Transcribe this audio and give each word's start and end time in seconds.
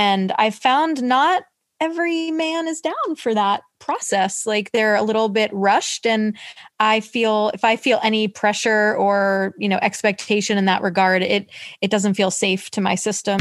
And 0.00 0.32
I 0.38 0.48
found 0.48 1.02
not 1.02 1.42
every 1.78 2.30
man 2.30 2.66
is 2.66 2.80
down 2.80 3.16
for 3.18 3.34
that 3.34 3.60
process. 3.80 4.46
Like 4.46 4.72
they're 4.72 4.94
a 4.94 5.02
little 5.02 5.28
bit 5.28 5.50
rushed. 5.52 6.06
And 6.06 6.38
I 6.78 7.00
feel 7.00 7.50
if 7.52 7.64
I 7.64 7.76
feel 7.76 8.00
any 8.02 8.26
pressure 8.26 8.96
or, 8.96 9.54
you 9.58 9.68
know, 9.68 9.78
expectation 9.82 10.56
in 10.56 10.64
that 10.64 10.80
regard, 10.80 11.22
it 11.22 11.50
it 11.82 11.90
doesn't 11.90 12.14
feel 12.14 12.30
safe 12.30 12.70
to 12.70 12.80
my 12.80 12.94
system. 12.94 13.40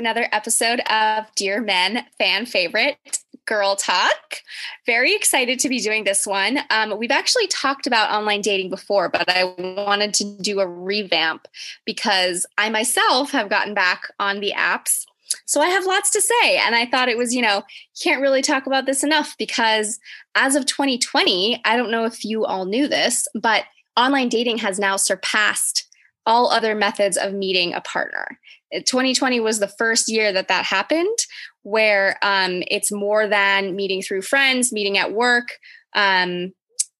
Another 0.00 0.28
episode 0.32 0.80
of 0.90 1.26
Dear 1.36 1.60
Men 1.60 2.06
fan 2.16 2.46
favorite 2.46 3.18
Girl 3.44 3.76
Talk. 3.76 4.40
Very 4.86 5.14
excited 5.14 5.58
to 5.58 5.68
be 5.68 5.78
doing 5.78 6.04
this 6.04 6.26
one. 6.26 6.60
Um, 6.70 6.98
we've 6.98 7.10
actually 7.10 7.48
talked 7.48 7.86
about 7.86 8.10
online 8.10 8.40
dating 8.40 8.70
before, 8.70 9.10
but 9.10 9.28
I 9.28 9.44
wanted 9.44 10.14
to 10.14 10.24
do 10.40 10.60
a 10.60 10.66
revamp 10.66 11.46
because 11.84 12.46
I 12.56 12.70
myself 12.70 13.30
have 13.32 13.50
gotten 13.50 13.74
back 13.74 14.10
on 14.18 14.40
the 14.40 14.54
apps. 14.56 15.04
So 15.44 15.60
I 15.60 15.66
have 15.66 15.84
lots 15.84 16.08
to 16.12 16.22
say. 16.22 16.56
And 16.56 16.74
I 16.74 16.86
thought 16.86 17.10
it 17.10 17.18
was, 17.18 17.34
you 17.34 17.42
know, 17.42 17.62
can't 18.02 18.22
really 18.22 18.40
talk 18.40 18.66
about 18.66 18.86
this 18.86 19.04
enough 19.04 19.36
because 19.36 20.00
as 20.34 20.56
of 20.56 20.64
2020, 20.64 21.60
I 21.66 21.76
don't 21.76 21.90
know 21.90 22.06
if 22.06 22.24
you 22.24 22.46
all 22.46 22.64
knew 22.64 22.88
this, 22.88 23.28
but 23.34 23.64
online 23.98 24.30
dating 24.30 24.58
has 24.58 24.78
now 24.78 24.96
surpassed 24.96 25.86
all 26.24 26.50
other 26.50 26.74
methods 26.74 27.18
of 27.18 27.34
meeting 27.34 27.74
a 27.74 27.80
partner. 27.82 28.38
2020 28.72 29.40
was 29.40 29.58
the 29.58 29.68
first 29.68 30.08
year 30.08 30.32
that 30.32 30.48
that 30.48 30.64
happened, 30.64 31.18
where 31.62 32.18
um, 32.22 32.62
it's 32.70 32.92
more 32.92 33.26
than 33.26 33.76
meeting 33.76 34.02
through 34.02 34.22
friends, 34.22 34.72
meeting 34.72 34.98
at 34.98 35.12
work. 35.12 35.48
Um, 35.94 36.52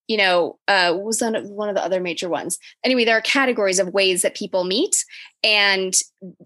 you 0.08 0.16
know, 0.16 0.58
uh, 0.66 0.92
was 1.00 1.20
one 1.20 1.36
of, 1.36 1.48
one 1.48 1.68
of 1.68 1.76
the 1.76 1.84
other 1.84 2.00
major 2.00 2.28
ones. 2.28 2.58
Anyway, 2.82 3.04
there 3.04 3.16
are 3.16 3.20
categories 3.20 3.78
of 3.78 3.94
ways 3.94 4.22
that 4.22 4.34
people 4.34 4.64
meet, 4.64 5.04
and 5.44 5.94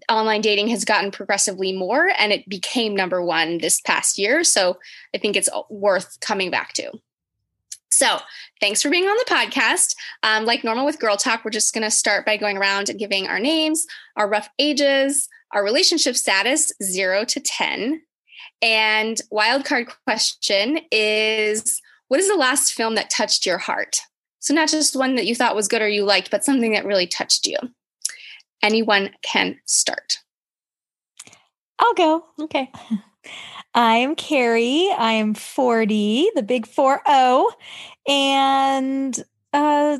online 0.07 0.41
dating 0.41 0.67
has 0.67 0.85
gotten 0.85 1.09
progressively 1.09 1.73
more, 1.73 2.11
and 2.19 2.31
it 2.31 2.47
became 2.47 2.95
number 2.95 3.25
one 3.25 3.57
this 3.57 3.81
past 3.81 4.19
year. 4.19 4.43
So 4.43 4.77
I 5.15 5.17
think 5.17 5.35
it's 5.35 5.49
worth 5.71 6.19
coming 6.19 6.51
back 6.51 6.73
to. 6.73 6.91
So, 7.95 8.19
thanks 8.59 8.81
for 8.81 8.89
being 8.89 9.05
on 9.05 9.15
the 9.15 9.33
podcast. 9.33 9.95
Um, 10.21 10.43
like 10.43 10.65
normal 10.65 10.85
with 10.85 10.99
Girl 10.99 11.15
Talk, 11.15 11.45
we're 11.45 11.51
just 11.51 11.73
going 11.73 11.85
to 11.85 11.89
start 11.89 12.25
by 12.25 12.35
going 12.35 12.57
around 12.57 12.89
and 12.89 12.99
giving 12.99 13.25
our 13.25 13.39
names, 13.39 13.87
our 14.17 14.27
rough 14.27 14.49
ages, 14.59 15.29
our 15.53 15.63
relationship 15.63 16.17
status, 16.17 16.73
zero 16.83 17.23
to 17.23 17.39
10. 17.39 18.01
And 18.61 19.21
wildcard 19.31 19.93
question 20.03 20.81
is 20.91 21.81
What 22.09 22.19
is 22.19 22.27
the 22.27 22.35
last 22.35 22.73
film 22.73 22.95
that 22.95 23.09
touched 23.09 23.45
your 23.45 23.59
heart? 23.59 24.01
So, 24.39 24.53
not 24.53 24.67
just 24.67 24.97
one 24.97 25.15
that 25.15 25.25
you 25.25 25.33
thought 25.33 25.55
was 25.55 25.69
good 25.69 25.81
or 25.81 25.87
you 25.87 26.03
liked, 26.03 26.29
but 26.31 26.43
something 26.43 26.73
that 26.73 26.85
really 26.85 27.07
touched 27.07 27.45
you. 27.45 27.55
Anyone 28.61 29.11
can 29.21 29.61
start. 29.65 30.17
I'll 31.79 31.93
go. 31.93 32.25
Okay. 32.41 32.69
I'm 33.75 34.15
Carrie. 34.15 34.89
I'm 34.97 35.33
40, 35.33 36.29
the 36.33 36.43
big 36.43 36.65
4 36.65 37.01
0. 37.05 37.49
And 38.07 39.23
uh, 39.51 39.99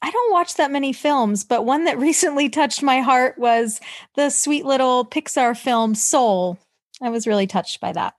I 0.00 0.10
don't 0.10 0.32
watch 0.32 0.54
that 0.54 0.70
many 0.70 0.92
films, 0.92 1.42
but 1.42 1.64
one 1.64 1.84
that 1.84 1.98
recently 1.98 2.48
touched 2.48 2.84
my 2.84 3.00
heart 3.00 3.36
was 3.38 3.80
the 4.14 4.30
sweet 4.30 4.64
little 4.64 5.04
Pixar 5.04 5.56
film 5.56 5.96
Soul. 5.96 6.58
I 7.02 7.10
was 7.10 7.26
really 7.26 7.48
touched 7.48 7.80
by 7.80 7.92
that. 7.92 8.14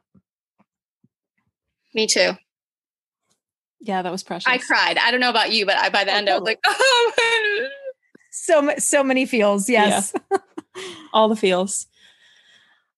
Me 1.96 2.06
too. 2.06 2.34
Yeah, 3.80 4.02
that 4.02 4.12
was 4.12 4.24
precious. 4.24 4.48
I 4.48 4.58
cried. 4.58 4.98
I 4.98 5.12
don't 5.12 5.22
know 5.22 5.30
about 5.30 5.54
you, 5.54 5.66
but 5.66 5.78
I 5.78 5.90
by 5.90 6.04
the 6.04 6.12
oh, 6.12 6.16
end 6.16 6.30
I 6.30 6.34
was 6.34 6.44
like, 6.44 6.60
oh. 6.66 7.12
so 8.32 8.74
so 8.80 9.04
many 9.04 9.26
feels. 9.26 9.70
Yes, 9.70 10.14
yeah. 10.32 10.38
all 11.14 11.30
the 11.30 11.36
feels. 11.38 11.88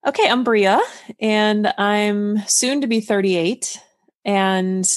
Okay, 0.07 0.29
I'm 0.29 0.45
Bria, 0.45 0.79
and 1.19 1.73
I'm 1.77 2.39
soon 2.47 2.81
to 2.81 2.87
be 2.87 3.01
38. 3.01 3.81
And 4.23 4.89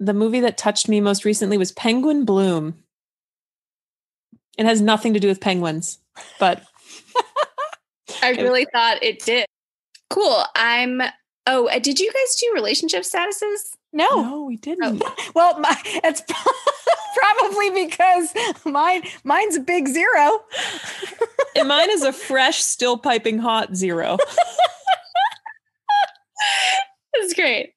the 0.00 0.14
movie 0.14 0.40
that 0.40 0.56
touched 0.56 0.88
me 0.88 1.00
most 1.00 1.24
recently 1.26 1.58
was 1.58 1.72
Penguin 1.72 2.24
Bloom. 2.24 2.82
It 4.56 4.64
has 4.64 4.80
nothing 4.80 5.12
to 5.12 5.20
do 5.20 5.28
with 5.28 5.42
penguins, 5.42 5.98
but 6.40 6.62
I 8.22 8.30
really 8.38 8.66
thought 8.72 9.02
it 9.02 9.20
did. 9.20 9.46
Cool. 10.08 10.42
I'm. 10.54 11.02
Oh, 11.46 11.68
uh, 11.68 11.78
did 11.78 12.00
you 12.00 12.10
guys 12.10 12.36
do 12.40 12.52
relationship 12.54 13.02
statuses? 13.02 13.75
No, 13.96 14.22
no, 14.22 14.44
we 14.44 14.56
didn't. 14.56 15.02
Oh. 15.04 15.14
Well, 15.34 15.58
my, 15.58 15.76
it's 15.84 16.22
probably 17.16 17.84
because 17.86 18.32
mine 18.64 19.02
mine's 19.24 19.56
a 19.56 19.60
big 19.60 19.88
zero. 19.88 20.40
and 21.56 21.68
mine 21.68 21.90
is 21.90 22.02
a 22.02 22.12
fresh, 22.12 22.62
still 22.62 22.96
piping 22.96 23.38
hot 23.38 23.74
zero. 23.74 24.18
That's 27.14 27.34
great. 27.34 27.72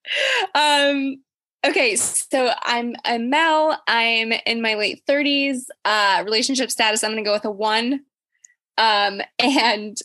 Um, 0.53 1.24
okay, 1.66 1.96
so 1.96 2.51
I'm 2.62 2.96
a 3.06 3.18
Mel. 3.18 3.81
I'm 3.88 4.34
in 4.46 4.62
my 4.62 4.75
late 4.75 5.01
30s. 5.07 5.63
Uh, 5.86 6.22
relationship 6.25 6.69
status, 6.72 7.03
I'm 7.03 7.12
going 7.12 7.24
to 7.24 7.28
go 7.28 7.34
with 7.34 7.46
a 7.46 7.51
one. 7.51 8.01
Um, 8.78 9.22
and 9.40 9.97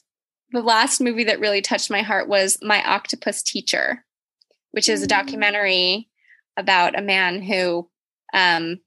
the 0.52 0.62
last 0.62 1.00
movie 1.00 1.24
that 1.24 1.40
really 1.40 1.62
touched 1.62 1.90
my 1.90 2.02
heart 2.02 2.28
was 2.28 2.58
My 2.62 2.82
Octopus 2.84 3.42
Teacher, 3.42 4.04
which 4.74 4.88
is 4.88 5.04
a 5.04 5.06
documentary 5.06 6.08
about 6.56 6.98
a 6.98 7.02
man 7.02 7.40
who 7.40 7.88
um, 8.32 8.80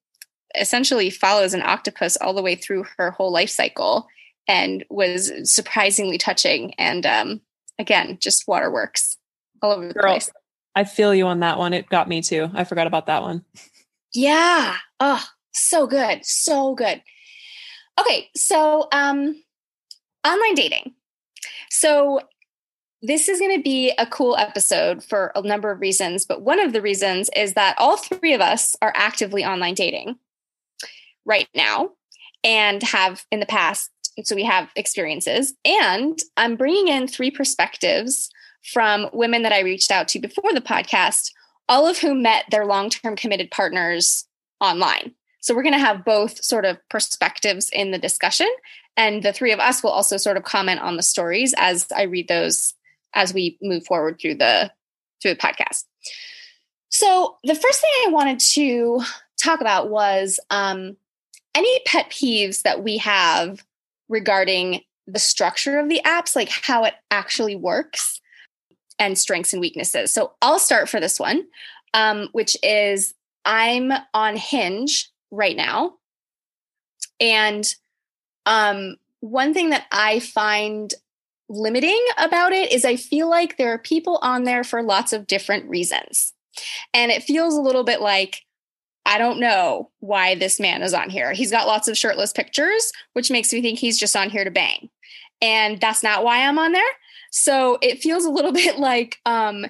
essentially 0.54 1.10
follows 1.10 1.54
an 1.54 1.62
octopus 1.62 2.18
all 2.18 2.34
the 2.34 2.42
way 2.42 2.56
through 2.56 2.84
her 2.98 3.12
whole 3.12 3.32
life 3.32 3.50
cycle 3.50 4.06
and 4.50 4.84
was 4.90 5.32
surprisingly 5.50 6.18
touching. 6.18 6.74
And 6.74 7.06
um, 7.06 7.42
again, 7.80 8.18
just 8.20 8.50
waterworks 8.50 9.16
all 9.62 9.72
over 9.72 9.88
the 9.88 9.94
Girl, 9.94 10.12
place. 10.12 10.30
I 10.76 10.84
feel 10.84 11.16
you 11.16 11.26
on 11.26 11.40
that 11.40 11.58
one. 11.58 11.72
It 11.72 11.88
got 11.88 12.10
me 12.10 12.22
too. 12.22 12.50
I 12.54 12.66
forgot 12.66 12.88
about 12.88 13.06
that 13.06 13.22
one. 13.22 13.46
Yeah. 14.14 14.76
Oh, 15.00 15.24
so 15.54 15.88
good. 15.88 16.26
So 16.26 16.76
good. 16.76 17.02
Okay. 17.98 18.28
So, 18.36 18.90
um, 18.92 19.42
online 20.28 20.56
dating. 20.56 20.96
So, 21.70 22.20
this 23.02 23.30
is 23.30 23.40
going 23.40 23.56
to 23.56 23.64
be 23.64 23.92
a 23.98 24.06
cool 24.06 24.36
episode 24.38 25.04
for 25.04 25.32
a 25.36 25.42
number 25.42 25.72
of 25.72 25.82
reasons, 25.82 26.26
but 26.26 26.42
one 26.42 26.60
of 26.60 26.74
the 26.74 26.82
reasons 26.82 27.30
is 27.36 27.54
that 27.54 27.76
all 27.78 27.98
three 27.98 28.34
of 28.34 28.42
us 28.42 28.76
are 28.82 28.94
actively 28.96 29.46
online 29.46 29.76
dating 29.76 30.18
right 31.26 31.48
now 31.54 31.92
and 32.44 32.82
have 32.82 33.26
in 33.32 33.40
the 33.40 33.46
past. 33.46 33.92
So 34.24 34.36
we 34.36 34.46
have 34.46 34.70
experiences. 34.76 35.54
And 35.64 36.18
I'm 36.38 36.56
bringing 36.56 36.88
in 36.88 37.08
three 37.08 37.30
perspectives 37.30 38.30
from 38.64 39.10
women 39.14 39.44
that 39.44 39.54
I 39.54 39.60
reached 39.60 39.92
out 39.92 40.08
to 40.10 40.20
before 40.20 40.54
the 40.54 40.62
podcast, 40.62 41.32
all 41.70 41.86
of 41.88 42.00
whom 42.00 42.24
met 42.24 42.46
their 42.50 42.66
long 42.66 42.90
term 42.90 43.16
committed 43.16 43.52
partners 43.52 44.26
online. 44.60 45.14
So 45.40 45.56
we're 45.56 45.64
going 45.64 45.74
to 45.74 45.80
have 45.80 46.04
both 46.04 46.44
sort 46.44 46.66
of 46.66 46.78
perspectives 46.90 47.70
in 47.72 47.92
the 47.92 48.00
discussion. 48.00 48.48
And 48.96 49.22
the 49.22 49.32
three 49.32 49.52
of 49.52 49.60
us 49.60 49.84
will 49.84 49.92
also 49.92 50.18
sort 50.18 50.38
of 50.38 50.44
comment 50.44 50.82
on 50.82 50.98
the 50.98 51.04
stories 51.04 51.54
as 51.58 51.86
I 51.96 52.04
read 52.04 52.28
those 52.28 52.74
as 53.18 53.34
we 53.34 53.58
move 53.62 53.86
forward 53.86 54.20
through 54.22 54.36
the 54.36 54.72
through 55.22 55.34
the 55.34 55.40
podcast. 55.40 55.84
So 56.90 57.38
the 57.44 57.56
first 57.56 57.82
thing 57.82 57.92
I 58.06 58.12
wanted 58.12 58.40
to 58.40 59.02
talk 59.42 59.60
about 59.60 59.90
was 59.90 60.40
um, 60.52 60.96
any 61.56 61.80
pet 61.86 62.12
peeves 62.12 62.62
that 62.62 62.84
we 62.84 62.98
have 63.00 63.66
regarding 64.08 64.82
the 65.08 65.20
structure 65.20 65.80
of 65.80 65.90
the 65.90 66.02
apps, 66.06 66.36
like 66.36 66.50
how 66.50 66.84
it 66.84 66.94
actually 67.12 67.56
works, 67.56 68.22
and 69.00 69.18
strengths 69.18 69.54
and 69.54 69.60
weaknesses. 69.60 70.14
So 70.14 70.34
I'll 70.42 70.60
start 70.60 70.88
for 70.88 71.00
this 71.00 71.20
one, 71.20 71.46
um, 71.94 72.30
which 72.32 72.56
is 72.62 73.14
I'm 73.44 73.92
on 74.14 74.38
Hinge 74.38 75.10
right 75.32 75.58
now. 75.58 75.96
And 77.20 77.68
um, 78.46 78.98
one 79.22 79.54
thing 79.54 79.72
that 79.72 79.86
I 79.92 80.20
find 80.20 80.94
limiting 81.50 82.04
about 82.18 82.52
it 82.52 82.72
is 82.72 82.86
I 82.86 82.96
feel 82.96 83.30
like 83.30 83.58
there 83.58 83.74
are 83.74 83.78
people 83.78 84.20
on 84.22 84.44
there 84.44 84.64
for 84.64 84.84
lots 84.84 85.14
of 85.14 85.28
different 85.28 85.70
reasons. 85.70 86.34
And 86.94 87.12
it 87.12 87.24
feels 87.24 87.56
a 87.56 87.62
little 87.62 87.84
bit 87.84 88.02
like 88.02 88.42
I 89.06 89.18
don't 89.18 89.40
know 89.40 89.90
why 90.00 90.36
this 90.36 90.60
man 90.60 90.82
is 90.82 90.94
on 90.94 91.10
here. 91.10 91.32
He's 91.32 91.52
got 91.52 91.66
lots 91.66 91.88
of 91.88 91.98
shirtless 91.98 92.34
pictures, 92.34 92.92
which 93.14 93.32
makes 93.32 93.54
me 93.54 93.62
think 93.62 93.80
he's 93.80 93.98
just 93.98 94.18
on 94.18 94.30
here 94.30 94.44
to 94.44 94.52
bang. 94.52 94.90
and 95.42 95.80
that's 95.80 96.04
not 96.04 96.24
why 96.24 96.46
I'm 96.46 96.60
on 96.60 96.74
there. 96.74 96.84
So 97.32 97.78
it 97.82 98.02
feels 98.02 98.26
a 98.26 98.30
little 98.32 98.52
bit 98.64 98.80
like 98.80 99.20
um 99.26 99.66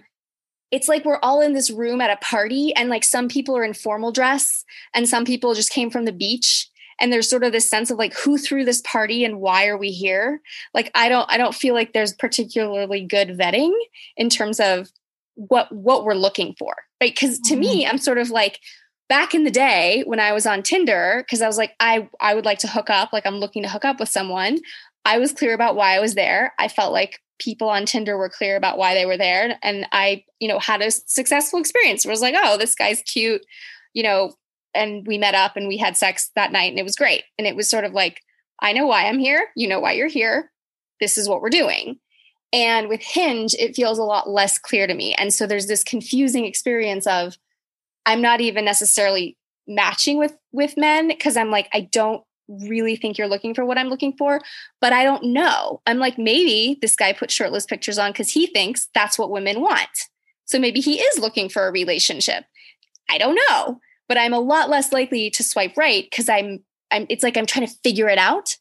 it's 0.71 0.89
like 0.89 1.05
we're 1.05 1.19
all 1.19 1.41
in 1.41 1.53
this 1.53 1.71
room 1.71 2.01
at 2.01 2.09
a 2.09 2.17
party 2.17 2.73
and 2.75 2.89
like 2.89 3.03
some 3.03 3.29
people 3.29 3.55
are 3.55 3.63
in 3.63 3.73
formal 3.73 4.11
dress 4.11 4.65
and 4.93 5.07
some 5.07 5.23
people 5.23 5.53
just 5.53 5.71
came 5.71 5.89
from 5.89 6.05
the 6.05 6.11
beach 6.11 6.69
and 6.99 7.11
there's 7.11 7.29
sort 7.29 7.43
of 7.43 7.51
this 7.51 7.69
sense 7.69 7.91
of 7.91 7.97
like 7.97 8.13
who 8.13 8.37
threw 8.37 8.65
this 8.65 8.81
party 8.81 9.23
and 9.23 9.39
why 9.39 9.67
are 9.67 9.77
we 9.77 9.91
here? 9.91 10.41
Like 10.73 10.91
i 10.95 11.09
don't 11.09 11.29
i 11.31 11.37
don't 11.37 11.55
feel 11.55 11.73
like 11.73 11.93
there's 11.93 12.13
particularly 12.13 13.05
good 13.05 13.29
vetting 13.29 13.73
in 14.15 14.29
terms 14.29 14.59
of 14.59 14.89
what 15.35 15.71
what 15.71 16.03
we're 16.03 16.15
looking 16.15 16.55
for 16.57 16.73
right? 17.01 17.13
Because 17.13 17.39
to 17.41 17.53
mm-hmm. 17.53 17.59
me 17.59 17.87
i'm 17.87 17.97
sort 17.97 18.17
of 18.17 18.29
like 18.29 18.59
back 19.07 19.33
in 19.33 19.43
the 19.43 19.51
day 19.51 20.03
when 20.05 20.19
i 20.19 20.33
was 20.33 20.45
on 20.45 20.63
tinder 20.63 21.23
because 21.25 21.41
i 21.41 21.47
was 21.47 21.57
like 21.57 21.73
i 21.79 22.07
i 22.19 22.33
would 22.33 22.45
like 22.45 22.59
to 22.59 22.67
hook 22.67 22.89
up 22.89 23.13
like 23.13 23.25
i'm 23.25 23.37
looking 23.37 23.63
to 23.63 23.69
hook 23.69 23.85
up 23.85 23.99
with 23.99 24.09
someone. 24.09 24.59
I 25.05 25.19
was 25.19 25.31
clear 25.31 25.53
about 25.53 25.77
why 25.77 25.95
i 25.95 26.01
was 26.01 26.15
there. 26.15 26.53
I 26.59 26.67
felt 26.67 26.91
like 26.91 27.21
people 27.39 27.69
on 27.69 27.85
tinder 27.85 28.17
were 28.17 28.29
clear 28.29 28.57
about 28.57 28.77
why 28.77 28.93
they 28.93 29.05
were 29.05 29.17
there 29.17 29.57
and 29.61 29.85
i 29.91 30.23
you 30.39 30.47
know 30.47 30.59
had 30.59 30.81
a 30.81 30.91
successful 30.91 31.59
experience 31.59 32.03
it 32.03 32.09
was 32.09 32.21
like 32.21 32.35
oh 32.37 32.57
this 32.57 32.75
guy's 32.75 33.01
cute 33.03 33.45
you 33.93 34.03
know 34.03 34.33
and 34.77 35.05
we 35.07 35.17
met 35.17 35.35
up 35.35 35.57
and 35.57 35.67
we 35.67 35.77
had 35.77 35.97
sex 35.97 36.31
that 36.35 36.51
night 36.51 36.69
and 36.69 36.79
it 36.79 36.83
was 36.83 36.95
great 36.95 37.23
and 37.37 37.47
it 37.47 37.55
was 37.55 37.69
sort 37.69 37.83
of 37.83 37.93
like 37.93 38.21
i 38.59 38.71
know 38.71 38.87
why 38.87 39.07
i'm 39.07 39.19
here 39.19 39.47
you 39.55 39.67
know 39.67 39.79
why 39.79 39.91
you're 39.91 40.07
here 40.07 40.51
this 40.99 41.17
is 41.17 41.27
what 41.27 41.41
we're 41.41 41.49
doing 41.49 41.99
and 42.53 42.87
with 42.87 43.01
Hinge, 43.01 43.53
it 43.55 43.75
feels 43.75 43.97
a 43.97 44.03
lot 44.03 44.29
less 44.29 44.57
clear 44.57 44.87
to 44.87 44.93
me. 44.93 45.13
And 45.15 45.33
so 45.33 45.45
there's 45.45 45.67
this 45.67 45.83
confusing 45.83 46.45
experience 46.45 47.05
of 47.05 47.37
I'm 48.05 48.21
not 48.21 48.39
even 48.39 48.63
necessarily 48.63 49.37
matching 49.67 50.17
with 50.17 50.35
with 50.53 50.77
men 50.77 51.09
because 51.09 51.35
I'm 51.35 51.51
like 51.51 51.67
I 51.73 51.81
don't 51.81 52.23
really 52.47 52.95
think 52.95 53.17
you're 53.17 53.27
looking 53.27 53.53
for 53.53 53.65
what 53.65 53.77
I'm 53.77 53.89
looking 53.89 54.13
for, 54.17 54.39
but 54.79 54.93
I 54.93 55.03
don't 55.03 55.25
know. 55.33 55.81
I'm 55.85 55.97
like 55.97 56.17
maybe 56.17 56.79
this 56.81 56.95
guy 56.95 57.11
put 57.11 57.31
shirtless 57.31 57.65
pictures 57.65 57.97
on 57.97 58.13
cuz 58.13 58.29
he 58.29 58.47
thinks 58.47 58.87
that's 58.93 59.19
what 59.19 59.29
women 59.29 59.59
want. 59.59 59.89
So 60.45 60.57
maybe 60.57 60.79
he 60.79 61.01
is 61.01 61.19
looking 61.19 61.49
for 61.49 61.67
a 61.67 61.71
relationship. 61.71 62.45
I 63.09 63.17
don't 63.17 63.37
know, 63.49 63.81
but 64.07 64.17
I'm 64.17 64.33
a 64.33 64.39
lot 64.39 64.69
less 64.69 64.91
likely 64.91 65.29
to 65.31 65.43
swipe 65.43 65.77
right 65.77 66.09
cuz 66.11 66.29
I'm 66.29 66.63
I'm 66.91 67.05
it's 67.09 67.23
like 67.23 67.37
I'm 67.37 67.45
trying 67.45 67.67
to 67.67 67.73
figure 67.83 68.09
it 68.09 68.17
out. 68.17 68.57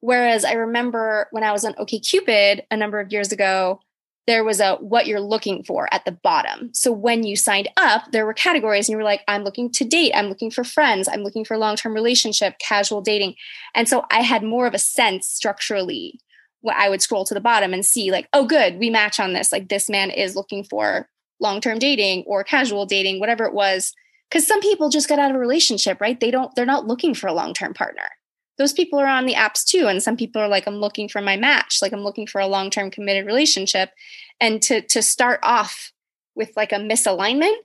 Whereas 0.00 0.44
I 0.44 0.52
remember 0.52 1.28
when 1.30 1.44
I 1.44 1.52
was 1.52 1.64
on 1.64 1.74
OKCupid 1.74 2.62
a 2.70 2.76
number 2.76 3.00
of 3.00 3.12
years 3.12 3.32
ago, 3.32 3.80
there 4.26 4.44
was 4.44 4.60
a 4.60 4.76
what 4.76 5.06
you're 5.06 5.20
looking 5.20 5.62
for 5.64 5.92
at 5.92 6.04
the 6.04 6.12
bottom. 6.12 6.70
So 6.72 6.92
when 6.92 7.24
you 7.24 7.36
signed 7.36 7.68
up, 7.76 8.12
there 8.12 8.24
were 8.24 8.32
categories 8.32 8.88
and 8.88 8.92
you 8.92 8.96
were 8.96 9.02
like, 9.02 9.22
I'm 9.28 9.44
looking 9.44 9.70
to 9.72 9.84
date, 9.84 10.12
I'm 10.14 10.28
looking 10.28 10.50
for 10.50 10.64
friends, 10.64 11.08
I'm 11.08 11.22
looking 11.22 11.44
for 11.44 11.58
long 11.58 11.76
term 11.76 11.94
relationship, 11.94 12.58
casual 12.58 13.02
dating. 13.02 13.34
And 13.74 13.88
so 13.88 14.04
I 14.10 14.20
had 14.20 14.42
more 14.42 14.66
of 14.66 14.74
a 14.74 14.78
sense 14.78 15.26
structurally 15.26 16.20
what 16.62 16.76
I 16.76 16.88
would 16.88 17.02
scroll 17.02 17.24
to 17.24 17.34
the 17.34 17.40
bottom 17.40 17.72
and 17.72 17.84
see, 17.84 18.10
like, 18.10 18.28
oh, 18.32 18.44
good, 18.44 18.78
we 18.78 18.90
match 18.90 19.18
on 19.18 19.32
this. 19.32 19.50
Like, 19.50 19.68
this 19.68 19.88
man 19.88 20.10
is 20.10 20.36
looking 20.36 20.62
for 20.62 21.08
long 21.40 21.60
term 21.60 21.78
dating 21.78 22.24
or 22.26 22.44
casual 22.44 22.86
dating, 22.86 23.18
whatever 23.18 23.44
it 23.44 23.54
was. 23.54 23.94
Because 24.30 24.46
some 24.46 24.60
people 24.60 24.90
just 24.90 25.08
got 25.08 25.18
out 25.18 25.30
of 25.30 25.36
a 25.36 25.40
relationship, 25.40 26.00
right? 26.00 26.18
They 26.18 26.30
don't, 26.30 26.54
they're 26.54 26.66
not 26.66 26.86
looking 26.86 27.14
for 27.14 27.26
a 27.26 27.32
long 27.32 27.52
term 27.52 27.74
partner. 27.74 28.10
Those 28.58 28.72
people 28.72 28.98
are 28.98 29.06
on 29.06 29.26
the 29.26 29.34
apps 29.34 29.64
too 29.64 29.86
and 29.86 30.02
some 30.02 30.18
people 30.18 30.42
are 30.42 30.48
like 30.48 30.66
i'm 30.66 30.76
looking 30.76 31.08
for 31.08 31.22
my 31.22 31.34
match 31.34 31.78
like 31.80 31.94
i'm 31.94 32.02
looking 32.02 32.26
for 32.26 32.42
a 32.42 32.46
long-term 32.46 32.90
committed 32.90 33.24
relationship. 33.24 33.90
And 34.38 34.60
to 34.62 34.82
to 34.82 35.02
start 35.02 35.40
off 35.42 35.92
with 36.34 36.52
like 36.56 36.70
a 36.72 36.76
misalignment 36.76 37.56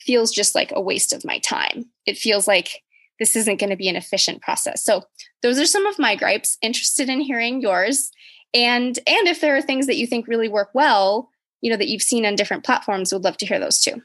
feels 0.00 0.30
just 0.30 0.54
like 0.54 0.70
a 0.72 0.80
waste 0.80 1.12
of 1.12 1.24
my 1.24 1.38
time. 1.38 1.86
It 2.06 2.16
feels 2.16 2.46
like 2.46 2.82
this 3.18 3.34
isn't 3.34 3.58
going 3.58 3.70
to 3.70 3.76
be 3.76 3.88
an 3.88 3.96
efficient 3.96 4.42
process. 4.42 4.84
So 4.84 5.02
those 5.42 5.58
are 5.58 5.66
some 5.66 5.86
of 5.86 5.98
my 5.98 6.14
gripes. 6.14 6.56
Interested 6.62 7.08
in 7.08 7.20
hearing 7.20 7.60
yours. 7.60 8.12
And 8.52 8.96
and 9.08 9.26
if 9.26 9.40
there 9.40 9.56
are 9.56 9.62
things 9.62 9.88
that 9.88 9.96
you 9.96 10.06
think 10.06 10.28
really 10.28 10.48
work 10.48 10.70
well 10.72 11.30
you 11.64 11.70
know 11.70 11.78
that 11.78 11.88
you've 11.88 12.02
seen 12.02 12.26
on 12.26 12.36
different 12.36 12.62
platforms 12.62 13.12
would 13.12 13.24
love 13.24 13.38
to 13.38 13.46
hear 13.46 13.58
those 13.58 13.80
too 13.80 14.02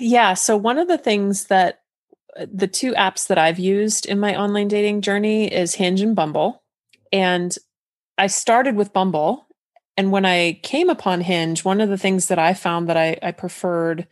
yeah 0.00 0.34
so 0.34 0.56
one 0.56 0.78
of 0.78 0.88
the 0.88 0.98
things 0.98 1.44
that 1.46 1.80
the 2.44 2.66
two 2.66 2.92
apps 2.92 3.26
that 3.28 3.38
I've 3.38 3.58
used 3.58 4.06
in 4.06 4.20
my 4.20 4.38
online 4.38 4.68
dating 4.68 5.00
journey 5.00 5.52
is 5.52 5.74
Hinge 5.74 6.00
and 6.00 6.14
Bumble. 6.14 6.62
And 7.12 7.56
I 8.18 8.26
started 8.26 8.76
with 8.76 8.92
Bumble. 8.92 9.46
And 9.96 10.12
when 10.12 10.26
I 10.26 10.60
came 10.62 10.90
upon 10.90 11.22
Hinge, 11.22 11.64
one 11.64 11.80
of 11.80 11.88
the 11.88 11.98
things 11.98 12.26
that 12.26 12.38
I 12.38 12.54
found 12.54 12.88
that 12.88 12.96
I, 12.96 13.18
I 13.22 13.32
preferred 13.32 14.06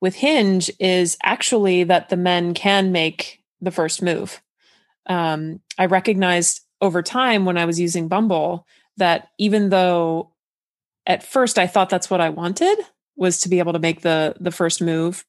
with 0.00 0.14
Hinge 0.14 0.70
is 0.78 1.16
actually 1.22 1.84
that 1.84 2.08
the 2.08 2.16
men 2.16 2.54
can 2.54 2.92
make 2.92 3.42
the 3.60 3.70
first 3.70 4.02
move. 4.02 4.42
Um, 5.06 5.60
I 5.78 5.86
recognized 5.86 6.60
over 6.80 7.02
time 7.02 7.44
when 7.44 7.58
I 7.58 7.64
was 7.64 7.80
using 7.80 8.08
Bumble 8.08 8.66
that 8.96 9.28
even 9.38 9.68
though 9.68 10.32
at 11.06 11.22
first 11.22 11.58
I 11.58 11.66
thought 11.66 11.90
that's 11.90 12.10
what 12.10 12.20
I 12.20 12.30
wanted 12.30 12.78
was 13.16 13.40
to 13.40 13.48
be 13.48 13.58
able 13.58 13.72
to 13.72 13.78
make 13.78 14.02
the 14.02 14.34
the 14.40 14.50
first 14.50 14.80
move 14.80 15.24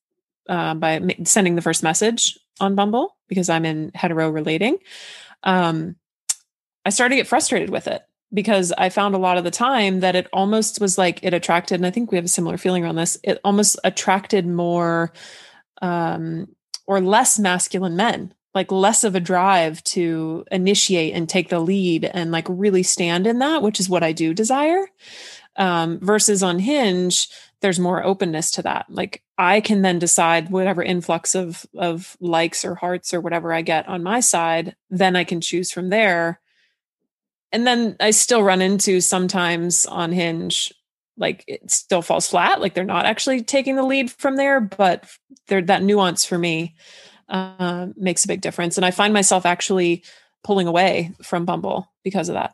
uh, 0.50 0.74
by 0.74 1.02
sending 1.24 1.56
the 1.56 1.62
first 1.62 1.84
message 1.84 2.38
on 2.60 2.76
Bumble 2.76 3.16
because 3.28 3.50
I'm 3.50 3.66
in 3.66 3.92
hetero 3.94 4.30
relating. 4.30 4.78
Um, 5.44 5.96
I 6.86 6.90
started 6.90 7.16
to 7.16 7.20
get 7.20 7.28
frustrated 7.28 7.70
with 7.70 7.88
it 7.88 8.04
because 8.34 8.74
I 8.78 8.90
found 8.90 9.16
a 9.16 9.20
lot 9.20 9.38
of 9.38 9.44
the 9.44 9.52
time 9.52 10.02
that 10.02 10.16
it 10.16 10.28
almost 10.34 10.82
was 10.82 10.98
like 10.98 11.20
it 11.24 11.34
attracted, 11.34 11.76
and 11.76 11.86
I 11.86 11.92
think 11.92 12.12
we 12.12 12.18
have 12.18 12.26
a 12.26 12.30
similar 12.30 12.58
feeling 12.58 12.84
around 12.84 12.96
this. 12.96 13.18
It 13.24 13.40
almost 13.44 13.80
attracted 13.84 14.46
more 14.46 15.12
um, 15.82 16.48
or 16.86 17.02
less 17.02 17.38
masculine 17.38 17.96
men, 17.96 18.34
like 18.54 18.72
less 18.72 19.04
of 19.04 19.16
a 19.16 19.20
drive 19.20 19.84
to 19.84 20.46
initiate 20.52 21.14
and 21.14 21.28
take 21.30 21.50
the 21.50 21.60
lead 21.60 22.06
and 22.06 22.32
like 22.32 22.46
really 22.50 22.84
stand 22.84 23.28
in 23.28 23.40
that, 23.40 23.62
which 23.62 23.80
is 23.80 23.90
what 23.90 24.04
I 24.04 24.12
do 24.12 24.34
desire. 24.34 24.88
Um, 25.56 26.00
versus 26.00 26.44
on 26.44 26.60
Hinge, 26.60 27.28
there's 27.62 27.80
more 27.80 28.04
openness 28.04 28.52
to 28.52 28.62
that. 28.64 28.86
Like 28.90 29.24
I 29.38 29.62
can 29.62 29.82
then 29.82 30.00
decide 30.00 30.50
whatever 30.50 30.84
influx 30.84 31.36
of 31.36 31.66
of 31.76 32.16
likes 32.20 32.64
or 32.64 32.76
hearts 32.76 33.14
or 33.14 33.22
whatever 33.22 33.54
I 33.54 33.62
get 33.62 33.88
on 33.88 34.04
my 34.04 34.20
side, 34.20 34.76
then 34.90 35.16
I 35.16 35.24
can 35.24 35.42
choose 35.42 35.72
from 35.72 35.90
there. 35.90 36.40
And 37.52 37.66
then 37.66 37.96
I 38.00 38.12
still 38.12 38.44
run 38.44 38.62
into 38.62 39.02
sometimes 39.02 39.86
on 39.86 40.12
Hinge 40.12 40.74
like 41.18 41.44
it 41.48 41.70
still 41.70 42.02
falls 42.02 42.28
flat 42.28 42.62
like 42.62 42.74
they're 42.74 42.84
not 42.84 43.06
actually 43.06 43.44
taking 43.44 43.76
the 43.76 43.84
lead 43.84 44.12
from 44.12 44.36
there 44.36 44.62
but 44.62 45.04
there 45.48 45.62
that 45.62 45.84
nuance 45.84 46.24
for 46.24 46.38
me 46.38 46.76
uh, 47.30 47.88
makes 47.98 48.24
a 48.24 48.28
big 48.28 48.42
difference 48.42 48.78
and 48.78 48.86
i 48.86 48.92
find 48.92 49.14
myself 49.14 49.46
actually 49.46 50.04
pulling 50.44 50.68
away 50.68 51.12
from 51.22 51.46
bumble 51.46 51.92
because 52.04 52.30
of 52.30 52.36
that 52.36 52.54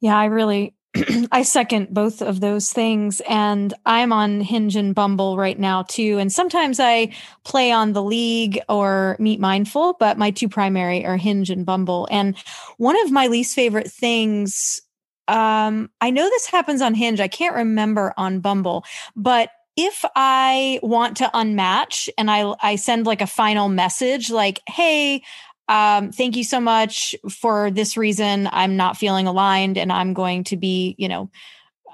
yeah 0.00 0.18
i 0.18 0.26
really 0.26 0.75
I 1.32 1.42
second 1.42 1.92
both 1.92 2.22
of 2.22 2.40
those 2.40 2.72
things. 2.72 3.20
And 3.28 3.74
I'm 3.84 4.12
on 4.12 4.40
Hinge 4.40 4.76
and 4.76 4.94
Bumble 4.94 5.36
right 5.36 5.58
now 5.58 5.82
too. 5.82 6.18
And 6.18 6.32
sometimes 6.32 6.80
I 6.80 7.12
play 7.44 7.72
on 7.72 7.92
the 7.92 8.02
league 8.02 8.60
or 8.68 9.16
Meet 9.18 9.40
Mindful, 9.40 9.96
but 9.98 10.18
my 10.18 10.30
two 10.30 10.48
primary 10.48 11.04
are 11.04 11.16
Hinge 11.16 11.50
and 11.50 11.66
Bumble. 11.66 12.08
And 12.10 12.36
one 12.78 13.00
of 13.04 13.10
my 13.10 13.26
least 13.26 13.54
favorite 13.54 13.90
things, 13.90 14.80
um, 15.28 15.90
I 16.00 16.10
know 16.10 16.24
this 16.24 16.46
happens 16.46 16.80
on 16.82 16.94
Hinge. 16.94 17.20
I 17.20 17.28
can't 17.28 17.56
remember 17.56 18.14
on 18.16 18.40
Bumble, 18.40 18.84
but 19.14 19.50
if 19.76 20.04
I 20.16 20.80
want 20.82 21.18
to 21.18 21.30
unmatch 21.34 22.08
and 22.16 22.30
I 22.30 22.54
I 22.62 22.76
send 22.76 23.06
like 23.06 23.20
a 23.20 23.26
final 23.26 23.68
message 23.68 24.30
like, 24.30 24.62
"Hey, 24.66 25.22
um, 25.68 26.12
thank 26.12 26.36
you 26.36 26.44
so 26.44 26.60
much 26.60 27.14
for 27.30 27.70
this 27.70 27.96
reason. 27.96 28.48
I'm 28.52 28.76
not 28.76 28.96
feeling 28.96 29.26
aligned 29.26 29.78
and 29.78 29.92
I'm 29.92 30.14
going 30.14 30.44
to 30.44 30.56
be, 30.56 30.94
you 30.98 31.08
know, 31.08 31.30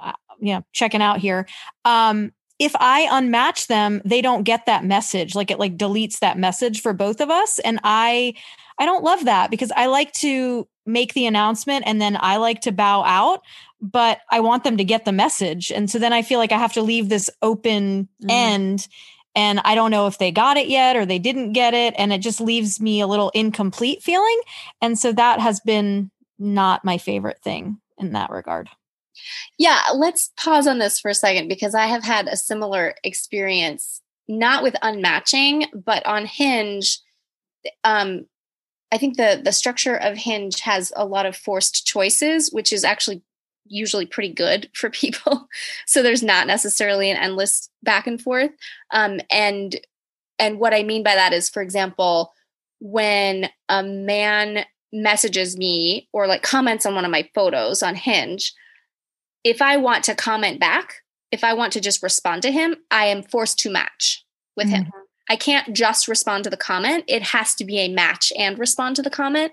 uh, 0.03 0.13
you 0.41 0.55
know, 0.55 0.65
checking 0.73 1.03
out 1.03 1.19
here. 1.19 1.47
Um, 1.85 2.33
if 2.59 2.73
I 2.77 3.07
unmatch 3.07 3.67
them, 3.67 4.03
they 4.05 4.21
don't 4.21 4.45
get 4.45 4.67
that 4.67 4.85
message. 4.85 5.35
Like 5.35 5.51
it 5.51 5.59
like 5.59 5.77
deletes 5.77 6.19
that 6.21 6.39
message 6.39 6.81
for 6.81 6.93
both 6.93 7.21
of 7.21 7.31
us. 7.31 7.59
And 7.61 7.81
I 7.83 8.35
I 8.79 8.87
don't 8.87 9.05
love 9.05 9.25
that 9.25 9.51
because 9.51 9.73
I 9.75 9.87
like 9.87 10.13
to 10.15 10.69
make 10.85 11.15
the 11.15 11.27
announcement 11.27 11.85
and 11.87 12.01
then 12.01 12.17
I 12.19 12.37
like 12.37 12.63
to 12.63 12.73
bow 12.73 13.05
out, 13.05 13.43
but 13.81 14.21
I 14.31 14.41
want 14.41 14.65
them 14.65 14.77
to 14.79 14.85
get 14.85 15.05
the 15.05 15.13
message. 15.13 15.71
And 15.71 15.91
so 15.91 15.99
then 15.99 16.13
I 16.13 16.23
feel 16.23 16.39
like 16.39 16.53
I 16.53 16.59
have 16.59 16.73
to 16.75 16.83
leave 16.83 17.09
this 17.09 17.31
open 17.41 18.09
mm. 18.23 18.31
end 18.31 18.89
and 19.35 19.61
I 19.65 19.75
don't 19.75 19.91
know 19.91 20.07
if 20.07 20.19
they 20.19 20.31
got 20.31 20.57
it 20.57 20.69
yet 20.69 20.97
or 20.97 21.07
they 21.07 21.19
didn't 21.19 21.53
get 21.53 21.75
it. 21.75 21.95
And 21.97 22.13
it 22.13 22.19
just 22.19 22.41
leaves 22.41 22.81
me 22.81 23.01
a 23.01 23.07
little 23.07 23.31
incomplete 23.31 24.03
feeling. 24.03 24.41
And 24.81 24.99
so 24.99 25.13
that 25.13 25.41
has 25.41 25.61
been 25.61 26.11
not 26.39 26.85
my 26.85 26.99
favorite 26.99 27.41
thing 27.43 27.79
in 27.99 28.13
that 28.13 28.31
regard. 28.31 28.69
Yeah, 29.59 29.81
let's 29.95 30.33
pause 30.37 30.67
on 30.67 30.79
this 30.79 30.99
for 30.99 31.11
a 31.11 31.15
second 31.15 31.49
because 31.49 31.75
I 31.75 31.87
have 31.87 32.03
had 32.03 32.29
a 32.29 32.37
similar 32.37 32.95
experience, 33.05 34.01
not 34.29 34.63
with 34.63 34.75
unmatching, 34.83 35.67
but 35.75 36.05
on 36.07 36.27
Hinge. 36.27 36.99
Um, 37.85 38.27
I 38.91 38.99
think 38.99 39.17
the 39.17 39.41
the 39.43 39.53
structure 39.53 39.97
of 39.97 40.17
Hinge 40.17 40.61
has 40.61 40.93
a 40.97 41.07
lot 41.07 41.27
of 41.27 41.37
forced 41.37 41.87
choices, 41.87 42.51
which 42.53 42.73
is 42.73 42.85
actually 42.85 43.23
usually 43.67 44.07
pretty 44.07 44.33
good 44.33 44.69
for 44.75 44.91
people. 44.91 45.49
so 45.87 46.03
there's 46.03 46.23
not 46.23 46.47
necessarily 46.47 47.11
an 47.11 47.17
endless 47.17 47.69
back 47.83 48.07
and 48.07 48.21
forth. 48.21 48.51
Um, 48.91 49.21
and 49.31 49.79
and 50.39 50.59
what 50.59 50.75
I 50.75 50.83
mean 50.83 51.03
by 51.03 51.15
that 51.15 51.33
is, 51.33 51.49
for 51.49 51.63
example, 51.63 52.33
when 52.81 53.49
a 53.69 53.83
man 53.83 54.65
messages 54.93 55.57
me 55.57 56.09
or 56.13 56.27
like 56.27 56.43
comments 56.43 56.85
on 56.85 56.95
one 56.95 57.05
of 57.05 57.11
my 57.11 57.29
photos 57.35 57.83
on 57.83 57.95
Hinge, 57.95 58.53
if 59.45 59.63
I 59.63 59.77
want 59.77 60.05
to 60.05 60.15
comment 60.15 60.59
back, 60.59 61.03
if 61.31 61.45
I 61.45 61.55
want 61.55 61.73
to 61.75 61.81
just 61.81 62.03
respond 62.03 62.43
to 62.43 62.51
him, 62.51 62.77
I 62.91 63.07
am 63.07 63.23
forced 63.23 63.59
to 63.61 63.71
match 63.71 64.25
with 64.57 64.67
mm-hmm. 64.67 64.85
him. 64.85 64.93
I 65.31 65.37
can't 65.37 65.75
just 65.75 66.09
respond 66.09 66.45
to 66.45 66.51
the 66.51 66.57
comment. 66.57 67.05
It 67.09 67.23
has 67.23 67.55
to 67.55 67.65
be 67.65 67.79
a 67.79 67.89
match 67.89 68.33
and 68.37 68.59
respond 68.59 68.97
to 68.97 69.03
the 69.03 69.11
comment. 69.11 69.53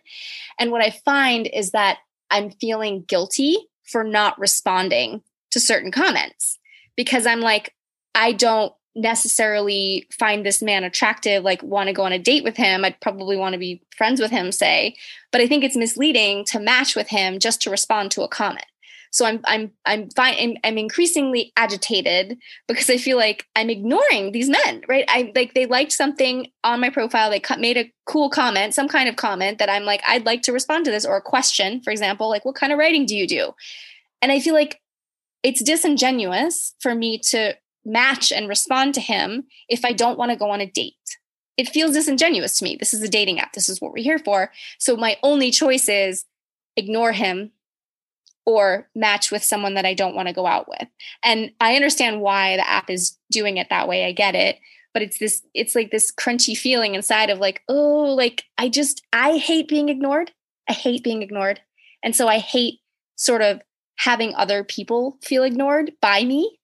And 0.59 0.71
what 0.71 0.83
I 0.83 0.89
find 1.05 1.47
is 1.53 1.71
that 1.71 1.99
I'm 2.31 2.51
feeling 2.51 3.05
guilty 3.07 3.68
for 3.89 4.03
not 4.03 4.37
responding 4.39 5.21
to 5.51 5.59
certain 5.59 5.91
comments 5.91 6.59
because 6.95 7.25
I'm 7.25 7.41
like, 7.41 7.73
I 8.15 8.33
don't 8.33 8.73
necessarily 8.95 10.07
find 10.11 10.45
this 10.45 10.61
man 10.61 10.83
attractive, 10.83 11.43
like 11.43 11.63
want 11.63 11.87
to 11.87 11.93
go 11.93 12.03
on 12.03 12.11
a 12.11 12.19
date 12.19 12.43
with 12.43 12.57
him. 12.57 12.83
I'd 12.83 12.99
probably 13.01 13.37
want 13.37 13.53
to 13.53 13.59
be 13.59 13.81
friends 13.95 14.19
with 14.19 14.31
him, 14.31 14.51
say. 14.51 14.95
But 15.31 15.41
I 15.41 15.47
think 15.47 15.63
it's 15.63 15.77
misleading 15.77 16.45
to 16.45 16.59
match 16.59 16.95
with 16.95 17.07
him 17.07 17.39
just 17.39 17.61
to 17.61 17.69
respond 17.69 18.11
to 18.11 18.23
a 18.23 18.27
comment. 18.27 18.65
So 19.11 19.25
I'm 19.25 19.41
I'm 19.45 19.71
I'm 19.85 20.09
fine. 20.11 20.35
I'm, 20.39 20.57
I'm 20.63 20.77
increasingly 20.77 21.51
agitated 21.57 22.37
because 22.67 22.89
I 22.89 22.97
feel 22.97 23.17
like 23.17 23.45
I'm 23.55 23.69
ignoring 23.69 24.31
these 24.31 24.49
men, 24.49 24.83
right? 24.87 25.05
I 25.07 25.31
like 25.35 25.53
they 25.53 25.65
liked 25.65 25.91
something 25.91 26.47
on 26.63 26.79
my 26.79 26.89
profile. 26.89 27.29
They 27.29 27.41
made 27.57 27.77
a 27.77 27.91
cool 28.05 28.29
comment, 28.29 28.73
some 28.73 28.87
kind 28.87 29.09
of 29.09 29.15
comment 29.15 29.57
that 29.57 29.69
I'm 29.69 29.83
like, 29.83 30.01
I'd 30.07 30.25
like 30.25 30.43
to 30.43 30.53
respond 30.53 30.85
to 30.85 30.91
this, 30.91 31.05
or 31.05 31.17
a 31.17 31.21
question, 31.21 31.81
for 31.81 31.91
example, 31.91 32.29
like, 32.29 32.45
what 32.45 32.55
kind 32.55 32.71
of 32.71 32.79
writing 32.79 33.05
do 33.05 33.15
you 33.15 33.27
do? 33.27 33.53
And 34.21 34.31
I 34.31 34.39
feel 34.39 34.53
like 34.53 34.81
it's 35.43 35.63
disingenuous 35.63 36.75
for 36.79 36.93
me 36.93 37.19
to 37.29 37.55
match 37.85 38.31
and 38.31 38.47
respond 38.49 38.93
to 38.93 39.01
him 39.01 39.45
if 39.69 39.85
I 39.85 39.93
don't 39.93 40.17
want 40.17 40.31
to 40.31 40.37
go 40.37 40.49
on 40.49 40.61
a 40.61 40.69
date. 40.69 40.93
It 41.57 41.69
feels 41.69 41.93
disingenuous 41.93 42.57
to 42.59 42.63
me. 42.63 42.75
This 42.75 42.93
is 42.93 43.01
a 43.01 43.09
dating 43.09 43.39
app. 43.39 43.53
This 43.53 43.69
is 43.69 43.81
what 43.81 43.91
we're 43.91 44.03
here 44.03 44.19
for. 44.19 44.51
So 44.77 44.95
my 44.95 45.17
only 45.23 45.51
choice 45.51 45.89
is 45.89 46.25
ignore 46.77 47.11
him 47.11 47.51
or 48.49 48.89
match 48.95 49.29
with 49.29 49.43
someone 49.43 49.75
that 49.75 49.85
I 49.85 49.93
don't 49.93 50.15
want 50.15 50.27
to 50.27 50.33
go 50.33 50.47
out 50.47 50.67
with. 50.67 50.87
And 51.21 51.51
I 51.59 51.75
understand 51.75 52.19
why 52.19 52.55
the 52.55 52.67
app 52.67 52.89
is 52.89 53.15
doing 53.31 53.57
it 53.57 53.67
that 53.69 53.87
way. 53.87 54.05
I 54.05 54.11
get 54.11 54.33
it. 54.33 54.57
But 54.91 55.03
it's 55.03 55.19
this, 55.19 55.43
it's 55.53 55.75
like 55.75 55.91
this 55.91 56.11
crunchy 56.11 56.57
feeling 56.57 56.95
inside 56.95 57.29
of 57.29 57.37
like, 57.37 57.61
oh, 57.69 58.05
like 58.15 58.45
I 58.57 58.67
just, 58.67 59.03
I 59.13 59.37
hate 59.37 59.67
being 59.67 59.87
ignored. 59.87 60.31
I 60.67 60.73
hate 60.73 61.03
being 61.03 61.21
ignored. 61.21 61.61
And 62.01 62.15
so 62.15 62.27
I 62.27 62.39
hate 62.39 62.79
sort 63.17 63.43
of 63.43 63.61
having 63.97 64.33
other 64.33 64.63
people 64.63 65.19
feel 65.21 65.43
ignored 65.43 65.91
by 66.01 66.23
me. 66.23 66.57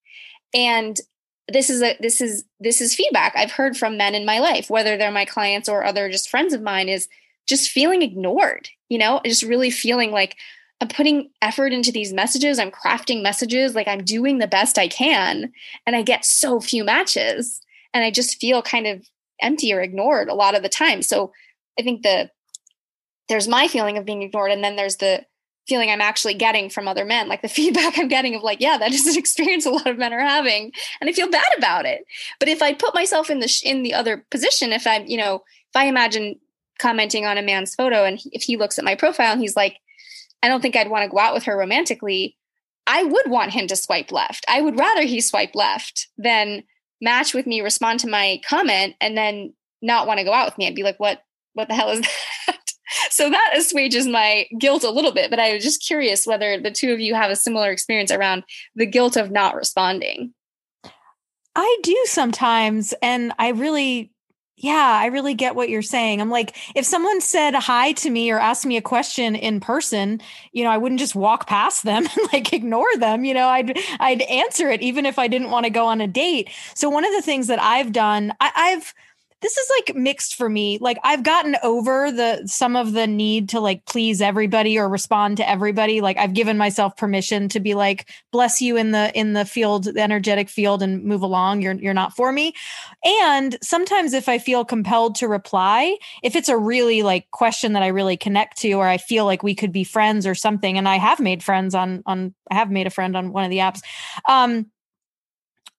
And 0.56 1.00
this 1.48 1.70
is 1.70 1.84
a 1.84 1.96
this 2.00 2.20
is 2.20 2.46
this 2.60 2.82
is 2.82 2.96
feedback 2.96 3.34
I've 3.36 3.51
heard 3.51 3.77
from 3.77 3.96
men 3.96 4.15
in 4.15 4.25
my 4.25 4.39
life, 4.39 4.72
whether 4.72 4.98
they're 4.98 5.12
my 5.12 5.25
clients 5.25 5.70
or 5.70 5.86
other 5.86 6.10
just 6.10 6.30
friends 6.30 6.51
of 6.51 6.63
mine, 6.63 6.89
is 6.89 7.08
just 7.48 7.70
feeling 7.70 8.01
ignored, 8.01 8.70
you 8.89 8.98
know, 8.98 9.22
just 9.24 9.44
really 9.44 9.70
feeling 9.70 10.10
like 10.10 10.36
I'm 10.86 10.96
putting 10.96 11.32
effort 11.42 11.74
into 11.74 11.92
these 11.92 12.13
messages. 12.13 12.60
I'm 12.60 12.70
crafting 12.70 13.24
messages 13.24 13.74
like 13.74 13.88
I'm 13.88 14.04
doing 14.04 14.38
the 14.38 14.46
best 14.46 14.77
I 14.77 14.88
can. 14.88 15.51
And 15.88 15.96
I 15.96 16.04
get 16.04 16.24
so 16.24 16.60
few 16.60 16.84
matches. 16.84 17.60
And 17.92 18.04
I 18.04 18.12
just 18.12 18.39
feel 18.39 18.62
kind 18.62 18.86
of 18.86 19.04
empty 19.42 19.74
or 19.74 19.82
ignored 19.82 20.30
a 20.30 20.36
lot 20.36 20.56
of 20.56 20.62
the 20.62 20.70
time. 20.70 21.01
So 21.01 21.32
I 21.80 21.82
think 21.82 22.04
the 22.04 22.30
there's 23.30 23.48
my 23.48 23.68
feeling 23.68 23.98
of 23.98 24.06
being 24.06 24.22
ignored. 24.22 24.51
And 24.51 24.63
then 24.63 24.75
there's 24.75 24.98
the 24.98 25.25
feeling 25.68 25.89
I'm 25.89 26.01
actually 26.01 26.36
getting 26.36 26.70
from 26.70 26.88
other 26.88 27.04
men, 27.04 27.27
like 27.27 27.42
the 27.42 27.48
feedback 27.58 27.98
I'm 27.98 28.08
getting 28.08 28.36
of 28.36 28.44
like, 28.44 28.62
yeah, 28.62 28.77
that 28.77 28.94
is 28.94 29.08
an 29.08 29.18
experience 29.18 29.65
a 29.65 29.72
lot 29.72 29.88
of 29.88 29.98
men 29.98 30.13
are 30.13 30.20
having. 30.20 30.72
And 31.01 31.10
I 31.10 31.13
feel 31.13 31.32
bad 31.32 31.50
about 31.58 31.88
it. 31.88 32.06
But 32.39 32.48
if 32.48 32.62
I 32.62 32.75
put 32.75 32.94
myself 32.94 33.32
in 33.32 33.39
the, 33.39 33.48
sh- 33.48 33.63
in 33.63 33.82
the 33.82 33.96
other 33.96 34.24
position, 34.30 34.72
if 34.72 34.86
I'm, 34.86 35.08
you 35.08 35.18
know, 35.18 35.38
if 35.38 35.75
I 35.75 35.86
imagine 35.86 36.36
commenting 36.77 37.25
on 37.25 37.39
a 37.39 37.42
man's 37.42 37.74
photo 37.74 38.04
and 38.04 38.20
if 38.25 38.44
he 38.44 38.56
looks 38.56 38.77
at 38.77 38.86
my 38.86 38.94
profile 38.94 39.32
and 39.32 39.42
he's 39.42 39.56
like, 39.56 39.80
I 40.46 40.48
don't 40.48 40.62
think 40.62 40.75
I'd 40.75 40.92
want 40.92 41.04
to 41.04 41.10
go 41.10 41.18
out 41.18 41.34
with 41.34 41.46
her 41.46 41.58
romantically. 41.58 42.38
I 42.86 43.04
would 43.04 43.32
want 43.32 43.52
him 43.52 43.66
to 43.66 43.75
swipe 43.75 44.12
left. 44.12 44.46
I 44.48 44.62
would 44.62 44.78
rather 44.78 45.02
he 45.02 45.20
swipe 45.20 45.56
left 45.56 46.08
than 46.20 46.64
match 47.02 47.34
with 47.34 47.48
me, 47.48 47.62
respond 47.62 48.00
to 48.02 48.08
my 48.08 48.40
comment, 48.48 48.94
and 49.02 49.18
then 49.18 49.56
not 49.82 50.06
want 50.06 50.20
to 50.20 50.24
go 50.24 50.34
out 50.34 50.46
with 50.46 50.58
me. 50.60 50.68
I'd 50.68 50.75
be 50.75 50.84
like, 50.84 51.00
what, 51.00 51.24
what 51.54 51.68
the 51.68 51.74
hell 51.74 51.90
is 51.90 52.02
that? 52.48 52.60
so 53.10 53.28
that 53.32 53.54
assuages 53.58 54.06
my 54.06 54.46
guilt 54.60 54.84
a 54.84 54.92
little 54.92 55.12
bit. 55.12 55.32
But 55.32 55.40
I 55.40 55.56
was 55.56 55.64
just 55.64 55.84
curious 55.84 56.28
whether 56.28 56.62
the 56.62 56.70
two 56.70 56.94
of 56.94 57.00
you 57.00 57.16
have 57.16 57.32
a 57.32 57.36
similar 57.36 57.72
experience 57.72 58.12
around 58.12 58.44
the 58.75 58.86
guilt 58.86 59.18
of 59.18 59.32
not 59.32 59.56
responding. 59.56 60.36
I 61.56 61.78
do 61.82 62.00
sometimes. 62.06 62.94
And 63.02 63.34
I 63.40 63.50
really 63.50 64.12
yeah, 64.58 65.00
I 65.02 65.08
really 65.08 65.34
get 65.34 65.54
what 65.56 65.70
you're 65.70 65.82
saying. 65.82 66.22
I'm 66.22 66.30
like, 66.30 66.56
if 66.76 66.86
someone 66.86 67.20
said 67.20 67.54
hi 67.56 67.92
to 67.94 68.10
me 68.10 68.32
or 68.32 68.40
asked 68.40 68.66
me 68.66 68.78
a 68.78 68.82
question 68.82 69.36
in 69.36 69.60
person, 69.60 70.22
you 70.54 70.64
know, 70.64 70.70
I 70.70 70.78
wouldn't 70.78 71.00
just 71.00 71.14
walk 71.14 71.46
past 71.48 71.84
them 71.84 72.06
and 72.18 72.34
like 72.34 72.54
ignore 72.54 72.96
them. 72.98 73.26
You 73.26 73.34
know, 73.34 73.48
I'd 73.50 73.78
I'd 74.00 74.22
answer 74.24 74.70
it 74.70 74.82
even 74.82 75.06
if 75.06 75.20
I 75.20 75.28
didn't 75.28 75.52
want 75.52 75.66
to 75.66 75.70
go 75.70 75.86
on 75.86 76.00
a 76.00 76.08
date. 76.08 76.50
So 76.74 76.90
one 76.90 77.04
of 77.04 77.12
the 77.14 77.22
things 77.22 77.48
that 77.48 77.62
I've 77.62 77.92
done, 77.92 78.34
I, 78.40 78.52
I've 78.56 78.94
this 79.46 79.58
is 79.58 79.72
like 79.78 79.96
mixed 79.96 80.34
for 80.34 80.50
me. 80.50 80.80
Like 80.82 80.98
I've 81.04 81.22
gotten 81.22 81.56
over 81.62 82.12
the 82.12 82.42
some 82.48 82.75
of 82.75 82.94
the 82.94 83.06
need 83.06 83.50
to 83.50 83.60
like 83.60 83.86
please 83.86 84.20
everybody 84.20 84.75
or 84.80 84.90
respond 84.90 85.38
to 85.38 85.48
everybody. 85.48 86.02
Like 86.02 86.18
I've 86.18 86.34
given 86.34 86.58
myself 86.58 86.98
permission 86.98 87.48
to 87.50 87.60
be 87.60 87.75
like 87.75 88.10
bless 88.32 88.60
you 88.60 88.75
in 88.75 88.90
the 88.90 89.16
in 89.16 89.34
the 89.34 89.46
field, 89.46 89.84
the 89.84 90.02
energetic 90.02 90.50
field 90.50 90.82
and 90.82 91.04
move 91.04 91.22
along. 91.22 91.62
You're 91.62 91.74
you're 91.75 91.94
not 91.94 92.16
for 92.16 92.32
me. 92.32 92.56
And 93.04 93.56
sometimes 93.62 94.14
if 94.14 94.28
I 94.28 94.40
feel 94.40 94.66
compelled 94.66 95.14
to 95.18 95.28
reply, 95.28 95.96
if 96.24 96.36
it's 96.36 96.50
a 96.50 96.58
really 96.58 97.04
like 97.04 97.30
question 97.30 97.74
that 97.74 97.84
I 97.84 97.88
really 97.88 98.18
connect 98.18 98.58
to 98.62 98.72
or 98.72 98.88
I 98.88 98.98
feel 98.98 99.25
like 99.25 99.44
we 99.44 99.54
could 99.54 99.72
be 99.72 99.84
friends 99.84 100.25
or 100.25 100.34
something 100.34 100.75
and 100.75 100.90
I 100.90 100.96
have 100.96 101.20
made 101.20 101.44
friends 101.44 101.75
on 101.75 102.02
on 102.08 102.34
I 102.50 102.56
have 102.56 102.72
made 102.72 102.88
a 102.88 102.90
friend 102.90 103.16
on 103.16 103.32
one 103.32 103.44
of 103.44 103.52
the 103.52 103.60
apps. 103.60 103.82
Um 104.28 104.72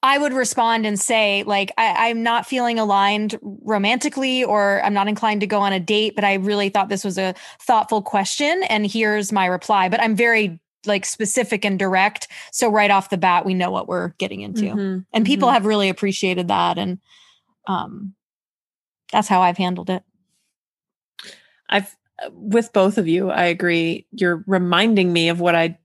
I 0.06 0.18
would 0.18 0.32
respond 0.32 0.86
and 0.86 1.00
say, 1.00 1.42
like, 1.48 1.72
I, 1.76 2.06
am 2.06 2.22
not 2.22 2.46
feeling 2.46 2.78
aligned 2.78 3.36
romantically, 3.42 4.44
or 4.44 4.80
I'm 4.84 4.94
not 4.94 5.08
inclined 5.08 5.40
to 5.40 5.48
go 5.48 5.58
on 5.58 5.72
a 5.72 5.80
date, 5.80 6.14
but 6.14 6.22
I 6.22 6.34
really 6.34 6.68
thought 6.68 6.88
this 6.88 7.02
was 7.02 7.18
a 7.18 7.34
thoughtful 7.60 8.02
question. 8.02 8.62
And 8.68 8.86
here's 8.86 9.32
my 9.32 9.46
reply. 9.46 9.88
But 9.88 10.00
I'm 10.00 10.14
very 10.14 10.60
like 10.84 11.04
specific 11.04 11.64
and 11.64 11.76
direct. 11.76 12.28
So 12.52 12.70
right 12.70 12.92
off 12.92 13.10
the 13.10 13.16
bat, 13.16 13.44
we 13.44 13.52
know 13.52 13.72
what 13.72 13.88
we're 13.88 14.10
getting 14.18 14.42
into. 14.42 14.66
Mm-hmm. 14.66 14.98
And 15.12 15.26
people 15.26 15.48
mm-hmm. 15.48 15.54
have 15.54 15.66
really 15.66 15.88
appreciated 15.88 16.46
that. 16.46 16.78
And 16.78 17.00
um 17.66 18.14
that's 19.10 19.26
how 19.26 19.40
I've 19.40 19.58
handled 19.58 19.90
it. 19.90 20.04
I've 21.68 21.96
with 22.30 22.72
both 22.72 22.96
of 22.96 23.08
you, 23.08 23.30
I 23.30 23.46
agree. 23.46 24.06
You're 24.12 24.44
reminding 24.46 25.12
me 25.12 25.30
of 25.30 25.40
what 25.40 25.56
I 25.56 25.78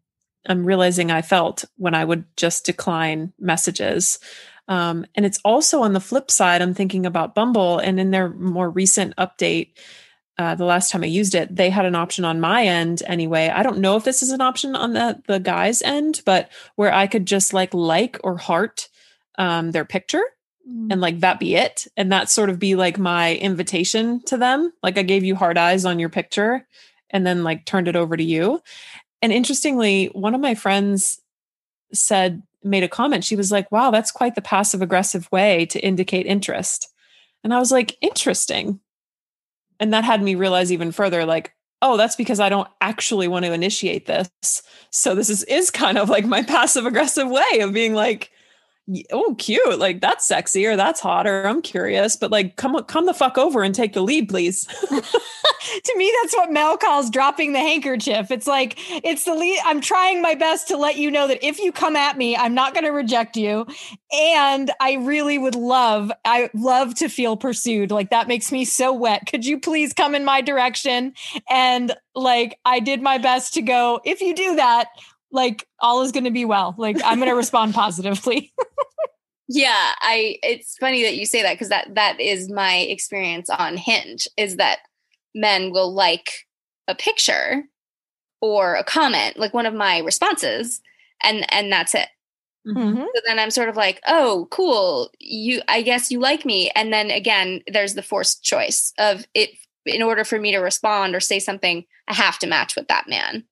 I'm 0.47 0.65
realizing 0.65 1.11
I 1.11 1.21
felt 1.21 1.65
when 1.77 1.93
I 1.93 2.03
would 2.03 2.25
just 2.35 2.65
decline 2.65 3.33
messages. 3.39 4.19
Um, 4.67 5.05
and 5.15 5.25
it's 5.25 5.39
also 5.43 5.81
on 5.81 5.93
the 5.93 5.99
flip 5.99 6.31
side, 6.31 6.61
I'm 6.61 6.73
thinking 6.73 7.05
about 7.05 7.35
Bumble, 7.35 7.79
and 7.79 7.99
in 7.99 8.11
their 8.11 8.29
more 8.29 8.69
recent 8.69 9.15
update, 9.17 9.73
uh, 10.37 10.55
the 10.55 10.65
last 10.65 10.91
time 10.91 11.03
I 11.03 11.07
used 11.07 11.35
it, 11.35 11.55
they 11.55 11.69
had 11.69 11.85
an 11.85 11.95
option 11.95 12.25
on 12.25 12.39
my 12.39 12.63
end 12.63 13.03
anyway. 13.05 13.49
I 13.49 13.63
don't 13.63 13.79
know 13.79 13.97
if 13.97 14.03
this 14.03 14.23
is 14.23 14.31
an 14.31 14.41
option 14.41 14.75
on 14.75 14.93
the 14.93 15.21
the 15.27 15.39
guy's 15.39 15.81
end, 15.81 16.21
but 16.25 16.49
where 16.75 16.93
I 16.93 17.07
could 17.07 17.25
just 17.25 17.53
like 17.53 17.73
like 17.73 18.17
or 18.23 18.37
heart 18.37 18.87
um, 19.37 19.71
their 19.71 19.85
picture 19.85 20.23
and 20.65 20.91
mm. 20.91 21.01
like 21.01 21.19
that 21.19 21.39
be 21.39 21.55
it, 21.55 21.87
and 21.97 22.11
that 22.11 22.29
sort 22.29 22.49
of 22.49 22.59
be 22.59 22.75
like 22.75 22.97
my 22.97 23.35
invitation 23.35 24.21
to 24.25 24.37
them. 24.37 24.71
Like 24.81 24.97
I 24.97 25.03
gave 25.03 25.23
you 25.23 25.35
hard 25.35 25.57
eyes 25.57 25.85
on 25.85 25.99
your 25.99 26.09
picture, 26.09 26.67
and 27.09 27.25
then 27.25 27.43
like 27.43 27.65
turned 27.65 27.87
it 27.87 27.95
over 27.95 28.15
to 28.15 28.23
you. 28.23 28.61
And 29.21 29.31
interestingly, 29.31 30.07
one 30.07 30.35
of 30.35 30.41
my 30.41 30.55
friends 30.55 31.21
said, 31.93 32.41
made 32.63 32.83
a 32.83 32.87
comment. 32.87 33.23
She 33.23 33.35
was 33.35 33.51
like, 33.51 33.71
wow, 33.71 33.91
that's 33.91 34.11
quite 34.11 34.35
the 34.35 34.41
passive 34.41 34.81
aggressive 34.81 35.31
way 35.31 35.65
to 35.67 35.79
indicate 35.79 36.25
interest. 36.25 36.89
And 37.43 37.53
I 37.53 37.59
was 37.59 37.71
like, 37.71 37.97
interesting. 38.01 38.79
And 39.79 39.93
that 39.93 40.03
had 40.03 40.21
me 40.21 40.35
realize 40.35 40.71
even 40.71 40.91
further, 40.91 41.25
like, 41.25 41.53
oh, 41.81 41.97
that's 41.97 42.15
because 42.15 42.39
I 42.39 42.49
don't 42.49 42.67
actually 42.79 43.27
want 43.27 43.45
to 43.45 43.53
initiate 43.53 44.05
this. 44.05 44.61
So 44.91 45.15
this 45.15 45.29
is, 45.29 45.43
is 45.45 45.71
kind 45.71 45.97
of 45.97 46.09
like 46.09 46.25
my 46.25 46.43
passive 46.47 46.85
aggressive 46.85 47.29
way 47.29 47.59
of 47.61 47.73
being 47.73 47.93
like, 47.93 48.31
oh 49.11 49.35
cute 49.37 49.79
like 49.79 50.01
that's 50.01 50.25
sexy 50.25 50.65
or 50.65 50.75
that's 50.75 50.99
hot 50.99 51.27
or 51.27 51.43
i'm 51.43 51.61
curious 51.61 52.15
but 52.15 52.31
like 52.31 52.55
come 52.55 52.81
come 52.85 53.05
the 53.05 53.13
fuck 53.13 53.37
over 53.37 53.61
and 53.61 53.75
take 53.75 53.93
the 53.93 54.01
lead 54.01 54.27
please 54.27 54.65
to 54.91 55.97
me 55.97 56.11
that's 56.21 56.35
what 56.35 56.51
mel 56.51 56.75
calls 56.77 57.09
dropping 57.09 57.53
the 57.53 57.59
handkerchief 57.59 58.31
it's 58.31 58.47
like 58.47 58.75
it's 59.05 59.23
the 59.25 59.35
lead 59.35 59.59
i'm 59.65 59.81
trying 59.81 60.21
my 60.21 60.33
best 60.33 60.67
to 60.67 60.75
let 60.77 60.97
you 60.97 61.11
know 61.11 61.27
that 61.27 61.45
if 61.45 61.59
you 61.59 61.71
come 61.71 61.95
at 61.95 62.17
me 62.17 62.35
i'm 62.35 62.55
not 62.55 62.73
going 62.73 62.83
to 62.83 62.91
reject 62.91 63.37
you 63.37 63.65
and 64.11 64.71
i 64.79 64.93
really 64.93 65.37
would 65.37 65.55
love 65.55 66.11
i 66.25 66.49
love 66.55 66.95
to 66.95 67.07
feel 67.07 67.37
pursued 67.37 67.91
like 67.91 68.09
that 68.09 68.27
makes 68.27 68.51
me 68.51 68.65
so 68.65 68.91
wet 68.91 69.25
could 69.27 69.45
you 69.45 69.59
please 69.59 69.93
come 69.93 70.15
in 70.15 70.25
my 70.25 70.41
direction 70.41 71.13
and 71.49 71.95
like 72.15 72.57
i 72.65 72.79
did 72.79 73.01
my 73.01 73.19
best 73.19 73.53
to 73.53 73.61
go 73.61 74.01
if 74.03 74.21
you 74.21 74.35
do 74.35 74.55
that 74.55 74.87
like 75.31 75.67
all 75.79 76.01
is 76.01 76.11
going 76.11 76.25
to 76.25 76.31
be 76.31 76.45
well. 76.45 76.75
Like 76.77 76.97
I'm 77.03 77.17
going 77.17 77.29
to 77.29 77.35
respond 77.35 77.73
positively. 77.73 78.53
yeah, 79.53 79.93
I 79.99 80.37
it's 80.43 80.77
funny 80.77 81.03
that 81.03 81.17
you 81.17 81.25
say 81.25 81.41
that 81.41 81.53
because 81.55 81.69
that 81.69 81.93
that 81.95 82.21
is 82.21 82.49
my 82.49 82.77
experience 82.77 83.49
on 83.49 83.75
Hinge 83.75 84.27
is 84.37 84.55
that 84.55 84.79
men 85.35 85.71
will 85.71 85.93
like 85.93 86.47
a 86.87 86.95
picture 86.95 87.63
or 88.41 88.75
a 88.75 88.83
comment, 88.83 89.37
like 89.37 89.53
one 89.53 89.65
of 89.65 89.73
my 89.73 89.99
responses, 89.99 90.81
and 91.21 91.51
and 91.53 91.69
that's 91.69 91.93
it. 91.93 92.07
Mhm. 92.65 93.05
So 93.13 93.21
then 93.25 93.39
I'm 93.39 93.51
sort 93.51 93.67
of 93.67 93.75
like, 93.75 93.99
oh, 94.07 94.47
cool. 94.51 95.11
You, 95.19 95.61
I 95.67 95.81
guess 95.81 96.11
you 96.11 96.19
like 96.19 96.45
me. 96.45 96.71
And 96.75 96.93
then 96.93 97.09
again, 97.09 97.61
there's 97.67 97.95
the 97.95 98.03
forced 98.03 98.43
choice 98.43 98.93
of 98.97 99.25
it. 99.33 99.49
In 99.83 100.03
order 100.03 100.23
for 100.23 100.39
me 100.39 100.51
to 100.51 100.59
respond 100.59 101.15
or 101.15 101.19
say 101.19 101.39
something, 101.39 101.83
I 102.07 102.13
have 102.13 102.37
to 102.39 102.47
match 102.47 102.75
with 102.75 102.87
that 102.87 103.09
man, 103.09 103.43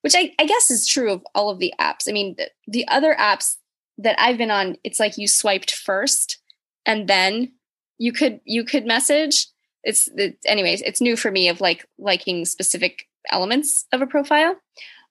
which 0.00 0.14
I, 0.16 0.34
I 0.40 0.44
guess 0.44 0.72
is 0.72 0.88
true 0.88 1.12
of 1.12 1.22
all 1.36 1.50
of 1.50 1.60
the 1.60 1.72
apps. 1.80 2.08
I 2.08 2.12
mean, 2.12 2.34
the, 2.36 2.50
the 2.66 2.88
other 2.88 3.14
apps 3.14 3.54
that 3.98 4.20
I've 4.20 4.38
been 4.38 4.50
on, 4.50 4.76
it's 4.84 5.00
like 5.00 5.18
you 5.18 5.28
swiped 5.28 5.74
first, 5.74 6.38
and 6.86 7.08
then 7.08 7.52
you 7.98 8.12
could 8.12 8.40
you 8.44 8.64
could 8.64 8.86
message. 8.86 9.46
It's 9.84 10.08
it, 10.16 10.38
anyways. 10.46 10.82
It's 10.82 11.00
new 11.00 11.16
for 11.16 11.30
me 11.30 11.48
of 11.48 11.60
like 11.60 11.86
liking 11.98 12.44
specific 12.44 13.06
elements 13.30 13.86
of 13.92 14.02
a 14.02 14.06
profile. 14.06 14.56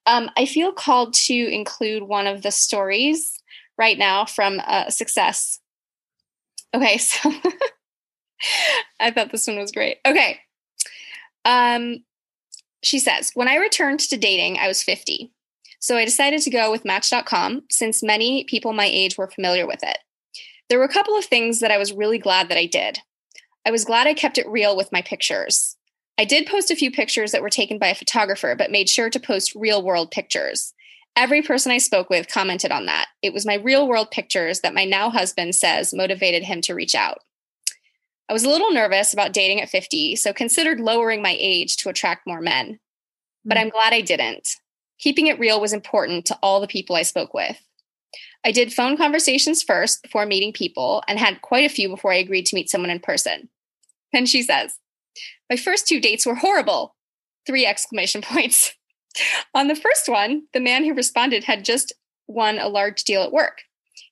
Um, 0.06 0.30
I 0.36 0.46
feel 0.46 0.72
called 0.72 1.14
to 1.14 1.34
include 1.34 2.02
one 2.02 2.26
of 2.26 2.42
the 2.42 2.50
stories 2.50 3.38
right 3.76 3.98
now 3.98 4.24
from 4.24 4.60
uh, 4.66 4.90
Success. 4.90 5.60
Okay, 6.74 6.98
so 6.98 7.32
I 9.00 9.10
thought 9.10 9.30
this 9.30 9.46
one 9.46 9.58
was 9.58 9.72
great. 9.72 9.98
Okay. 10.06 10.40
Um, 11.44 12.04
she 12.82 12.98
says, 12.98 13.32
when 13.34 13.48
I 13.48 13.56
returned 13.56 14.00
to 14.00 14.16
dating, 14.16 14.58
I 14.58 14.68
was 14.68 14.82
50. 14.82 15.32
So 15.80 15.96
I 15.96 16.04
decided 16.04 16.42
to 16.42 16.50
go 16.50 16.70
with 16.70 16.84
Match.com 16.84 17.62
since 17.70 18.02
many 18.02 18.44
people 18.44 18.72
my 18.72 18.86
age 18.86 19.16
were 19.16 19.30
familiar 19.30 19.66
with 19.66 19.82
it. 19.82 19.98
There 20.68 20.78
were 20.78 20.84
a 20.84 20.92
couple 20.92 21.16
of 21.16 21.24
things 21.24 21.60
that 21.60 21.70
I 21.70 21.78
was 21.78 21.92
really 21.92 22.18
glad 22.18 22.48
that 22.48 22.58
I 22.58 22.66
did. 22.66 23.00
I 23.64 23.70
was 23.70 23.84
glad 23.84 24.06
I 24.06 24.14
kept 24.14 24.38
it 24.38 24.48
real 24.48 24.76
with 24.76 24.92
my 24.92 25.02
pictures. 25.02 25.76
I 26.18 26.24
did 26.24 26.46
post 26.46 26.70
a 26.70 26.76
few 26.76 26.90
pictures 26.90 27.32
that 27.32 27.42
were 27.42 27.50
taken 27.50 27.78
by 27.78 27.88
a 27.88 27.94
photographer, 27.94 28.54
but 28.56 28.72
made 28.72 28.88
sure 28.88 29.08
to 29.08 29.20
post 29.20 29.54
real 29.54 29.82
world 29.82 30.10
pictures. 30.10 30.74
Every 31.14 31.42
person 31.42 31.72
I 31.72 31.78
spoke 31.78 32.10
with 32.10 32.28
commented 32.28 32.72
on 32.72 32.86
that. 32.86 33.06
It 33.22 33.32
was 33.32 33.46
my 33.46 33.54
real 33.54 33.86
world 33.86 34.10
pictures 34.10 34.60
that 34.60 34.74
my 34.74 34.84
now 34.84 35.10
husband 35.10 35.54
says 35.54 35.94
motivated 35.94 36.44
him 36.44 36.60
to 36.62 36.74
reach 36.74 36.94
out. 36.94 37.18
I 38.28 38.32
was 38.32 38.44
a 38.44 38.48
little 38.48 38.72
nervous 38.72 39.12
about 39.12 39.32
dating 39.32 39.60
at 39.60 39.70
50, 39.70 40.16
so 40.16 40.32
considered 40.32 40.80
lowering 40.80 41.22
my 41.22 41.36
age 41.38 41.76
to 41.78 41.88
attract 41.88 42.26
more 42.26 42.40
men. 42.40 42.78
But 43.44 43.56
Mm. 43.56 43.60
I'm 43.62 43.68
glad 43.70 43.92
I 43.92 44.00
didn't. 44.00 44.56
Keeping 44.98 45.26
it 45.26 45.38
real 45.38 45.60
was 45.60 45.72
important 45.72 46.26
to 46.26 46.38
all 46.42 46.60
the 46.60 46.66
people 46.66 46.96
I 46.96 47.02
spoke 47.02 47.34
with. 47.34 47.60
I 48.44 48.52
did 48.52 48.72
phone 48.72 48.96
conversations 48.96 49.62
first 49.62 50.02
before 50.02 50.26
meeting 50.26 50.52
people 50.52 51.02
and 51.08 51.18
had 51.18 51.42
quite 51.42 51.64
a 51.64 51.72
few 51.72 51.88
before 51.88 52.12
I 52.12 52.16
agreed 52.16 52.46
to 52.46 52.54
meet 52.54 52.70
someone 52.70 52.90
in 52.90 53.00
person. 53.00 53.48
And 54.12 54.28
she 54.28 54.42
says, 54.42 54.78
My 55.50 55.56
first 55.56 55.86
two 55.86 56.00
dates 56.00 56.24
were 56.24 56.36
horrible. 56.36 56.96
Three 57.46 57.66
exclamation 57.66 58.22
points. 58.22 58.74
On 59.54 59.68
the 59.68 59.76
first 59.76 60.08
one, 60.08 60.44
the 60.52 60.60
man 60.60 60.84
who 60.84 60.94
responded 60.94 61.44
had 61.44 61.64
just 61.64 61.92
won 62.26 62.58
a 62.58 62.68
large 62.68 63.04
deal 63.04 63.22
at 63.22 63.32
work. 63.32 63.62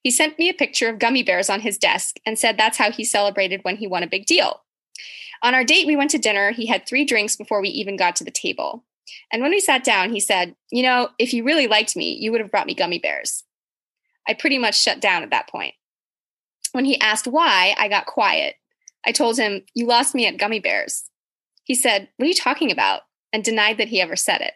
He 0.02 0.10
sent 0.10 0.38
me 0.38 0.48
a 0.48 0.54
picture 0.54 0.88
of 0.88 0.98
gummy 0.98 1.22
bears 1.22 1.50
on 1.50 1.60
his 1.60 1.78
desk 1.78 2.16
and 2.24 2.38
said 2.38 2.56
that's 2.56 2.78
how 2.78 2.90
he 2.90 3.04
celebrated 3.04 3.60
when 3.62 3.76
he 3.76 3.86
won 3.86 4.02
a 4.02 4.08
big 4.08 4.26
deal. 4.26 4.62
On 5.42 5.54
our 5.54 5.64
date, 5.64 5.86
we 5.86 5.96
went 5.96 6.10
to 6.12 6.18
dinner. 6.18 6.50
He 6.50 6.66
had 6.66 6.86
three 6.86 7.04
drinks 7.04 7.36
before 7.36 7.60
we 7.60 7.68
even 7.68 7.96
got 7.96 8.16
to 8.16 8.24
the 8.24 8.30
table. 8.30 8.84
And 9.32 9.42
when 9.42 9.50
we 9.50 9.60
sat 9.60 9.84
down, 9.84 10.12
he 10.12 10.20
said, 10.20 10.54
You 10.70 10.82
know, 10.82 11.10
if 11.18 11.32
you 11.32 11.44
really 11.44 11.66
liked 11.66 11.96
me, 11.96 12.16
you 12.20 12.32
would 12.32 12.40
have 12.40 12.50
brought 12.50 12.66
me 12.66 12.74
gummy 12.74 12.98
bears. 12.98 13.44
I 14.28 14.34
pretty 14.34 14.58
much 14.58 14.80
shut 14.80 15.00
down 15.00 15.22
at 15.22 15.30
that 15.30 15.48
point. 15.48 15.74
When 16.72 16.84
he 16.84 17.00
asked 17.00 17.26
why, 17.26 17.74
I 17.78 17.88
got 17.88 18.06
quiet. 18.06 18.56
I 19.06 19.12
told 19.12 19.38
him, 19.38 19.62
You 19.74 19.86
lost 19.86 20.14
me 20.14 20.26
at 20.26 20.38
gummy 20.38 20.60
bears. 20.60 21.04
He 21.64 21.74
said, 21.74 22.08
What 22.16 22.24
are 22.24 22.28
you 22.28 22.34
talking 22.34 22.70
about? 22.70 23.02
and 23.32 23.44
denied 23.44 23.76
that 23.76 23.88
he 23.88 24.00
ever 24.00 24.16
said 24.16 24.40
it. 24.40 24.54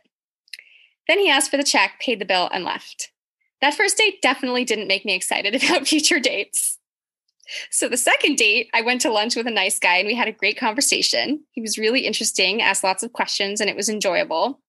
Then 1.06 1.18
he 1.18 1.28
asked 1.28 1.50
for 1.50 1.58
the 1.58 1.64
check, 1.64 2.00
paid 2.00 2.18
the 2.18 2.24
bill, 2.24 2.48
and 2.50 2.64
left. 2.64 3.10
That 3.60 3.74
first 3.74 3.98
date 3.98 4.22
definitely 4.22 4.64
didn't 4.64 4.88
make 4.88 5.04
me 5.04 5.14
excited 5.14 5.54
about 5.62 5.86
future 5.86 6.18
dates. 6.18 6.78
So 7.70 7.88
the 7.88 7.96
second 7.96 8.36
date, 8.36 8.68
I 8.74 8.82
went 8.82 9.00
to 9.02 9.10
lunch 9.10 9.36
with 9.36 9.46
a 9.46 9.50
nice 9.50 9.78
guy 9.78 9.96
and 9.96 10.06
we 10.06 10.14
had 10.14 10.28
a 10.28 10.32
great 10.32 10.58
conversation. 10.58 11.44
He 11.52 11.60
was 11.60 11.78
really 11.78 12.06
interesting, 12.06 12.62
asked 12.62 12.84
lots 12.84 13.02
of 13.02 13.12
questions, 13.12 13.60
and 13.60 13.68
it 13.68 13.76
was 13.76 13.88
enjoyable. 13.88 14.60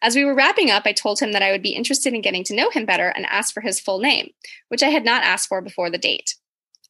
As 0.00 0.16
we 0.16 0.24
were 0.24 0.34
wrapping 0.34 0.70
up, 0.70 0.82
I 0.86 0.92
told 0.92 1.20
him 1.20 1.32
that 1.32 1.42
I 1.42 1.52
would 1.52 1.62
be 1.62 1.74
interested 1.74 2.14
in 2.14 2.22
getting 2.22 2.44
to 2.44 2.54
know 2.54 2.70
him 2.70 2.84
better 2.84 3.08
and 3.08 3.26
asked 3.26 3.54
for 3.54 3.60
his 3.60 3.78
full 3.78 4.00
name, 4.00 4.30
which 4.68 4.82
I 4.82 4.88
had 4.88 5.04
not 5.04 5.22
asked 5.22 5.48
for 5.48 5.60
before 5.60 5.90
the 5.90 5.98
date. 5.98 6.34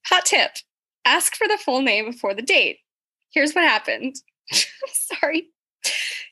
Hot 0.07 0.25
tip 0.25 0.51
ask 1.05 1.35
for 1.35 1.49
the 1.49 1.59
full 1.59 1.83
name 1.83 2.11
before 2.11 2.35
the 2.35 2.43
date. 2.43 2.79
Here's 3.31 3.55
what 3.55 3.65
happened. 3.65 4.17
Sorry. 4.93 5.49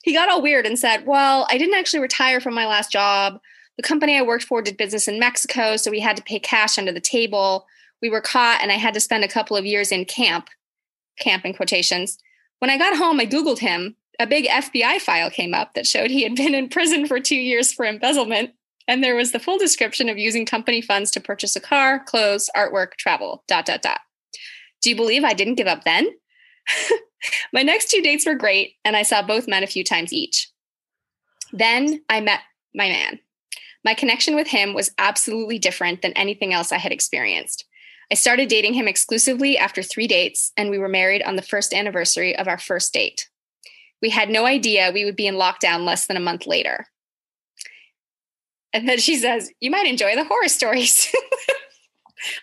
He 0.02 0.12
got 0.12 0.28
all 0.28 0.42
weird 0.42 0.66
and 0.66 0.78
said, 0.78 1.06
Well, 1.06 1.46
I 1.50 1.58
didn't 1.58 1.74
actually 1.74 2.00
retire 2.00 2.40
from 2.40 2.54
my 2.54 2.66
last 2.66 2.92
job. 2.92 3.40
The 3.76 3.82
company 3.82 4.16
I 4.16 4.22
worked 4.22 4.44
for 4.44 4.62
did 4.62 4.76
business 4.76 5.08
in 5.08 5.18
Mexico, 5.18 5.76
so 5.76 5.90
we 5.90 6.00
had 6.00 6.16
to 6.16 6.22
pay 6.22 6.38
cash 6.38 6.78
under 6.78 6.92
the 6.92 7.00
table. 7.00 7.66
We 8.02 8.10
were 8.10 8.20
caught, 8.20 8.60
and 8.62 8.72
I 8.72 8.76
had 8.76 8.94
to 8.94 9.00
spend 9.00 9.24
a 9.24 9.28
couple 9.28 9.56
of 9.56 9.66
years 9.66 9.92
in 9.92 10.04
camp, 10.04 10.48
camp 11.18 11.44
in 11.44 11.54
quotations. 11.54 12.18
When 12.58 12.70
I 12.70 12.78
got 12.78 12.96
home, 12.96 13.20
I 13.20 13.26
Googled 13.26 13.58
him. 13.58 13.96
A 14.18 14.26
big 14.26 14.46
FBI 14.46 15.00
file 15.00 15.30
came 15.30 15.54
up 15.54 15.74
that 15.74 15.86
showed 15.86 16.10
he 16.10 16.22
had 16.22 16.36
been 16.36 16.54
in 16.54 16.68
prison 16.68 17.06
for 17.06 17.20
two 17.20 17.36
years 17.36 17.72
for 17.72 17.84
embezzlement. 17.84 18.50
And 18.86 19.04
there 19.04 19.14
was 19.14 19.32
the 19.32 19.38
full 19.38 19.58
description 19.58 20.08
of 20.08 20.18
using 20.18 20.44
company 20.44 20.82
funds 20.82 21.10
to 21.12 21.20
purchase 21.20 21.54
a 21.56 21.60
car, 21.60 22.02
clothes, 22.04 22.50
artwork, 22.56 22.94
travel, 22.98 23.44
dot, 23.46 23.64
dot, 23.66 23.82
dot. 23.82 24.00
Do 24.82 24.90
you 24.90 24.96
believe 24.96 25.24
I 25.24 25.34
didn't 25.34 25.54
give 25.54 25.66
up 25.66 25.84
then? 25.84 26.10
My 27.52 27.62
next 27.62 27.90
two 27.90 28.02
dates 28.02 28.26
were 28.26 28.34
great, 28.34 28.74
and 28.84 28.96
I 28.96 29.02
saw 29.02 29.22
both 29.22 29.48
men 29.48 29.62
a 29.62 29.68
few 29.68 29.84
times 29.84 30.12
each. 30.12 30.50
Then 31.52 32.02
I 32.08 32.20
met 32.20 32.40
my 32.74 32.88
man. 32.88 33.20
My 33.84 33.94
connection 33.94 34.36
with 34.36 34.46
him 34.46 34.74
was 34.74 34.92
absolutely 34.98 35.58
different 35.58 36.02
than 36.02 36.12
anything 36.12 36.52
else 36.52 36.72
I 36.72 36.78
had 36.78 36.92
experienced. 36.92 37.64
I 38.10 38.16
started 38.16 38.48
dating 38.48 38.74
him 38.74 38.88
exclusively 38.88 39.56
after 39.56 39.82
three 39.82 40.08
dates, 40.08 40.52
and 40.56 40.68
we 40.68 40.78
were 40.78 40.88
married 40.88 41.22
on 41.22 41.36
the 41.36 41.42
first 41.42 41.72
anniversary 41.72 42.36
of 42.36 42.48
our 42.48 42.58
first 42.58 42.92
date. 42.92 43.28
We 44.02 44.10
had 44.10 44.30
no 44.30 44.46
idea 44.46 44.90
we 44.92 45.04
would 45.04 45.16
be 45.16 45.26
in 45.26 45.36
lockdown 45.36 45.84
less 45.84 46.06
than 46.06 46.16
a 46.16 46.20
month 46.20 46.46
later. 46.46 46.86
And 48.72 48.88
then 48.88 48.98
she 48.98 49.16
says, 49.16 49.50
You 49.60 49.70
might 49.70 49.86
enjoy 49.86 50.16
the 50.16 50.24
horror 50.24 50.48
stories. 50.48 51.08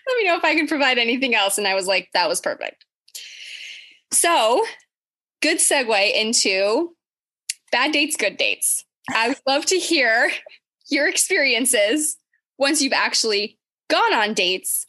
Let 0.06 0.16
me 0.16 0.24
know 0.24 0.36
if 0.36 0.44
I 0.44 0.54
can 0.54 0.66
provide 0.66 0.98
anything 0.98 1.34
else. 1.34 1.58
And 1.58 1.66
I 1.66 1.74
was 1.74 1.86
like, 1.86 2.08
That 2.14 2.28
was 2.28 2.40
perfect. 2.40 2.84
So, 4.10 4.64
good 5.42 5.58
segue 5.58 6.14
into 6.14 6.94
bad 7.70 7.92
dates, 7.92 8.16
good 8.16 8.36
dates. 8.36 8.84
I 9.10 9.28
would 9.28 9.40
love 9.46 9.66
to 9.66 9.76
hear 9.76 10.30
your 10.90 11.08
experiences 11.08 12.16
once 12.58 12.80
you've 12.80 12.92
actually 12.92 13.58
gone 13.88 14.14
on 14.14 14.34
dates 14.34 14.86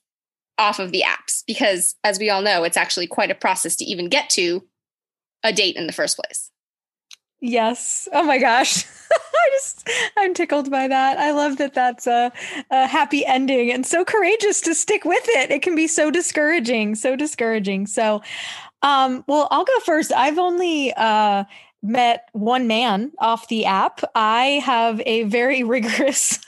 off 0.60 0.78
of 0.80 0.92
the 0.92 1.04
apps, 1.06 1.44
because 1.48 1.96
as 2.04 2.20
we 2.20 2.30
all 2.30 2.42
know, 2.42 2.64
it's 2.64 2.78
actually 2.78 3.08
quite 3.08 3.32
a 3.32 3.36
process 3.36 3.76
to 3.78 3.86
even 3.86 4.10
get 4.10 4.30
to 4.32 4.64
a 5.44 5.54
date 5.54 5.76
in 5.76 5.88
the 5.88 5.94
first 5.94 6.18
place. 6.18 6.52
Yes. 7.42 8.08
Oh 8.12 8.24
my 8.24 8.38
gosh. 8.38 8.86
I 9.12 9.50
just, 9.54 9.90
I'm 10.18 10.34
tickled 10.34 10.70
by 10.70 10.88
that. 10.90 11.18
I 11.18 11.32
love 11.32 11.58
that 11.58 11.74
that's 11.74 12.06
a, 12.06 12.32
a 12.70 12.86
happy 12.86 13.26
ending 13.26 13.72
and 13.72 13.86
so 13.86 14.04
courageous 14.04 14.60
to 14.62 14.76
stick 14.76 15.06
with 15.06 15.24
it. 15.30 15.50
It 15.50 15.62
can 15.62 15.76
be 15.76 15.88
so 15.88 16.12
discouraging, 16.12 16.96
so 16.96 17.16
discouraging. 17.16 17.88
So, 17.88 18.22
um, 18.82 19.24
well, 19.28 19.48
I'll 19.52 19.64
go 19.64 19.80
first. 19.86 20.12
I've 20.12 20.38
only, 20.38 20.94
uh, 20.94 21.46
met 21.82 22.28
one 22.34 22.68
man 22.68 23.12
off 23.20 23.48
the 23.48 23.66
app 23.66 24.02
i 24.16 24.62
have 24.64 25.02
a 25.06 25.24
very 25.24 25.64
rigorous 25.70 26.40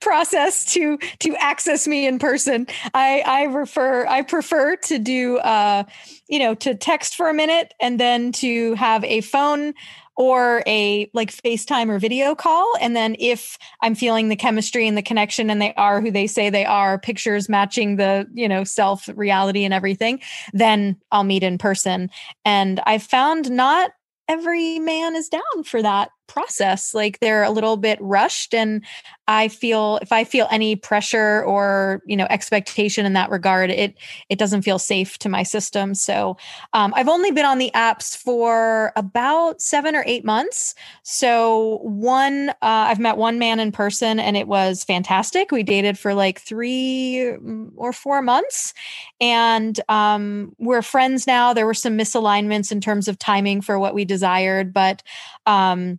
process 0.00 0.64
to 0.64 0.98
to 1.18 1.34
access 1.36 1.86
me 1.88 2.06
in 2.06 2.18
person 2.18 2.66
i 2.94 3.22
i 3.26 3.42
refer 3.44 4.06
i 4.06 4.22
prefer 4.22 4.76
to 4.76 4.98
do 4.98 5.38
uh 5.38 5.82
you 6.28 6.38
know 6.38 6.54
to 6.54 6.74
text 6.74 7.16
for 7.16 7.28
a 7.28 7.34
minute 7.34 7.74
and 7.80 7.98
then 7.98 8.30
to 8.32 8.74
have 8.74 9.02
a 9.04 9.20
phone 9.22 9.74
or 10.18 10.64
a 10.66 11.08
like 11.14 11.30
FaceTime 11.30 11.88
or 11.88 12.00
video 12.00 12.34
call. 12.34 12.74
And 12.80 12.94
then 12.96 13.14
if 13.20 13.56
I'm 13.82 13.94
feeling 13.94 14.28
the 14.28 14.36
chemistry 14.36 14.86
and 14.88 14.98
the 14.98 15.02
connection 15.02 15.48
and 15.48 15.62
they 15.62 15.72
are 15.74 16.00
who 16.00 16.10
they 16.10 16.26
say 16.26 16.50
they 16.50 16.64
are, 16.64 16.98
pictures 16.98 17.48
matching 17.48 17.96
the, 17.96 18.26
you 18.34 18.48
know, 18.48 18.64
self 18.64 19.08
reality 19.14 19.64
and 19.64 19.72
everything, 19.72 20.20
then 20.52 20.96
I'll 21.12 21.22
meet 21.22 21.44
in 21.44 21.56
person. 21.56 22.10
And 22.44 22.80
I 22.84 22.98
found 22.98 23.48
not 23.48 23.92
every 24.28 24.78
man 24.78 25.16
is 25.16 25.28
down 25.28 25.64
for 25.64 25.82
that 25.82 26.10
process 26.28 26.94
like 26.94 27.18
they're 27.20 27.42
a 27.42 27.50
little 27.50 27.76
bit 27.76 27.98
rushed 28.00 28.54
and 28.54 28.84
i 29.26 29.48
feel 29.48 29.98
if 30.02 30.12
i 30.12 30.22
feel 30.22 30.46
any 30.50 30.76
pressure 30.76 31.42
or 31.44 32.02
you 32.06 32.16
know 32.16 32.26
expectation 32.30 33.04
in 33.04 33.14
that 33.14 33.30
regard 33.30 33.70
it 33.70 33.96
it 34.28 34.38
doesn't 34.38 34.62
feel 34.62 34.78
safe 34.78 35.18
to 35.18 35.28
my 35.28 35.42
system. 35.42 35.94
So 35.94 36.36
um, 36.72 36.92
i've 36.94 37.08
only 37.08 37.30
been 37.30 37.44
on 37.44 37.58
the 37.58 37.70
apps 37.74 38.16
for 38.16 38.92
about 38.96 39.60
seven 39.60 39.96
or 39.96 40.04
eight 40.06 40.24
months. 40.24 40.74
So 41.02 41.78
one 41.82 42.50
uh, 42.50 42.54
i've 42.62 42.98
met 42.98 43.16
one 43.16 43.38
man 43.38 43.60
in 43.60 43.72
person 43.72 44.20
and 44.20 44.36
it 44.36 44.48
was 44.48 44.84
fantastic. 44.84 45.50
We 45.50 45.62
dated 45.62 45.98
for 45.98 46.14
like 46.14 46.40
three 46.40 47.34
mm, 47.40 47.70
or 47.76 47.92
four 47.92 48.22
months 48.22 48.74
and 49.20 49.78
um, 49.88 50.54
we're 50.58 50.82
friends 50.82 51.26
now. 51.26 51.52
There 51.52 51.66
were 51.66 51.74
some 51.74 51.96
misalignments 51.96 52.70
in 52.70 52.80
terms 52.80 53.08
of 53.08 53.18
timing 53.18 53.60
for 53.60 53.78
what 53.78 53.94
we 53.94 54.04
desired 54.04 54.72
but 54.72 55.02
um, 55.46 55.98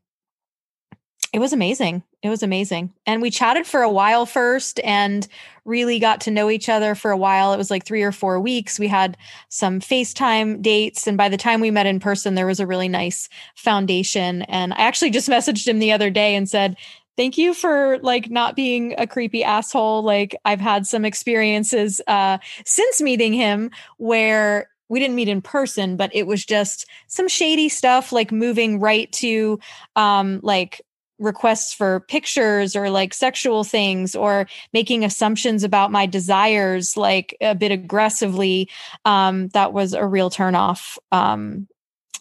it 1.31 1.39
was 1.39 1.53
amazing. 1.53 2.03
It 2.23 2.29
was 2.29 2.41
amazing. 2.41 2.91
And 3.05 3.21
we 3.21 3.29
chatted 3.29 3.67
for 3.67 3.81
a 3.81 3.89
while 3.89 4.25
first 4.25 4.79
and 4.83 5.27
really 5.63 5.99
got 5.99 6.21
to 6.21 6.31
know 6.31 6.49
each 6.49 6.69
other 6.69 6.95
for 6.95 7.11
a 7.11 7.17
while. 7.17 7.53
It 7.53 7.57
was 7.57 7.69
like 7.69 7.85
three 7.85 8.01
or 8.01 8.11
four 8.11 8.39
weeks. 8.39 8.79
We 8.79 8.87
had 8.87 9.15
some 9.49 9.79
FaceTime 9.79 10.61
dates. 10.61 11.05
And 11.05 11.17
by 11.17 11.29
the 11.29 11.37
time 11.37 11.61
we 11.61 11.69
met 11.69 11.85
in 11.85 11.99
person, 11.99 12.33
there 12.33 12.47
was 12.47 12.59
a 12.59 12.67
really 12.67 12.87
nice 12.87 13.29
foundation. 13.55 14.41
And 14.43 14.73
I 14.73 14.77
actually 14.77 15.11
just 15.11 15.29
messaged 15.29 15.67
him 15.67 15.79
the 15.79 15.91
other 15.91 16.09
day 16.09 16.35
and 16.35 16.49
said, 16.49 16.77
Thank 17.15 17.37
you 17.37 17.53
for 17.53 17.99
like 17.99 18.29
not 18.29 18.55
being 18.55 18.95
a 18.97 19.05
creepy 19.05 19.43
asshole. 19.43 20.03
Like 20.03 20.35
I've 20.45 20.61
had 20.61 20.87
some 20.87 21.03
experiences 21.03 21.99
uh 22.07 22.37
since 22.65 23.01
meeting 23.01 23.33
him 23.33 23.71
where 23.97 24.69
we 24.87 24.99
didn't 24.99 25.15
meet 25.15 25.27
in 25.27 25.41
person, 25.41 25.97
but 25.97 26.09
it 26.13 26.27
was 26.27 26.45
just 26.45 26.85
some 27.07 27.27
shady 27.27 27.67
stuff 27.67 28.13
like 28.13 28.31
moving 28.31 28.79
right 28.79 29.11
to 29.13 29.59
um 29.97 30.39
like 30.43 30.81
requests 31.19 31.73
for 31.73 31.99
pictures 32.01 32.75
or 32.75 32.89
like 32.89 33.13
sexual 33.13 33.63
things 33.63 34.15
or 34.15 34.47
making 34.73 35.03
assumptions 35.03 35.63
about 35.63 35.91
my 35.91 36.05
desires 36.05 36.95
like 36.95 37.35
a 37.41 37.53
bit 37.53 37.71
aggressively 37.71 38.69
um 39.05 39.49
that 39.49 39.73
was 39.73 39.93
a 39.93 40.05
real 40.05 40.29
turnoff 40.29 40.97
um 41.11 41.67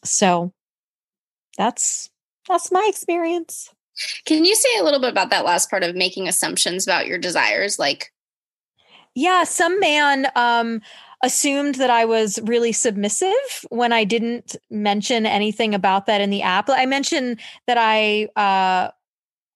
so 0.04 0.52
that's 1.56 2.08
that's 2.48 2.72
my 2.72 2.86
experience. 2.88 3.70
Can 4.24 4.44
you 4.44 4.54
say 4.54 4.68
a 4.78 4.84
little 4.84 5.00
bit 5.00 5.10
about 5.10 5.30
that 5.30 5.44
last 5.44 5.68
part 5.68 5.82
of 5.82 5.94
making 5.94 6.28
assumptions 6.28 6.86
about 6.86 7.06
your 7.06 7.18
desires 7.18 7.78
like 7.78 8.12
yeah 9.14 9.44
some 9.44 9.78
man 9.80 10.28
um 10.36 10.80
assumed 11.22 11.76
that 11.76 11.90
I 11.90 12.04
was 12.04 12.38
really 12.44 12.72
submissive 12.72 13.32
when 13.70 13.92
I 13.92 14.04
didn't 14.04 14.56
mention 14.70 15.26
anything 15.26 15.74
about 15.74 16.06
that 16.06 16.20
in 16.20 16.30
the 16.30 16.42
app. 16.42 16.68
I 16.70 16.86
mentioned 16.86 17.40
that 17.66 17.76
I 17.78 18.28
uh, 18.36 18.90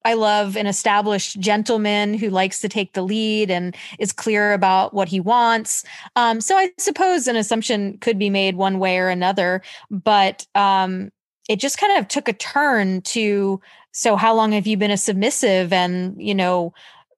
I 0.04 0.14
love 0.14 0.56
an 0.56 0.66
established 0.66 1.38
gentleman 1.38 2.14
who 2.14 2.28
likes 2.28 2.60
to 2.60 2.68
take 2.68 2.94
the 2.94 3.02
lead 3.02 3.50
and 3.50 3.76
is 3.98 4.12
clear 4.12 4.52
about 4.52 4.92
what 4.92 5.08
he 5.08 5.20
wants. 5.20 5.84
Um, 6.16 6.40
so 6.40 6.56
I 6.56 6.70
suppose 6.78 7.28
an 7.28 7.36
assumption 7.36 7.98
could 7.98 8.18
be 8.18 8.30
made 8.30 8.56
one 8.56 8.78
way 8.78 8.98
or 8.98 9.08
another, 9.08 9.62
but 9.90 10.46
um, 10.54 11.10
it 11.48 11.60
just 11.60 11.78
kind 11.78 11.98
of 11.98 12.08
took 12.08 12.28
a 12.28 12.32
turn 12.32 13.02
to 13.02 13.60
so 13.92 14.16
how 14.16 14.34
long 14.34 14.52
have 14.52 14.66
you 14.66 14.76
been 14.76 14.90
a 14.90 14.96
submissive 14.96 15.72
and 15.72 16.20
you 16.20 16.34
know 16.34 16.72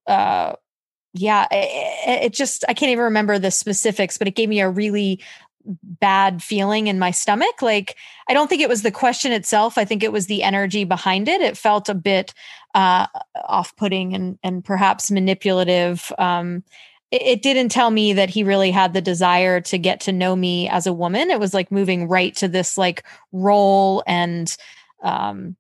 uh, 0.07 0.53
yeah, 1.15 1.47
it, 1.51 2.25
it, 2.25 2.33
just, 2.33 2.65
I 2.69 2.75
can't 2.75 2.91
even 2.91 3.05
remember 3.05 3.39
the 3.39 3.53
specifics, 3.53 4.19
but 4.19 4.27
it 4.27 4.35
gave 4.35 4.49
me 4.49 4.61
a 4.61 4.69
really 4.69 5.23
bad 5.65 6.43
feeling 6.43 6.89
in 6.89 6.99
my 6.99 7.13
stomach. 7.13 7.63
Like, 7.63 7.97
I 8.29 8.35
don't 8.35 8.49
think 8.49 8.61
it 8.61 8.69
was 8.69 8.83
the 8.83 8.91
question 8.91 9.31
itself. 9.31 9.79
I 9.79 9.85
think 9.85 10.03
it 10.03 10.13
was 10.13 10.27
the 10.27 10.43
energy 10.43 10.83
behind 10.83 11.29
it. 11.29 11.41
It 11.41 11.57
felt 11.57 11.89
a 11.89 11.95
bit 11.95 12.35
uh, 12.75 13.07
off 13.45 13.77
putting 13.77 14.13
and, 14.13 14.39
and 14.43 14.65
perhaps 14.65 15.11
manipulative. 15.11 16.13
Um, 16.19 16.65
it, 17.13 17.23
it 17.23 17.43
didn't 17.43 17.69
tell 17.69 17.91
me 17.91 18.13
that 18.15 18.29
he 18.29 18.43
really 18.43 18.73
had 18.73 18.93
the 18.93 19.01
desire 19.01 19.61
to 19.61 19.79
get 19.79 20.01
to 20.01 20.13
know 20.13 20.35
me 20.35 20.69
as 20.69 20.87
a 20.87 20.93
woman. 20.93 21.31
It 21.31 21.39
was 21.39 21.55
like 21.55 21.71
moving 21.71 22.09
right 22.09 22.35
to 22.37 22.49
this 22.49 22.77
like 22.77 23.05
role 23.31 24.03
and, 24.07 24.55
um, 25.03 25.57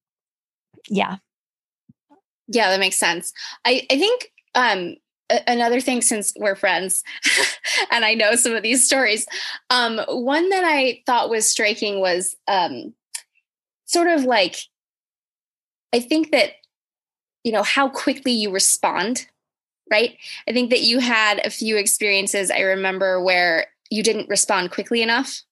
yeah. 0.88 1.18
Yeah, 2.48 2.70
that 2.70 2.80
makes 2.80 2.96
sense. 2.96 3.32
I, 3.64 3.86
I 3.88 3.98
think 3.98 4.32
um 4.56 4.96
another 5.46 5.80
thing 5.80 6.02
since 6.02 6.32
we're 6.36 6.54
friends 6.54 7.02
and 7.90 8.04
i 8.04 8.14
know 8.14 8.34
some 8.34 8.54
of 8.54 8.62
these 8.62 8.84
stories 8.84 9.26
um, 9.70 10.00
one 10.08 10.48
that 10.50 10.64
i 10.64 11.02
thought 11.06 11.30
was 11.30 11.48
striking 11.48 12.00
was 12.00 12.36
um, 12.48 12.94
sort 13.84 14.08
of 14.08 14.24
like 14.24 14.56
i 15.92 16.00
think 16.00 16.32
that 16.32 16.52
you 17.42 17.52
know 17.52 17.62
how 17.62 17.88
quickly 17.88 18.32
you 18.32 18.50
respond 18.50 19.26
right 19.90 20.16
i 20.48 20.52
think 20.52 20.70
that 20.70 20.82
you 20.82 20.98
had 20.98 21.44
a 21.44 21.50
few 21.50 21.76
experiences 21.76 22.50
i 22.50 22.60
remember 22.60 23.22
where 23.22 23.66
you 23.90 24.02
didn't 24.02 24.28
respond 24.28 24.70
quickly 24.70 25.02
enough 25.02 25.42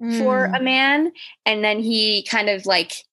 mm. 0.00 0.18
for 0.18 0.46
a 0.46 0.60
man 0.60 1.12
and 1.44 1.64
then 1.64 1.80
he 1.80 2.22
kind 2.22 2.48
of 2.48 2.66
like 2.66 3.04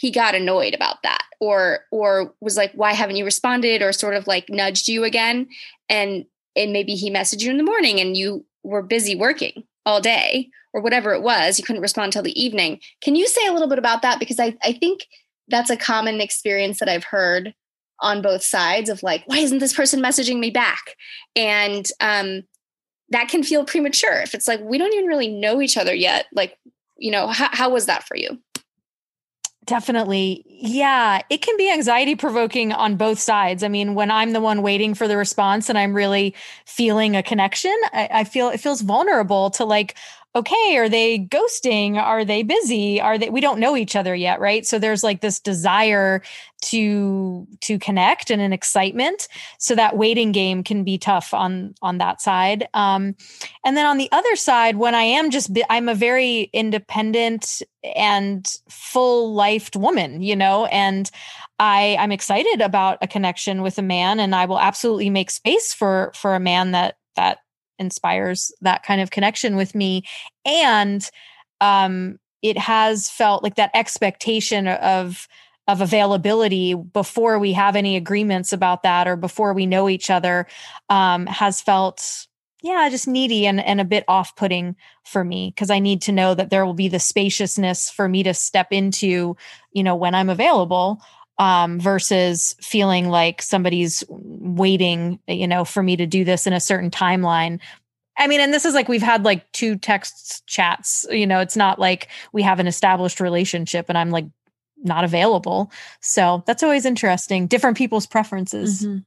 he 0.00 0.10
got 0.10 0.34
annoyed 0.34 0.72
about 0.72 1.02
that 1.02 1.24
or 1.40 1.80
or 1.90 2.34
was 2.40 2.56
like 2.56 2.72
why 2.72 2.94
haven't 2.94 3.16
you 3.16 3.24
responded? 3.24 3.82
or 3.82 3.92
sort 3.92 4.14
of 4.14 4.26
like 4.26 4.48
nudged 4.48 4.88
you 4.88 5.04
again. 5.04 5.46
And 5.90 6.24
and 6.56 6.72
maybe 6.72 6.94
he 6.94 7.10
messaged 7.10 7.42
you 7.42 7.50
in 7.50 7.58
the 7.58 7.62
morning 7.62 8.00
and 8.00 8.16
you 8.16 8.46
were 8.62 8.82
busy 8.82 9.14
working 9.14 9.64
all 9.84 10.00
day 10.00 10.48
or 10.72 10.80
whatever 10.80 11.12
it 11.12 11.20
was. 11.20 11.58
You 11.58 11.64
couldn't 11.64 11.82
respond 11.82 12.06
until 12.06 12.22
the 12.22 12.42
evening. 12.42 12.80
Can 13.02 13.14
you 13.14 13.28
say 13.28 13.46
a 13.46 13.52
little 13.52 13.68
bit 13.68 13.78
about 13.78 14.00
that? 14.00 14.18
Because 14.18 14.40
i 14.40 14.56
i 14.62 14.72
think 14.72 15.06
that's 15.48 15.68
a 15.68 15.76
common 15.76 16.20
experience 16.22 16.78
that 16.78 16.88
i've 16.88 17.04
heard 17.04 17.54
on 18.00 18.22
both 18.22 18.42
sides 18.42 18.88
of 18.88 19.02
like 19.02 19.22
why 19.26 19.36
isn't 19.36 19.58
this 19.58 19.74
person 19.74 20.00
messaging 20.00 20.38
me 20.38 20.48
back? 20.48 20.96
And 21.36 21.86
um 22.00 22.44
that 23.10 23.28
can 23.28 23.42
feel 23.42 23.66
premature 23.66 24.22
if 24.22 24.34
it's 24.34 24.48
like 24.48 24.60
we 24.60 24.78
don't 24.78 24.94
even 24.94 25.06
really 25.06 25.28
know 25.28 25.60
each 25.60 25.76
other 25.76 25.92
yet. 25.94 26.24
Like 26.32 26.56
you 26.96 27.10
know 27.10 27.26
how, 27.26 27.50
how 27.52 27.68
was 27.68 27.84
that 27.84 28.04
for 28.04 28.16
you 28.16 28.38
Definitely. 29.66 30.44
Yeah. 30.48 31.20
It 31.28 31.42
can 31.42 31.56
be 31.56 31.70
anxiety 31.70 32.16
provoking 32.16 32.72
on 32.72 32.96
both 32.96 33.18
sides. 33.18 33.62
I 33.62 33.68
mean, 33.68 33.94
when 33.94 34.10
I'm 34.10 34.32
the 34.32 34.40
one 34.40 34.62
waiting 34.62 34.94
for 34.94 35.06
the 35.06 35.16
response 35.16 35.68
and 35.68 35.78
I'm 35.78 35.94
really 35.94 36.34
feeling 36.64 37.14
a 37.14 37.22
connection, 37.22 37.74
I, 37.92 38.08
I 38.10 38.24
feel 38.24 38.48
it 38.48 38.58
feels 38.58 38.80
vulnerable 38.80 39.50
to 39.50 39.64
like, 39.64 39.96
okay, 40.34 40.76
are 40.76 40.88
they 40.88 41.18
ghosting? 41.18 41.96
Are 41.96 42.24
they 42.24 42.42
busy? 42.42 43.00
Are 43.00 43.18
they 43.18 43.30
we 43.30 43.40
don't 43.40 43.58
know 43.58 43.76
each 43.76 43.96
other 43.96 44.14
yet, 44.14 44.38
right? 44.38 44.64
So 44.64 44.78
there's 44.78 45.02
like 45.02 45.20
this 45.20 45.40
desire 45.40 46.22
to 46.62 47.46
to 47.62 47.78
connect 47.78 48.30
and 48.30 48.40
an 48.40 48.52
excitement. 48.52 49.26
So 49.58 49.74
that 49.74 49.96
waiting 49.96 50.30
game 50.30 50.62
can 50.62 50.84
be 50.84 50.98
tough 50.98 51.34
on 51.34 51.74
on 51.82 51.98
that 51.98 52.20
side. 52.20 52.68
Um, 52.74 53.16
and 53.64 53.76
then 53.76 53.86
on 53.86 53.98
the 53.98 54.10
other 54.12 54.36
side, 54.36 54.76
when 54.76 54.94
I 54.94 55.02
am 55.02 55.30
just 55.30 55.50
I'm 55.68 55.88
a 55.88 55.94
very 55.94 56.50
independent 56.52 57.62
and 57.96 58.46
full 58.68 59.34
lifed 59.34 59.74
woman, 59.74 60.22
you 60.22 60.36
know, 60.36 60.66
and 60.66 61.10
I 61.58 61.96
I'm 61.98 62.12
excited 62.12 62.60
about 62.60 62.98
a 63.02 63.08
connection 63.08 63.62
with 63.62 63.78
a 63.78 63.82
man 63.82 64.20
and 64.20 64.34
I 64.34 64.44
will 64.46 64.60
absolutely 64.60 65.10
make 65.10 65.30
space 65.30 65.74
for 65.74 66.12
for 66.14 66.36
a 66.36 66.40
man 66.40 66.70
that 66.70 66.98
that 67.16 67.38
inspires 67.80 68.52
that 68.60 68.84
kind 68.84 69.00
of 69.00 69.10
connection 69.10 69.56
with 69.56 69.74
me. 69.74 70.04
And 70.44 71.08
um 71.60 72.18
it 72.42 72.56
has 72.56 73.10
felt 73.10 73.42
like 73.42 73.56
that 73.56 73.70
expectation 73.74 74.68
of 74.68 75.28
of 75.68 75.80
availability 75.80 76.74
before 76.74 77.38
we 77.38 77.52
have 77.52 77.76
any 77.76 77.96
agreements 77.96 78.52
about 78.52 78.82
that 78.82 79.06
or 79.06 79.14
before 79.14 79.52
we 79.52 79.66
know 79.66 79.88
each 79.88 80.10
other 80.10 80.46
um, 80.88 81.26
has 81.26 81.60
felt 81.60 82.26
yeah 82.62 82.88
just 82.90 83.06
needy 83.06 83.46
and, 83.46 83.60
and 83.60 83.80
a 83.80 83.84
bit 83.84 84.04
off-putting 84.08 84.74
for 85.04 85.22
me 85.22 85.52
because 85.54 85.70
i 85.70 85.78
need 85.78 86.02
to 86.02 86.12
know 86.12 86.34
that 86.34 86.50
there 86.50 86.66
will 86.66 86.74
be 86.74 86.88
the 86.88 86.98
spaciousness 86.98 87.88
for 87.88 88.08
me 88.08 88.22
to 88.22 88.34
step 88.34 88.68
into 88.72 89.36
you 89.72 89.82
know 89.82 89.94
when 89.94 90.14
i'm 90.14 90.28
available 90.28 91.00
um, 91.40 91.80
versus 91.80 92.54
feeling 92.60 93.08
like 93.08 93.40
somebody's 93.40 94.04
waiting, 94.10 95.18
you 95.26 95.48
know, 95.48 95.64
for 95.64 95.82
me 95.82 95.96
to 95.96 96.06
do 96.06 96.22
this 96.22 96.46
in 96.46 96.52
a 96.52 96.60
certain 96.60 96.90
timeline. 96.90 97.60
I 98.18 98.26
mean, 98.26 98.40
and 98.40 98.52
this 98.52 98.66
is 98.66 98.74
like 98.74 98.90
we've 98.90 99.00
had 99.00 99.24
like 99.24 99.50
two 99.52 99.78
text 99.78 100.46
chats, 100.46 101.06
you 101.10 101.26
know, 101.26 101.40
it's 101.40 101.56
not 101.56 101.78
like 101.78 102.08
we 102.34 102.42
have 102.42 102.60
an 102.60 102.66
established 102.66 103.20
relationship 103.20 103.86
and 103.88 103.96
I'm 103.96 104.10
like 104.10 104.26
not 104.82 105.02
available. 105.02 105.72
So 106.02 106.44
that's 106.46 106.62
always 106.62 106.84
interesting. 106.84 107.46
Different 107.46 107.78
people's 107.78 108.06
preferences. 108.06 108.82
Mm-hmm. 108.84 108.98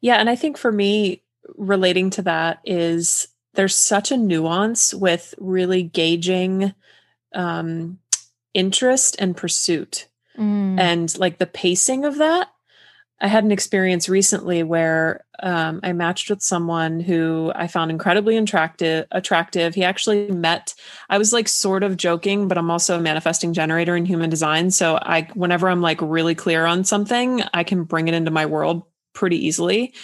Yeah. 0.00 0.14
And 0.14 0.30
I 0.30 0.36
think 0.36 0.56
for 0.56 0.72
me, 0.72 1.22
relating 1.54 2.08
to 2.10 2.22
that 2.22 2.60
is 2.64 3.28
there's 3.52 3.76
such 3.76 4.10
a 4.10 4.16
nuance 4.16 4.94
with 4.94 5.34
really 5.36 5.82
gauging 5.82 6.72
um, 7.34 7.98
interest 8.54 9.16
and 9.18 9.36
pursuit 9.36 10.06
mm. 10.38 10.78
and 10.78 11.16
like 11.18 11.38
the 11.38 11.46
pacing 11.46 12.04
of 12.04 12.18
that 12.18 12.48
I 13.20 13.26
had 13.26 13.44
an 13.44 13.50
experience 13.50 14.08
recently 14.08 14.62
where 14.62 15.24
um, 15.40 15.80
I 15.82 15.92
matched 15.92 16.30
with 16.30 16.40
someone 16.40 17.00
who 17.00 17.50
I 17.54 17.66
found 17.66 17.90
incredibly 17.90 18.36
attractive. 18.36 19.06
Attractive. 19.10 19.74
He 19.74 19.82
actually 19.82 20.30
met. 20.30 20.74
I 21.08 21.18
was 21.18 21.32
like 21.32 21.48
sort 21.48 21.82
of 21.82 21.96
joking, 21.96 22.46
but 22.46 22.58
I'm 22.58 22.70
also 22.70 22.96
a 22.96 23.00
manifesting 23.00 23.52
generator 23.52 23.96
in 23.96 24.04
human 24.04 24.30
design. 24.30 24.70
So 24.70 24.98
I, 25.02 25.22
whenever 25.34 25.68
I'm 25.68 25.80
like 25.80 26.00
really 26.00 26.36
clear 26.36 26.64
on 26.64 26.84
something, 26.84 27.42
I 27.52 27.64
can 27.64 27.84
bring 27.84 28.06
it 28.06 28.14
into 28.14 28.30
my 28.30 28.46
world 28.46 28.84
pretty 29.14 29.44
easily. 29.46 29.94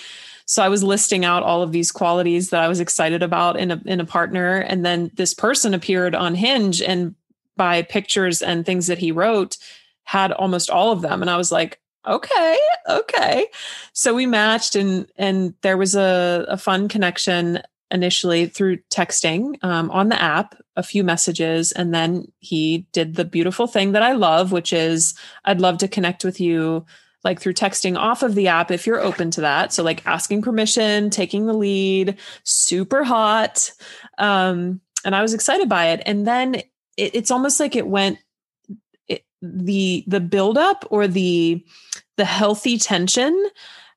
So 0.47 0.63
I 0.63 0.69
was 0.69 0.83
listing 0.83 1.25
out 1.25 1.43
all 1.43 1.63
of 1.63 1.73
these 1.73 1.93
qualities 1.93 2.51
that 2.51 2.63
I 2.63 2.69
was 2.69 2.81
excited 2.81 3.23
about 3.23 3.59
in 3.59 3.71
a 3.71 3.81
in 3.87 4.01
a 4.01 4.05
partner, 4.05 4.59
and 4.59 4.85
then 4.85 5.11
this 5.15 5.33
person 5.33 5.73
appeared 5.73 6.15
on 6.15 6.35
Hinge, 6.35 6.83
and 6.83 7.15
by 7.57 7.83
pictures 7.83 8.43
and 8.43 8.64
things 8.64 8.87
that 8.87 8.99
he 8.99 9.12
wrote, 9.12 9.57
had 10.05 10.33
almost 10.33 10.71
all 10.71 10.93
of 10.93 11.03
them, 11.03 11.23
and 11.23 11.31
I 11.31 11.37
was 11.37 11.53
like, 11.53 11.81
okay 12.07 12.59
okay. 12.88 13.47
So 13.93 14.14
we 14.14 14.27
matched 14.27 14.77
and 14.77 15.07
and 15.17 15.55
there 15.62 15.77
was 15.77 15.95
a, 15.95 16.45
a 16.49 16.57
fun 16.57 16.88
connection 16.88 17.62
initially 17.90 18.47
through 18.47 18.79
texting 18.90 19.62
um, 19.62 19.90
on 19.90 20.09
the 20.09 20.21
app 20.21 20.55
a 20.77 20.83
few 20.83 21.05
messages 21.05 21.71
and 21.71 21.95
then 21.95 22.27
he 22.38 22.87
did 22.93 23.14
the 23.14 23.25
beautiful 23.25 23.69
thing 23.69 23.93
that 23.93 24.03
i 24.03 24.12
love 24.12 24.51
which 24.51 24.73
is 24.73 25.14
i'd 25.45 25.61
love 25.61 25.79
to 25.79 25.87
connect 25.87 26.25
with 26.25 26.40
you 26.40 26.85
like 27.25 27.40
through 27.40 27.55
texting 27.55 27.97
off 27.97 28.23
of 28.23 28.35
the 28.35 28.49
app 28.49 28.71
if 28.71 28.87
you're 28.87 29.01
open 29.01 29.31
to 29.33 29.40
that. 29.40 29.73
So 29.73 29.83
like 29.83 30.07
asking 30.07 30.43
permission 30.43 31.11
taking 31.11 31.47
the 31.47 31.55
lead 31.55 32.19
super 32.45 33.03
hot 33.03 33.73
um, 34.19 34.81
and 35.05 35.17
i 35.17 35.23
was 35.23 35.35
excited 35.35 35.69
by 35.69 35.87
it. 35.88 36.03
And 36.07 36.27
then 36.27 36.62
it, 36.97 37.15
it's 37.15 37.31
almost 37.31 37.61
like 37.61 37.77
it 37.77 37.87
went 37.87 38.19
the 39.45 40.05
the 40.07 40.21
buildup 40.21 40.87
or 40.91 41.07
the 41.07 41.65
the 42.17 42.25
healthy 42.25 42.79
tension 42.79 43.51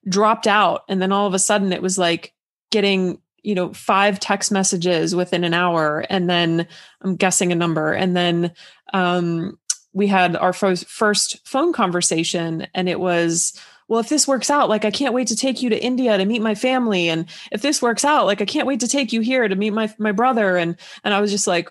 dropped 0.08 0.46
out. 0.46 0.82
And 0.88 1.00
then 1.00 1.12
all 1.12 1.26
of 1.26 1.34
a 1.34 1.38
sudden 1.38 1.72
it 1.72 1.82
was 1.82 1.98
like 1.98 2.34
getting 2.70 3.18
you 3.42 3.54
know 3.54 3.72
five 3.72 4.20
text 4.20 4.52
messages 4.52 5.14
within 5.14 5.44
an 5.44 5.54
hour. 5.54 6.04
And 6.10 6.28
then 6.28 6.66
i'm 7.02 7.16
guessing 7.16 7.52
a 7.52 7.56
number. 7.56 7.92
And 7.92 8.16
then 8.16 8.52
um, 8.92 9.58
we 9.92 10.06
had 10.06 10.36
our 10.36 10.52
first 10.52 11.46
phone 11.46 11.72
conversation. 11.72 12.66
And 12.74 12.88
it 12.88 13.00
was 13.00 13.58
well 13.88 14.00
if 14.00 14.10
this 14.10 14.28
works 14.28 14.50
out 14.50 14.68
like 14.68 14.84
i 14.84 14.90
can't 14.90 15.14
wait 15.14 15.28
to 15.28 15.36
take 15.36 15.62
you 15.62 15.70
to 15.70 15.82
india 15.82 16.18
to 16.18 16.26
meet 16.26 16.42
my 16.42 16.54
family. 16.54 17.08
And 17.08 17.26
if 17.52 17.62
this 17.62 17.80
works 17.80 18.04
out 18.04 18.26
like 18.26 18.42
i 18.42 18.44
can't 18.44 18.66
wait 18.66 18.80
to 18.80 18.88
take 18.88 19.12
you 19.12 19.20
here 19.22 19.48
to 19.48 19.56
meet 19.56 19.70
my 19.70 19.92
my 19.98 20.12
brother. 20.12 20.56
And 20.56 20.76
and 21.04 21.14
i 21.14 21.20
was 21.20 21.30
just 21.30 21.46
like 21.46 21.70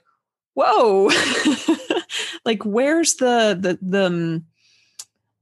whoa. 0.58 1.10
Like 2.48 2.63
where's 2.63 3.15
the 3.15 3.58
the 3.60 3.78
the 3.82 4.06
um, 4.06 4.46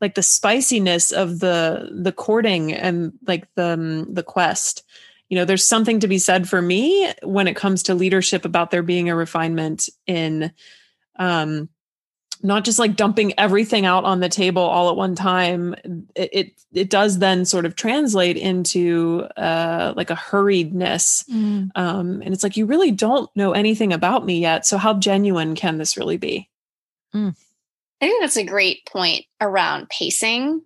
like 0.01 0.15
the 0.15 0.23
spiciness 0.23 1.11
of 1.11 1.39
the 1.39 1.87
the 1.93 2.11
courting 2.11 2.73
and 2.73 3.13
like 3.27 3.47
the 3.53 3.73
um, 3.73 4.11
the 4.11 4.23
quest? 4.23 4.83
You 5.29 5.37
know 5.37 5.45
there's 5.45 5.67
something 5.67 5.99
to 5.99 6.07
be 6.07 6.17
said 6.17 6.49
for 6.49 6.63
me 6.63 7.13
when 7.21 7.47
it 7.47 7.55
comes 7.55 7.83
to 7.83 7.93
leadership 7.93 8.43
about 8.43 8.71
there 8.71 8.81
being 8.81 9.09
a 9.09 9.15
refinement 9.15 9.87
in 10.07 10.51
um 11.17 11.69
not 12.45 12.63
just 12.63 12.79
like 12.79 12.95
dumping 12.95 13.33
everything 13.37 13.85
out 13.85 14.03
on 14.03 14.19
the 14.19 14.29
table 14.29 14.61
all 14.61 14.89
at 14.89 14.95
one 14.95 15.15
time 15.15 15.75
it 16.15 16.29
it, 16.31 16.51
it 16.73 16.89
does 16.89 17.19
then 17.19 17.45
sort 17.45 17.65
of 17.65 17.75
translate 17.75 18.37
into 18.37 19.27
uh 19.37 19.93
like 19.95 20.09
a 20.09 20.15
hurriedness 20.15 21.27
mm. 21.29 21.69
um 21.75 22.21
and 22.21 22.33
it's 22.33 22.43
like 22.43 22.57
you 22.57 22.65
really 22.65 22.91
don't 22.91 23.29
know 23.35 23.53
anything 23.53 23.91
about 23.91 24.25
me 24.25 24.39
yet 24.39 24.65
so 24.65 24.77
how 24.77 24.93
genuine 24.93 25.55
can 25.55 25.77
this 25.77 25.97
really 25.97 26.17
be 26.17 26.49
Mm. 27.15 27.35
I 28.01 28.07
think 28.07 28.21
that's 28.21 28.37
a 28.37 28.43
great 28.43 28.85
point 28.85 29.25
around 29.39 29.89
pacing 29.89 30.61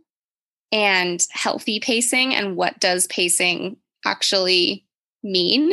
and 0.72 1.20
healthy 1.32 1.80
pacing 1.80 2.34
and 2.34 2.56
what 2.56 2.80
does 2.80 3.08
pacing 3.08 3.78
actually 4.06 4.86
mean. 5.24 5.72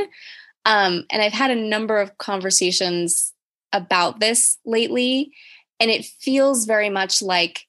Um, 0.64 1.06
and 1.10 1.22
I've 1.22 1.32
had 1.32 1.50
a 1.50 1.56
number 1.56 1.98
of 1.98 2.18
conversations 2.18 3.32
about 3.72 4.20
this 4.20 4.58
lately, 4.64 5.32
and 5.80 5.90
it 5.90 6.04
feels 6.04 6.64
very 6.64 6.90
much 6.90 7.22
like 7.22 7.66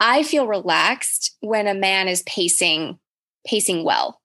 I 0.00 0.22
feel 0.22 0.46
relaxed 0.46 1.36
when 1.40 1.66
a 1.66 1.74
man 1.74 2.08
is 2.08 2.22
pacing 2.22 2.98
pacing 3.46 3.84
well. 3.84 4.20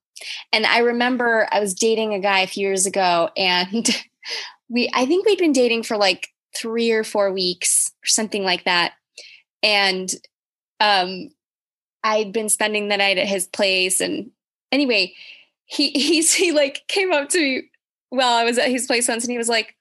And 0.52 0.66
I 0.66 0.78
remember 0.78 1.48
I 1.50 1.60
was 1.60 1.74
dating 1.74 2.14
a 2.14 2.20
guy 2.20 2.40
a 2.40 2.46
few 2.46 2.66
years 2.66 2.86
ago, 2.86 3.30
and 3.36 3.88
we 4.68 4.90
I 4.94 5.06
think 5.06 5.26
we'd 5.26 5.38
been 5.38 5.52
dating 5.52 5.82
for 5.82 5.96
like 5.96 6.28
three 6.56 6.92
or 6.92 7.04
four 7.04 7.32
weeks 7.32 7.90
or 8.02 8.06
something 8.06 8.44
like 8.44 8.64
that. 8.64 8.92
And 9.62 10.12
um, 10.80 11.30
I'd 12.02 12.32
been 12.32 12.48
spending 12.48 12.88
the 12.88 12.96
night 12.96 13.18
at 13.18 13.26
his 13.26 13.46
place. 13.46 14.00
And 14.00 14.30
anyway, 14.70 15.14
he 15.64 15.90
he's 15.90 16.32
he 16.32 16.52
like 16.52 16.82
came 16.88 17.12
up 17.12 17.28
to 17.30 17.40
me 17.40 17.70
while 18.10 18.34
I 18.34 18.44
was 18.44 18.58
at 18.58 18.70
his 18.70 18.86
place 18.86 19.08
once 19.08 19.24
and 19.24 19.32
he 19.32 19.38
was 19.38 19.48
like, 19.48 19.74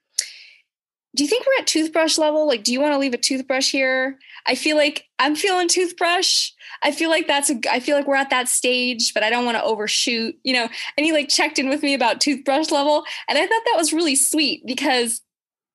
do 1.16 1.24
you 1.24 1.30
think 1.30 1.46
we're 1.46 1.62
at 1.62 1.68
toothbrush 1.68 2.18
level? 2.18 2.48
Like, 2.48 2.64
do 2.64 2.74
you 2.74 2.82
want 2.82 2.94
to 2.94 2.98
leave 2.98 3.14
a 3.14 3.18
toothbrush 3.18 3.72
here? 3.72 4.18
I 4.48 4.56
feel 4.56 4.76
like 4.76 5.06
I'm 5.20 5.36
feeling 5.36 5.68
toothbrush. 5.68 6.52
I 6.84 6.92
feel 6.92 7.10
like 7.10 7.28
that's 7.28 7.50
a, 7.50 7.60
I 7.72 7.80
feel 7.80 7.96
like 7.96 8.08
we're 8.08 8.16
at 8.16 8.32
that 8.32 8.50
stage, 8.50 9.14
but 9.14 9.24
I 9.24 9.30
don't 9.30 9.46
want 9.46 9.58
to 9.58 9.64
overshoot, 9.64 10.36
you 10.44 10.54
know? 10.54 10.68
And 10.98 11.06
he 11.06 11.14
like 11.14 11.30
checked 11.30 11.60
in 11.60 11.70
with 11.70 11.84
me 11.84 11.94
about 11.94 12.20
toothbrush 12.20 12.72
level. 12.72 13.04
And 13.30 13.38
I 13.38 13.42
thought 13.42 13.62
that 13.66 13.78
was 13.78 13.94
really 13.94 14.16
sweet 14.16 14.64
because 14.66 15.22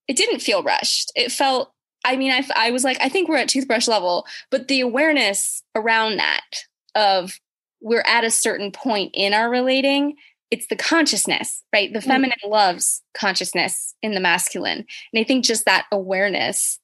it 0.08 0.16
didn't 0.16 0.40
feel 0.40 0.62
rushed. 0.62 1.12
It 1.14 1.30
felt, 1.30 1.72
I 2.04 2.16
mean, 2.16 2.32
I, 2.32 2.44
I 2.56 2.70
was 2.72 2.82
like, 2.82 2.98
I 3.00 3.08
think 3.08 3.28
we're 3.28 3.36
at 3.36 3.48
toothbrush 3.48 3.86
level, 3.86 4.26
but 4.50 4.68
the 4.68 4.80
awareness 4.80 5.62
around 5.74 6.16
that 6.16 6.64
of 6.94 7.38
we're 7.80 8.04
at 8.06 8.24
a 8.24 8.30
certain 8.30 8.72
point 8.72 9.12
in 9.14 9.34
our 9.34 9.48
relating, 9.48 10.16
it's 10.50 10.66
the 10.68 10.76
consciousness, 10.76 11.62
right? 11.72 11.92
The 11.92 11.98
mm. 11.98 12.04
feminine 12.04 12.38
mm. 12.44 12.50
loves 12.50 13.02
consciousness 13.14 13.94
in 14.02 14.12
the 14.12 14.20
masculine. 14.20 14.84
And 15.12 15.20
I 15.20 15.24
think 15.24 15.44
just 15.44 15.64
that 15.64 15.86
awareness 15.92 16.78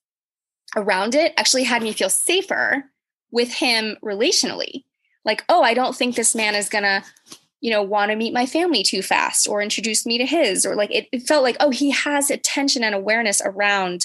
around 0.77 1.15
it 1.15 1.33
actually 1.37 1.65
had 1.65 1.83
me 1.83 1.93
feel 1.93 2.11
safer 2.11 2.85
with 3.31 3.53
him 3.53 3.97
relationally. 4.05 4.85
Like, 5.25 5.45
oh, 5.49 5.63
I 5.63 5.75
don't 5.75 5.97
think 5.97 6.15
this 6.15 6.35
man 6.35 6.55
is 6.55 6.69
going 6.69 6.85
to 6.85 7.03
you 7.65 7.71
know, 7.71 7.83
want 7.83 8.11
to 8.11 8.17
meet 8.17 8.35
my 8.35 8.45
family 8.45 8.83
too 8.83 9.01
fast 9.01 9.49
or 9.49 9.63
introduce 9.63 10.05
me 10.05 10.19
to 10.19 10.27
his, 10.27 10.67
or 10.67 10.75
like 10.75 10.91
it, 10.91 11.09
it 11.13 11.23
felt 11.23 11.43
like, 11.43 11.57
oh, 11.61 11.71
he 11.71 11.91
has 11.91 12.31
attention 12.31 12.85
and 12.85 12.95
awareness 12.95 13.41
around 13.43 14.05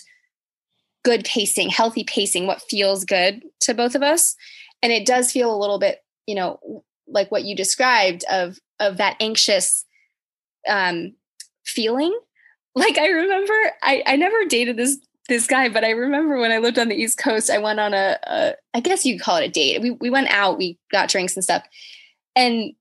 good 1.04 1.26
pacing, 1.26 1.70
healthy 1.70 2.06
pacing, 2.06 2.48
what 2.48 2.62
feels 2.62 3.04
good 3.04 3.44
to 3.60 3.74
both 3.74 3.96
of 3.96 4.02
us. 4.02 4.38
And 4.82 4.94
it 4.94 5.06
does 5.06 5.34
feel 5.34 5.54
a 5.54 5.60
little 5.60 5.78
bit, 5.78 6.00
you 6.26 6.36
know, 6.36 6.84
like 7.12 7.32
what 7.32 7.44
you 7.44 7.56
described 7.56 8.24
of 8.30 8.58
of 8.80 8.98
that 8.98 9.18
anxious 9.20 9.86
um 10.68 11.14
feeling. 11.66 12.18
Like 12.76 12.98
I 12.98 13.08
remember 13.08 13.54
I, 13.82 14.04
I 14.06 14.16
never 14.16 14.46
dated 14.46 14.78
this 14.78 14.98
this 15.28 15.48
guy, 15.48 15.70
but 15.70 15.84
I 15.84 15.92
remember 15.92 16.40
when 16.40 16.52
I 16.52 16.58
lived 16.58 16.80
on 16.80 16.90
the 16.90 16.96
East 16.96 17.18
Coast, 17.18 17.50
I 17.50 17.60
went 17.60 17.80
on 17.80 17.94
a, 17.94 18.18
a 18.24 18.54
I 18.74 18.80
guess 18.80 19.06
you'd 19.06 19.22
call 19.22 19.38
it 19.38 19.46
a 19.46 19.50
date. 19.50 19.82
We 19.82 19.92
we 19.92 20.10
went 20.10 20.30
out, 20.30 20.58
we 20.58 20.78
got 20.92 21.10
drinks 21.10 21.36
and 21.36 21.44
stuff. 21.44 21.64
And 22.36 22.74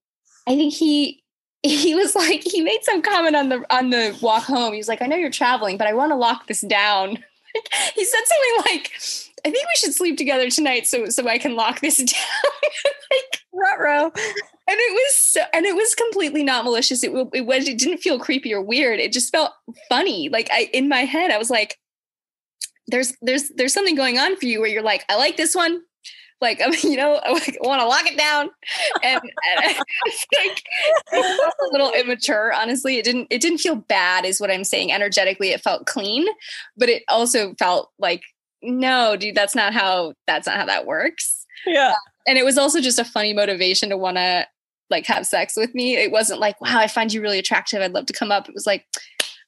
I 0.46 0.56
think 0.56 0.72
he 0.74 1.22
he 1.62 1.94
was 1.94 2.14
like 2.14 2.42
he 2.42 2.60
made 2.60 2.80
some 2.82 3.02
comment 3.02 3.36
on 3.36 3.48
the 3.48 3.64
on 3.74 3.90
the 3.90 4.16
walk 4.20 4.44
home. 4.44 4.72
He 4.72 4.78
was 4.78 4.88
like, 4.88 5.02
"I 5.02 5.06
know 5.06 5.16
you're 5.16 5.30
traveling, 5.30 5.76
but 5.76 5.86
I 5.86 5.94
want 5.94 6.10
to 6.10 6.16
lock 6.16 6.46
this 6.46 6.62
down." 6.62 7.10
he 7.94 8.04
said 8.04 8.20
something 8.24 8.72
like, 8.72 8.92
"I 9.48 9.50
think 9.50 9.66
we 9.66 9.78
should 9.78 9.94
sleep 9.94 10.16
together 10.16 10.50
tonight, 10.50 10.86
so 10.86 11.06
so 11.06 11.26
I 11.28 11.38
can 11.38 11.56
lock 11.56 11.80
this 11.80 11.96
down." 11.98 12.52
like 13.10 13.78
row, 13.78 14.04
and 14.04 14.12
it 14.66 14.92
was 14.92 15.16
so, 15.16 15.40
and 15.52 15.66
it 15.66 15.74
was 15.74 15.94
completely 15.94 16.42
not 16.42 16.64
malicious. 16.64 17.02
It, 17.02 17.10
it 17.32 17.46
was 17.46 17.68
it 17.68 17.78
didn't 17.78 17.98
feel 17.98 18.18
creepy 18.18 18.52
or 18.52 18.62
weird. 18.62 19.00
It 19.00 19.12
just 19.12 19.32
felt 19.32 19.52
funny. 19.88 20.28
Like 20.28 20.48
I 20.52 20.68
in 20.72 20.88
my 20.88 21.00
head, 21.00 21.30
I 21.30 21.38
was 21.38 21.50
like, 21.50 21.78
"There's 22.86 23.14
there's 23.22 23.48
there's 23.56 23.72
something 23.72 23.96
going 23.96 24.18
on 24.18 24.36
for 24.36 24.46
you 24.46 24.60
where 24.60 24.68
you're 24.68 24.82
like, 24.82 25.04
I 25.08 25.16
like 25.16 25.36
this 25.36 25.54
one, 25.54 25.80
like 26.40 26.60
I 26.64 26.68
you 26.82 26.96
know, 26.96 27.20
I 27.24 27.32
want 27.60 27.80
to 27.80 27.86
lock 27.86 28.06
it 28.06 28.18
down, 28.18 28.50
and, 29.02 29.20
and 29.22 29.76
like 30.32 30.62
a 31.12 31.72
little 31.72 31.92
immature. 31.92 32.52
Honestly, 32.52 32.98
it 32.98 33.04
didn't. 33.04 33.28
It 33.30 33.40
didn't 33.40 33.58
feel 33.58 33.76
bad, 33.76 34.24
is 34.24 34.40
what 34.40 34.50
I'm 34.50 34.64
saying. 34.64 34.92
Energetically, 34.92 35.50
it 35.50 35.60
felt 35.60 35.86
clean, 35.86 36.26
but 36.76 36.88
it 36.88 37.02
also 37.08 37.54
felt 37.58 37.90
like 37.98 38.22
no, 38.62 39.16
dude, 39.16 39.34
that's 39.34 39.54
not 39.54 39.72
how. 39.72 40.14
That's 40.26 40.46
not 40.46 40.56
how 40.56 40.66
that 40.66 40.86
works. 40.86 41.46
Yeah, 41.66 41.90
uh, 41.90 42.10
and 42.26 42.38
it 42.38 42.44
was 42.44 42.58
also 42.58 42.80
just 42.80 42.98
a 42.98 43.04
funny 43.04 43.32
motivation 43.32 43.88
to 43.90 43.96
want 43.96 44.16
to 44.16 44.46
like 44.90 45.06
have 45.06 45.26
sex 45.26 45.54
with 45.56 45.74
me. 45.74 45.96
It 45.96 46.10
wasn't 46.10 46.40
like, 46.40 46.60
wow, 46.60 46.78
I 46.78 46.86
find 46.86 47.12
you 47.12 47.20
really 47.20 47.38
attractive. 47.38 47.82
I'd 47.82 47.92
love 47.92 48.06
to 48.06 48.12
come 48.12 48.32
up. 48.32 48.48
It 48.48 48.54
was 48.54 48.66
like, 48.66 48.86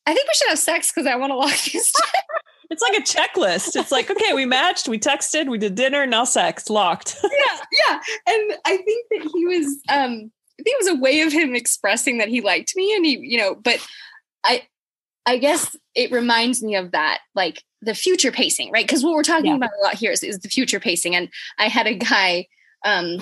I 0.07 0.15
think 0.15 0.29
we 0.29 0.35
should 0.35 0.49
have 0.51 0.59
sex 0.59 0.93
because 0.93 1.07
I 1.07 1.17
want 1.17 1.31
to 1.31 1.37
lock 1.37 1.51
down. 1.51 1.83
It's 2.71 2.83
like 2.83 2.97
a 2.97 3.03
checklist. 3.03 3.75
It's 3.75 3.91
like, 3.91 4.11
okay, 4.11 4.33
we 4.33 4.47
matched, 4.47 4.87
we 4.87 4.99
texted, 4.99 5.51
we 5.51 5.59
did 5.59 5.75
dinner, 5.75 6.07
now 6.07 6.23
sex, 6.23 6.71
locked. 6.71 7.17
yeah, 7.25 7.61
yeah. 7.89 8.01
And 8.29 8.53
I 8.65 8.77
think 8.77 9.07
that 9.11 9.31
he 9.35 9.47
was 9.47 9.67
um 9.89 10.31
I 10.59 10.63
think 10.63 10.77
it 10.79 10.85
was 10.85 10.99
a 10.99 11.01
way 11.01 11.23
of 11.23 11.33
him 11.33 11.55
expressing 11.55 12.19
that 12.19 12.29
he 12.29 12.43
liked 12.43 12.77
me 12.77 12.95
and 12.95 13.05
he, 13.05 13.19
you 13.19 13.39
know, 13.39 13.55
but 13.55 13.85
I 14.45 14.63
I 15.27 15.39
guess 15.39 15.75
it 15.95 16.13
reminds 16.13 16.63
me 16.63 16.77
of 16.77 16.93
that, 16.93 17.19
like 17.35 17.63
the 17.83 17.95
future 17.95 18.33
pacing, 18.33 18.71
right? 18.71 18.87
Because 18.87 19.03
what 19.03 19.15
we're 19.15 19.23
talking 19.23 19.47
yeah. 19.47 19.57
about 19.57 19.71
a 19.79 19.83
lot 19.83 19.95
here 19.95 20.13
is, 20.13 20.23
is 20.23 20.41
the 20.41 20.49
future 20.49 20.81
pacing. 20.81 21.15
And 21.15 21.29
I 21.59 21.69
had 21.69 21.87
a 21.87 21.95
guy 21.95 22.47
um 22.85 23.19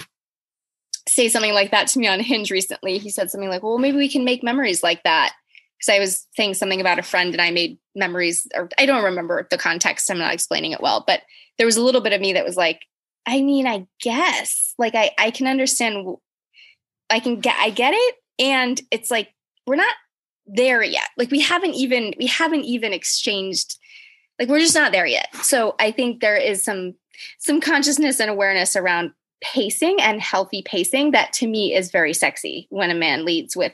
say 1.09 1.29
something 1.29 1.55
like 1.55 1.71
that 1.71 1.88
to 1.88 1.99
me 1.99 2.07
on 2.07 2.21
Hinge 2.21 2.51
recently. 2.51 2.99
He 2.99 3.11
said 3.11 3.31
something 3.31 3.49
like, 3.49 3.62
"Well, 3.62 3.79
maybe 3.79 3.97
we 3.97 4.09
can 4.09 4.25
make 4.25 4.42
memories 4.42 4.83
like 4.83 5.03
that." 5.05 5.33
Because 5.79 5.94
I 5.94 6.01
was 6.01 6.27
saying 6.37 6.55
something 6.55 6.81
about 6.81 6.99
a 6.99 7.05
friend 7.05 7.33
and 7.33 7.40
I 7.40 7.51
made 7.51 7.79
memories, 7.94 8.47
or 8.55 8.68
I 8.79 8.87
don't 8.87 9.05
remember 9.05 9.47
the 9.51 9.59
context. 9.59 10.11
I'm 10.11 10.18
not 10.18 10.35
explaining 10.35 10.73
it 10.73 10.81
well, 10.81 11.05
but 11.07 11.23
there 11.57 11.66
was 11.66 11.77
a 11.77 11.83
little 11.83 12.01
bit 12.01 12.12
of 12.12 12.21
me 12.21 12.33
that 12.33 12.44
was 12.44 12.57
like, 12.57 12.83
I 13.27 13.40
mean, 13.40 13.66
I 13.66 13.87
guess, 14.01 14.75
like, 14.79 14.94
I 14.94 15.12
I 15.18 15.31
can 15.31 15.47
understand, 15.47 16.16
I 17.11 17.21
can 17.21 17.40
get, 17.40 17.57
I 17.59 17.71
get 17.71 17.94
it, 17.94 18.14
and 18.38 18.81
it's 18.90 19.11
like 19.11 19.31
we're 19.66 19.77
not 19.77 19.94
there 20.47 20.83
yet. 20.83 21.09
Like 21.16 21.31
we 21.31 21.40
haven't 21.40 21.75
even 21.75 22.14
we 22.18 22.27
haven't 22.27 22.64
even 22.64 22.92
exchanged 22.92 23.77
like 24.38 24.48
we're 24.48 24.61
just 24.61 24.74
not 24.74 24.92
there 24.92 25.07
yet. 25.07 25.35
So 25.42 25.74
I 25.79 25.90
think 25.90 26.20
there 26.20 26.37
is 26.37 26.62
some 26.64 26.94
some 27.38 27.61
consciousness 27.61 28.20
and 28.20 28.31
awareness 28.31 28.77
around 28.77 29.12
pacing 29.40 30.01
and 30.01 30.20
healthy 30.20 30.62
pacing 30.62 31.12
that 31.12 31.33
to 31.33 31.46
me 31.46 31.74
is 31.74 31.90
very 31.90 32.12
sexy 32.12 32.66
when 32.70 32.90
a 32.90 32.94
man 32.94 33.24
leads 33.24 33.57
with 33.57 33.72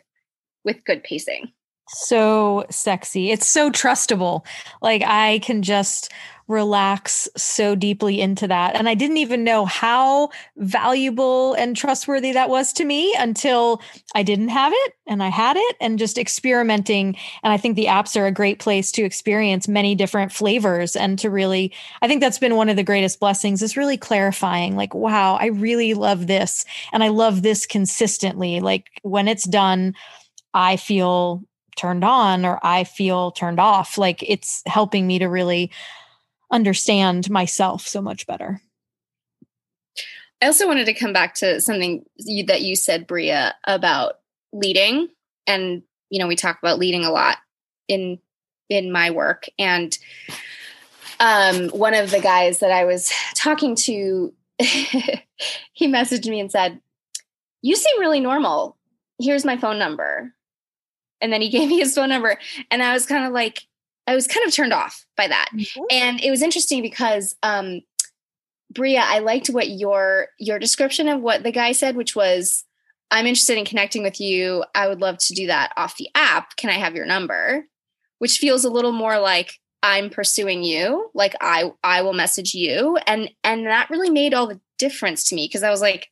with 0.65 0.85
good 0.85 1.03
pacing 1.03 1.53
so 1.89 2.65
sexy. 2.71 3.31
It's 3.31 3.47
so 3.47 3.71
trustable. 3.71 4.45
Like 4.83 5.03
I 5.03 5.41
can 5.41 5.63
just 5.63 6.13
relax 6.47 7.27
so 7.37 7.75
deeply 7.75 8.21
into 8.21 8.47
that. 8.47 8.77
And 8.77 8.87
I 8.89 8.95
didn't 8.95 9.17
even 9.17 9.45
know 9.45 9.65
how 9.65 10.29
valuable 10.57 11.55
and 11.55 11.75
trustworthy 11.75 12.33
that 12.33 12.51
was 12.51 12.73
to 12.75 12.85
me 12.85 13.15
until 13.19 13.81
I 14.15 14.23
didn't 14.23 14.49
have 14.49 14.73
it 14.75 14.95
and 15.07 15.23
I 15.23 15.29
had 15.29 15.57
it 15.57 15.77
and 15.81 15.99
just 15.99 16.19
experimenting. 16.19 17.17
And 17.43 17.53
I 17.53 17.57
think 17.57 17.77
the 17.77 17.87
apps 17.87 18.21
are 18.21 18.27
a 18.27 18.33
great 18.33 18.59
place 18.59 18.93
to 18.93 19.05
experience 19.05 19.69
many 19.69 19.95
different 19.95 20.33
flavors 20.33 20.97
and 20.97 21.19
to 21.21 21.31
really, 21.31 21.73
I 22.03 22.09
think 22.09 22.21
that's 22.21 22.39
been 22.39 22.57
one 22.57 22.69
of 22.69 22.77
the 22.77 22.83
greatest 22.85 23.21
blessings 23.21 23.63
is 23.63 23.77
really 23.77 23.97
clarifying 23.97 24.77
like, 24.77 24.95
wow, 24.95 25.37
I 25.37 25.47
really 25.47 25.95
love 25.95 26.27
this. 26.27 26.67
And 26.93 27.03
I 27.03 27.09
love 27.09 27.41
this 27.41 27.65
consistently. 27.65 28.61
Like 28.61 28.91
when 29.03 29.29
it's 29.29 29.45
done, 29.45 29.95
I 30.53 30.77
feel 30.77 31.43
turned 31.77 32.05
on 32.05 32.45
or 32.45 32.59
I 32.63 32.85
feel 32.85 33.31
turned 33.31 33.61
off. 33.61 33.99
Like 33.99 34.23
it's 34.23 34.63
helping 34.67 35.07
me 35.07 35.19
to 35.19 35.27
really 35.27 35.71
understand 36.51 37.31
myself 37.31 37.87
so 37.87 38.01
much 38.01 38.27
better. 38.27 38.61
I 40.43 40.47
also 40.47 40.67
wanted 40.67 40.87
to 40.87 40.95
come 40.95 41.13
back 41.13 41.35
to 41.37 41.61
something 41.61 42.05
you, 42.17 42.45
that 42.47 42.63
you 42.63 42.77
said, 42.77 43.07
Bria, 43.07 43.55
about 43.65 44.19
leading. 44.53 45.09
And, 45.47 45.83
you 46.11 46.19
know, 46.19 46.27
we 46.27 46.37
talk 46.37 46.59
about 46.59 46.79
leading 46.79 47.05
a 47.05 47.11
lot 47.11 47.39
in 47.89 48.19
in 48.69 48.93
my 48.93 49.11
work. 49.11 49.47
And 49.59 49.97
um, 51.21 51.69
one 51.71 51.95
of 51.95 52.11
the 52.11 52.21
guys 52.21 52.59
that 52.61 52.71
I 52.71 52.85
was 52.85 53.13
talking 53.35 53.75
to, 53.77 54.33
he 54.59 55.89
messaged 55.89 56.29
me 56.29 56.41
and 56.41 56.51
said, 56.51 56.81
You 57.63 57.77
seem 57.77 58.01
really 58.01 58.21
normal. 58.21 58.77
Here's 59.21 59.45
my 59.45 59.57
phone 59.57 59.79
number. 59.79 60.35
And 61.25 61.33
then 61.33 61.41
he 61.41 61.49
gave 61.59 61.69
me 61.69 61.79
his 61.79 61.95
phone 61.95 62.11
number. 62.11 62.39
And 62.71 62.83
I 62.83 62.93
was 62.93 63.07
kind 63.07 63.25
of 63.25 63.33
like, 63.33 63.63
I 64.07 64.15
was 64.15 64.27
kind 64.27 64.47
of 64.47 64.53
turned 64.53 64.75
off 64.75 65.07
by 65.17 65.27
that. 65.27 65.49
Mm-hmm. 65.55 65.83
And 65.91 66.21
it 66.21 66.31
was 66.31 66.43
interesting 66.43 66.83
because 66.83 67.35
um 67.43 67.81
Bria, 68.73 69.01
I 69.01 69.21
liked 69.21 69.49
what 69.49 69.69
your 69.71 70.29
your 70.39 70.59
description 70.59 71.09
of 71.09 71.21
what 71.21 71.43
the 71.43 71.53
guy 71.53 71.73
said, 71.73 71.97
which 71.97 72.15
was, 72.15 72.65
I'm 73.11 73.27
interested 73.27 73.57
in 73.57 73.65
connecting 73.65 74.03
with 74.03 74.21
you. 74.21 74.65
I 74.75 74.89
would 74.89 75.01
love 75.01 75.19
to 75.19 75.35
do 75.35 75.47
that 75.47 75.73
off 75.77 75.97
the 75.97 76.09
app. 76.15 76.57
Can 76.57 76.71
I 76.71 76.75
have 76.75 76.95
your 76.95 77.07
number? 77.07 77.67
Which 78.19 78.39
feels 78.39 78.65
a 78.65 78.71
little 78.71 78.93
more 78.93 79.19
like 79.19 79.61
I'm 79.83 80.11
pursuing 80.11 80.65
you, 80.65 81.11
like 81.15 81.35
I 81.41 81.71
I 81.83 82.03
will 82.03 82.15
message 82.15 82.55
you. 82.55 82.99
And 83.07 83.31
and 83.45 83.67
that 83.67 83.91
really 83.91 84.11
made 84.11 84.35
all 84.35 84.47
the 84.47 84.61
difference 84.79 85.25
to 85.29 85.35
me 85.35 85.47
because 85.47 85.63
I 85.63 85.71
was 85.71 85.81
like, 85.81 86.09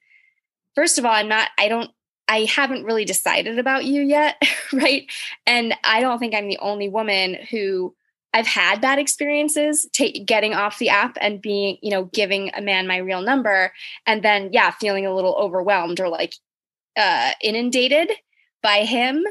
first 0.74 0.98
of 0.98 1.04
all, 1.04 1.12
I'm 1.12 1.28
not, 1.28 1.48
I 1.58 1.68
don't 1.68 1.90
I 2.32 2.46
haven't 2.46 2.86
really 2.86 3.04
decided 3.04 3.58
about 3.58 3.84
you 3.84 4.00
yet, 4.00 4.42
right? 4.72 5.04
And 5.46 5.74
I 5.84 6.00
don't 6.00 6.18
think 6.18 6.34
I'm 6.34 6.48
the 6.48 6.58
only 6.62 6.88
woman 6.88 7.34
who 7.50 7.94
I've 8.32 8.46
had 8.46 8.80
bad 8.80 8.98
experiences 8.98 9.86
getting 9.92 10.54
off 10.54 10.78
the 10.78 10.88
app 10.88 11.18
and 11.20 11.42
being, 11.42 11.76
you 11.82 11.90
know, 11.90 12.04
giving 12.04 12.50
a 12.54 12.62
man 12.62 12.86
my 12.86 12.96
real 12.96 13.20
number 13.20 13.74
and 14.06 14.22
then 14.22 14.48
yeah, 14.50 14.70
feeling 14.70 15.04
a 15.04 15.14
little 15.14 15.34
overwhelmed 15.34 16.00
or 16.00 16.08
like 16.08 16.34
uh 16.96 17.32
inundated 17.42 18.10
by 18.62 18.84
him. 18.84 19.22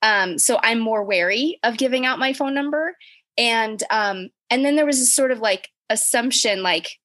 Um 0.00 0.38
so 0.38 0.58
I'm 0.62 0.78
more 0.78 1.04
wary 1.04 1.58
of 1.62 1.76
giving 1.76 2.06
out 2.06 2.18
my 2.18 2.32
phone 2.32 2.54
number 2.54 2.96
and 3.36 3.82
um 3.90 4.30
and 4.48 4.64
then 4.64 4.76
there 4.76 4.86
was 4.86 4.98
this 4.98 5.12
sort 5.12 5.30
of 5.30 5.40
like 5.40 5.68
assumption 5.90 6.62
like 6.62 6.98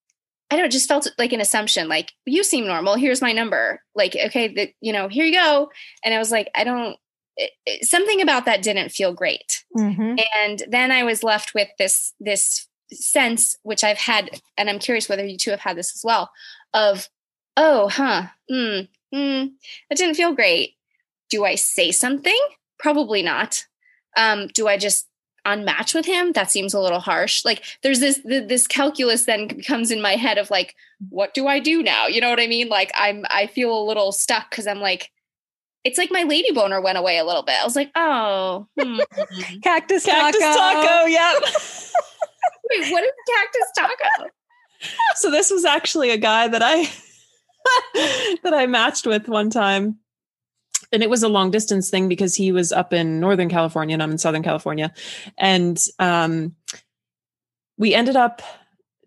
I 0.51 0.55
don't 0.55 0.65
know, 0.65 0.69
just 0.69 0.89
felt 0.89 1.07
like 1.17 1.31
an 1.31 1.39
assumption, 1.39 1.87
like 1.87 2.11
you 2.25 2.43
seem 2.43 2.67
normal. 2.67 2.95
Here's 2.95 3.21
my 3.21 3.31
number. 3.31 3.81
Like, 3.95 4.17
okay, 4.25 4.53
that 4.55 4.69
you 4.81 4.91
know, 4.91 5.07
here 5.07 5.25
you 5.25 5.33
go. 5.33 5.71
And 6.03 6.13
I 6.13 6.19
was 6.19 6.31
like, 6.31 6.49
I 6.53 6.65
don't. 6.65 6.97
It, 7.37 7.51
it, 7.65 7.85
something 7.85 8.21
about 8.21 8.43
that 8.45 8.61
didn't 8.61 8.89
feel 8.89 9.13
great. 9.13 9.63
Mm-hmm. 9.77 10.17
And 10.43 10.63
then 10.69 10.91
I 10.91 11.03
was 11.03 11.23
left 11.23 11.53
with 11.55 11.69
this 11.79 12.13
this 12.19 12.67
sense, 12.91 13.57
which 13.63 13.83
I've 13.83 13.97
had, 13.97 14.41
and 14.57 14.69
I'm 14.69 14.79
curious 14.79 15.07
whether 15.07 15.25
you 15.25 15.37
two 15.37 15.51
have 15.51 15.61
had 15.61 15.77
this 15.77 15.95
as 15.95 16.01
well, 16.03 16.29
of, 16.73 17.07
oh, 17.55 17.87
huh, 17.87 18.27
mm, 18.51 18.89
mm, 19.13 19.51
that 19.89 19.97
didn't 19.97 20.15
feel 20.15 20.33
great. 20.33 20.75
Do 21.29 21.45
I 21.45 21.55
say 21.55 21.91
something? 21.91 22.39
Probably 22.77 23.21
not. 23.21 23.65
Um, 24.17 24.47
do 24.47 24.67
I 24.67 24.77
just 24.77 25.07
unmatch 25.45 25.95
with 25.95 26.06
him 26.06 26.34
that 26.34 26.51
seems 26.51 26.73
a 26.73 26.80
little 26.80 26.99
harsh. 26.99 27.43
Like 27.43 27.63
there's 27.82 27.99
this 27.99 28.21
this 28.23 28.67
calculus 28.67 29.25
then 29.25 29.62
comes 29.62 29.91
in 29.91 30.01
my 30.01 30.13
head 30.13 30.38
of 30.38 30.49
like 30.51 30.75
what 31.10 31.34
do 31.34 31.47
i 31.47 31.60
do 31.60 31.82
now? 31.82 32.08
You 32.08 32.21
know 32.21 32.30
what 32.30 32.39
i 32.39 32.47
mean? 32.47 32.69
Like 32.69 32.91
i'm 32.95 33.25
i 33.30 33.47
feel 33.47 33.77
a 33.77 33.84
little 33.84 34.12
stuck 34.12 34.49
because 34.49 34.67
i'm 34.67 34.80
like 34.80 35.12
it's 35.84 35.97
like 35.97 36.12
my 36.12 36.23
lady 36.23 36.51
boner 36.51 36.80
went 36.80 36.99
away 36.99 37.17
a 37.17 37.25
little 37.25 37.41
bit. 37.41 37.60
I 37.60 37.65
was 37.65 37.75
like 37.75 37.91
oh 37.95 38.67
hmm. 38.80 38.99
cactus, 39.63 40.06
cactus 40.06 40.41
taco, 40.41 40.58
taco 40.58 41.06
yep. 41.08 41.43
Wait 42.69 42.91
what 42.91 43.04
is 43.04 43.12
cactus 43.27 43.71
taco? 43.75 44.30
So 45.15 45.32
this 45.32 45.51
was 45.51 45.65
actually 45.65 46.12
a 46.12 46.17
guy 46.17 46.47
that 46.47 46.62
i 46.63 46.84
that 48.43 48.54
i 48.54 48.67
matched 48.67 49.06
with 49.06 49.27
one 49.27 49.49
time 49.49 49.97
and 50.91 51.04
it 51.04 51.10
was 51.10 51.23
a 51.23 51.30
long 51.30 51.51
distance 51.51 51.89
thing 51.89 52.08
because 52.08 52.36
he 52.36 52.51
was 52.51 52.71
up 52.71 52.93
in 52.93 53.19
Northern 53.19 53.49
California 53.49 53.93
and 53.93 54.04
I'm 54.04 54.12
in 54.12 54.17
Southern 54.17 54.43
California. 54.43 54.93
And 55.38 55.77
um, 55.99 56.56
we 57.77 57.93
ended 57.93 58.15
up 58.15 58.41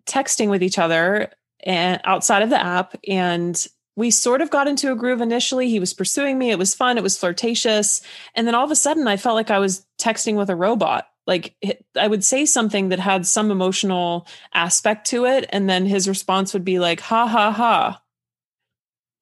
texting 0.06 0.48
with 0.48 0.62
each 0.62 0.78
other 0.78 1.30
and 1.60 2.00
outside 2.04 2.42
of 2.42 2.50
the 2.50 2.62
app 2.62 2.94
and 3.08 3.66
we 3.96 4.10
sort 4.10 4.40
of 4.40 4.50
got 4.50 4.66
into 4.66 4.90
a 4.90 4.96
groove 4.96 5.20
initially. 5.20 5.68
He 5.68 5.78
was 5.78 5.94
pursuing 5.94 6.36
me. 6.36 6.50
It 6.50 6.58
was 6.58 6.74
fun. 6.74 6.98
It 6.98 7.02
was 7.02 7.16
flirtatious. 7.16 8.02
And 8.34 8.46
then 8.46 8.54
all 8.54 8.64
of 8.64 8.70
a 8.70 8.76
sudden 8.76 9.06
I 9.06 9.16
felt 9.16 9.36
like 9.36 9.50
I 9.50 9.60
was 9.60 9.86
texting 10.00 10.36
with 10.36 10.50
a 10.50 10.56
robot. 10.56 11.06
Like 11.26 11.54
I 11.96 12.08
would 12.08 12.24
say 12.24 12.44
something 12.44 12.88
that 12.88 12.98
had 12.98 13.26
some 13.26 13.50
emotional 13.50 14.26
aspect 14.52 15.06
to 15.08 15.26
it. 15.26 15.46
And 15.50 15.70
then 15.70 15.86
his 15.86 16.08
response 16.08 16.52
would 16.52 16.64
be 16.64 16.78
like, 16.78 17.00
ha 17.00 17.26
ha 17.26 17.52
ha. 17.52 18.02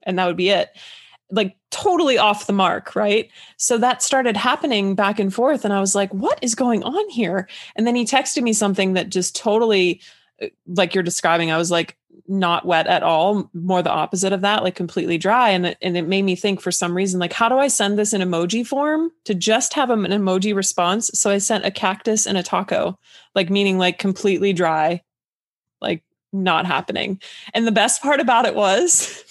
And 0.05 0.19
that 0.19 0.27
would 0.27 0.37
be 0.37 0.49
it 0.49 0.71
like 1.33 1.57
totally 1.71 2.19
off 2.19 2.47
the 2.47 2.53
mark, 2.53 2.95
right? 2.95 3.31
So 3.57 3.79
that 3.79 4.03
started 4.03 4.37
happening 4.37 4.95
back 4.95 5.19
and 5.19 5.33
forth. 5.33 5.65
And 5.65 5.73
I 5.73 5.81
was 5.81 5.95
like, 5.95 6.13
what 6.13 6.39
is 6.43 6.55
going 6.55 6.85
on 6.85 7.09
here? 7.09 7.49
And 7.75 7.87
then 7.87 7.97
he 7.97 8.05
texted 8.05 8.43
me 8.43 8.53
something 8.53 8.93
that 8.93 9.09
just 9.09 9.35
totally, 9.35 10.01
uh, 10.41 10.49
like 10.67 10.95
you're 10.95 11.03
describing, 11.03 11.51
I 11.51 11.57
was 11.57 11.71
like, 11.71 11.97
not 12.29 12.67
wet 12.67 12.87
at 12.87 13.03
all, 13.03 13.51
more 13.55 13.83
the 13.83 13.91
opposite 13.91 14.33
of 14.33 14.43
that, 14.43 14.63
like 14.63 14.75
completely 14.75 15.17
dry. 15.17 15.49
And 15.51 15.67
it, 15.67 15.79
and 15.81 15.97
it 15.97 16.07
made 16.07 16.23
me 16.23 16.37
think 16.37 16.61
for 16.61 16.71
some 16.71 16.95
reason, 16.95 17.19
like, 17.19 17.33
how 17.33 17.49
do 17.49 17.59
I 17.59 17.69
send 17.69 17.99
this 17.99 18.13
in 18.13 18.21
emoji 18.21 18.67
form 18.67 19.11
to 19.25 19.35
just 19.35 19.73
have 19.75 19.91
an 19.91 20.05
emoji 20.05 20.55
response? 20.55 21.11
So 21.15 21.31
I 21.31 21.39
sent 21.39 21.65
a 21.65 21.71
cactus 21.71 22.27
and 22.27 22.37
a 22.37 22.43
taco, 22.43 22.99
like 23.35 23.51
meaning 23.51 23.79
like 23.79 23.99
completely 23.99 24.53
dry, 24.53 25.03
like 25.81 26.05
not 26.33 26.67
happening. 26.67 27.21
And 27.55 27.67
the 27.67 27.73
best 27.73 28.03
part 28.03 28.21
about 28.21 28.45
it 28.45 28.55
was 28.55 29.25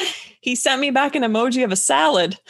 he 0.42 0.54
sent 0.56 0.80
me 0.80 0.90
back 0.90 1.14
an 1.14 1.22
emoji 1.22 1.64
of 1.64 1.72
a 1.72 1.76
salad. 1.76 2.32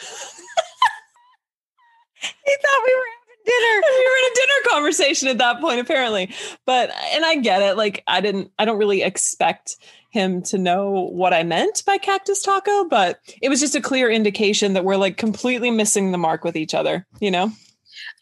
he 2.15 2.27
thought 2.27 2.81
we 2.85 2.95
were 2.95 3.07
having 3.13 3.43
dinner. 3.45 3.81
we 3.87 4.05
were 4.05 4.17
in 4.17 4.31
a 4.31 4.35
dinner 4.35 4.69
conversation 4.69 5.27
at 5.27 5.37
that 5.37 5.61
point, 5.61 5.79
apparently. 5.79 6.33
But 6.65 6.89
and 7.13 7.23
I 7.23 7.35
get 7.35 7.61
it. 7.61 7.77
Like 7.77 8.03
I 8.07 8.19
didn't 8.19 8.51
I 8.57 8.65
don't 8.65 8.79
really 8.79 9.03
expect 9.03 9.77
him 10.09 10.41
to 10.43 10.57
know 10.57 11.07
what 11.11 11.33
I 11.33 11.43
meant 11.43 11.83
by 11.85 11.99
cactus 11.99 12.41
taco, 12.41 12.85
but 12.89 13.19
it 13.41 13.49
was 13.49 13.59
just 13.59 13.75
a 13.75 13.81
clear 13.81 14.09
indication 14.09 14.73
that 14.73 14.83
we're 14.83 14.97
like 14.97 15.17
completely 15.17 15.69
missing 15.69 16.11
the 16.11 16.17
mark 16.17 16.43
with 16.43 16.55
each 16.55 16.73
other, 16.73 17.05
you 17.19 17.29
know? 17.31 17.51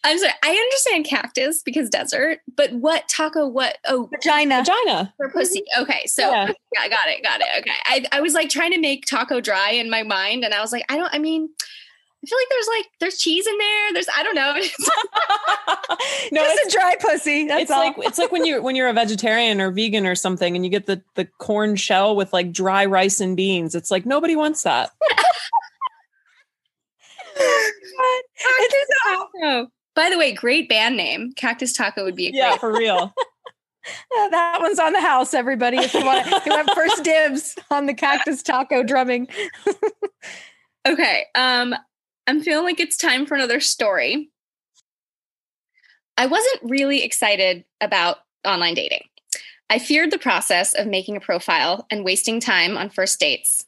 I'm 0.04 0.18
sorry. 0.18 0.34
I 0.44 0.50
understand 0.50 1.06
cactus 1.06 1.62
because 1.62 1.90
desert, 1.90 2.40
but 2.56 2.74
what 2.74 3.08
taco? 3.08 3.48
What? 3.48 3.78
Oh, 3.88 4.10
vagina. 4.12 4.64
Vagina 4.66 5.14
for 5.18 5.28
mm-hmm. 5.28 5.38
pussy. 5.38 5.64
Okay, 5.80 6.06
so 6.08 6.30
yeah. 6.30 6.52
yeah, 6.74 6.90
got 6.90 7.08
it, 7.08 7.22
got 7.24 7.42
it. 7.42 7.48
Okay, 7.60 7.72
I, 7.86 8.06
I 8.12 8.22
was 8.22 8.34
like 8.34 8.50
trying 8.50 8.72
to 8.72 8.80
make 8.80 9.06
taco 9.06 9.40
dry 9.42 9.72
in 9.72 9.90
my 9.90 10.04
mind, 10.04 10.44
and 10.44 10.54
I 10.54 10.62
was 10.62 10.72
like, 10.72 10.86
I 10.90 10.98
don't. 10.98 11.14
I 11.14 11.20
mean, 11.20 11.50
I 12.24 12.28
feel 12.28 12.38
like 12.38 12.50
there's 12.50 12.68
like 12.68 12.86
there's 13.00 13.18
cheese 13.18 13.48
in 13.48 13.58
there. 13.58 13.94
There's 13.94 14.08
I 14.16 14.24
don't 14.24 14.36
know. 14.36 14.54
no, 16.32 16.44
it's 16.46 16.76
a 16.76 16.78
dry 16.78 16.96
pussy. 17.00 17.48
That's 17.48 17.64
it's 17.64 17.72
all. 17.72 17.80
like 17.80 17.96
it's 17.98 18.20
like 18.20 18.32
when 18.32 18.46
you 18.46 18.62
when 18.62 18.76
you're 18.76 18.90
a 18.90 18.94
vegetarian 18.94 19.60
or 19.60 19.72
vegan 19.72 20.06
or 20.06 20.16
something, 20.16 20.56
and 20.56 20.64
you 20.66 20.70
get 20.72 20.88
the 20.88 21.02
the 21.16 21.26
corn 21.40 21.76
shell 21.76 22.16
with 22.16 22.32
like 22.32 22.52
dry 22.52 22.86
rice 22.86 23.22
and 23.22 23.36
beans. 23.38 23.74
It's 23.74 23.90
like 23.90 24.06
nobody 24.06 24.36
wants 24.36 24.64
that. 24.64 24.92
Cactus 27.36 28.88
Taco. 29.04 29.72
By 29.96 30.10
the 30.10 30.18
way, 30.18 30.32
great 30.32 30.70
band 30.70 30.96
name. 30.98 31.34
Cactus 31.36 31.74
Taco 31.74 32.04
would 32.04 32.16
be 32.16 32.28
a 32.28 32.32
Yeah, 32.32 32.50
great. 32.52 32.60
for 32.60 32.72
real. 32.72 33.14
Uh, 33.84 34.30
that 34.30 34.60
one's 34.62 34.78
on 34.78 34.94
the 34.94 35.02
house, 35.02 35.34
everybody. 35.34 35.78
If 35.78 35.96
you 35.96 36.06
want 36.06 36.24
to 36.28 36.52
have 36.52 36.68
first 36.76 37.04
dibs 37.04 37.56
on 37.72 37.88
the 37.88 37.96
cactus 37.96 38.44
taco 38.44 38.84
drumming. 38.84 39.28
Okay. 40.88 41.26
Um, 41.36 41.74
I'm 42.28 42.42
feeling 42.42 42.64
like 42.66 42.80
it's 42.80 42.98
time 42.98 43.26
for 43.26 43.34
another 43.36 43.60
story. 43.60 44.30
I 46.18 46.26
wasn't 46.28 46.60
really 46.64 47.04
excited 47.04 47.66
about 47.80 48.18
online 48.46 48.74
dating. 48.76 49.04
I 49.70 49.80
feared 49.80 50.12
the 50.12 50.18
process 50.20 50.74
of 50.74 50.88
making 50.88 51.16
a 51.18 51.22
profile 51.22 51.86
and 51.90 52.04
wasting 52.04 52.40
time 52.40 52.78
on 52.78 52.90
first 52.90 53.20
dates. 53.20 53.66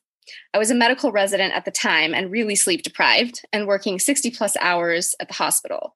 I 0.53 0.57
was 0.57 0.71
a 0.71 0.75
medical 0.75 1.11
resident 1.11 1.53
at 1.53 1.65
the 1.65 1.71
time 1.71 2.13
and 2.13 2.31
really 2.31 2.55
sleep 2.55 2.83
deprived 2.83 3.41
and 3.53 3.67
working 3.67 3.99
60 3.99 4.31
plus 4.31 4.55
hours 4.57 5.15
at 5.19 5.27
the 5.27 5.33
hospital. 5.35 5.95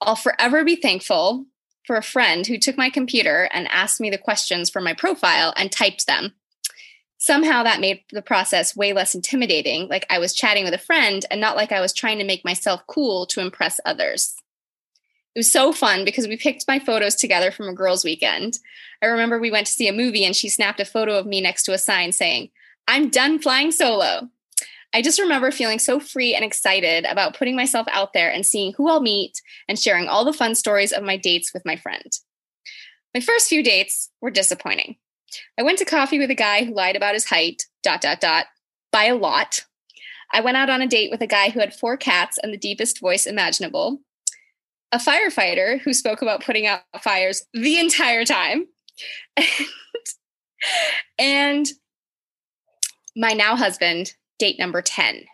I'll 0.00 0.16
forever 0.16 0.64
be 0.64 0.76
thankful 0.76 1.46
for 1.86 1.96
a 1.96 2.02
friend 2.02 2.46
who 2.46 2.58
took 2.58 2.76
my 2.76 2.90
computer 2.90 3.48
and 3.52 3.68
asked 3.68 4.00
me 4.00 4.10
the 4.10 4.18
questions 4.18 4.68
for 4.68 4.80
my 4.80 4.92
profile 4.92 5.54
and 5.56 5.70
typed 5.70 6.06
them. 6.06 6.34
Somehow 7.18 7.62
that 7.62 7.80
made 7.80 8.02
the 8.12 8.22
process 8.22 8.76
way 8.76 8.92
less 8.92 9.14
intimidating, 9.14 9.88
like 9.88 10.04
I 10.10 10.18
was 10.18 10.34
chatting 10.34 10.64
with 10.64 10.74
a 10.74 10.78
friend 10.78 11.24
and 11.30 11.40
not 11.40 11.56
like 11.56 11.72
I 11.72 11.80
was 11.80 11.92
trying 11.92 12.18
to 12.18 12.24
make 12.24 12.44
myself 12.44 12.86
cool 12.86 13.26
to 13.26 13.40
impress 13.40 13.80
others. 13.86 14.34
It 15.34 15.40
was 15.40 15.50
so 15.52 15.72
fun 15.72 16.04
because 16.04 16.26
we 16.26 16.36
picked 16.36 16.68
my 16.68 16.78
photos 16.78 17.14
together 17.14 17.50
from 17.50 17.68
a 17.68 17.74
girls' 17.74 18.04
weekend. 18.04 18.58
I 19.02 19.06
remember 19.06 19.38
we 19.38 19.50
went 19.50 19.66
to 19.66 19.72
see 19.72 19.88
a 19.88 19.92
movie 19.92 20.24
and 20.24 20.34
she 20.34 20.48
snapped 20.48 20.80
a 20.80 20.84
photo 20.84 21.18
of 21.18 21.26
me 21.26 21.40
next 21.40 21.64
to 21.64 21.72
a 21.72 21.78
sign 21.78 22.12
saying, 22.12 22.50
I'm 22.88 23.10
done 23.10 23.38
flying 23.38 23.72
solo. 23.72 24.30
I 24.96 25.02
just 25.02 25.20
remember 25.20 25.50
feeling 25.50 25.78
so 25.78 26.00
free 26.00 26.34
and 26.34 26.42
excited 26.42 27.04
about 27.04 27.36
putting 27.36 27.54
myself 27.54 27.86
out 27.90 28.14
there 28.14 28.32
and 28.32 28.46
seeing 28.46 28.72
who 28.72 28.88
I'll 28.88 29.02
meet 29.02 29.42
and 29.68 29.78
sharing 29.78 30.08
all 30.08 30.24
the 30.24 30.32
fun 30.32 30.54
stories 30.54 30.90
of 30.90 31.02
my 31.02 31.18
dates 31.18 31.52
with 31.52 31.66
my 31.66 31.76
friend. 31.76 32.10
My 33.12 33.20
first 33.20 33.46
few 33.50 33.62
dates 33.62 34.10
were 34.22 34.30
disappointing. 34.30 34.96
I 35.58 35.64
went 35.64 35.76
to 35.80 35.84
coffee 35.84 36.18
with 36.18 36.30
a 36.30 36.34
guy 36.34 36.64
who 36.64 36.72
lied 36.72 36.96
about 36.96 37.12
his 37.12 37.26
height, 37.26 37.66
dot, 37.82 38.00
dot, 38.00 38.22
dot, 38.22 38.46
by 38.90 39.04
a 39.04 39.14
lot. 39.14 39.66
I 40.32 40.40
went 40.40 40.56
out 40.56 40.70
on 40.70 40.80
a 40.80 40.86
date 40.86 41.10
with 41.10 41.20
a 41.20 41.26
guy 41.26 41.50
who 41.50 41.60
had 41.60 41.74
four 41.74 41.98
cats 41.98 42.38
and 42.42 42.50
the 42.50 42.56
deepest 42.56 42.98
voice 42.98 43.26
imaginable. 43.26 44.00
A 44.92 44.98
firefighter 44.98 45.78
who 45.78 45.92
spoke 45.92 46.22
about 46.22 46.42
putting 46.42 46.66
out 46.66 46.80
fires 47.02 47.44
the 47.52 47.78
entire 47.78 48.24
time. 48.24 48.68
and 51.18 51.66
my 53.14 53.34
now 53.34 53.56
husband, 53.56 54.14
date 54.38 54.58
number 54.58 54.82
10. 54.82 55.24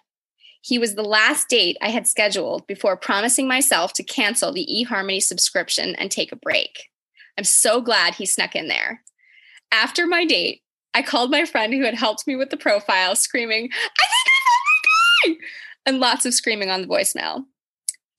He 0.62 0.78
was 0.78 0.94
the 0.94 1.02
last 1.02 1.48
date 1.48 1.76
I 1.82 1.88
had 1.88 2.06
scheduled 2.06 2.66
before 2.68 2.96
promising 2.96 3.48
myself 3.48 3.92
to 3.94 4.04
cancel 4.04 4.52
the 4.52 4.66
eHarmony 4.70 5.20
subscription 5.20 5.96
and 5.96 6.10
take 6.10 6.30
a 6.30 6.36
break. 6.36 6.88
I'm 7.36 7.44
so 7.44 7.80
glad 7.80 8.14
he 8.14 8.26
snuck 8.26 8.54
in 8.54 8.68
there. 8.68 9.02
After 9.72 10.06
my 10.06 10.24
date, 10.24 10.62
I 10.94 11.02
called 11.02 11.30
my 11.30 11.44
friend 11.44 11.72
who 11.72 11.84
had 11.84 11.94
helped 11.94 12.26
me 12.26 12.36
with 12.36 12.50
the 12.50 12.56
profile, 12.56 13.16
screaming, 13.16 13.64
I 13.64 14.04
think 14.06 14.26
I 14.28 14.40
found 14.46 15.36
my 15.36 15.40
guy! 15.40 15.46
And 15.84 15.98
lots 15.98 16.26
of 16.26 16.34
screaming 16.34 16.70
on 16.70 16.82
the 16.82 16.86
voicemail. 16.86 17.44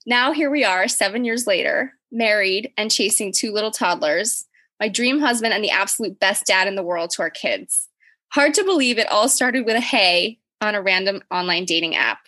Now, 0.06 0.34
here 0.34 0.50
we 0.50 0.66
are, 0.66 0.90
seven 0.90 1.24
years 1.24 1.48
later, 1.48 1.94
married 2.12 2.74
and 2.76 2.92
chasing 2.92 3.32
two 3.32 3.54
little 3.54 3.72
toddlers, 3.72 4.46
my 4.82 4.90
dream 4.90 5.20
husband 5.20 5.54
and 5.54 5.64
the 5.64 5.70
absolute 5.70 6.20
best 6.20 6.46
dad 6.46 6.68
in 6.68 6.76
the 6.76 6.84
world 6.84 7.12
to 7.12 7.22
our 7.22 7.30
kids. 7.30 7.88
Hard 8.34 8.54
to 8.56 8.66
believe 8.66 8.98
it 8.98 9.10
all 9.10 9.30
started 9.30 9.66
with 9.66 9.76
a 9.76 9.82
hey 9.82 10.40
on 10.64 10.76
a 10.76 10.82
random 10.82 11.22
online 11.32 11.66
dating 11.66 11.96
app. 11.96 12.20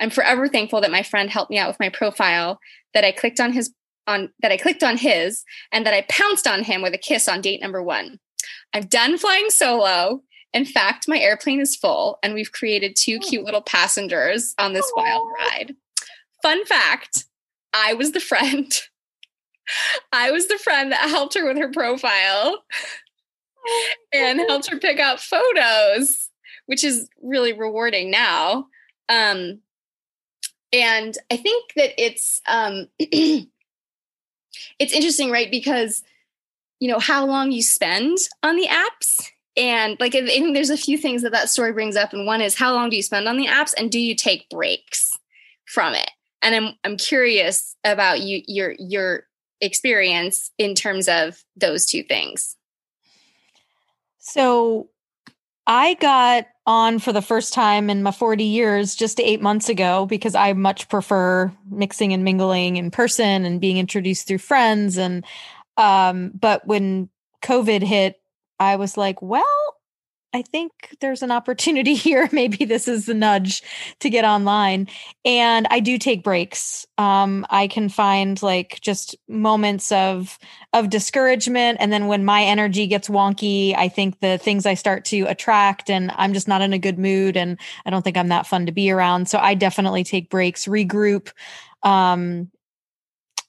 I'm 0.00 0.10
forever 0.10 0.48
thankful 0.48 0.80
that 0.80 0.90
my 0.90 1.02
friend 1.02 1.30
helped 1.30 1.50
me 1.50 1.58
out 1.58 1.68
with 1.68 1.80
my 1.80 1.88
profile, 1.88 2.58
that 2.94 3.04
I 3.04 3.12
clicked 3.12 3.40
on 3.40 3.52
his 3.52 3.72
on 4.06 4.30
that 4.40 4.50
I 4.50 4.56
clicked 4.56 4.82
on 4.82 4.96
his, 4.96 5.44
and 5.70 5.84
that 5.86 5.94
I 5.94 6.06
pounced 6.08 6.46
on 6.46 6.64
him 6.64 6.82
with 6.82 6.94
a 6.94 6.98
kiss 6.98 7.28
on 7.28 7.40
date 7.40 7.60
number 7.60 7.82
one. 7.82 8.18
I'm 8.72 8.86
done 8.86 9.18
flying 9.18 9.50
solo. 9.50 10.22
In 10.54 10.64
fact, 10.64 11.06
my 11.06 11.18
airplane 11.18 11.60
is 11.60 11.76
full, 11.76 12.18
and 12.22 12.32
we've 12.32 12.52
created 12.52 12.96
two 12.96 13.18
oh. 13.22 13.28
cute 13.28 13.44
little 13.44 13.60
passengers 13.60 14.54
on 14.58 14.72
this 14.72 14.90
wild 14.96 15.28
ride. 15.38 15.76
Fun 16.42 16.64
fact 16.64 17.26
I 17.74 17.94
was 17.94 18.12
the 18.12 18.20
friend. 18.20 18.72
I 20.12 20.30
was 20.30 20.48
the 20.48 20.58
friend 20.58 20.90
that 20.92 21.10
helped 21.10 21.34
her 21.34 21.46
with 21.46 21.58
her 21.58 21.70
profile 21.70 22.62
oh 23.66 23.88
and 24.14 24.40
helped 24.40 24.70
her 24.70 24.78
pick 24.78 24.98
out 24.98 25.20
photos, 25.20 26.27
which 26.68 26.84
is 26.84 27.08
really 27.22 27.54
rewarding 27.54 28.10
now. 28.10 28.66
Um, 29.08 29.60
and 30.70 31.16
I 31.30 31.38
think 31.38 31.72
that 31.76 31.94
it's 31.96 32.42
um, 32.46 32.88
it's 32.98 33.48
interesting, 34.78 35.30
right? 35.30 35.50
Because 35.50 36.02
you 36.78 36.88
know 36.88 36.98
how 36.98 37.24
long 37.24 37.52
you 37.52 37.62
spend 37.62 38.18
on 38.42 38.56
the 38.56 38.68
apps, 38.68 39.30
and 39.56 39.96
like 39.98 40.14
I 40.14 40.26
think 40.26 40.54
there's 40.54 40.68
a 40.68 40.76
few 40.76 40.98
things 40.98 41.22
that 41.22 41.32
that 41.32 41.48
story 41.48 41.72
brings 41.72 41.96
up, 41.96 42.12
and 42.12 42.26
one 42.26 42.42
is 42.42 42.54
how 42.54 42.74
long 42.74 42.90
do 42.90 42.96
you 42.96 43.02
spend 43.02 43.26
on 43.26 43.38
the 43.38 43.46
apps, 43.46 43.72
and 43.78 43.90
do 43.90 43.98
you 43.98 44.14
take 44.14 44.50
breaks 44.50 45.18
from 45.64 45.94
it? 45.94 46.10
And 46.42 46.54
I'm 46.54 46.74
I'm 46.84 46.98
curious 46.98 47.76
about 47.82 48.20
you 48.20 48.42
your 48.46 48.74
your 48.78 49.22
experience 49.62 50.50
in 50.58 50.74
terms 50.74 51.08
of 51.08 51.42
those 51.56 51.86
two 51.86 52.02
things. 52.02 52.56
So 54.18 54.90
I 55.68 55.94
got 55.94 56.46
on 56.66 56.98
for 56.98 57.12
the 57.12 57.20
first 57.22 57.52
time 57.52 57.90
in 57.90 58.02
my 58.02 58.10
40 58.10 58.42
years 58.42 58.94
just 58.94 59.20
eight 59.20 59.42
months 59.42 59.68
ago 59.68 60.06
because 60.06 60.34
I 60.34 60.54
much 60.54 60.88
prefer 60.88 61.52
mixing 61.70 62.14
and 62.14 62.24
mingling 62.24 62.76
in 62.76 62.90
person 62.90 63.44
and 63.44 63.60
being 63.60 63.76
introduced 63.76 64.26
through 64.26 64.38
friends. 64.38 64.96
And, 64.96 65.26
um, 65.76 66.32
but 66.34 66.66
when 66.66 67.10
COVID 67.42 67.82
hit, 67.82 68.16
I 68.58 68.76
was 68.76 68.96
like, 68.96 69.20
well, 69.20 69.67
I 70.34 70.42
think 70.42 70.72
there's 71.00 71.22
an 71.22 71.30
opportunity 71.30 71.94
here. 72.08 72.28
Maybe 72.32 72.64
this 72.64 72.88
is 72.88 73.06
the 73.06 73.14
nudge 73.14 73.62
to 74.00 74.10
get 74.10 74.24
online. 74.24 74.88
And 75.24 75.66
I 75.70 75.80
do 75.80 75.98
take 75.98 76.22
breaks. 76.22 76.86
Um, 76.98 77.46
I 77.50 77.66
can 77.66 77.88
find 77.88 78.40
like 78.42 78.80
just 78.80 79.16
moments 79.28 79.90
of 79.92 80.38
of 80.72 80.90
discouragement. 80.90 81.78
And 81.80 81.92
then 81.92 82.06
when 82.08 82.24
my 82.24 82.42
energy 82.42 82.86
gets 82.86 83.08
wonky, 83.08 83.74
I 83.74 83.88
think 83.88 84.20
the 84.20 84.38
things 84.38 84.66
I 84.66 84.74
start 84.74 85.04
to 85.06 85.22
attract 85.22 85.88
and 85.88 86.12
I'm 86.16 86.34
just 86.34 86.48
not 86.48 86.60
in 86.60 86.72
a 86.72 86.78
good 86.78 86.98
mood 86.98 87.36
and 87.36 87.58
I 87.86 87.90
don't 87.90 88.02
think 88.02 88.16
I'm 88.16 88.28
that 88.28 88.46
fun 88.46 88.66
to 88.66 88.72
be 88.72 88.90
around. 88.90 89.28
So 89.28 89.38
I 89.38 89.54
definitely 89.54 90.04
take 90.04 90.28
breaks, 90.28 90.66
regroup, 90.66 91.32
um, 91.82 92.50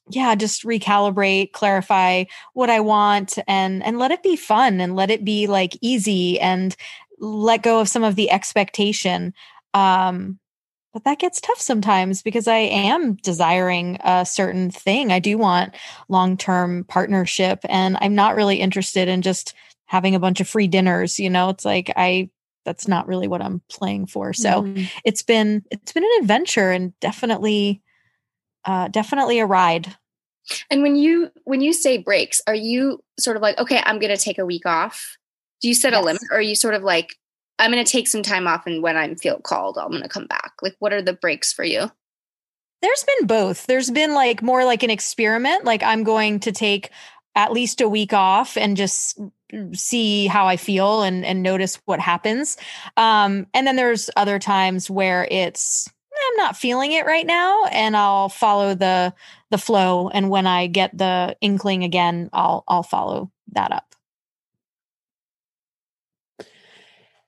yeah 0.09 0.35
just 0.35 0.63
recalibrate 0.63 1.51
clarify 1.53 2.23
what 2.53 2.69
i 2.69 2.79
want 2.79 3.37
and 3.47 3.83
and 3.83 3.99
let 3.99 4.11
it 4.11 4.23
be 4.23 4.35
fun 4.35 4.79
and 4.81 4.95
let 4.95 5.09
it 5.11 5.23
be 5.23 5.47
like 5.47 5.77
easy 5.81 6.39
and 6.39 6.75
let 7.19 7.63
go 7.63 7.79
of 7.79 7.87
some 7.89 8.03
of 8.03 8.15
the 8.15 8.29
expectation 8.31 9.33
um 9.73 10.39
but 10.91 11.03
that 11.03 11.19
gets 11.19 11.39
tough 11.39 11.59
sometimes 11.61 12.21
because 12.23 12.47
i 12.47 12.57
am 12.57 13.13
desiring 13.15 13.97
a 14.03 14.25
certain 14.25 14.71
thing. 14.71 15.11
I 15.11 15.19
do 15.19 15.37
want 15.37 15.75
long-term 16.09 16.85
partnership 16.85 17.59
and 17.69 17.97
i'm 18.01 18.15
not 18.15 18.35
really 18.35 18.57
interested 18.59 19.07
in 19.07 19.21
just 19.21 19.53
having 19.85 20.15
a 20.15 20.19
bunch 20.19 20.39
of 20.41 20.47
free 20.47 20.67
dinners 20.67 21.19
you 21.19 21.29
know? 21.29 21.49
It's 21.49 21.65
like 21.65 21.91
i 21.95 22.29
that's 22.65 22.87
not 22.87 23.07
really 23.07 23.27
what 23.27 23.41
i'm 23.41 23.61
playing 23.69 24.05
for. 24.07 24.33
So 24.33 24.63
Mhm. 24.63 24.89
it's 25.05 25.21
been 25.23 25.63
it's 25.71 25.91
been 25.93 26.03
an 26.03 26.21
adventure 26.21 26.71
and 26.71 26.97
definitely 26.99 27.81
uh 28.65 28.87
definitely 28.89 29.39
a 29.39 29.45
ride 29.45 29.95
And 30.69 30.81
when 30.81 30.95
you 30.95 31.31
when 31.43 31.61
you 31.61 31.73
say 31.73 31.97
breaks, 31.97 32.41
are 32.47 32.55
you 32.55 32.99
sort 33.19 33.35
of 33.37 33.41
like, 33.41 33.57
okay, 33.59 33.81
I'm 33.85 33.99
going 33.99 34.15
to 34.15 34.21
take 34.21 34.37
a 34.39 34.45
week 34.45 34.65
off? 34.65 35.17
Do 35.61 35.67
you 35.67 35.73
set 35.73 35.93
a 35.93 36.01
limit, 36.01 36.21
or 36.31 36.37
are 36.37 36.41
you 36.41 36.55
sort 36.55 36.73
of 36.73 36.83
like, 36.83 37.15
I'm 37.57 37.71
going 37.71 37.83
to 37.83 37.91
take 37.91 38.07
some 38.07 38.23
time 38.23 38.47
off, 38.47 38.65
and 38.65 38.81
when 38.81 38.95
I 38.95 39.13
feel 39.15 39.39
called, 39.39 39.77
I'm 39.77 39.89
going 39.89 40.03
to 40.03 40.09
come 40.09 40.27
back? 40.27 40.53
Like, 40.61 40.75
what 40.79 40.93
are 40.93 41.01
the 41.01 41.13
breaks 41.13 41.51
for 41.51 41.65
you? 41.65 41.91
There's 42.81 43.03
been 43.03 43.27
both. 43.27 43.65
There's 43.65 43.91
been 43.91 44.13
like 44.13 44.41
more 44.41 44.63
like 44.63 44.83
an 44.83 44.89
experiment. 44.89 45.65
Like 45.65 45.83
I'm 45.83 46.03
going 46.03 46.39
to 46.41 46.51
take 46.51 46.91
at 47.35 47.51
least 47.51 47.81
a 47.81 47.89
week 47.89 48.13
off 48.13 48.57
and 48.57 48.77
just 48.77 49.19
see 49.73 50.27
how 50.27 50.47
I 50.47 50.57
feel 50.57 51.03
and 51.03 51.25
and 51.25 51.43
notice 51.43 51.79
what 51.85 51.99
happens. 51.99 52.57
Um, 52.97 53.47
and 53.53 53.67
then 53.67 53.75
there's 53.75 54.09
other 54.15 54.39
times 54.39 54.89
where 54.89 55.27
it's 55.29 55.87
"Eh, 55.87 55.91
I'm 56.29 56.37
not 56.37 56.57
feeling 56.57 56.91
it 56.91 57.05
right 57.05 57.25
now, 57.25 57.65
and 57.65 57.95
I'll 57.97 58.29
follow 58.29 58.75
the 58.75 59.13
the 59.51 59.57
flow. 59.57 60.09
And 60.09 60.29
when 60.29 60.47
I 60.47 60.67
get 60.67 60.97
the 60.97 61.35
inkling 61.41 61.83
again, 61.83 62.29
I'll 62.33 62.63
I'll 62.67 62.83
follow 62.83 63.31
that 63.53 63.71
up. 63.71 63.95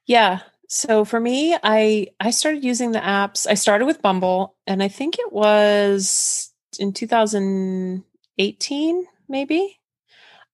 Yeah. 0.06 0.40
So 0.68 1.06
for 1.06 1.20
me, 1.20 1.58
I 1.64 2.08
I 2.20 2.32
started 2.32 2.64
using 2.64 2.92
the 2.92 3.00
apps. 3.00 3.48
I 3.48 3.54
started 3.56 3.86
with 3.86 4.02
Bumble 4.02 4.56
and 4.68 4.84
I 4.84 4.88
think 4.88 5.20
it 5.20 5.32
was 5.32 6.52
in 6.80 6.94
2018 6.94 9.06
maybe. 9.28 9.80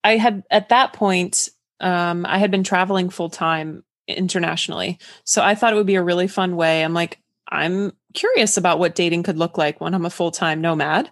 I 0.03 0.17
had 0.17 0.43
at 0.49 0.69
that 0.69 0.93
point 0.93 1.49
um 1.79 2.25
I 2.25 2.39
had 2.39 2.51
been 2.51 2.63
traveling 2.63 3.09
full 3.09 3.29
time 3.29 3.83
internationally. 4.07 4.99
So 5.23 5.43
I 5.43 5.55
thought 5.55 5.73
it 5.73 5.75
would 5.75 5.85
be 5.85 5.95
a 5.95 6.03
really 6.03 6.27
fun 6.27 6.55
way. 6.55 6.83
I'm 6.83 6.93
like 6.93 7.19
I'm 7.49 7.93
curious 8.17 8.57
about 8.57 8.79
what 8.79 8.95
dating 8.95 9.23
could 9.23 9.37
look 9.37 9.57
like 9.57 9.79
when 9.79 9.93
I'm 9.93 10.05
a 10.05 10.09
full 10.09 10.31
time 10.31 10.59
nomad. 10.59 11.09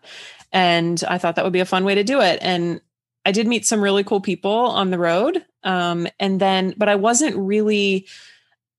And 0.52 1.02
I 1.08 1.18
thought 1.18 1.36
that 1.36 1.44
would 1.44 1.54
be 1.54 1.60
a 1.60 1.66
fun 1.66 1.86
way 1.86 1.96
to 1.96 2.04
do 2.04 2.20
it. 2.22 2.40
And 2.42 2.82
I 3.26 3.32
did 3.32 3.48
meet 3.48 3.66
some 3.66 3.82
really 3.82 4.04
cool 4.04 4.22
people 4.22 4.52
on 4.52 4.90
the 4.90 5.00
road. 5.00 5.44
Um, 5.64 6.08
and 6.20 6.40
then, 6.40 6.74
but 6.78 6.90
I 6.90 6.96
wasn't 6.96 7.36
really 7.36 8.08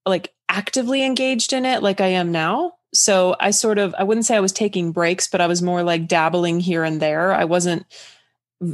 like 0.04 0.32
actively 0.48 1.04
engaged 1.04 1.52
in 1.52 1.64
it 1.64 1.82
like 1.82 2.00
I 2.00 2.08
am 2.08 2.32
now. 2.32 2.74
So 2.94 3.36
I 3.40 3.50
sort 3.50 3.78
of, 3.78 3.94
I 3.98 4.04
wouldn't 4.04 4.26
say 4.26 4.36
I 4.36 4.40
was 4.40 4.52
taking 4.52 4.92
breaks, 4.92 5.28
but 5.28 5.40
I 5.40 5.46
was 5.46 5.62
more 5.62 5.82
like 5.82 6.08
dabbling 6.08 6.60
here 6.60 6.84
and 6.84 7.00
there. 7.00 7.32
I 7.32 7.44
wasn't 7.44 7.84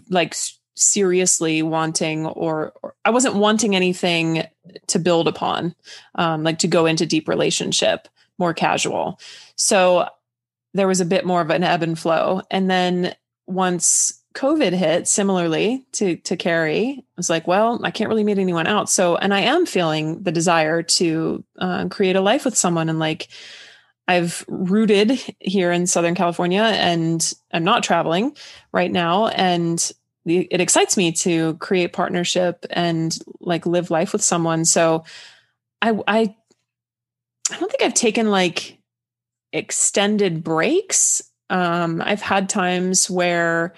like 0.08 0.34
seriously 0.76 1.62
wanting 1.62 2.26
or, 2.26 2.72
or, 2.82 2.94
I 3.04 3.10
wasn't 3.10 3.34
wanting 3.34 3.74
anything 3.74 4.44
to 4.88 4.98
build 4.98 5.26
upon, 5.26 5.74
um, 6.14 6.44
like 6.44 6.58
to 6.60 6.68
go 6.68 6.86
into 6.86 7.06
deep 7.06 7.28
relationship, 7.28 8.08
more 8.42 8.54
casual. 8.54 9.20
So 9.56 10.08
there 10.74 10.88
was 10.88 11.00
a 11.00 11.12
bit 11.14 11.24
more 11.24 11.40
of 11.40 11.50
an 11.50 11.62
ebb 11.62 11.82
and 11.82 11.98
flow. 11.98 12.42
And 12.50 12.68
then 12.68 13.14
once 13.46 14.22
COVID 14.34 14.72
hit, 14.72 15.06
similarly 15.06 15.86
to 15.92 16.16
to 16.16 16.36
Carrie, 16.36 16.98
I 16.98 17.04
was 17.16 17.30
like, 17.30 17.46
well, 17.46 17.80
I 17.84 17.90
can't 17.90 18.08
really 18.08 18.24
meet 18.24 18.38
anyone 18.38 18.66
else. 18.66 18.92
So, 18.92 19.16
and 19.16 19.32
I 19.32 19.40
am 19.40 19.66
feeling 19.66 20.22
the 20.22 20.32
desire 20.32 20.82
to 20.82 21.44
uh, 21.58 21.88
create 21.88 22.16
a 22.16 22.20
life 22.20 22.44
with 22.44 22.56
someone, 22.56 22.88
and 22.88 22.98
like 22.98 23.28
I've 24.08 24.44
rooted 24.48 25.10
here 25.38 25.70
in 25.70 25.86
Southern 25.86 26.14
California, 26.14 26.62
and 26.62 27.32
I'm 27.52 27.64
not 27.64 27.84
traveling 27.84 28.34
right 28.72 28.90
now, 28.90 29.28
and 29.28 29.78
it 30.24 30.60
excites 30.60 30.96
me 30.96 31.12
to 31.12 31.54
create 31.58 31.92
partnership 31.92 32.64
and 32.70 33.16
like 33.40 33.66
live 33.66 33.90
life 33.90 34.12
with 34.12 34.22
someone. 34.24 34.64
So 34.64 35.04
I 35.82 35.98
I 36.06 36.36
I 37.50 37.58
don't 37.58 37.70
think 37.70 37.82
I've 37.82 37.94
taken 37.94 38.30
like 38.30 38.78
extended 39.52 40.42
breaks. 40.42 41.22
Um, 41.50 42.02
I've 42.04 42.22
had 42.22 42.48
times 42.48 43.10
where 43.10 43.74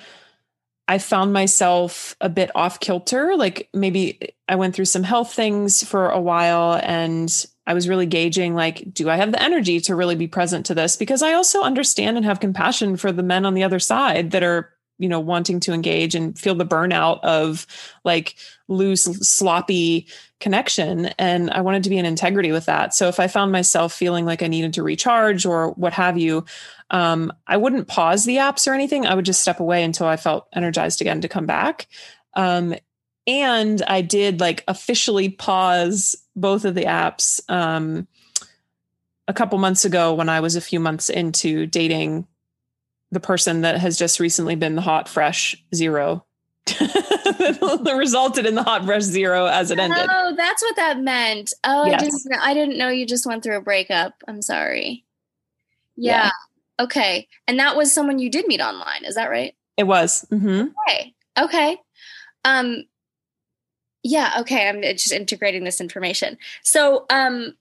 I 0.86 0.98
found 0.98 1.32
myself 1.32 2.14
a 2.20 2.28
bit 2.28 2.50
off 2.54 2.80
kilter. 2.80 3.36
Like 3.36 3.68
maybe 3.72 4.34
I 4.48 4.56
went 4.56 4.74
through 4.74 4.84
some 4.84 5.02
health 5.02 5.32
things 5.32 5.82
for 5.82 6.10
a 6.10 6.20
while 6.20 6.78
and 6.82 7.46
I 7.66 7.72
was 7.72 7.88
really 7.88 8.06
gauging 8.06 8.54
like, 8.54 8.92
do 8.92 9.08
I 9.08 9.16
have 9.16 9.32
the 9.32 9.42
energy 9.42 9.80
to 9.80 9.96
really 9.96 10.16
be 10.16 10.28
present 10.28 10.66
to 10.66 10.74
this? 10.74 10.96
Because 10.96 11.22
I 11.22 11.32
also 11.32 11.62
understand 11.62 12.16
and 12.18 12.26
have 12.26 12.40
compassion 12.40 12.96
for 12.96 13.10
the 13.10 13.22
men 13.22 13.46
on 13.46 13.54
the 13.54 13.62
other 13.62 13.78
side 13.78 14.32
that 14.32 14.42
are 14.42 14.70
you 14.98 15.08
know 15.08 15.20
wanting 15.20 15.60
to 15.60 15.72
engage 15.72 16.14
and 16.14 16.38
feel 16.38 16.54
the 16.54 16.64
burnout 16.64 17.20
of 17.24 17.66
like 18.04 18.36
loose 18.68 19.04
sloppy 19.04 20.06
connection 20.44 21.06
and 21.18 21.50
i 21.52 21.62
wanted 21.62 21.82
to 21.82 21.88
be 21.88 21.96
in 21.96 22.04
integrity 22.04 22.52
with 22.52 22.66
that. 22.66 22.92
So 22.92 23.08
if 23.08 23.18
i 23.18 23.28
found 23.28 23.50
myself 23.50 23.94
feeling 23.94 24.26
like 24.26 24.42
i 24.42 24.46
needed 24.46 24.74
to 24.74 24.82
recharge 24.82 25.46
or 25.46 25.70
what 25.70 25.94
have 25.94 26.18
you 26.18 26.44
um, 26.90 27.32
i 27.46 27.56
wouldn't 27.56 27.88
pause 27.88 28.26
the 28.26 28.36
apps 28.36 28.68
or 28.68 28.74
anything. 28.74 29.06
I 29.06 29.14
would 29.14 29.24
just 29.24 29.40
step 29.40 29.58
away 29.58 29.82
until 29.82 30.06
i 30.06 30.16
felt 30.16 30.46
energized 30.52 31.00
again 31.00 31.22
to 31.22 31.28
come 31.28 31.46
back. 31.46 31.88
Um, 32.34 32.74
and 33.26 33.80
i 33.88 34.02
did 34.02 34.38
like 34.38 34.64
officially 34.68 35.30
pause 35.30 36.14
both 36.36 36.66
of 36.66 36.74
the 36.74 36.84
apps 36.84 37.40
um, 37.50 38.06
a 39.26 39.32
couple 39.32 39.56
months 39.58 39.86
ago 39.86 40.12
when 40.12 40.28
i 40.28 40.40
was 40.40 40.56
a 40.56 40.60
few 40.60 40.78
months 40.78 41.08
into 41.08 41.64
dating 41.64 42.26
the 43.12 43.20
person 43.20 43.62
that 43.62 43.80
has 43.80 43.96
just 43.96 44.20
recently 44.20 44.56
been 44.56 44.74
the 44.74 44.82
hot 44.82 45.08
fresh 45.08 45.56
zero 45.74 46.26
that 46.66 47.94
resulted 47.96 48.46
in 48.46 48.54
the 48.54 48.62
hot 48.62 48.84
fresh 48.84 49.02
zero 49.02 49.46
as 49.46 49.70
it 49.70 49.78
ended. 49.78 50.06
Oh, 50.10 50.34
that's 50.36 50.62
what 50.62 50.76
that 50.76 50.98
meant. 50.98 51.52
Oh, 51.62 51.84
yes. 51.84 52.00
I 52.00 52.04
didn't 52.04 52.24
know, 52.26 52.38
I 52.40 52.54
didn't 52.54 52.78
know 52.78 52.88
you 52.88 53.06
just 53.06 53.26
went 53.26 53.42
through 53.42 53.58
a 53.58 53.62
breakup. 53.62 54.14
I'm 54.26 54.40
sorry. 54.40 55.04
Yeah. 55.96 56.24
yeah. 56.24 56.84
Okay. 56.84 57.28
And 57.46 57.58
that 57.58 57.76
was 57.76 57.92
someone 57.92 58.18
you 58.18 58.30
did 58.30 58.46
meet 58.46 58.60
online, 58.60 59.04
is 59.04 59.14
that 59.14 59.30
right? 59.30 59.54
It 59.76 59.84
was. 59.84 60.24
Mm-hmm. 60.30 60.68
Okay. 60.88 61.14
Okay. 61.38 61.76
Um 62.44 62.84
yeah, 64.02 64.34
okay. 64.40 64.68
I'm 64.68 64.82
just 64.82 65.12
integrating 65.12 65.64
this 65.64 65.80
information. 65.80 66.38
So 66.62 67.06
um 67.10 67.54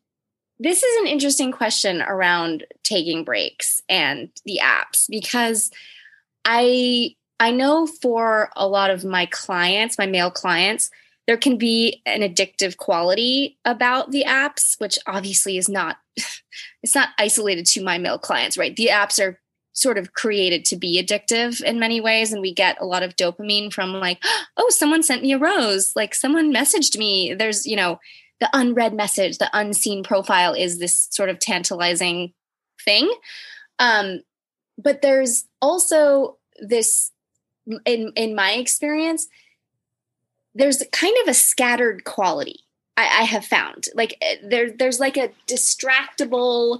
this 0.60 0.82
is 0.82 1.02
an 1.02 1.08
interesting 1.08 1.52
question 1.52 2.02
around 2.02 2.66
taking 2.84 3.24
breaks 3.24 3.82
and 3.90 4.30
the 4.46 4.62
apps 4.64 5.08
because 5.10 5.72
I 6.46 7.16
I 7.44 7.52
know 7.52 7.86
for 7.88 8.50
a 8.56 8.68
lot 8.68 8.90
of 8.90 9.04
my 9.04 9.26
clients, 9.26 9.98
my 9.98 10.06
male 10.06 10.32
clients, 10.32 10.90
there 11.28 11.38
can 11.38 11.58
be 11.58 12.02
an 12.06 12.22
addictive 12.22 12.78
quality 12.78 13.58
about 13.66 14.12
the 14.12 14.26
apps, 14.28 14.80
which 14.80 15.00
obviously 15.08 15.58
is 15.58 15.70
not 15.70 15.98
it's 16.84 16.96
not 16.96 17.10
isolated 17.18 17.66
to 17.68 17.84
my 17.84 17.98
male 17.98 18.20
clients, 18.20 18.58
right? 18.58 18.76
The 18.76 18.88
apps 18.88 19.24
are 19.24 19.40
sort 19.74 19.98
of 19.98 20.14
created 20.14 20.66
to 20.66 20.76
be 20.76 21.02
addictive 21.02 21.62
in 21.64 21.80
many 21.80 22.00
ways 22.00 22.32
and 22.32 22.42
we 22.42 22.54
get 22.54 22.80
a 22.80 22.86
lot 22.86 23.02
of 23.02 23.16
dopamine 23.16 23.74
from 23.74 23.92
like 23.94 24.24
oh 24.58 24.70
someone 24.70 25.02
sent 25.02 25.24
me 25.24 25.32
a 25.32 25.40
rose 25.40 25.94
like 25.96 26.14
someone 26.14 26.54
messaged 26.54 26.96
me 26.96 27.34
there's 27.34 27.66
you 27.66 27.76
know 27.76 28.00
the 28.44 28.50
unread 28.52 28.94
message, 28.94 29.38
the 29.38 29.50
unseen 29.54 30.04
profile 30.04 30.54
is 30.54 30.78
this 30.78 31.08
sort 31.12 31.30
of 31.30 31.40
tantalizing 31.40 32.34
thing. 32.84 33.10
Um, 33.80 34.20
but 34.78 35.02
there's 35.02 35.46
also 35.62 36.40
this, 36.60 37.13
in 37.86 38.12
in 38.16 38.36
my 38.36 38.54
experience, 38.54 39.28
there's 40.56 40.84
kind 40.92 41.16
of 41.24 41.28
a 41.28 41.34
scattered 41.34 42.04
quality. 42.04 42.60
I, 42.96 43.04
I 43.04 43.24
have 43.24 43.46
found 43.46 43.88
like 43.96 44.18
eh, 44.22 44.36
there 44.44 44.72
there's 44.72 45.00
like 45.00 45.18
a 45.18 45.32
distractible. 45.48 46.80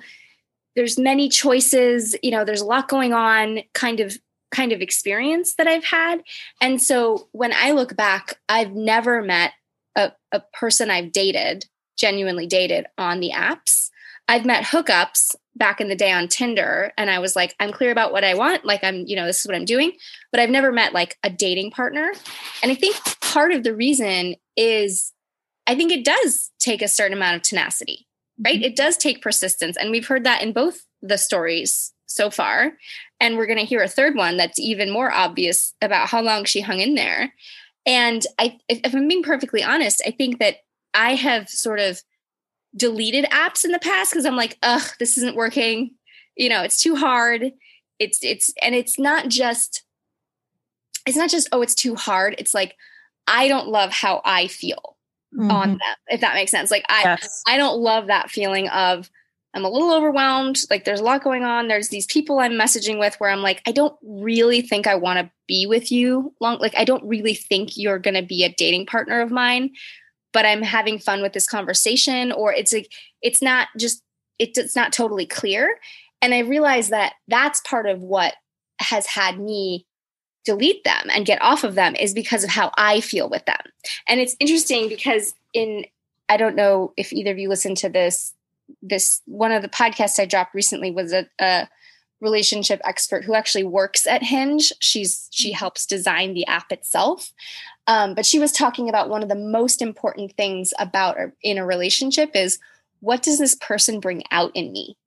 There's 0.76 0.98
many 0.98 1.30
choices. 1.30 2.16
You 2.24 2.32
know, 2.32 2.46
there's 2.46 2.62
a 2.62 2.66
lot 2.66 2.88
going 2.88 3.14
on. 3.14 3.60
Kind 3.74 4.00
of 4.00 4.18
kind 4.52 4.72
of 4.72 4.82
experience 4.82 5.56
that 5.56 5.68
I've 5.68 5.84
had. 5.84 6.24
And 6.62 6.82
so 6.82 7.28
when 7.32 7.52
I 7.54 7.72
look 7.72 7.96
back, 7.96 8.40
I've 8.48 8.72
never 8.72 9.24
met 9.24 9.54
a, 9.96 10.12
a 10.32 10.42
person 10.54 10.92
I've 10.92 11.12
dated, 11.12 11.66
genuinely 11.98 12.46
dated 12.46 12.86
on 12.98 13.20
the 13.20 13.32
apps. 13.32 13.90
I've 14.28 14.46
met 14.46 14.64
hookups 14.64 15.36
back 15.56 15.80
in 15.80 15.88
the 15.88 15.96
day 15.96 16.12
on 16.12 16.28
Tinder 16.28 16.92
and 16.98 17.10
I 17.10 17.20
was 17.20 17.36
like, 17.36 17.56
I'm 17.60 17.72
clear 17.72 17.92
about 17.92 18.12
what 18.12 18.24
I 18.24 18.34
want. 18.34 18.66
Like, 18.66 18.84
I'm, 18.84 19.06
you 19.06 19.16
know, 19.16 19.26
this 19.26 19.42
is 19.42 19.46
what 19.46 19.56
I'm 19.56 19.66
doing. 19.66 19.92
But 20.32 20.40
I've 20.40 20.50
never 20.50 20.72
met 20.72 20.94
like 20.94 21.18
a 21.24 21.30
dating 21.30 21.72
partner. 21.72 22.12
And 22.62 22.72
I 22.72 22.76
think 22.76 22.96
part 23.22 23.52
of 23.52 23.64
the 23.64 23.76
reason 23.76 24.36
is 24.58 25.14
I 25.68 25.76
think 25.76 25.92
it 25.92 26.04
does 26.06 26.52
take 26.60 26.82
a 26.82 26.88
certain 26.88 27.16
amount 27.16 27.38
of 27.38 27.42
tenacity, 27.44 28.08
right? 28.44 28.56
Mm-hmm. 28.56 28.64
It 28.64 28.76
does 28.76 28.98
take 28.98 29.22
persistence. 29.22 29.78
And 29.78 29.92
we've 29.92 30.08
heard 30.08 30.24
that 30.24 30.42
in 30.42 30.54
both 30.54 30.86
the 31.02 31.18
stories 31.18 31.94
so 32.06 32.30
far. 32.30 32.74
And 33.20 33.38
we're 33.38 33.46
going 33.46 33.60
to 33.60 33.66
hear 33.66 33.82
a 33.82 33.88
third 33.88 34.16
one 34.16 34.38
that's 34.38 34.60
even 34.60 34.92
more 34.92 35.12
obvious 35.12 35.74
about 35.82 36.10
how 36.10 36.22
long 36.22 36.46
she 36.46 36.62
hung 36.62 36.80
in 36.80 36.96
there. 36.96 37.34
And 37.86 38.26
I, 38.40 38.58
if 38.70 38.94
I'm 38.94 39.08
being 39.08 39.24
perfectly 39.24 39.64
honest, 39.64 40.02
I 40.06 40.12
think 40.12 40.40
that 40.40 40.58
I 40.94 41.16
have 41.16 41.50
sort 41.50 41.80
of 41.80 42.02
deleted 42.76 43.26
apps 43.26 43.64
in 43.64 43.72
the 43.72 43.80
past 43.80 44.12
because 44.12 44.26
I'm 44.26 44.36
like, 44.36 44.58
ugh, 44.64 44.84
this 45.00 45.18
isn't 45.18 45.36
working. 45.36 45.92
You 46.36 46.50
know, 46.50 46.64
it's 46.64 46.82
too 46.82 46.96
hard. 46.96 47.52
It's 48.00 48.24
it's 48.24 48.54
and 48.62 48.74
it's 48.74 48.98
not 48.98 49.30
just 49.30 49.84
it's 51.06 51.18
not 51.18 51.30
just 51.30 51.50
oh, 51.52 51.62
it's 51.62 51.76
too 51.76 51.96
hard. 51.96 52.36
It's 52.38 52.54
like 52.54 52.76
I 53.28 53.48
don't 53.48 53.68
love 53.68 53.92
how 53.92 54.22
I 54.26 54.48
feel 54.48 54.98
mm-hmm. 55.34 55.52
on 55.52 55.70
them, 55.70 55.96
if 56.08 56.22
that 56.22 56.36
makes 56.36 56.52
sense. 56.52 56.72
Like 56.72 56.86
I 56.90 57.02
yes. 57.04 57.44
I 57.48 57.58
don't 57.58 57.80
love 57.80 58.08
that 58.08 58.32
feeling 58.32 58.70
of 58.70 59.10
I'm 59.54 59.66
a 59.66 59.70
little 59.70 59.94
overwhelmed. 59.94 60.58
Like 60.70 60.84
there's 60.84 61.00
a 61.00 61.04
lot 61.04 61.24
going 61.24 61.44
on. 61.44 61.68
There's 61.68 61.90
these 61.90 62.08
people 62.08 62.40
I'm 62.40 62.54
messaging 62.54 63.00
with 63.00 63.16
where 63.20 63.30
I'm 63.30 63.42
like, 63.42 63.62
I 63.68 63.72
don't 63.72 63.96
really 64.02 64.62
think 64.62 64.88
I 64.88 64.96
want 64.96 65.20
to 65.20 65.32
be 65.48 65.68
with 65.68 65.92
you 65.92 66.34
long. 66.40 66.58
Like 66.60 66.74
I 66.76 66.86
don't 66.86 67.04
really 67.04 67.36
think 67.36 67.78
you're 67.78 68.00
going 68.00 68.16
to 68.16 68.24
be 68.24 68.44
a 68.44 68.54
dating 68.54 68.88
partner 68.88 69.22
of 69.22 69.32
mine, 69.32 69.72
but 70.34 70.46
I'm 70.46 70.62
having 70.62 71.00
fun 71.00 71.22
with 71.22 71.34
this 71.34 71.48
conversation. 71.48 72.32
Or 72.32 72.52
it's 72.52 72.74
like, 72.74 72.92
it's 73.22 73.42
not 73.42 73.70
just, 73.78 74.04
it's 74.40 74.76
not 74.76 74.92
totally 74.92 75.26
clear. 75.26 75.80
And 76.22 76.34
I 76.34 76.40
realize 76.40 76.90
that 76.90 77.14
that's 77.28 77.62
part 77.62 77.86
of 77.86 78.02
what 78.02 78.34
has 78.80 79.06
had 79.06 79.40
me 79.40 79.86
delete 80.46 80.84
them 80.84 81.08
and 81.10 81.26
get 81.26 81.42
off 81.42 81.64
of 81.64 81.76
them 81.76 81.96
is 81.96 82.14
because 82.14 82.44
of 82.44 82.50
how 82.50 82.72
I 82.78 83.00
feel 83.00 83.30
with 83.30 83.46
them. 83.46 83.62
And 84.08 84.20
it's 84.20 84.36
interesting 84.40 84.90
because 84.90 85.34
in, 85.54 85.86
I 86.28 86.38
don't 86.38 86.56
know 86.56 86.94
if 86.98 87.14
either 87.14 87.32
of 87.32 87.38
you 87.38 87.50
listen 87.50 87.76
to 87.76 87.90
this 87.90 88.34
this 88.82 89.22
one 89.26 89.52
of 89.52 89.62
the 89.62 89.70
podcasts 89.70 90.20
I 90.20 90.26
dropped 90.26 90.54
recently 90.54 90.90
was 90.92 91.14
a, 91.14 91.28
a 91.40 91.68
relationship 92.22 92.82
expert 92.86 93.24
who 93.26 93.36
actually 93.36 93.66
works 93.66 94.08
at 94.08 94.24
Hinge. 94.24 94.72
She's 94.80 95.28
she 95.32 95.50
mm-hmm. 95.50 95.58
helps 95.58 95.86
design 95.86 96.34
the 96.34 96.48
app 96.48 96.72
itself. 96.72 97.32
Um, 97.88 98.16
but 98.16 98.26
she 98.26 98.40
was 98.40 98.52
talking 98.52 98.90
about 98.90 99.10
one 99.10 99.24
of 99.24 99.30
the 99.30 99.36
most 99.36 99.82
important 99.82 100.34
things 100.34 100.74
about 100.80 101.18
in 101.42 101.58
a 101.58 101.66
relationship 101.66 102.32
is 102.36 102.60
what 103.02 103.22
does 103.22 103.40
this 103.40 103.56
person 103.56 104.00
bring 104.00 104.24
out 104.32 104.52
in 104.54 104.72
me, 104.72 104.98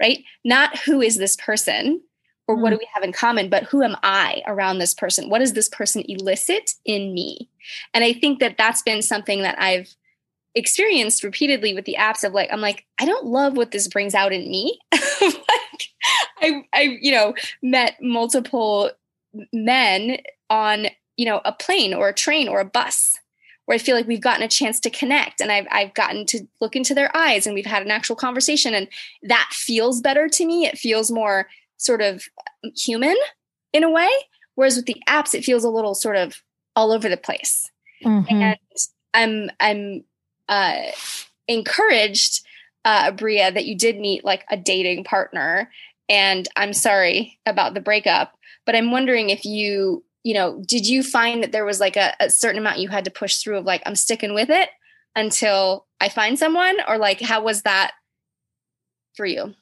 right? 0.00 0.24
Not 0.44 0.78
who 0.78 1.00
is 1.00 1.16
this 1.16 1.36
person 1.36 2.02
or 2.48 2.56
what 2.56 2.70
do 2.70 2.76
mm. 2.76 2.80
we 2.80 2.88
have 2.92 3.04
in 3.04 3.12
common, 3.12 3.48
but 3.48 3.62
who 3.64 3.82
am 3.82 3.96
I 4.02 4.42
around 4.46 4.78
this 4.78 4.94
person? 4.94 5.30
What 5.30 5.38
does 5.38 5.52
this 5.52 5.68
person 5.68 6.02
elicit 6.08 6.72
in 6.84 7.14
me? 7.14 7.48
And 7.94 8.02
I 8.02 8.12
think 8.12 8.40
that 8.40 8.58
that's 8.58 8.82
been 8.82 9.02
something 9.02 9.42
that 9.42 9.60
I've 9.60 9.94
experienced 10.54 11.22
repeatedly 11.22 11.72
with 11.72 11.84
the 11.84 11.96
apps 11.98 12.24
of 12.24 12.32
like 12.32 12.50
I'm 12.52 12.60
like 12.60 12.84
I 13.00 13.06
don't 13.06 13.26
love 13.26 13.56
what 13.56 13.70
this 13.70 13.88
brings 13.88 14.14
out 14.14 14.32
in 14.32 14.42
me. 14.50 14.78
like 14.92 15.88
I 16.40 16.64
I 16.72 16.98
you 17.00 17.12
know 17.12 17.34
met 17.62 17.96
multiple 18.02 18.90
men 19.52 20.18
on 20.50 20.88
you 21.16 21.26
know 21.26 21.40
a 21.44 21.52
plane 21.52 21.94
or 21.94 22.08
a 22.08 22.14
train 22.14 22.48
or 22.48 22.60
a 22.60 22.64
bus 22.64 23.18
where 23.66 23.76
I 23.76 23.78
feel 23.78 23.94
like 23.94 24.08
we've 24.08 24.20
gotten 24.20 24.42
a 24.42 24.48
chance 24.48 24.80
to 24.80 24.90
connect 24.90 25.40
and 25.40 25.52
I've 25.52 25.66
I've 25.70 25.94
gotten 25.94 26.26
to 26.26 26.46
look 26.60 26.76
into 26.76 26.94
their 26.94 27.14
eyes 27.16 27.46
and 27.46 27.54
we've 27.54 27.66
had 27.66 27.82
an 27.82 27.90
actual 27.90 28.16
conversation 28.16 28.74
and 28.74 28.88
that 29.22 29.50
feels 29.52 30.00
better 30.00 30.28
to 30.28 30.46
me. 30.46 30.66
It 30.66 30.78
feels 30.78 31.10
more 31.10 31.48
sort 31.76 32.00
of 32.00 32.24
human 32.76 33.16
in 33.72 33.84
a 33.84 33.90
way. 33.90 34.08
Whereas 34.54 34.76
with 34.76 34.86
the 34.86 35.02
apps, 35.08 35.34
it 35.34 35.44
feels 35.44 35.64
a 35.64 35.70
little 35.70 35.94
sort 35.94 36.16
of 36.16 36.42
all 36.76 36.92
over 36.92 37.08
the 37.08 37.16
place. 37.16 37.70
Mm-hmm. 38.04 38.34
And 38.34 38.58
I'm 39.14 39.50
I'm 39.60 40.04
uh, 40.48 40.90
encouraged, 41.48 42.44
uh, 42.84 43.12
Bria, 43.12 43.50
that 43.52 43.66
you 43.66 43.76
did 43.76 43.98
meet 43.98 44.24
like 44.24 44.44
a 44.50 44.56
dating 44.56 45.04
partner. 45.04 45.70
And 46.08 46.46
I'm 46.56 46.72
sorry 46.72 47.38
about 47.46 47.74
the 47.74 47.80
breakup, 47.80 48.36
but 48.66 48.74
I'm 48.74 48.90
wondering 48.90 49.30
if 49.30 49.44
you, 49.44 50.04
you 50.22 50.34
know, 50.34 50.62
did 50.66 50.86
you 50.86 51.02
find 51.02 51.42
that 51.42 51.52
there 51.52 51.64
was 51.64 51.80
like 51.80 51.96
a, 51.96 52.14
a 52.20 52.30
certain 52.30 52.60
amount 52.60 52.78
you 52.78 52.88
had 52.88 53.04
to 53.04 53.10
push 53.10 53.38
through 53.38 53.58
of 53.58 53.64
like, 53.64 53.82
I'm 53.86 53.96
sticking 53.96 54.34
with 54.34 54.50
it 54.50 54.68
until 55.16 55.86
I 56.00 56.08
find 56.08 56.38
someone? 56.38 56.76
Or 56.86 56.98
like, 56.98 57.20
how 57.20 57.42
was 57.42 57.62
that 57.62 57.92
for 59.14 59.26
you? 59.26 59.54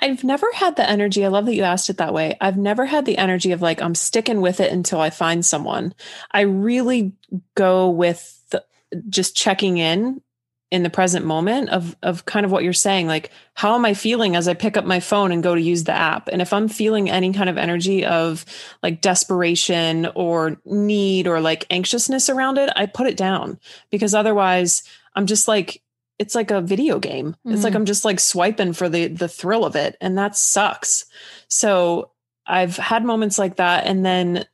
I've 0.00 0.24
never 0.24 0.46
had 0.54 0.76
the 0.76 0.88
energy. 0.88 1.24
I 1.24 1.28
love 1.28 1.46
that 1.46 1.54
you 1.54 1.64
asked 1.64 1.90
it 1.90 1.98
that 1.98 2.14
way. 2.14 2.36
I've 2.40 2.56
never 2.56 2.86
had 2.86 3.04
the 3.04 3.18
energy 3.18 3.52
of 3.52 3.62
like, 3.62 3.82
I'm 3.82 3.94
sticking 3.94 4.40
with 4.40 4.60
it 4.60 4.72
until 4.72 5.00
I 5.00 5.10
find 5.10 5.44
someone. 5.44 5.94
I 6.30 6.42
really 6.42 7.12
go 7.54 7.90
with 7.90 8.40
the, 8.50 8.64
just 9.08 9.36
checking 9.36 9.78
in 9.78 10.22
in 10.70 10.82
the 10.82 10.90
present 10.90 11.24
moment 11.24 11.70
of 11.70 11.96
of 12.02 12.24
kind 12.26 12.44
of 12.44 12.52
what 12.52 12.62
you're 12.62 12.72
saying 12.72 13.06
like 13.06 13.30
how 13.54 13.74
am 13.74 13.84
i 13.84 13.94
feeling 13.94 14.36
as 14.36 14.46
i 14.48 14.54
pick 14.54 14.76
up 14.76 14.84
my 14.84 15.00
phone 15.00 15.32
and 15.32 15.42
go 15.42 15.54
to 15.54 15.60
use 15.60 15.84
the 15.84 15.92
app 15.92 16.28
and 16.28 16.42
if 16.42 16.52
i'm 16.52 16.68
feeling 16.68 17.08
any 17.08 17.32
kind 17.32 17.48
of 17.48 17.56
energy 17.56 18.04
of 18.04 18.44
like 18.82 19.00
desperation 19.00 20.06
or 20.14 20.60
need 20.64 21.26
or 21.26 21.40
like 21.40 21.64
anxiousness 21.70 22.28
around 22.28 22.58
it 22.58 22.70
i 22.76 22.84
put 22.84 23.06
it 23.06 23.16
down 23.16 23.58
because 23.90 24.14
otherwise 24.14 24.82
i'm 25.14 25.26
just 25.26 25.48
like 25.48 25.82
it's 26.18 26.34
like 26.34 26.50
a 26.50 26.60
video 26.60 26.98
game. 26.98 27.32
Mm-hmm. 27.32 27.52
It's 27.52 27.62
like 27.62 27.72
mm-hmm. 27.72 27.78
I'm 27.78 27.86
just 27.86 28.04
like 28.04 28.20
swiping 28.20 28.72
for 28.72 28.88
the 28.88 29.06
the 29.06 29.28
thrill 29.28 29.64
of 29.64 29.76
it 29.76 29.96
and 30.00 30.18
that 30.18 30.36
sucks. 30.36 31.06
So 31.48 32.10
I've 32.46 32.76
had 32.76 33.04
moments 33.04 33.38
like 33.38 33.56
that 33.56 33.86
and 33.86 34.04
then 34.04 34.44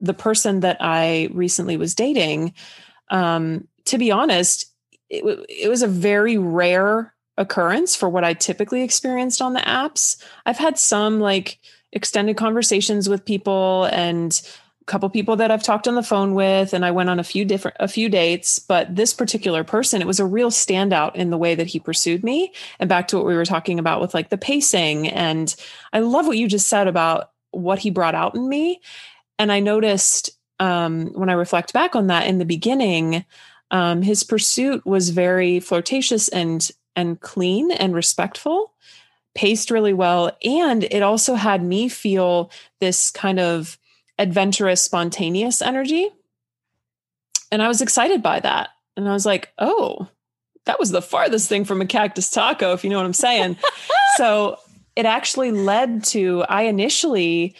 the 0.00 0.14
person 0.14 0.60
that 0.60 0.76
I 0.80 1.28
recently 1.32 1.76
was 1.76 1.94
dating 1.94 2.54
um 3.10 3.66
to 3.86 3.98
be 3.98 4.10
honest 4.10 4.72
it, 5.10 5.24
it 5.48 5.68
was 5.68 5.82
a 5.82 5.88
very 5.88 6.38
rare 6.38 7.14
occurrence 7.38 7.94
for 7.94 8.08
what 8.08 8.24
I 8.24 8.34
typically 8.34 8.82
experienced 8.82 9.42
on 9.42 9.52
the 9.52 9.60
apps. 9.60 10.22
I've 10.46 10.58
had 10.58 10.78
some 10.78 11.20
like 11.20 11.58
extended 11.92 12.36
conversations 12.36 13.08
with 13.08 13.24
people 13.24 13.84
and 13.92 14.40
a 14.82 14.84
couple 14.84 15.08
people 15.10 15.36
that 15.36 15.50
I've 15.50 15.62
talked 15.62 15.88
on 15.88 15.94
the 15.94 16.02
phone 16.02 16.34
with 16.34 16.72
and 16.72 16.84
I 16.84 16.90
went 16.90 17.10
on 17.10 17.18
a 17.18 17.24
few 17.24 17.44
different 17.44 17.76
a 17.80 17.88
few 17.88 18.08
dates 18.08 18.58
but 18.58 18.94
this 18.94 19.14
particular 19.14 19.64
person 19.64 20.02
it 20.02 20.06
was 20.06 20.20
a 20.20 20.26
real 20.26 20.50
standout 20.50 21.14
in 21.14 21.30
the 21.30 21.38
way 21.38 21.54
that 21.54 21.68
he 21.68 21.78
pursued 21.78 22.22
me 22.22 22.52
and 22.78 22.88
back 22.88 23.08
to 23.08 23.16
what 23.16 23.26
we 23.26 23.34
were 23.34 23.44
talking 23.44 23.78
about 23.78 24.00
with 24.00 24.14
like 24.14 24.28
the 24.30 24.38
pacing 24.38 25.08
and 25.08 25.54
I 25.92 26.00
love 26.00 26.26
what 26.26 26.38
you 26.38 26.48
just 26.48 26.68
said 26.68 26.88
about 26.88 27.30
what 27.50 27.78
he 27.78 27.90
brought 27.90 28.14
out 28.14 28.34
in 28.34 28.48
me 28.48 28.80
and 29.38 29.50
I 29.50 29.60
noticed 29.60 30.30
um, 30.58 31.12
when 31.12 31.28
I 31.28 31.34
reflect 31.34 31.72
back 31.72 31.94
on 31.94 32.08
that 32.08 32.26
in 32.26 32.38
the 32.38 32.44
beginning 32.44 33.24
um, 33.70 34.02
his 34.02 34.22
pursuit 34.22 34.84
was 34.86 35.10
very 35.10 35.60
flirtatious 35.60 36.28
and 36.28 36.70
and 36.94 37.20
clean 37.20 37.70
and 37.70 37.94
respectful 37.94 38.72
paced 39.34 39.70
really 39.70 39.92
well 39.92 40.34
and 40.42 40.84
it 40.84 41.02
also 41.02 41.34
had 41.34 41.62
me 41.62 41.90
feel 41.90 42.50
this 42.80 43.10
kind 43.10 43.38
of 43.38 43.78
adventurous, 44.18 44.82
spontaneous 44.82 45.62
energy. 45.62 46.08
And 47.52 47.62
I 47.62 47.68
was 47.68 47.80
excited 47.80 48.22
by 48.22 48.40
that. 48.40 48.70
And 48.96 49.08
I 49.08 49.12
was 49.12 49.26
like, 49.26 49.52
oh, 49.58 50.08
that 50.64 50.80
was 50.80 50.90
the 50.90 51.02
farthest 51.02 51.48
thing 51.48 51.64
from 51.64 51.80
a 51.80 51.86
cactus 51.86 52.30
taco, 52.30 52.72
if 52.72 52.82
you 52.82 52.90
know 52.90 52.96
what 52.96 53.06
I'm 53.06 53.12
saying. 53.12 53.56
so 54.16 54.58
it 54.96 55.06
actually 55.06 55.52
led 55.52 56.02
to, 56.04 56.44
I 56.48 56.62
initially 56.62 57.54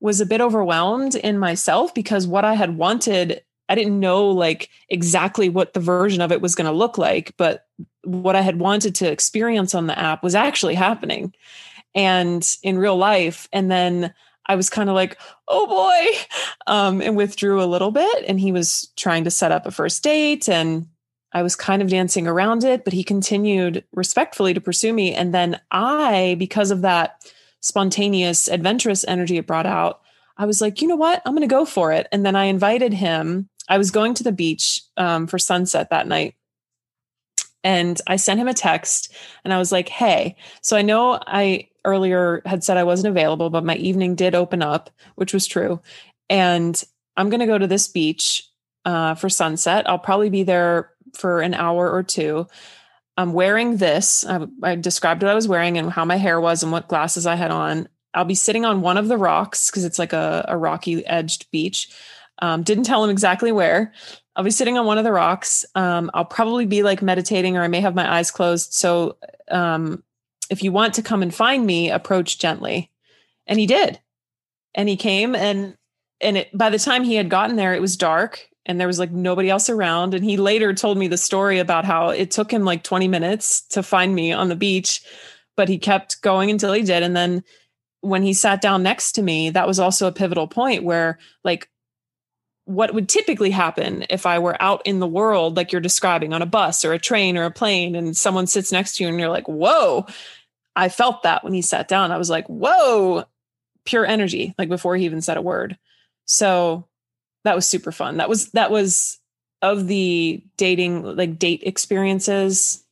was 0.00 0.20
a 0.20 0.26
bit 0.26 0.40
overwhelmed 0.40 1.16
in 1.16 1.38
myself 1.38 1.92
because 1.92 2.26
what 2.26 2.44
I 2.44 2.54
had 2.54 2.78
wanted, 2.78 3.42
I 3.68 3.74
didn't 3.74 3.98
know 3.98 4.28
like 4.30 4.70
exactly 4.88 5.48
what 5.48 5.74
the 5.74 5.80
version 5.80 6.20
of 6.20 6.32
it 6.32 6.40
was 6.40 6.54
going 6.54 6.66
to 6.66 6.72
look 6.72 6.98
like, 6.98 7.34
but 7.36 7.66
what 8.04 8.36
I 8.36 8.40
had 8.40 8.58
wanted 8.58 8.94
to 8.96 9.10
experience 9.10 9.74
on 9.74 9.86
the 9.86 9.98
app 9.98 10.22
was 10.22 10.34
actually 10.34 10.74
happening 10.74 11.34
and 11.94 12.48
in 12.62 12.78
real 12.78 12.96
life. 12.96 13.48
And 13.52 13.70
then 13.70 14.14
I 14.46 14.54
was 14.54 14.70
kind 14.70 14.88
of 14.88 14.94
like, 14.94 15.18
oh 15.48 15.66
boy, 15.66 16.18
um, 16.66 17.02
and 17.02 17.16
withdrew 17.16 17.62
a 17.62 17.66
little 17.66 17.90
bit. 17.90 18.24
And 18.28 18.38
he 18.38 18.52
was 18.52 18.92
trying 18.96 19.24
to 19.24 19.30
set 19.30 19.50
up 19.50 19.66
a 19.66 19.72
first 19.72 20.02
date, 20.04 20.48
and 20.48 20.86
I 21.32 21.42
was 21.42 21.56
kind 21.56 21.82
of 21.82 21.88
dancing 21.88 22.26
around 22.26 22.62
it, 22.62 22.84
but 22.84 22.92
he 22.92 23.02
continued 23.02 23.84
respectfully 23.92 24.54
to 24.54 24.60
pursue 24.60 24.92
me. 24.92 25.14
And 25.14 25.34
then 25.34 25.60
I, 25.70 26.36
because 26.38 26.70
of 26.70 26.82
that 26.82 27.30
spontaneous, 27.60 28.46
adventurous 28.46 29.04
energy 29.08 29.36
it 29.36 29.46
brought 29.46 29.66
out, 29.66 30.00
I 30.38 30.46
was 30.46 30.60
like, 30.60 30.80
you 30.80 30.88
know 30.88 30.96
what? 30.96 31.22
I'm 31.24 31.32
going 31.32 31.46
to 31.46 31.52
go 31.52 31.64
for 31.64 31.92
it. 31.92 32.06
And 32.12 32.24
then 32.24 32.36
I 32.36 32.44
invited 32.44 32.92
him. 32.92 33.48
I 33.68 33.78
was 33.78 33.90
going 33.90 34.14
to 34.14 34.24
the 34.24 34.32
beach 34.32 34.82
um, 34.96 35.26
for 35.26 35.38
sunset 35.38 35.90
that 35.90 36.06
night. 36.06 36.34
And 37.64 38.00
I 38.06 38.16
sent 38.16 38.38
him 38.38 38.48
a 38.48 38.54
text 38.54 39.12
and 39.44 39.52
I 39.52 39.58
was 39.58 39.72
like, 39.72 39.88
hey, 39.88 40.36
so 40.60 40.76
I 40.76 40.82
know 40.82 41.18
I 41.26 41.68
earlier 41.84 42.42
had 42.46 42.62
said 42.62 42.76
I 42.76 42.84
wasn't 42.84 43.10
available, 43.10 43.50
but 43.50 43.64
my 43.64 43.76
evening 43.76 44.14
did 44.14 44.34
open 44.34 44.62
up, 44.62 44.90
which 45.16 45.34
was 45.34 45.46
true. 45.46 45.80
And 46.30 46.80
I'm 47.16 47.28
going 47.28 47.40
to 47.40 47.46
go 47.46 47.58
to 47.58 47.66
this 47.66 47.88
beach 47.88 48.48
uh, 48.84 49.14
for 49.16 49.28
sunset. 49.28 49.88
I'll 49.88 49.98
probably 49.98 50.30
be 50.30 50.44
there 50.44 50.92
for 51.14 51.40
an 51.40 51.54
hour 51.54 51.90
or 51.90 52.02
two. 52.02 52.46
I'm 53.16 53.32
wearing 53.32 53.78
this. 53.78 54.24
I, 54.24 54.46
I 54.62 54.76
described 54.76 55.22
what 55.22 55.30
I 55.30 55.34
was 55.34 55.48
wearing 55.48 55.78
and 55.78 55.90
how 55.90 56.04
my 56.04 56.16
hair 56.16 56.40
was 56.40 56.62
and 56.62 56.70
what 56.70 56.88
glasses 56.88 57.26
I 57.26 57.34
had 57.34 57.50
on. 57.50 57.88
I'll 58.14 58.24
be 58.24 58.34
sitting 58.34 58.64
on 58.64 58.80
one 58.80 58.96
of 58.96 59.08
the 59.08 59.18
rocks 59.18 59.70
because 59.70 59.84
it's 59.84 59.98
like 59.98 60.12
a, 60.12 60.44
a 60.48 60.56
rocky 60.56 61.04
edged 61.06 61.50
beach. 61.50 61.88
Um, 62.40 62.62
didn't 62.62 62.84
tell 62.84 63.02
him 63.02 63.10
exactly 63.10 63.52
where. 63.52 63.92
I'll 64.34 64.44
be 64.44 64.50
sitting 64.50 64.76
on 64.76 64.86
one 64.86 64.98
of 64.98 65.04
the 65.04 65.12
rocks. 65.12 65.64
Um, 65.74 66.10
I'll 66.12 66.26
probably 66.26 66.66
be 66.66 66.82
like 66.82 67.00
meditating 67.00 67.56
or 67.56 67.62
I 67.62 67.68
may 67.68 67.80
have 67.80 67.94
my 67.94 68.18
eyes 68.18 68.30
closed. 68.30 68.74
So 68.74 69.16
um, 69.50 70.02
if 70.50 70.62
you 70.62 70.72
want 70.72 70.94
to 70.94 71.02
come 71.02 71.22
and 71.22 71.34
find 71.34 71.66
me, 71.66 71.90
approach 71.90 72.38
gently. 72.38 72.90
And 73.46 73.58
he 73.58 73.66
did. 73.66 73.98
And 74.74 74.88
he 74.88 74.96
came 74.96 75.34
and 75.34 75.76
and 76.20 76.38
it, 76.38 76.56
by 76.56 76.70
the 76.70 76.78
time 76.78 77.04
he 77.04 77.14
had 77.14 77.28
gotten 77.28 77.56
there, 77.56 77.74
it 77.74 77.80
was 77.80 77.96
dark 77.96 78.48
and 78.64 78.80
there 78.80 78.86
was 78.86 78.98
like 78.98 79.12
nobody 79.12 79.48
else 79.48 79.70
around. 79.70 80.12
And 80.12 80.24
he 80.24 80.36
later 80.36 80.74
told 80.74 80.98
me 80.98 81.08
the 81.08 81.16
story 81.16 81.58
about 81.58 81.84
how 81.84 82.10
it 82.10 82.30
took 82.30 82.50
him 82.50 82.64
like 82.64 82.82
20 82.82 83.06
minutes 83.08 83.60
to 83.68 83.82
find 83.82 84.14
me 84.14 84.32
on 84.32 84.48
the 84.48 84.56
beach, 84.56 85.02
but 85.56 85.68
he 85.68 85.78
kept 85.78 86.20
going 86.22 86.50
until 86.50 86.72
he 86.72 86.82
did. 86.82 87.02
And 87.02 87.16
then 87.16 87.44
when 88.00 88.22
he 88.22 88.34
sat 88.34 88.60
down 88.60 88.82
next 88.82 89.12
to 89.12 89.22
me, 89.22 89.50
that 89.50 89.66
was 89.66 89.78
also 89.78 90.06
a 90.06 90.12
pivotal 90.12 90.48
point 90.48 90.84
where 90.84 91.18
like 91.44 91.68
what 92.66 92.92
would 92.92 93.08
typically 93.08 93.50
happen 93.50 94.04
if 94.10 94.26
I 94.26 94.40
were 94.40 94.60
out 94.60 94.82
in 94.84 94.98
the 94.98 95.06
world, 95.06 95.56
like 95.56 95.72
you're 95.72 95.80
describing 95.80 96.32
on 96.32 96.42
a 96.42 96.46
bus 96.46 96.84
or 96.84 96.92
a 96.92 96.98
train 96.98 97.38
or 97.38 97.44
a 97.44 97.50
plane, 97.50 97.94
and 97.94 98.16
someone 98.16 98.46
sits 98.46 98.72
next 98.72 98.96
to 98.96 99.04
you 99.04 99.08
and 99.08 99.18
you're 99.18 99.30
like, 99.30 99.48
whoa. 99.48 100.06
I 100.74 100.90
felt 100.90 101.22
that 101.22 101.42
when 101.42 101.54
he 101.54 101.62
sat 101.62 101.88
down. 101.88 102.12
I 102.12 102.18
was 102.18 102.28
like, 102.28 102.46
whoa, 102.48 103.24
pure 103.86 104.04
energy, 104.04 104.54
like 104.58 104.68
before 104.68 104.94
he 104.96 105.06
even 105.06 105.22
said 105.22 105.38
a 105.38 105.42
word. 105.42 105.78
So 106.26 106.86
that 107.44 107.54
was 107.54 107.66
super 107.66 107.92
fun. 107.92 108.18
That 108.18 108.28
was, 108.28 108.50
that 108.50 108.70
was 108.70 109.18
of 109.62 109.86
the 109.86 110.44
dating, 110.58 111.02
like 111.16 111.38
date 111.38 111.62
experiences 111.62 112.84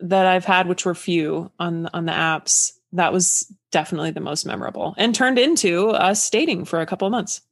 that 0.00 0.26
I've 0.26 0.46
had, 0.46 0.66
which 0.66 0.84
were 0.84 0.94
few 0.94 1.52
on, 1.60 1.88
on 1.92 2.06
the 2.06 2.12
apps. 2.12 2.72
That 2.94 3.12
was 3.12 3.52
definitely 3.70 4.10
the 4.10 4.20
most 4.20 4.44
memorable 4.44 4.94
and 4.96 5.14
turned 5.14 5.38
into 5.38 5.90
us 5.90 6.28
dating 6.30 6.64
for 6.64 6.80
a 6.80 6.86
couple 6.86 7.06
of 7.06 7.12
months. 7.12 7.42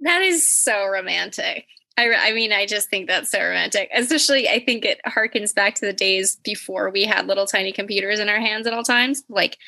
That 0.00 0.22
is 0.22 0.50
so 0.50 0.86
romantic. 0.86 1.66
I, 1.98 2.28
I 2.28 2.32
mean, 2.32 2.52
I 2.52 2.64
just 2.64 2.88
think 2.88 3.08
that's 3.08 3.30
so 3.30 3.40
romantic. 3.40 3.90
Especially, 3.92 4.48
I 4.48 4.64
think 4.64 4.84
it 4.84 5.00
harkens 5.06 5.52
back 5.52 5.74
to 5.76 5.86
the 5.86 5.92
days 5.92 6.36
before 6.36 6.90
we 6.90 7.02
had 7.02 7.26
little 7.26 7.46
tiny 7.46 7.72
computers 7.72 8.20
in 8.20 8.28
our 8.28 8.38
hands 8.38 8.68
at 8.68 8.72
all 8.72 8.84
times. 8.84 9.24
Like, 9.28 9.58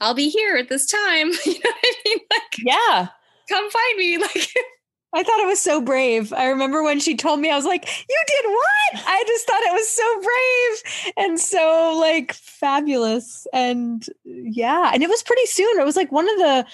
I'll 0.00 0.14
be 0.14 0.28
here 0.28 0.56
at 0.56 0.68
this 0.68 0.86
time. 0.86 1.30
you 1.46 1.54
know 1.54 1.60
what 1.62 1.84
I 1.84 1.94
mean? 2.04 2.18
Like, 2.30 2.58
yeah, 2.58 3.08
come 3.48 3.70
find 3.70 3.98
me. 3.98 4.18
Like, 4.34 4.48
I 5.14 5.22
thought 5.22 5.40
it 5.40 5.46
was 5.46 5.60
so 5.60 5.82
brave. 5.82 6.32
I 6.32 6.46
remember 6.46 6.82
when 6.82 6.98
she 6.98 7.16
told 7.16 7.38
me, 7.38 7.50
I 7.50 7.56
was 7.56 7.66
like, 7.66 7.86
You 7.86 8.22
did 8.26 8.50
what? 8.50 9.04
I 9.06 9.24
just 9.26 9.46
thought 9.46 9.62
it 9.62 9.72
was 9.72 9.88
so 9.88 10.20
brave 10.22 11.14
and 11.18 11.38
so 11.38 11.98
like 12.00 12.32
fabulous. 12.32 13.46
And 13.52 14.06
yeah, 14.24 14.90
and 14.94 15.02
it 15.02 15.10
was 15.10 15.22
pretty 15.22 15.44
soon. 15.46 15.78
It 15.78 15.84
was 15.84 15.96
like 15.96 16.10
one 16.12 16.30
of 16.30 16.38
the 16.38 16.66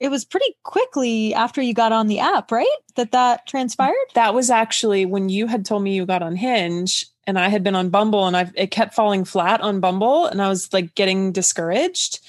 it 0.00 0.10
was 0.10 0.24
pretty 0.24 0.56
quickly 0.62 1.34
after 1.34 1.60
you 1.60 1.74
got 1.74 1.92
on 1.92 2.06
the 2.06 2.18
app, 2.18 2.50
right? 2.50 2.66
That 2.96 3.12
that 3.12 3.46
transpired. 3.46 3.94
That 4.14 4.34
was 4.34 4.48
actually 4.48 5.04
when 5.04 5.28
you 5.28 5.46
had 5.46 5.66
told 5.66 5.82
me 5.82 5.94
you 5.94 6.06
got 6.06 6.22
on 6.22 6.36
Hinge 6.36 7.06
and 7.26 7.38
I 7.38 7.48
had 7.48 7.62
been 7.62 7.76
on 7.76 7.90
Bumble 7.90 8.26
and 8.26 8.36
I 8.36 8.50
it 8.54 8.70
kept 8.70 8.94
falling 8.94 9.24
flat 9.24 9.60
on 9.60 9.80
Bumble 9.80 10.24
and 10.26 10.40
I 10.40 10.48
was 10.48 10.72
like 10.72 10.94
getting 10.94 11.32
discouraged. 11.32 12.20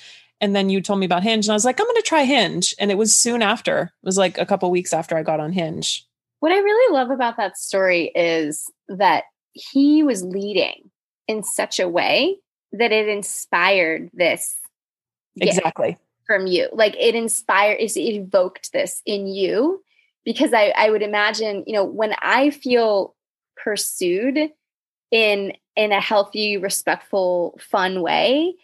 And 0.41 0.55
then 0.55 0.69
you 0.69 0.81
told 0.81 0.99
me 0.99 1.05
about 1.05 1.23
Hinge 1.23 1.45
and 1.45 1.51
I 1.51 1.55
was 1.55 1.65
like, 1.65 1.79
I'm 1.79 1.85
going 1.85 1.95
to 1.95 2.01
try 2.01 2.25
Hinge. 2.25 2.75
And 2.77 2.91
it 2.91 2.97
was 2.97 3.15
soon 3.15 3.41
after. 3.41 3.83
It 3.83 4.05
was 4.05 4.17
like 4.17 4.37
a 4.37 4.45
couple 4.45 4.69
weeks 4.69 4.91
after 4.91 5.15
I 5.15 5.23
got 5.23 5.39
on 5.39 5.53
Hinge. 5.53 6.05
What 6.39 6.51
I 6.51 6.57
really 6.57 6.93
love 6.93 7.11
about 7.11 7.37
that 7.37 7.57
story 7.57 8.11
is 8.15 8.69
that 8.89 9.25
he 9.53 10.01
was 10.03 10.23
leading 10.23 10.89
in 11.27 11.43
such 11.43 11.79
a 11.79 11.87
way 11.87 12.37
that 12.73 12.91
it 12.91 13.07
inspired 13.07 14.09
this 14.13 14.57
exactly 15.35 15.97
from 16.25 16.47
you. 16.47 16.69
Like 16.71 16.95
it 16.99 17.15
inspired 17.15 17.79
it 17.79 17.97
evoked 17.97 18.71
this 18.73 19.01
in 19.05 19.27
you 19.27 19.83
because 20.25 20.53
I, 20.53 20.73
I 20.75 20.89
would 20.89 21.01
imagine 21.01 21.63
you 21.67 21.73
know 21.73 21.83
when 21.83 22.13
i 22.21 22.49
feel 22.49 23.15
pursued 23.57 24.37
in 25.11 25.53
in 25.75 25.91
a 25.91 26.01
healthy 26.01 26.57
respectful 26.57 27.57
fun 27.59 28.01
way 28.01 28.55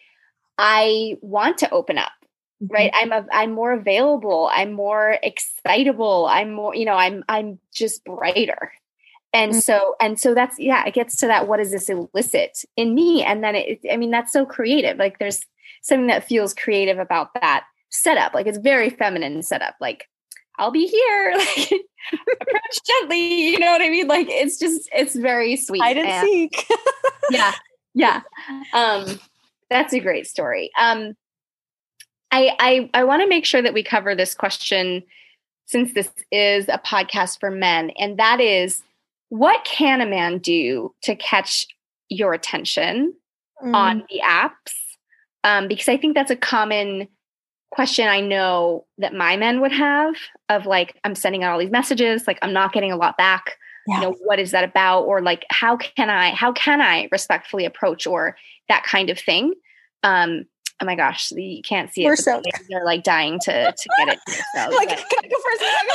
i 0.57 1.17
want 1.21 1.59
to 1.59 1.69
open 1.71 1.97
up 1.97 2.11
mm-hmm. 2.61 2.73
right? 2.73 2.91
I'm 2.93 3.11
a, 3.11 3.25
i'm 3.31 3.51
more 3.51 3.73
available. 3.73 4.49
I'm 4.51 4.73
more 4.73 5.17
excitable. 5.23 6.27
I'm 6.29 6.53
more 6.53 6.75
you 6.75 6.85
know 6.85 6.95
i'm 6.95 7.23
i'm 7.29 7.59
just 7.73 8.03
brighter. 8.03 8.73
And 9.33 9.51
mm-hmm. 9.51 9.59
so 9.59 9.95
and 10.01 10.19
so 10.19 10.33
that's 10.33 10.57
yeah 10.59 10.85
it 10.85 10.93
gets 10.93 11.17
to 11.17 11.27
that 11.27 11.47
what 11.47 11.57
does 11.57 11.71
this 11.71 11.89
elicit 11.89 12.65
in 12.75 12.95
me? 12.95 13.23
And 13.23 13.43
then 13.43 13.55
it 13.55 13.81
i 13.91 13.97
mean 13.97 14.11
that's 14.11 14.33
so 14.33 14.45
creative. 14.45 14.97
Like 14.97 15.19
there's 15.19 15.41
something 15.81 16.07
that 16.07 16.27
feels 16.27 16.53
creative 16.53 16.99
about 16.99 17.33
that 17.41 17.65
setup. 17.89 18.33
Like 18.33 18.47
it's 18.47 18.57
very 18.57 18.89
feminine 18.89 19.41
setup. 19.43 19.75
Like 19.79 20.07
i'll 20.57 20.71
be 20.71 20.87
here. 20.87 21.33
Like 22.09 22.21
approach 22.39 22.79
gently 22.85 23.49
you 23.49 23.59
know 23.59 23.71
what 23.71 23.81
i 23.81 23.89
mean? 23.89 24.07
Like 24.07 24.27
it's 24.29 24.57
just 24.57 24.87
it's 24.93 25.13
very 25.13 25.57
sweet 25.57 25.81
i 25.81 25.93
didn't 25.93 26.21
seek. 26.21 26.65
Yeah 27.31 27.53
yeah. 27.93 28.21
Um 28.73 29.19
that's 29.69 29.93
a 29.93 29.99
great 29.99 30.27
story. 30.27 30.71
Um 30.79 31.15
i 32.31 32.51
i 32.59 32.89
i 32.93 33.03
want 33.03 33.21
to 33.23 33.27
make 33.27 33.45
sure 33.45 33.61
that 33.61 33.73
we 33.73 33.83
cover 33.83 34.15
this 34.15 34.33
question 34.33 35.03
since 35.65 35.93
this 35.93 36.09
is 36.31 36.69
a 36.69 36.79
podcast 36.79 37.41
for 37.41 37.51
men 37.51 37.89
and 37.97 38.17
that 38.17 38.39
is 38.39 38.83
what 39.29 39.65
can 39.65 39.99
a 39.99 40.05
man 40.05 40.37
do 40.37 40.93
to 41.03 41.15
catch 41.15 41.67
your 42.09 42.33
attention 42.33 43.13
mm. 43.63 43.75
on 43.75 44.03
the 44.09 44.21
apps? 44.23 44.73
Um, 45.43 45.67
because 45.67 45.87
I 45.87 45.97
think 45.97 46.15
that's 46.15 46.31
a 46.31 46.35
common 46.35 47.07
question 47.71 48.07
I 48.07 48.21
know 48.21 48.85
that 48.97 49.13
my 49.13 49.37
men 49.37 49.61
would 49.61 49.71
have 49.71 50.15
of 50.49 50.65
like, 50.65 50.97
I'm 51.03 51.15
sending 51.15 51.43
out 51.43 51.53
all 51.53 51.59
these 51.59 51.71
messages, 51.71 52.27
like 52.27 52.39
I'm 52.41 52.53
not 52.53 52.73
getting 52.73 52.91
a 52.91 52.97
lot 52.97 53.17
back. 53.17 53.57
Yeah. 53.87 53.95
You 53.95 54.01
know, 54.01 54.15
what 54.23 54.39
is 54.39 54.51
that 54.51 54.63
about? 54.63 55.03
Or 55.03 55.21
like, 55.21 55.45
how 55.49 55.77
can 55.77 56.09
I, 56.09 56.31
how 56.31 56.51
can 56.51 56.81
I 56.81 57.07
respectfully 57.11 57.65
approach 57.65 58.05
or 58.05 58.35
that 58.67 58.83
kind 58.83 59.09
of 59.09 59.19
thing? 59.19 59.53
Um, 60.03 60.45
oh 60.81 60.85
my 60.85 60.95
gosh, 60.95 61.31
you 61.31 61.61
can't 61.61 61.91
see 61.93 62.03
it. 62.03 62.05
We're 62.05 62.15
so 62.15 62.41
they're 62.69 62.85
like 62.85 63.03
dying 63.03 63.39
to 63.39 63.71
to 63.71 63.89
get 63.97 64.09
it. 64.09 64.19
So, 64.55 64.69
like, 64.69 64.89
can 64.89 65.19
I 65.23 65.27
go 65.27 65.35
first? 65.43 65.61
I 65.61 65.83
go 65.87 65.93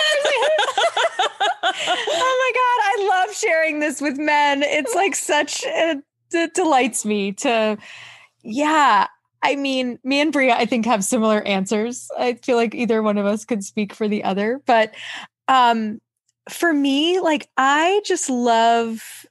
first? 1.63 1.79
oh 2.09 2.37
my 2.39 2.53
god, 2.55 3.15
I 3.15 3.27
love 3.27 3.37
sharing 3.37 3.81
this 3.81 4.01
with 4.01 4.19
men. 4.19 4.63
It's 4.63 4.95
like 4.95 5.15
such 5.15 5.65
a, 5.65 6.03
it 6.33 6.55
delights 6.55 7.05
me 7.05 7.33
to, 7.33 7.79
yeah. 8.43 9.07
I 9.43 9.57
mean, 9.57 9.99
me 10.05 10.21
and 10.21 10.33
Bria, 10.33 10.55
I 10.55 10.67
think, 10.67 10.87
have 10.87 11.05
similar 11.05 11.43
answers. 11.43 12.09
I 12.17 12.35
feel 12.35 12.57
like 12.57 12.75
either 12.75 13.03
one 13.03 13.19
of 13.19 13.27
us 13.27 13.45
could 13.45 13.65
speak 13.65 13.93
for 13.93 14.07
the 14.07 14.25
other, 14.25 14.61
but 14.67 14.95
um, 15.49 16.01
for 16.49 16.73
me, 16.73 17.21
like 17.21 17.49
I 17.57 18.01
just 18.05 18.31
love 18.31 19.27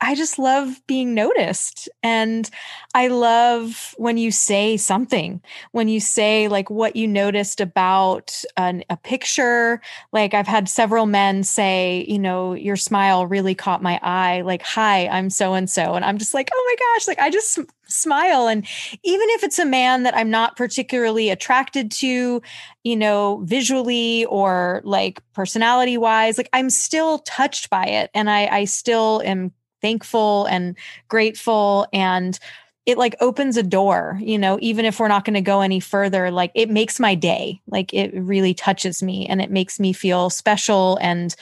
I 0.00 0.14
just 0.14 0.38
love 0.38 0.82
being 0.86 1.14
noticed. 1.14 1.88
And 2.02 2.48
I 2.94 3.08
love 3.08 3.94
when 3.96 4.18
you 4.18 4.30
say 4.30 4.76
something, 4.76 5.40
when 5.72 5.88
you 5.88 6.00
say 6.00 6.48
like 6.48 6.68
what 6.68 6.96
you 6.96 7.08
noticed 7.08 7.62
about 7.62 8.44
an, 8.58 8.84
a 8.90 8.96
picture. 8.96 9.80
Like 10.12 10.34
I've 10.34 10.46
had 10.46 10.68
several 10.68 11.06
men 11.06 11.42
say, 11.44 12.04
you 12.08 12.18
know, 12.18 12.52
your 12.52 12.76
smile 12.76 13.26
really 13.26 13.54
caught 13.54 13.82
my 13.82 13.98
eye. 14.02 14.42
Like, 14.42 14.62
hi, 14.62 15.08
I'm 15.08 15.30
so 15.30 15.54
and 15.54 15.68
so. 15.68 15.94
And 15.94 16.04
I'm 16.04 16.18
just 16.18 16.34
like, 16.34 16.50
oh 16.52 16.76
my 16.78 16.94
gosh, 16.94 17.08
like 17.08 17.18
I 17.18 17.30
just 17.30 17.58
smile. 17.88 18.48
And 18.48 18.66
even 19.02 19.28
if 19.30 19.44
it's 19.44 19.58
a 19.58 19.64
man 19.64 20.02
that 20.02 20.16
I'm 20.16 20.30
not 20.30 20.56
particularly 20.56 21.30
attracted 21.30 21.90
to, 21.92 22.42
you 22.84 22.96
know, 22.96 23.40
visually 23.44 24.26
or 24.26 24.82
like 24.84 25.22
personality 25.32 25.96
wise, 25.96 26.36
like 26.36 26.50
I'm 26.52 26.68
still 26.68 27.20
touched 27.20 27.70
by 27.70 27.86
it. 27.86 28.10
And 28.12 28.28
I, 28.28 28.46
I 28.46 28.64
still 28.66 29.22
am 29.24 29.52
thankful 29.86 30.46
and 30.46 30.76
grateful 31.08 31.86
and 31.92 32.40
it 32.86 32.98
like 32.98 33.16
opens 33.20 33.56
a 33.56 33.62
door, 33.62 34.18
you 34.20 34.38
know, 34.38 34.58
even 34.60 34.84
if 34.84 34.98
we're 34.98 35.08
not 35.08 35.24
going 35.24 35.34
to 35.34 35.40
go 35.40 35.60
any 35.60 35.80
further, 35.80 36.30
like 36.30 36.50
it 36.54 36.70
makes 36.70 36.98
my 36.98 37.14
day. 37.14 37.60
Like 37.66 37.92
it 37.94 38.12
really 38.14 38.54
touches 38.54 39.02
me 39.02 39.26
and 39.26 39.40
it 39.40 39.50
makes 39.50 39.78
me 39.78 39.92
feel 39.92 40.30
special 40.30 40.98
and 41.00 41.34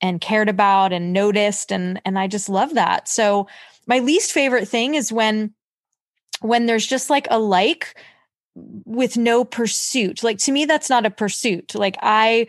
and 0.00 0.20
cared 0.20 0.48
about 0.48 0.92
and 0.92 1.12
noticed 1.12 1.72
and 1.72 2.00
and 2.04 2.18
I 2.18 2.26
just 2.26 2.48
love 2.48 2.74
that. 2.74 3.08
So 3.08 3.48
my 3.86 3.98
least 4.00 4.32
favorite 4.32 4.68
thing 4.68 4.94
is 4.94 5.12
when 5.12 5.54
when 6.40 6.66
there's 6.66 6.86
just 6.86 7.10
like 7.10 7.26
a 7.30 7.38
like 7.38 7.94
with 8.54 9.16
no 9.16 9.44
pursuit. 9.44 10.22
Like 10.22 10.38
to 10.38 10.52
me 10.52 10.64
that's 10.64 10.90
not 10.90 11.06
a 11.06 11.10
pursuit. 11.10 11.74
Like 11.74 11.96
I 12.02 12.46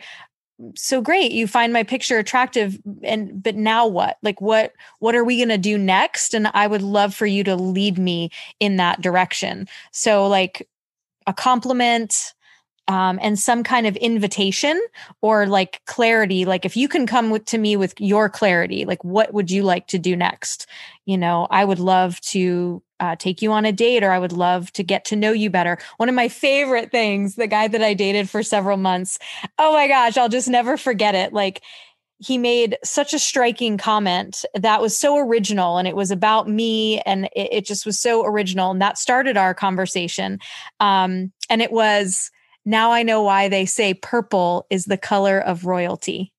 so 0.74 1.00
great 1.00 1.32
you 1.32 1.46
find 1.46 1.72
my 1.72 1.82
picture 1.82 2.18
attractive 2.18 2.78
and 3.02 3.42
but 3.42 3.56
now 3.56 3.86
what? 3.86 4.18
Like 4.22 4.40
what 4.40 4.72
what 4.98 5.14
are 5.14 5.24
we 5.24 5.36
going 5.36 5.48
to 5.48 5.58
do 5.58 5.78
next? 5.78 6.34
And 6.34 6.50
i 6.54 6.66
would 6.66 6.82
love 6.82 7.14
for 7.14 7.26
you 7.26 7.44
to 7.44 7.56
lead 7.56 7.98
me 7.98 8.30
in 8.58 8.76
that 8.76 9.00
direction. 9.00 9.68
So 9.90 10.26
like 10.26 10.68
a 11.26 11.32
compliment 11.32 12.34
um, 12.90 13.20
and 13.22 13.38
some 13.38 13.62
kind 13.62 13.86
of 13.86 13.96
invitation 13.96 14.78
or 15.22 15.46
like 15.46 15.80
clarity 15.86 16.44
like 16.44 16.64
if 16.64 16.76
you 16.76 16.88
can 16.88 17.06
come 17.06 17.30
with, 17.30 17.44
to 17.44 17.56
me 17.56 17.76
with 17.76 17.94
your 17.98 18.28
clarity 18.28 18.84
like 18.84 19.02
what 19.04 19.32
would 19.32 19.50
you 19.50 19.62
like 19.62 19.86
to 19.86 19.98
do 19.98 20.16
next 20.16 20.66
you 21.06 21.16
know 21.16 21.46
i 21.50 21.64
would 21.64 21.78
love 21.78 22.20
to 22.20 22.82
uh, 22.98 23.16
take 23.16 23.40
you 23.40 23.50
on 23.50 23.64
a 23.64 23.72
date 23.72 24.04
or 24.04 24.10
I 24.10 24.18
would 24.18 24.32
love 24.32 24.70
to 24.74 24.82
get 24.82 25.06
to 25.06 25.16
know 25.16 25.32
you 25.32 25.48
better. 25.48 25.78
One 25.96 26.10
of 26.10 26.14
my 26.14 26.28
favorite 26.28 26.90
things, 26.90 27.34
the 27.34 27.46
guy 27.46 27.66
that 27.66 27.82
I 27.82 27.94
dated 27.94 28.28
for 28.28 28.42
several 28.42 28.76
months, 28.76 29.18
oh 29.58 29.72
my 29.72 29.88
gosh, 29.88 30.18
I'll 30.18 30.28
just 30.28 30.48
never 30.50 30.76
forget 30.76 31.14
it. 31.14 31.32
Like, 31.32 31.62
he 32.18 32.36
made 32.36 32.76
such 32.84 33.14
a 33.14 33.18
striking 33.18 33.78
comment 33.78 34.44
that 34.54 34.82
was 34.82 34.96
so 34.96 35.16
original 35.16 35.78
and 35.78 35.88
it 35.88 35.96
was 35.96 36.10
about 36.10 36.46
me 36.46 37.00
and 37.00 37.24
it, 37.34 37.48
it 37.50 37.64
just 37.64 37.86
was 37.86 37.98
so 37.98 38.26
original 38.26 38.70
and 38.70 38.82
that 38.82 38.98
started 38.98 39.38
our 39.38 39.54
conversation 39.54 40.38
um, 40.80 41.32
and 41.48 41.62
it 41.62 41.72
was 41.72 42.30
now 42.70 42.92
i 42.92 43.02
know 43.02 43.22
why 43.22 43.48
they 43.48 43.66
say 43.66 43.92
purple 43.92 44.66
is 44.70 44.84
the 44.86 44.98
color 44.98 45.38
of 45.38 45.66
royalty 45.66 46.32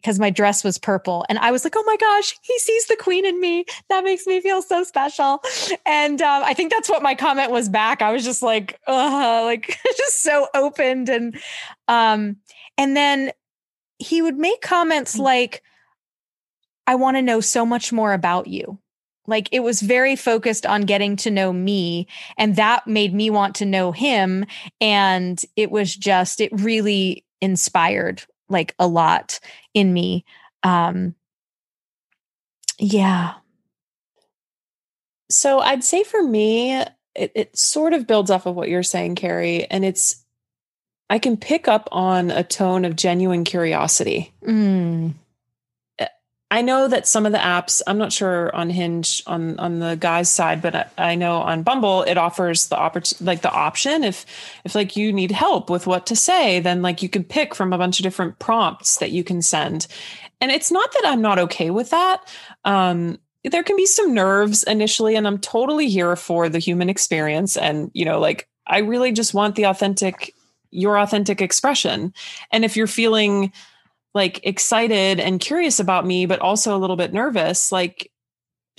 because 0.00 0.18
my 0.18 0.30
dress 0.30 0.64
was 0.64 0.78
purple. 0.78 1.26
And 1.28 1.38
I 1.38 1.50
was 1.50 1.62
like, 1.64 1.74
oh 1.76 1.84
my 1.86 1.96
gosh, 1.96 2.34
he 2.42 2.58
sees 2.58 2.86
the 2.86 2.96
queen 2.96 3.26
in 3.26 3.38
me. 3.40 3.66
That 3.90 4.02
makes 4.02 4.26
me 4.26 4.40
feel 4.40 4.62
so 4.62 4.82
special. 4.82 5.42
And 5.84 6.22
um, 6.22 6.42
I 6.44 6.54
think 6.54 6.72
that's 6.72 6.88
what 6.88 7.02
my 7.02 7.14
comment 7.14 7.50
was 7.50 7.68
back. 7.68 8.00
I 8.00 8.12
was 8.12 8.24
just 8.24 8.42
like, 8.42 8.78
uh, 8.86 9.42
like 9.44 9.78
just 9.96 10.22
so 10.22 10.48
opened. 10.54 11.08
And 11.08 11.38
um, 11.86 12.36
and 12.78 12.96
then 12.96 13.32
he 13.98 14.22
would 14.22 14.38
make 14.38 14.62
comments 14.62 15.16
mm. 15.16 15.20
like, 15.20 15.62
I 16.86 16.94
want 16.94 17.18
to 17.18 17.22
know 17.22 17.40
so 17.40 17.66
much 17.66 17.92
more 17.92 18.12
about 18.12 18.46
you. 18.46 18.78
Like 19.30 19.48
it 19.52 19.60
was 19.60 19.80
very 19.80 20.16
focused 20.16 20.66
on 20.66 20.82
getting 20.82 21.16
to 21.16 21.30
know 21.30 21.52
me. 21.52 22.06
And 22.36 22.56
that 22.56 22.86
made 22.86 23.14
me 23.14 23.30
want 23.30 23.54
to 23.56 23.64
know 23.64 23.92
him. 23.92 24.44
And 24.80 25.42
it 25.56 25.70
was 25.70 25.96
just, 25.96 26.40
it 26.40 26.50
really 26.52 27.24
inspired 27.40 28.22
like 28.50 28.74
a 28.78 28.86
lot 28.86 29.40
in 29.72 29.94
me. 29.94 30.24
Um, 30.62 31.14
yeah. 32.78 33.34
So 35.30 35.60
I'd 35.60 35.84
say 35.84 36.02
for 36.02 36.22
me, 36.22 36.72
it, 37.14 37.32
it 37.34 37.56
sort 37.56 37.92
of 37.92 38.06
builds 38.06 38.30
off 38.30 38.46
of 38.46 38.56
what 38.56 38.68
you're 38.68 38.82
saying, 38.82 39.14
Carrie, 39.14 39.64
and 39.70 39.84
it's 39.84 40.24
I 41.08 41.18
can 41.18 41.36
pick 41.36 41.66
up 41.66 41.88
on 41.90 42.30
a 42.30 42.44
tone 42.44 42.84
of 42.84 42.94
genuine 42.94 43.44
curiosity. 43.44 44.32
Mm. 44.46 45.14
I 46.52 46.62
know 46.62 46.88
that 46.88 47.06
some 47.06 47.26
of 47.26 47.32
the 47.32 47.38
apps, 47.38 47.80
I'm 47.86 47.98
not 47.98 48.12
sure 48.12 48.54
on 48.54 48.70
Hinge 48.70 49.22
on 49.26 49.58
on 49.60 49.78
the 49.78 49.96
guy's 49.96 50.28
side, 50.28 50.60
but 50.60 50.74
I, 50.74 50.86
I 50.98 51.14
know 51.14 51.36
on 51.36 51.62
Bumble 51.62 52.02
it 52.02 52.18
offers 52.18 52.66
the 52.66 52.78
opportunity, 52.78 53.24
like 53.24 53.42
the 53.42 53.52
option 53.52 54.02
if 54.02 54.26
if 54.64 54.74
like 54.74 54.96
you 54.96 55.12
need 55.12 55.30
help 55.30 55.70
with 55.70 55.86
what 55.86 56.06
to 56.06 56.16
say, 56.16 56.58
then 56.58 56.82
like 56.82 57.02
you 57.02 57.08
can 57.08 57.22
pick 57.22 57.54
from 57.54 57.72
a 57.72 57.78
bunch 57.78 58.00
of 58.00 58.02
different 58.02 58.38
prompts 58.40 58.98
that 58.98 59.12
you 59.12 59.22
can 59.22 59.42
send. 59.42 59.86
And 60.40 60.50
it's 60.50 60.72
not 60.72 60.92
that 60.92 61.02
I'm 61.06 61.22
not 61.22 61.38
okay 61.38 61.70
with 61.70 61.90
that. 61.90 62.26
Um, 62.64 63.18
there 63.44 63.62
can 63.62 63.76
be 63.76 63.86
some 63.86 64.12
nerves 64.12 64.64
initially, 64.64 65.14
and 65.14 65.26
I'm 65.26 65.38
totally 65.38 65.88
here 65.88 66.16
for 66.16 66.48
the 66.48 66.58
human 66.58 66.90
experience. 66.90 67.56
And 67.56 67.92
you 67.94 68.04
know, 68.04 68.18
like 68.18 68.48
I 68.66 68.78
really 68.78 69.12
just 69.12 69.34
want 69.34 69.54
the 69.54 69.64
authentic 69.64 70.34
your 70.72 70.98
authentic 70.98 71.40
expression. 71.40 72.12
And 72.50 72.64
if 72.64 72.76
you're 72.76 72.86
feeling 72.86 73.52
like 74.14 74.40
excited 74.44 75.20
and 75.20 75.40
curious 75.40 75.80
about 75.80 76.06
me, 76.06 76.26
but 76.26 76.40
also 76.40 76.76
a 76.76 76.78
little 76.78 76.96
bit 76.96 77.12
nervous, 77.12 77.70
like 77.70 78.10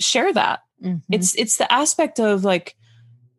share 0.00 0.32
that. 0.32 0.60
Mm-hmm. 0.82 1.12
It's 1.12 1.34
it's 1.36 1.56
the 1.56 1.72
aspect 1.72 2.20
of 2.20 2.44
like 2.44 2.76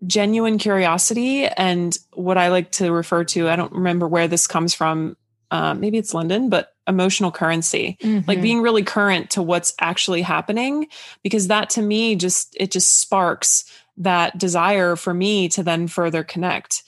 genuine 0.05 0.57
curiosity 0.57 1.45
and 1.45 1.97
what 2.13 2.37
I 2.37 2.49
like 2.49 2.71
to 2.73 2.91
refer 2.91 3.23
to. 3.25 3.49
I 3.49 3.55
don't 3.55 3.73
remember 3.73 4.07
where 4.07 4.27
this 4.27 4.47
comes 4.47 4.73
from. 4.73 5.17
Uh, 5.51 5.73
maybe 5.73 5.97
it's 5.97 6.13
London, 6.13 6.49
but 6.49 6.73
emotional 6.87 7.31
currency, 7.31 7.97
mm-hmm. 8.01 8.27
like 8.27 8.41
being 8.41 8.61
really 8.61 8.83
current 8.83 9.29
to 9.31 9.43
what's 9.43 9.73
actually 9.79 10.21
happening, 10.21 10.87
because 11.21 11.47
that 11.47 11.69
to 11.71 11.81
me 11.81 12.15
just 12.15 12.57
it 12.59 12.71
just 12.71 12.99
sparks 12.99 13.63
that 13.97 14.37
desire 14.37 14.95
for 14.95 15.13
me 15.13 15.47
to 15.49 15.61
then 15.61 15.87
further 15.87 16.23
connect. 16.23 16.83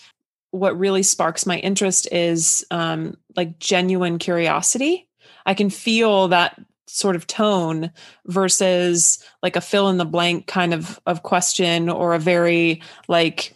What 0.56 0.80
really 0.80 1.04
sparks 1.04 1.46
my 1.46 1.58
interest 1.58 2.08
is 2.14 2.66
um, 2.72 3.18
like 3.36 3.60
genuine 3.60 4.18
curiosity. 4.20 5.08
I 5.46 5.54
can 5.54 5.70
feel 5.70 6.30
that 6.30 6.58
sort 6.88 7.18
of 7.18 7.28
tone 7.28 7.92
versus 8.26 9.20
like 9.44 9.58
a 9.58 9.62
fill 9.62 9.90
in 9.90 9.98
the 9.98 10.06
blank 10.06 10.48
kind 10.48 10.74
of 10.74 11.00
of 11.06 11.24
question 11.24 11.90
or 11.90 12.14
a 12.14 12.20
very 12.20 12.82
like 13.10 13.54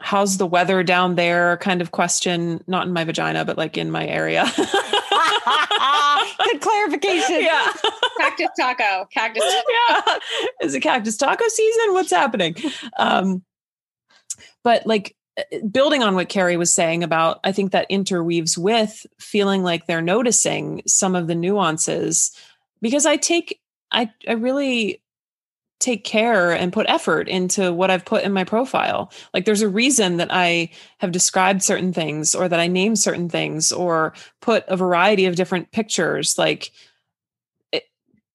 how's 0.00 0.38
the 0.38 0.46
weather 0.46 0.82
down 0.82 1.14
there? 1.14 1.58
kind 1.58 1.82
of 1.82 1.90
question 1.90 2.64
not 2.66 2.86
in 2.86 2.92
my 2.92 3.04
vagina 3.04 3.44
but 3.44 3.58
like 3.58 3.76
in 3.76 3.90
my 3.90 4.06
area. 4.06 4.44
Good 6.44 6.60
clarification. 6.60 7.42
Yeah. 7.42 7.72
Cactus 8.18 8.48
taco 8.58 9.06
cactus 9.12 9.44
yeah. 9.90 10.18
Is 10.62 10.74
it 10.74 10.80
cactus 10.80 11.16
taco 11.18 11.46
season? 11.48 11.92
What's 11.92 12.10
happening? 12.10 12.56
Um 12.98 13.42
but 14.64 14.86
like 14.86 15.14
building 15.70 16.02
on 16.02 16.14
what 16.14 16.28
Carrie 16.28 16.56
was 16.56 16.72
saying 16.72 17.02
about, 17.02 17.40
I 17.44 17.52
think 17.52 17.72
that 17.72 17.86
interweaves 17.88 18.58
with 18.58 19.06
feeling 19.18 19.62
like 19.62 19.86
they're 19.86 20.02
noticing 20.02 20.82
some 20.86 21.14
of 21.14 21.26
the 21.26 21.34
nuances 21.34 22.36
because 22.80 23.06
I 23.06 23.16
take, 23.16 23.60
I, 23.90 24.10
I 24.28 24.32
really 24.32 25.02
take 25.80 26.04
care 26.04 26.52
and 26.52 26.72
put 26.72 26.86
effort 26.88 27.28
into 27.28 27.72
what 27.72 27.90
I've 27.90 28.04
put 28.04 28.22
in 28.22 28.32
my 28.32 28.44
profile. 28.44 29.12
Like 29.34 29.44
there's 29.44 29.62
a 29.62 29.68
reason 29.68 30.18
that 30.18 30.28
I 30.30 30.70
have 30.98 31.10
described 31.10 31.62
certain 31.62 31.92
things 31.92 32.36
or 32.36 32.48
that 32.48 32.60
I 32.60 32.68
name 32.68 32.94
certain 32.94 33.28
things 33.28 33.72
or 33.72 34.14
put 34.40 34.64
a 34.68 34.76
variety 34.76 35.26
of 35.26 35.34
different 35.34 35.72
pictures. 35.72 36.38
Like 36.38 36.70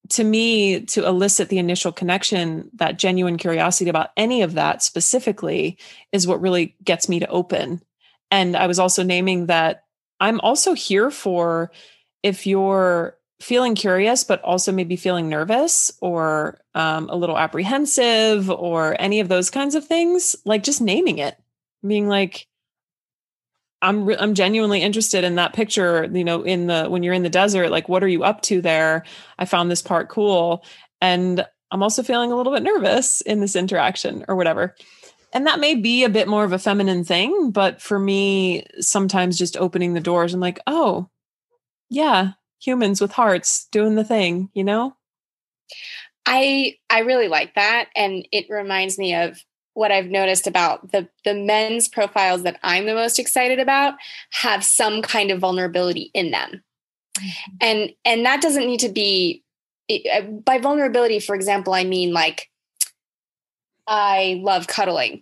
to 0.10 0.24
me 0.24 0.82
to 0.82 1.06
elicit 1.06 1.50
the 1.50 1.58
initial 1.58 1.92
connection 1.92 2.70
that 2.76 3.00
genuine 3.00 3.38
curiosity 3.38 3.90
about 3.90 4.10
any 4.18 4.42
of 4.42 4.54
that 4.54 4.84
specifically 4.84 5.78
is 6.12 6.28
what 6.28 6.42
really 6.42 6.76
gets 6.84 7.10
me 7.10 7.20
to 7.20 7.28
open. 7.28 7.82
And 8.32 8.56
i 8.56 8.68
was 8.68 8.80
also 8.80 9.04
naming 9.04 9.46
that 9.46 9.86
i'm 10.20 10.40
also 10.42 10.74
here 10.74 11.10
for 11.12 11.72
if 12.24 12.46
you're 12.46 13.18
feeling 13.40 13.76
curious 13.76 14.24
but 14.24 14.42
also 14.44 14.72
maybe 14.72 14.96
feeling 14.96 15.30
nervous 15.30 15.92
or 16.02 16.60
um, 16.74 17.10
a 17.10 17.16
little 17.16 17.38
apprehensive 17.38 18.50
or 18.50 18.96
any 19.00 19.20
of 19.20 19.30
those 19.30 19.50
kinds 19.50 19.76
of 19.76 19.86
things 19.86 20.36
like 20.46 20.64
just 20.64 20.82
naming 20.82 21.18
it. 21.20 21.38
Being 21.86 22.08
like 22.08 22.48
I'm 23.82 24.06
re- 24.06 24.18
I'm 24.18 24.34
genuinely 24.34 24.82
interested 24.82 25.24
in 25.24 25.36
that 25.36 25.54
picture, 25.54 26.10
you 26.12 26.24
know, 26.24 26.42
in 26.42 26.68
the 26.68 26.86
when 26.90 27.04
you're 27.04 27.14
in 27.14 27.24
the 27.24 27.30
desert, 27.30 27.70
like 27.70 27.88
what 27.88 28.04
are 28.04 28.08
you 28.08 28.24
up 28.24 28.42
to 28.44 28.62
there? 28.62 29.04
I 29.38 29.46
found 29.46 29.70
this 29.70 29.82
part 29.82 30.10
cool 30.10 30.64
and 31.02 31.46
I'm 31.72 31.84
also 31.84 32.02
feeling 32.02 32.32
a 32.32 32.36
little 32.36 32.54
bit 32.54 32.64
nervous 32.64 33.22
in 33.22 33.40
this 33.40 33.56
interaction 33.56 34.26
or 34.28 34.36
whatever. 34.36 34.76
And 35.34 35.46
that 35.46 35.60
may 35.60 35.76
be 35.76 36.04
a 36.04 36.10
bit 36.10 36.28
more 36.28 36.44
of 36.44 36.54
a 36.54 36.60
feminine 36.60 37.04
thing, 37.04 37.52
but 37.52 37.82
for 37.82 38.00
me 38.00 38.66
sometimes 38.80 39.38
just 39.38 39.58
opening 39.58 39.94
the 39.94 40.00
doors 40.00 40.34
and 40.34 40.42
like, 40.42 40.60
"Oh, 40.66 41.10
yeah, 41.90 42.32
humans 42.60 43.02
with 43.02 43.12
hearts 43.12 43.68
doing 43.72 43.96
the 43.96 44.04
thing, 44.06 44.50
you 44.54 44.64
know?" 44.64 44.96
I 46.26 46.76
I 46.90 47.00
really 47.00 47.28
like 47.28 47.56
that 47.56 47.90
and 47.96 48.28
it 48.32 48.48
reminds 48.50 48.98
me 48.98 49.16
of 49.16 49.42
what 49.78 49.92
I've 49.92 50.08
noticed 50.08 50.48
about 50.48 50.92
the 50.92 51.08
the 51.24 51.36
men's 51.36 51.88
profiles 51.88 52.42
that 52.44 52.60
I'm 52.64 52.88
the 52.88 52.96
most 52.96 53.20
excited 53.20 53.60
about 53.60 53.94
have 54.32 54.64
some 54.64 55.04
kind 55.04 55.30
of 55.30 55.40
vulnerability 55.40 56.10
in 56.16 56.32
them. 56.32 56.64
Mm-hmm. 57.20 57.56
And 57.62 57.94
and 58.04 58.26
that 58.26 58.42
doesn't 58.42 58.66
need 58.66 58.80
to 58.80 58.90
be 58.90 59.44
uh, 59.90 60.22
by 60.22 60.58
vulnerability 60.58 61.20
for 61.20 61.36
example 61.36 61.76
I 61.76 61.84
mean 61.84 62.12
like 62.12 62.50
I 63.86 64.42
love 64.44 64.66
cuddling. 64.66 65.22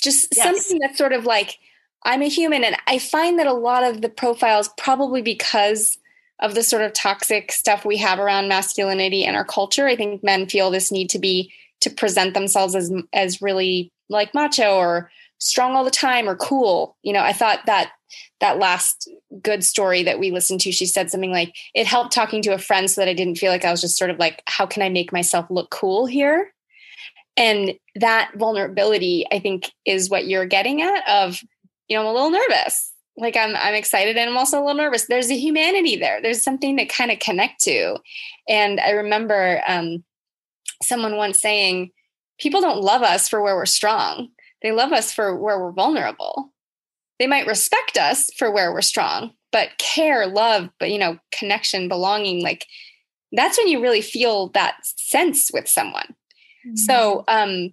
Just 0.00 0.28
yes. 0.34 0.44
something 0.44 0.78
that's 0.78 0.96
sort 0.96 1.12
of 1.12 1.26
like 1.26 1.58
I'm 2.04 2.22
a 2.22 2.28
human 2.28 2.62
and 2.62 2.76
I 2.86 3.00
find 3.00 3.36
that 3.40 3.48
a 3.48 3.52
lot 3.52 3.82
of 3.82 4.00
the 4.00 4.08
profiles 4.08 4.70
probably 4.78 5.22
because 5.22 5.98
of 6.38 6.54
the 6.54 6.62
sort 6.62 6.82
of 6.82 6.92
toxic 6.92 7.50
stuff 7.50 7.84
we 7.84 7.96
have 7.96 8.20
around 8.20 8.46
masculinity 8.46 9.24
and 9.24 9.34
our 9.34 9.44
culture 9.44 9.88
I 9.88 9.96
think 9.96 10.22
men 10.22 10.46
feel 10.46 10.70
this 10.70 10.92
need 10.92 11.10
to 11.10 11.18
be 11.18 11.52
to 11.80 11.90
present 11.90 12.34
themselves 12.34 12.74
as 12.74 12.92
as 13.12 13.42
really 13.42 13.92
like 14.08 14.34
macho 14.34 14.76
or 14.76 15.10
strong 15.38 15.74
all 15.74 15.84
the 15.84 15.90
time 15.90 16.28
or 16.28 16.36
cool. 16.36 16.96
You 17.02 17.12
know, 17.12 17.22
I 17.22 17.32
thought 17.32 17.60
that 17.66 17.92
that 18.40 18.58
last 18.58 19.08
good 19.42 19.64
story 19.64 20.02
that 20.02 20.18
we 20.18 20.30
listened 20.30 20.60
to, 20.62 20.72
she 20.72 20.86
said 20.86 21.10
something 21.10 21.30
like, 21.30 21.54
it 21.74 21.86
helped 21.86 22.12
talking 22.12 22.42
to 22.42 22.54
a 22.54 22.58
friend 22.58 22.90
so 22.90 23.00
that 23.00 23.08
I 23.08 23.14
didn't 23.14 23.38
feel 23.38 23.52
like 23.52 23.64
I 23.64 23.70
was 23.70 23.80
just 23.80 23.98
sort 23.98 24.10
of 24.10 24.18
like, 24.18 24.42
how 24.46 24.66
can 24.66 24.82
I 24.82 24.88
make 24.88 25.12
myself 25.12 25.46
look 25.50 25.70
cool 25.70 26.06
here? 26.06 26.52
And 27.36 27.74
that 27.96 28.32
vulnerability, 28.36 29.26
I 29.30 29.38
think, 29.38 29.70
is 29.84 30.10
what 30.10 30.26
you're 30.26 30.46
getting 30.46 30.82
at 30.82 31.08
of, 31.08 31.40
you 31.88 31.96
know, 31.96 32.02
I'm 32.02 32.08
a 32.08 32.12
little 32.12 32.30
nervous. 32.30 32.92
Like 33.16 33.36
I'm 33.36 33.56
I'm 33.56 33.74
excited 33.74 34.16
and 34.16 34.30
I'm 34.30 34.36
also 34.36 34.58
a 34.58 34.64
little 34.64 34.76
nervous. 34.76 35.06
There's 35.06 35.30
a 35.30 35.38
humanity 35.38 35.96
there. 35.96 36.22
There's 36.22 36.42
something 36.42 36.76
to 36.76 36.86
kind 36.86 37.10
of 37.10 37.18
connect 37.18 37.60
to. 37.62 37.98
And 38.48 38.78
I 38.80 38.90
remember 38.90 39.60
um, 39.66 40.04
someone 40.82 41.16
once 41.16 41.40
saying, 41.40 41.90
people 42.38 42.60
don't 42.60 42.82
love 42.82 43.02
us 43.02 43.28
for 43.28 43.42
where 43.42 43.56
we're 43.56 43.66
strong. 43.66 44.28
They 44.62 44.72
love 44.72 44.92
us 44.92 45.12
for 45.12 45.36
where 45.36 45.58
we're 45.58 45.72
vulnerable. 45.72 46.52
They 47.18 47.26
might 47.26 47.46
respect 47.46 47.96
us 47.96 48.30
for 48.36 48.50
where 48.50 48.72
we're 48.72 48.80
strong, 48.80 49.32
but 49.50 49.70
care, 49.78 50.26
love, 50.26 50.68
but 50.78 50.90
you 50.90 50.98
know, 50.98 51.18
connection, 51.32 51.88
belonging, 51.88 52.42
like 52.42 52.66
that's 53.32 53.58
when 53.58 53.68
you 53.68 53.82
really 53.82 54.00
feel 54.00 54.48
that 54.50 54.76
sense 54.82 55.50
with 55.52 55.68
someone. 55.68 56.14
Mm-hmm. 56.66 56.76
So, 56.76 57.24
um, 57.28 57.72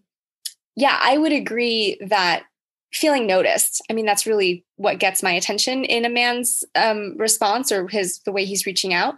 yeah, 0.76 0.99
I 1.01 1.18
would 1.18 1.32
agree 1.32 1.97
that 2.08 2.43
feeling 2.91 3.28
noticed. 3.28 3.82
I 3.89 3.93
mean, 3.93 4.06
that's 4.06 4.26
really 4.26 4.66
what 4.78 4.99
gets 4.99 5.22
my 5.22 5.32
attention 5.32 5.84
in 5.84 6.06
a 6.06 6.10
man's 6.10 6.64
um, 6.76 7.16
response 7.18 7.72
or 7.72 7.88
his 7.88 8.20
the 8.26 8.32
way 8.32 8.45
he's 8.45 8.66
reaching 8.66 8.93
out. 8.93 9.16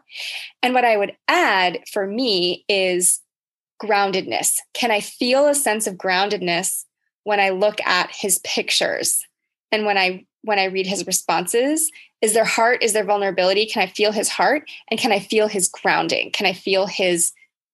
And 0.63 0.73
what 0.73 0.85
I 0.85 0.97
would 0.97 1.15
add 1.27 1.79
for 1.91 2.07
me 2.07 2.65
is 2.67 3.21
groundedness. 3.82 4.57
Can 4.73 4.91
I 4.91 4.99
feel 4.99 5.47
a 5.47 5.55
sense 5.55 5.88
of 5.88 5.95
groundedness 5.95 6.86
when 7.23 7.39
I 7.39 7.49
look 7.49 7.80
at 7.82 8.09
his 8.11 8.39
pictures 8.39 9.25
and 9.71 9.86
when 9.86 9.97
I 9.97 10.25
when 10.43 10.59
I 10.59 10.65
read 10.65 10.88
his 10.88 11.05
responses? 11.05 11.91
Is 12.21 12.34
there 12.34 12.45
heart? 12.45 12.82
Is 12.82 12.93
there 12.93 13.03
vulnerability? 13.03 13.65
Can 13.65 13.84
I 13.84 13.88
feel 13.88 14.11
his 14.11 14.30
heart? 14.30 14.69
And 14.89 14.99
can 14.99 15.11
I 15.11 15.19
feel 15.19 15.47
his 15.47 15.67
grounding? 15.67 16.32
Can 16.32 16.45
I 16.45 16.53
feel 16.53 16.88
his 16.88 17.32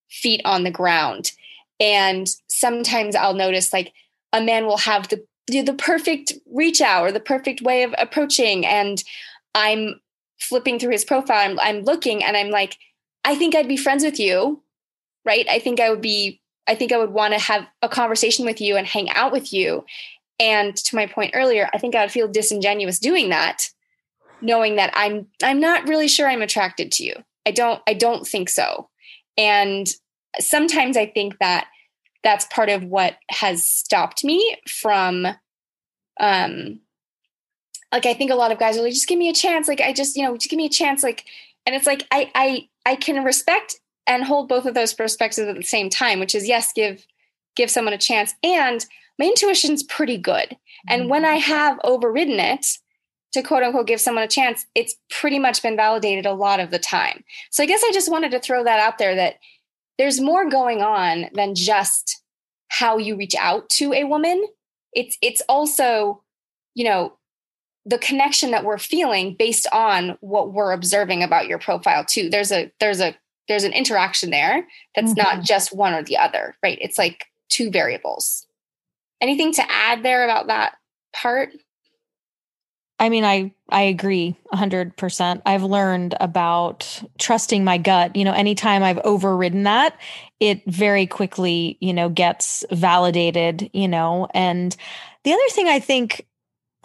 feet 0.09 0.41
on 0.43 0.63
the 0.63 0.71
ground? 0.71 1.31
And 1.79 2.27
sometimes 2.47 3.15
I'll 3.15 3.33
notice 3.33 3.71
like 3.71 3.93
a 4.31 4.41
man 4.41 4.65
will 4.65 4.77
have 4.77 5.07
the 5.09 5.23
the 5.47 5.75
perfect 5.77 6.33
reach 6.51 6.81
out 6.81 7.03
or 7.03 7.11
the 7.11 7.19
perfect 7.19 7.61
way 7.61 7.83
of 7.83 7.93
approaching 7.97 8.65
and 8.65 9.03
I'm 9.53 9.99
flipping 10.39 10.79
through 10.79 10.91
his 10.91 11.03
profile 11.03 11.51
I'm, 11.51 11.59
I'm 11.59 11.83
looking 11.83 12.23
and 12.23 12.37
I'm 12.37 12.49
like 12.49 12.77
I 13.25 13.35
think 13.35 13.53
I'd 13.53 13.67
be 13.67 13.77
friends 13.77 14.05
with 14.05 14.19
you 14.19 14.63
right? 15.25 15.45
I 15.49 15.59
think 15.59 15.79
I 15.79 15.89
would 15.89 16.01
be, 16.01 16.41
I 16.67 16.75
think 16.75 16.91
I 16.91 16.97
would 16.97 17.11
want 17.11 17.33
to 17.33 17.39
have 17.39 17.65
a 17.81 17.89
conversation 17.89 18.45
with 18.45 18.61
you 18.61 18.77
and 18.77 18.87
hang 18.87 19.09
out 19.11 19.31
with 19.31 19.53
you. 19.53 19.85
And 20.39 20.75
to 20.75 20.95
my 20.95 21.05
point 21.05 21.31
earlier, 21.33 21.69
I 21.73 21.77
think 21.77 21.95
I 21.95 22.01
would 22.01 22.11
feel 22.11 22.27
disingenuous 22.27 22.99
doing 22.99 23.29
that, 23.29 23.69
knowing 24.41 24.75
that 24.77 24.91
I'm 24.93 25.27
I'm 25.43 25.59
not 25.59 25.87
really 25.87 26.07
sure 26.07 26.27
I'm 26.27 26.41
attracted 26.41 26.91
to 26.93 27.03
you. 27.03 27.13
I 27.45 27.51
don't 27.51 27.81
I 27.87 27.93
don't 27.93 28.25
think 28.27 28.49
so. 28.49 28.89
And 29.37 29.87
sometimes 30.39 30.97
I 30.97 31.05
think 31.05 31.37
that 31.39 31.67
that's 32.23 32.45
part 32.45 32.69
of 32.69 32.83
what 32.83 33.17
has 33.29 33.65
stopped 33.65 34.23
me 34.23 34.57
from 34.67 35.27
um 36.19 36.79
like 37.91 38.05
I 38.05 38.13
think 38.13 38.31
a 38.31 38.35
lot 38.35 38.51
of 38.51 38.59
guys 38.59 38.77
are 38.77 38.81
like 38.81 38.93
just 38.93 39.07
give 39.07 39.19
me 39.19 39.29
a 39.29 39.33
chance 39.33 39.67
like 39.67 39.81
I 39.81 39.93
just 39.93 40.15
you 40.15 40.23
know 40.23 40.35
just 40.35 40.49
give 40.49 40.57
me 40.57 40.65
a 40.65 40.69
chance 40.69 41.03
like 41.03 41.25
and 41.65 41.75
it's 41.75 41.87
like 41.87 42.07
I 42.11 42.31
I 42.33 42.67
I 42.85 42.95
can 42.95 43.23
respect 43.23 43.79
and 44.07 44.23
hold 44.23 44.49
both 44.49 44.65
of 44.65 44.73
those 44.73 44.93
perspectives 44.93 45.47
at 45.47 45.55
the 45.55 45.63
same 45.63 45.89
time 45.89 46.19
which 46.19 46.35
is 46.35 46.47
yes 46.47 46.71
give 46.73 47.05
give 47.55 47.69
someone 47.69 47.93
a 47.93 47.97
chance. 47.97 48.33
And 48.43 48.85
my 49.19 49.25
intuition's 49.25 49.83
pretty 49.83 50.17
good. 50.17 50.57
And 50.87 51.03
mm-hmm. 51.03 51.09
when 51.09 51.25
i 51.25 51.35
have 51.35 51.79
overridden 51.83 52.39
it 52.39 52.65
to 53.33 53.41
quote 53.41 53.63
unquote 53.63 53.87
give 53.87 54.01
someone 54.01 54.23
a 54.23 54.27
chance 54.27 54.65
it's 54.75 54.95
pretty 55.09 55.39
much 55.39 55.63
been 55.63 55.75
validated 55.75 56.25
a 56.25 56.33
lot 56.33 56.59
of 56.59 56.71
the 56.71 56.79
time. 56.79 57.23
So 57.51 57.63
i 57.63 57.65
guess 57.65 57.83
i 57.83 57.91
just 57.93 58.11
wanted 58.11 58.31
to 58.31 58.39
throw 58.39 58.63
that 58.63 58.79
out 58.79 58.97
there 58.97 59.15
that 59.15 59.35
there's 59.97 60.19
more 60.19 60.49
going 60.49 60.81
on 60.81 61.29
than 61.33 61.55
just 61.55 62.21
how 62.69 62.97
you 62.97 63.15
reach 63.15 63.35
out 63.35 63.69
to 63.69 63.93
a 63.93 64.03
woman. 64.03 64.43
It's 64.93 65.17
it's 65.21 65.41
also 65.47 66.23
you 66.75 66.85
know 66.85 67.13
the 67.85 67.97
connection 67.97 68.51
that 68.51 68.63
we're 68.63 68.77
feeling 68.77 69.35
based 69.37 69.67
on 69.73 70.17
what 70.21 70.53
we're 70.53 70.71
observing 70.71 71.21
about 71.21 71.47
your 71.47 71.59
profile 71.59 72.05
too. 72.05 72.29
There's 72.29 72.51
a 72.51 72.71
there's 72.79 73.01
a 73.01 73.15
there's 73.47 73.63
an 73.63 73.73
interaction 73.73 74.29
there 74.29 74.65
that's 74.95 75.13
mm-hmm. 75.13 75.37
not 75.37 75.43
just 75.43 75.75
one 75.75 75.93
or 75.93 76.03
the 76.03 76.17
other 76.17 76.55
right 76.63 76.77
it's 76.81 76.97
like 76.97 77.25
two 77.49 77.69
variables 77.71 78.45
anything 79.21 79.53
to 79.53 79.63
add 79.71 80.03
there 80.03 80.23
about 80.23 80.47
that 80.47 80.75
part 81.13 81.49
I 82.99 83.09
mean, 83.09 83.25
I 83.25 83.53
I 83.69 83.81
agree 83.81 84.37
100%. 84.53 85.41
I've 85.45 85.63
learned 85.63 86.15
about 86.21 87.03
trusting 87.17 87.63
my 87.63 87.77
gut. 87.77 88.15
You 88.15 88.23
know, 88.23 88.31
anytime 88.31 88.81
I've 88.81 88.99
overridden 88.99 89.63
that, 89.63 89.99
it 90.39 90.61
very 90.67 91.05
quickly, 91.05 91.77
you 91.81 91.91
know, 91.91 92.07
gets 92.07 92.63
validated, 92.71 93.69
you 93.73 93.89
know. 93.89 94.29
And 94.33 94.73
the 95.23 95.33
other 95.33 95.49
thing 95.49 95.67
I 95.67 95.79
think 95.79 96.25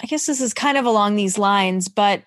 I 0.03 0.07
guess 0.07 0.27
this 0.27 0.41
is 0.41 0.55
kind 0.55 0.79
of 0.79 0.87
along 0.87 1.17
these 1.17 1.39
lines, 1.39 1.89
but 1.89 2.23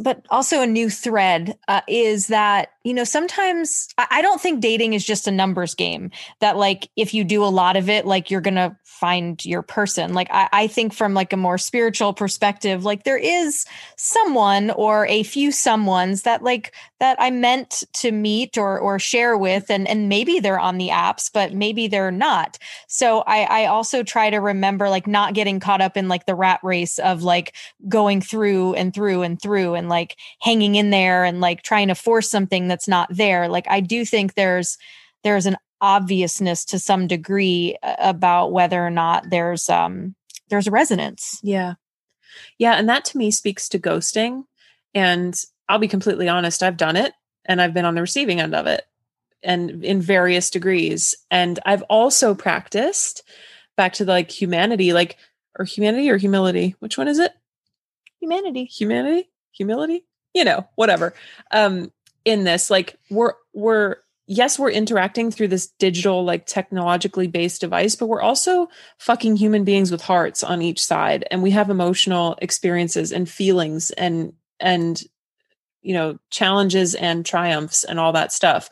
but 0.00 0.24
also 0.30 0.62
a 0.62 0.66
new 0.66 0.88
thread 0.88 1.58
uh, 1.66 1.80
is 1.88 2.28
that 2.28 2.71
you 2.84 2.94
know 2.94 3.04
sometimes 3.04 3.88
I 3.98 4.22
don't 4.22 4.40
think 4.40 4.60
dating 4.60 4.94
is 4.94 5.04
just 5.04 5.28
a 5.28 5.30
numbers 5.30 5.74
game 5.74 6.10
that 6.40 6.56
like 6.56 6.88
if 6.96 7.14
you 7.14 7.24
do 7.24 7.44
a 7.44 7.46
lot 7.46 7.76
of 7.76 7.88
it 7.88 8.06
like 8.06 8.30
you're 8.30 8.40
gonna 8.40 8.76
find 9.02 9.44
your 9.44 9.62
person. 9.62 10.14
Like 10.14 10.28
I, 10.30 10.48
I 10.52 10.66
think 10.68 10.92
from 10.94 11.12
like 11.12 11.32
a 11.32 11.36
more 11.36 11.58
spiritual 11.58 12.12
perspective, 12.12 12.84
like 12.84 13.02
there 13.02 13.18
is 13.18 13.66
someone 13.96 14.70
or 14.70 15.08
a 15.08 15.24
few 15.24 15.48
someones 15.48 16.22
that 16.22 16.44
like 16.44 16.72
that 17.00 17.16
I 17.20 17.32
meant 17.32 17.82
to 17.94 18.12
meet 18.12 18.56
or 18.56 18.78
or 18.78 19.00
share 19.00 19.36
with, 19.36 19.70
and 19.70 19.88
and 19.88 20.08
maybe 20.08 20.38
they're 20.38 20.60
on 20.60 20.78
the 20.78 20.90
apps, 20.90 21.28
but 21.34 21.52
maybe 21.52 21.88
they're 21.88 22.12
not. 22.12 22.58
So 22.86 23.24
I 23.26 23.64
I 23.64 23.66
also 23.66 24.04
try 24.04 24.30
to 24.30 24.36
remember 24.36 24.88
like 24.88 25.08
not 25.08 25.34
getting 25.34 25.58
caught 25.58 25.80
up 25.80 25.96
in 25.96 26.06
like 26.06 26.26
the 26.26 26.36
rat 26.36 26.60
race 26.62 27.00
of 27.00 27.24
like 27.24 27.56
going 27.88 28.20
through 28.20 28.74
and 28.74 28.94
through 28.94 29.22
and 29.22 29.42
through 29.42 29.74
and 29.74 29.88
like 29.88 30.16
hanging 30.40 30.76
in 30.76 30.90
there 30.90 31.24
and 31.24 31.40
like 31.40 31.62
trying 31.62 31.88
to 31.88 31.96
force 31.96 32.30
something 32.30 32.68
that's 32.72 32.88
not 32.88 33.08
there. 33.10 33.48
Like 33.48 33.66
I 33.68 33.80
do 33.80 34.06
think 34.06 34.32
there's 34.32 34.78
there's 35.22 35.44
an 35.44 35.58
obviousness 35.82 36.64
to 36.64 36.78
some 36.78 37.06
degree 37.06 37.76
uh, 37.82 37.96
about 37.98 38.52
whether 38.52 38.82
or 38.84 38.90
not 38.90 39.28
there's 39.28 39.68
um 39.68 40.14
there's 40.48 40.66
a 40.66 40.70
resonance. 40.70 41.38
Yeah. 41.42 41.74
Yeah, 42.56 42.74
and 42.74 42.88
that 42.88 43.04
to 43.06 43.18
me 43.18 43.30
speaks 43.30 43.68
to 43.68 43.78
ghosting 43.78 44.44
and 44.94 45.38
I'll 45.68 45.78
be 45.78 45.88
completely 45.88 46.28
honest, 46.28 46.62
I've 46.62 46.78
done 46.78 46.96
it 46.96 47.12
and 47.44 47.60
I've 47.60 47.74
been 47.74 47.84
on 47.84 47.94
the 47.94 48.00
receiving 48.00 48.40
end 48.40 48.54
of 48.54 48.66
it 48.66 48.86
and 49.42 49.84
in 49.84 50.00
various 50.00 50.48
degrees. 50.48 51.14
And 51.30 51.58
I've 51.66 51.82
also 51.82 52.34
practiced 52.34 53.22
back 53.76 53.92
to 53.94 54.04
the, 54.06 54.12
like 54.12 54.30
humanity, 54.30 54.94
like 54.94 55.18
or 55.58 55.66
humanity 55.66 56.10
or 56.10 56.16
humility. 56.16 56.74
Which 56.78 56.96
one 56.96 57.08
is 57.08 57.18
it? 57.18 57.32
Humanity. 58.20 58.64
Humanity? 58.64 59.28
Humility? 59.52 60.04
You 60.32 60.44
know, 60.44 60.68
whatever. 60.76 61.12
Um 61.50 61.92
in 62.24 62.44
this 62.44 62.70
like 62.70 62.98
we're 63.10 63.34
we're 63.52 63.96
yes, 64.26 64.58
we're 64.58 64.70
interacting 64.70 65.30
through 65.30 65.48
this 65.48 65.68
digital, 65.78 66.24
like 66.24 66.46
technologically 66.46 67.26
based 67.26 67.60
device, 67.60 67.96
but 67.96 68.06
we're 68.06 68.22
also 68.22 68.68
fucking 68.98 69.36
human 69.36 69.64
beings 69.64 69.90
with 69.90 70.00
hearts 70.00 70.42
on 70.44 70.62
each 70.62 70.82
side. 70.82 71.26
And 71.30 71.42
we 71.42 71.50
have 71.50 71.70
emotional 71.70 72.38
experiences 72.40 73.12
and 73.12 73.28
feelings 73.28 73.90
and, 73.90 74.32
and, 74.60 75.02
you 75.82 75.92
know, 75.94 76.18
challenges 76.30 76.94
and 76.94 77.26
triumphs 77.26 77.84
and 77.84 77.98
all 77.98 78.12
that 78.12 78.32
stuff. 78.32 78.70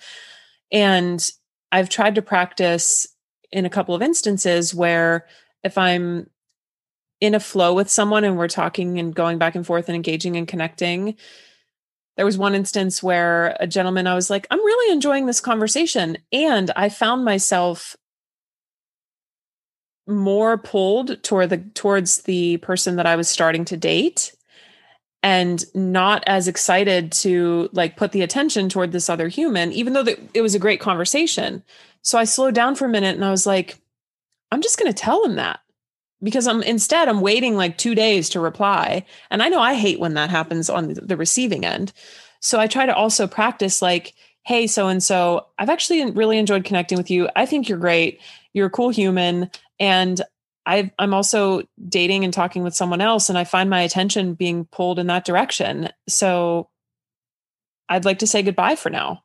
And 0.71 1.29
I've 1.73 1.89
tried 1.89 2.15
to 2.15 2.23
practice 2.23 3.07
in 3.53 3.67
a 3.67 3.71
couple 3.71 3.95
of 3.95 4.03
instances 4.03 4.75
where 4.75 5.27
if 5.65 5.77
I'm 5.77 6.31
in 7.21 7.35
a 7.35 7.41
flow 7.41 7.75
with 7.75 7.91
someone 7.91 8.25
and 8.25 8.39
we're 8.39 8.49
talking 8.49 8.99
and 8.99 9.15
going 9.15 9.37
back 9.37 9.57
and 9.57 9.67
forth 9.67 9.89
and 9.89 9.97
engaging 9.97 10.37
and 10.37 10.49
connecting, 10.49 11.17
there 12.17 12.27
was 12.27 12.39
one 12.39 12.55
instance 12.55 13.03
where 13.03 13.57
a 13.61 13.67
gentleman, 13.67 14.07
I 14.07 14.15
was 14.15 14.31
like, 14.31 14.47
I'm 14.51 14.59
really 14.59 14.93
enjoying 14.93 15.27
this 15.27 15.41
conversation. 15.41 16.19
And 16.33 16.71
I 16.77 16.89
found 16.89 17.25
myself 17.25 17.97
more 20.07 20.59
pulled 20.59 21.23
toward 21.23 21.51
the 21.51 21.59
towards 21.59 22.23
the 22.23 22.57
person 22.59 22.97
that 22.97 23.07
I 23.07 23.17
was 23.17 23.31
starting 23.31 23.65
to 23.67 23.77
date 23.77 24.35
and 25.23 25.65
not 25.75 26.25
as 26.27 26.49
excited 26.49 27.13
to 27.13 27.69
like 27.73 27.97
put 27.97 28.13
the 28.13 28.23
attention 28.23 28.69
toward 28.69 28.93
this 28.93 29.09
other 29.09 29.29
human 29.29 29.73
even 29.73 29.93
though 29.93 30.03
the, 30.03 30.19
it 30.35 30.43
was 30.43 30.55
a 30.55 30.59
great 30.59 30.81
conversation 30.81 31.63
so 32.03 32.19
i 32.19 32.25
slowed 32.25 32.55
down 32.55 32.75
for 32.75 32.87
a 32.87 32.89
minute 32.89 33.15
and 33.15 33.25
i 33.25 33.31
was 33.31 33.47
like 33.47 33.79
i'm 34.51 34.63
just 34.63 34.79
going 34.79 34.91
to 34.91 34.99
tell 34.99 35.25
him 35.25 35.37
that 35.37 35.61
because 36.23 36.47
I'm 36.47 36.63
instead 36.63 37.09
I'm 37.09 37.21
waiting 37.21 37.57
like 37.57 37.79
2 37.79 37.95
days 37.95 38.29
to 38.31 38.41
reply 38.41 39.05
and 39.31 39.43
I 39.43 39.49
know 39.49 39.61
I 39.61 39.75
hate 39.75 40.01
when 40.01 40.15
that 40.15 40.31
happens 40.31 40.71
on 40.71 40.95
the 40.95 41.17
receiving 41.17 41.65
end. 41.65 41.93
So 42.41 42.59
I 42.59 42.67
try 42.67 42.87
to 42.87 42.95
also 42.95 43.27
practice 43.27 43.83
like 43.83 44.15
hey 44.45 44.67
so 44.67 44.89
and 44.89 45.03
so 45.03 45.47
I've 45.59 45.71
actually 45.71 46.11
really 46.11 46.39
enjoyed 46.39 46.65
connecting 46.65 46.99
with 46.99 47.11
you. 47.11 47.29
I 47.37 47.47
think 47.47 47.69
you're 47.69 47.79
great. 47.79 48.21
You're 48.53 48.67
a 48.67 48.71
cool 48.71 48.91
human 48.91 49.51
and 49.79 50.21
i 50.67 50.93
am 50.99 51.15
also 51.15 51.63
dating 51.89 52.23
and 52.25 52.35
talking 52.35 52.63
with 52.63 52.75
someone 52.75 53.01
else 53.01 53.29
and 53.29 53.39
I 53.39 53.45
find 53.45 53.71
my 53.71 53.81
attention 53.81 54.35
being 54.35 54.67
pulled 54.67 54.99
in 54.99 55.07
that 55.09 55.25
direction. 55.25 55.89
So 56.09 56.69
I'd 57.89 58.05
like 58.05 58.21
to 58.21 58.27
say 58.27 58.43
goodbye 58.43 58.77
for 58.77 58.91
now. 58.91 59.25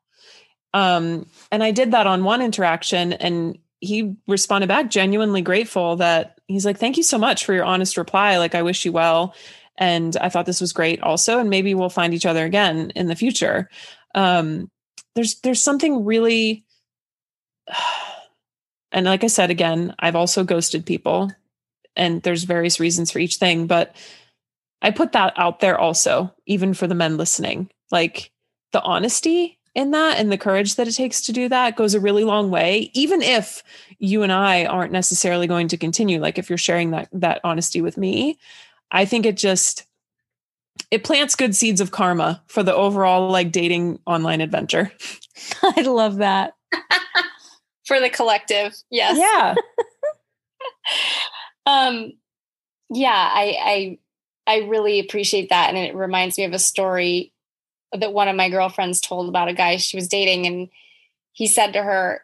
Um, 0.73 1.27
and 1.51 1.63
I 1.63 1.71
did 1.71 1.91
that 1.91 2.07
on 2.07 2.23
one 2.23 2.41
interaction 2.41 3.13
and 3.13 3.57
he 3.85 4.15
responded 4.27 4.67
back 4.67 4.89
genuinely 4.89 5.41
grateful 5.41 5.97
that 5.97 6.39
he's 6.47 6.65
like, 6.65 6.77
thank 6.77 6.97
you 6.97 7.03
so 7.03 7.17
much 7.17 7.45
for 7.45 7.53
your 7.53 7.65
honest 7.65 7.97
reply. 7.97 8.37
Like, 8.37 8.55
I 8.55 8.63
wish 8.63 8.85
you 8.85 8.91
well. 8.91 9.35
And 9.77 10.15
I 10.17 10.29
thought 10.29 10.45
this 10.45 10.61
was 10.61 10.73
great 10.73 11.01
also. 11.01 11.39
And 11.39 11.49
maybe 11.49 11.73
we'll 11.73 11.89
find 11.89 12.13
each 12.13 12.25
other 12.25 12.45
again 12.45 12.91
in 12.95 13.07
the 13.07 13.15
future. 13.15 13.69
Um, 14.13 14.69
there's, 15.15 15.39
there's 15.41 15.63
something 15.63 16.05
really, 16.05 16.65
and 18.91 19.05
like 19.05 19.23
I 19.23 19.27
said, 19.27 19.49
again, 19.49 19.93
I've 19.99 20.15
also 20.15 20.43
ghosted 20.43 20.85
people 20.85 21.31
and 21.95 22.21
there's 22.23 22.43
various 22.43 22.79
reasons 22.79 23.11
for 23.11 23.19
each 23.19 23.35
thing, 23.35 23.67
but 23.67 23.95
I 24.81 24.91
put 24.91 25.13
that 25.13 25.33
out 25.37 25.59
there 25.59 25.79
also, 25.79 26.33
even 26.45 26.73
for 26.73 26.87
the 26.87 26.95
men 26.95 27.17
listening, 27.17 27.69
like 27.91 28.31
the 28.71 28.81
honesty 28.81 29.54
in 29.75 29.91
that 29.91 30.17
and 30.17 30.31
the 30.31 30.37
courage 30.37 30.75
that 30.75 30.87
it 30.87 30.93
takes 30.95 31.21
to 31.21 31.33
do 31.33 31.47
that 31.49 31.75
goes 31.75 31.93
a 31.93 31.99
really 31.99 32.23
long 32.23 32.49
way 32.49 32.89
even 32.93 33.21
if 33.21 33.61
you 33.99 34.23
and 34.23 34.31
I 34.31 34.65
aren't 34.65 34.91
necessarily 34.91 35.47
going 35.47 35.67
to 35.67 35.77
continue 35.77 36.19
like 36.19 36.37
if 36.37 36.49
you're 36.49 36.57
sharing 36.57 36.91
that 36.91 37.09
that 37.11 37.41
honesty 37.43 37.81
with 37.81 37.97
me 37.97 38.39
I 38.91 39.05
think 39.05 39.25
it 39.25 39.37
just 39.37 39.85
it 40.91 41.03
plants 41.03 41.35
good 41.35 41.55
seeds 41.55 41.81
of 41.81 41.91
karma 41.91 42.41
for 42.47 42.63
the 42.63 42.75
overall 42.75 43.29
like 43.29 43.51
dating 43.51 43.99
online 44.05 44.41
adventure. 44.41 44.91
I 45.63 45.81
love 45.81 46.17
that. 46.17 46.53
For 47.87 47.99
the 47.99 48.09
collective 48.09 48.75
yes. 48.89 49.17
Yeah. 49.17 49.55
Um 51.67 52.13
yeah 52.91 53.09
I 53.33 53.97
I 54.47 54.53
I 54.59 54.67
really 54.67 54.99
appreciate 54.99 55.49
that 55.49 55.69
and 55.69 55.77
it 55.79 55.95
reminds 55.95 56.37
me 56.37 56.43
of 56.43 56.53
a 56.53 56.59
story 56.59 57.33
that 57.97 58.13
one 58.13 58.27
of 58.27 58.35
my 58.35 58.49
girlfriends 58.49 59.01
told 59.01 59.29
about 59.29 59.47
a 59.47 59.53
guy 59.53 59.77
she 59.77 59.97
was 59.97 60.07
dating 60.07 60.45
and 60.45 60.69
he 61.33 61.47
said 61.47 61.73
to 61.73 61.81
her 61.81 62.21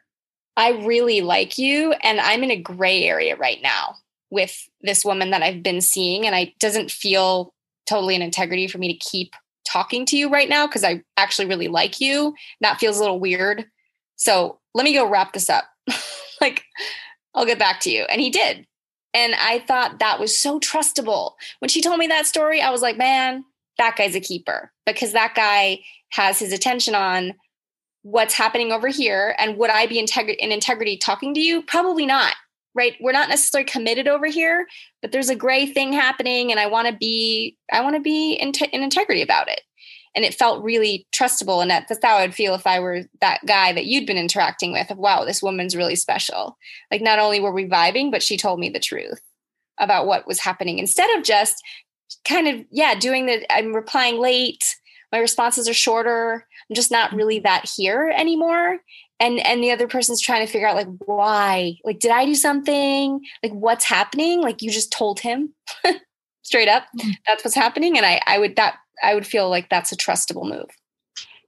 i 0.58 0.70
really 0.70 1.22
like 1.22 1.58
you 1.58 1.94
and 2.04 2.20
i'm 2.20 2.44
in 2.44 2.52
a 2.52 2.62
gray 2.62 3.04
area 3.04 3.36
right 3.36 3.62
now 3.62 3.96
with 4.30 4.70
this 4.82 5.04
woman 5.04 5.32
that 5.32 5.44
i've 5.44 5.64
been 5.64 5.82
seeing 5.82 6.26
and 6.26 6.36
i 6.36 6.54
doesn't 6.60 6.92
feel 6.92 7.54
totally 7.86 8.16
in 8.16 8.22
integrity 8.22 8.68
for 8.68 8.78
me 8.78 8.92
to 8.92 9.00
keep 9.00 9.36
talking 9.66 10.06
to 10.06 10.18
you 10.18 10.30
right 10.30 10.50
now 10.50 10.68
because 10.68 10.84
i 10.84 11.04
actually 11.18 11.48
really 11.48 11.68
like 11.68 12.02
you. 12.02 12.34
That 12.62 12.80
feels 12.80 12.98
a 12.98 13.02
little 13.02 13.20
weird. 13.20 13.66
So 14.16 14.60
let 14.74 14.84
me 14.84 14.94
go 14.94 15.08
wrap 15.08 15.34
this 15.34 15.50
up. 15.50 15.66
Like 16.42 16.64
i'll 17.36 17.46
get 17.46 17.60
back 17.60 17.82
to 17.82 17.92
you. 17.92 18.04
And 18.06 18.20
he 18.20 18.32
did. 18.32 18.66
And 19.14 19.36
i 19.36 19.60
thought 19.60 20.00
that 20.00 20.20
was 20.20 20.36
so 20.36 20.60
trustable. 20.60 21.34
When 21.60 21.70
she 21.70 21.82
told 21.82 22.00
me 22.00 22.08
that 22.08 22.26
story 22.26 22.62
i 22.62 22.72
was 22.72 22.82
like 22.82 22.98
man 22.98 23.46
that 23.82 23.98
guy's 23.98 24.16
a 24.16 24.22
keeper 24.22 24.72
because 24.86 25.12
that 25.14 25.34
guy 25.36 25.80
has 26.12 26.40
his 26.40 26.54
attention 26.54 26.94
on 26.94 27.34
what's 28.04 28.36
happening 28.36 28.72
over 28.72 28.88
here. 28.88 29.36
And 29.38 29.58
would 29.58 29.70
I 29.70 29.88
be 29.88 30.02
integ- 30.02 30.36
in 30.38 30.52
integrity 30.52 30.98
talking 30.98 31.34
to 31.34 31.42
you? 31.42 31.64
Probably 31.64 32.06
not. 32.06 32.36
Right. 32.74 32.94
We're 33.02 33.12
not 33.12 33.28
necessarily 33.28 33.70
committed 33.70 34.08
over 34.08 34.28
here, 34.28 34.66
but 35.02 35.12
there's 35.12 35.30
a 35.30 35.36
gray 35.36 35.66
thing 35.66 35.92
happening 35.92 36.52
and 36.52 36.60
I 36.60 36.68
want 36.68 36.88
to 36.88 36.96
be, 36.96 37.58
I 37.72 37.82
want 37.82 37.96
to 37.96 38.02
be 38.02 38.34
in, 38.34 38.54
in 38.72 38.82
integrity 38.82 39.22
about 39.22 39.50
it. 39.50 39.62
And 40.16 40.24
it 40.24 40.34
felt 40.34 40.64
really 40.64 41.06
trustable. 41.14 41.62
And 41.62 41.70
that, 41.72 41.88
that's 41.90 42.04
how 42.04 42.18
I'd 42.18 42.36
feel 42.36 42.54
if 42.54 42.68
I 42.68 42.80
were 42.80 43.04
that 43.20 43.46
guy 43.46 43.74
that 43.74 43.88
you'd 43.88 44.08
been 44.08 44.18
interacting 44.18 44.72
with 44.72 44.90
of, 44.90 44.98
wow, 44.98 45.26
this 45.26 45.42
woman's 45.42 45.76
really 45.76 45.96
special. 45.96 46.58
Like 46.92 47.02
not 47.02 47.20
only 47.20 47.40
were 47.40 47.54
we 47.54 47.68
vibing, 47.68 48.12
but 48.12 48.24
she 48.24 48.38
told 48.38 48.60
me 48.60 48.70
the 48.70 48.80
truth 48.80 49.22
about 49.78 50.06
what 50.06 50.28
was 50.28 50.40
happening 50.40 50.80
instead 50.80 51.10
of 51.18 51.24
just 51.24 51.62
kind 52.26 52.48
of 52.48 52.66
yeah 52.72 52.96
doing 52.96 53.26
the 53.26 53.46
i'm 53.52 53.74
replying 53.74 54.20
late 54.20 54.76
my 55.12 55.20
responses 55.20 55.68
are 55.68 55.74
shorter 55.74 56.46
i'm 56.70 56.76
just 56.76 56.92
not 56.92 57.14
really 57.14 57.38
mm-hmm. 57.38 57.44
that 57.44 57.70
here 57.76 58.14
anymore 58.16 58.78
and 59.20 59.40
and 59.46 59.64
the 59.64 59.72
other 59.72 59.88
person's 59.88 60.22
trying 60.22 60.46
to 60.46 60.52
figure 60.52 60.68
out 60.68 60.76
like 60.76 60.88
why 61.06 61.76
like 61.84 62.00
did 62.00 62.12
i 62.12 62.26
do 62.26 62.36
something 62.36 63.20
like 63.44 63.54
what's 63.54 63.86
happening 63.86 64.42
like 64.42 64.62
you 64.62 64.70
just 64.70 64.92
told 64.92 65.20
him 65.20 65.54
straight 66.44 66.68
up. 66.68 66.84
Mm-hmm. 66.98 67.12
That's 67.28 67.44
what's 67.44 67.56
happening. 67.56 67.98
And 67.98 68.06
I, 68.06 68.22
I 68.28 68.38
would 68.38 68.56
that 68.58 68.76
I 69.04 69.16
would 69.16 69.26
feel 69.26 69.50
like 69.50 69.70
that's 69.70 69.92
a 69.92 69.98
trustable 69.98 70.48
move. 70.48 70.70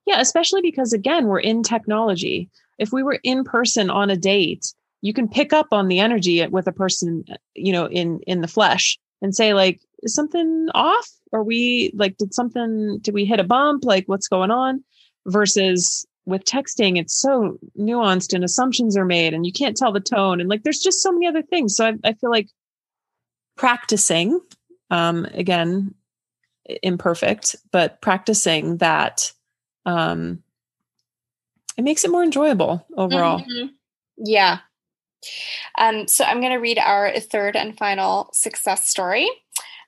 Yeah, 0.05 0.19
especially 0.19 0.61
because 0.61 0.93
again, 0.93 1.27
we're 1.27 1.39
in 1.39 1.63
technology. 1.63 2.49
If 2.79 2.91
we 2.91 3.03
were 3.03 3.19
in 3.23 3.43
person 3.43 3.89
on 3.89 4.09
a 4.09 4.17
date, 4.17 4.73
you 5.01 5.13
can 5.13 5.27
pick 5.27 5.53
up 5.53 5.67
on 5.71 5.87
the 5.87 5.99
energy 5.99 6.45
with 6.47 6.67
a 6.67 6.71
person, 6.71 7.25
you 7.53 7.73
know, 7.73 7.87
in 7.87 8.19
in 8.27 8.41
the 8.41 8.47
flesh 8.47 8.97
and 9.21 9.35
say 9.35 9.53
like, 9.53 9.81
is 10.03 10.13
something 10.13 10.67
off? 10.73 11.09
Are 11.31 11.43
we 11.43 11.91
like, 11.95 12.17
did 12.17 12.33
something? 12.33 12.99
Did 13.01 13.13
we 13.13 13.25
hit 13.25 13.39
a 13.39 13.43
bump? 13.43 13.85
Like, 13.85 14.05
what's 14.07 14.27
going 14.27 14.51
on? 14.51 14.83
Versus 15.25 16.05
with 16.25 16.45
texting, 16.45 16.97
it's 16.97 17.17
so 17.17 17.57
nuanced 17.77 18.33
and 18.33 18.43
assumptions 18.43 18.95
are 18.95 19.05
made, 19.05 19.33
and 19.33 19.45
you 19.45 19.51
can't 19.51 19.75
tell 19.75 19.91
the 19.91 19.99
tone. 19.99 20.39
And 20.39 20.49
like, 20.49 20.63
there's 20.63 20.79
just 20.79 21.01
so 21.01 21.11
many 21.11 21.27
other 21.27 21.41
things. 21.41 21.75
So 21.75 21.85
I, 21.85 21.93
I 22.03 22.13
feel 22.13 22.29
like 22.29 22.49
practicing, 23.57 24.39
um, 24.89 25.25
again, 25.33 25.95
imperfect, 26.81 27.55
but 27.71 28.01
practicing 28.01 28.77
that 28.77 29.31
um, 29.85 30.43
it 31.77 31.83
makes 31.83 32.05
it 32.05 32.11
more 32.11 32.23
enjoyable 32.23 32.85
overall. 32.95 33.39
Mm-hmm. 33.39 33.67
Yeah. 34.17 34.59
Um, 35.77 36.07
so 36.07 36.23
I'm 36.23 36.39
going 36.39 36.53
to 36.53 36.59
read 36.59 36.79
our 36.79 37.19
third 37.19 37.55
and 37.55 37.77
final 37.77 38.29
success 38.33 38.89
story, 38.89 39.29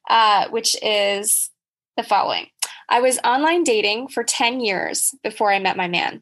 uh, 0.09 0.49
which 0.49 0.75
is 0.81 1.49
the 1.97 2.03
following. 2.03 2.47
I 2.89 3.01
was 3.01 3.19
online 3.23 3.63
dating 3.63 4.09
for 4.09 4.23
10 4.23 4.59
years 4.59 5.15
before 5.23 5.51
I 5.51 5.59
met 5.59 5.77
my 5.77 5.87
man. 5.87 6.21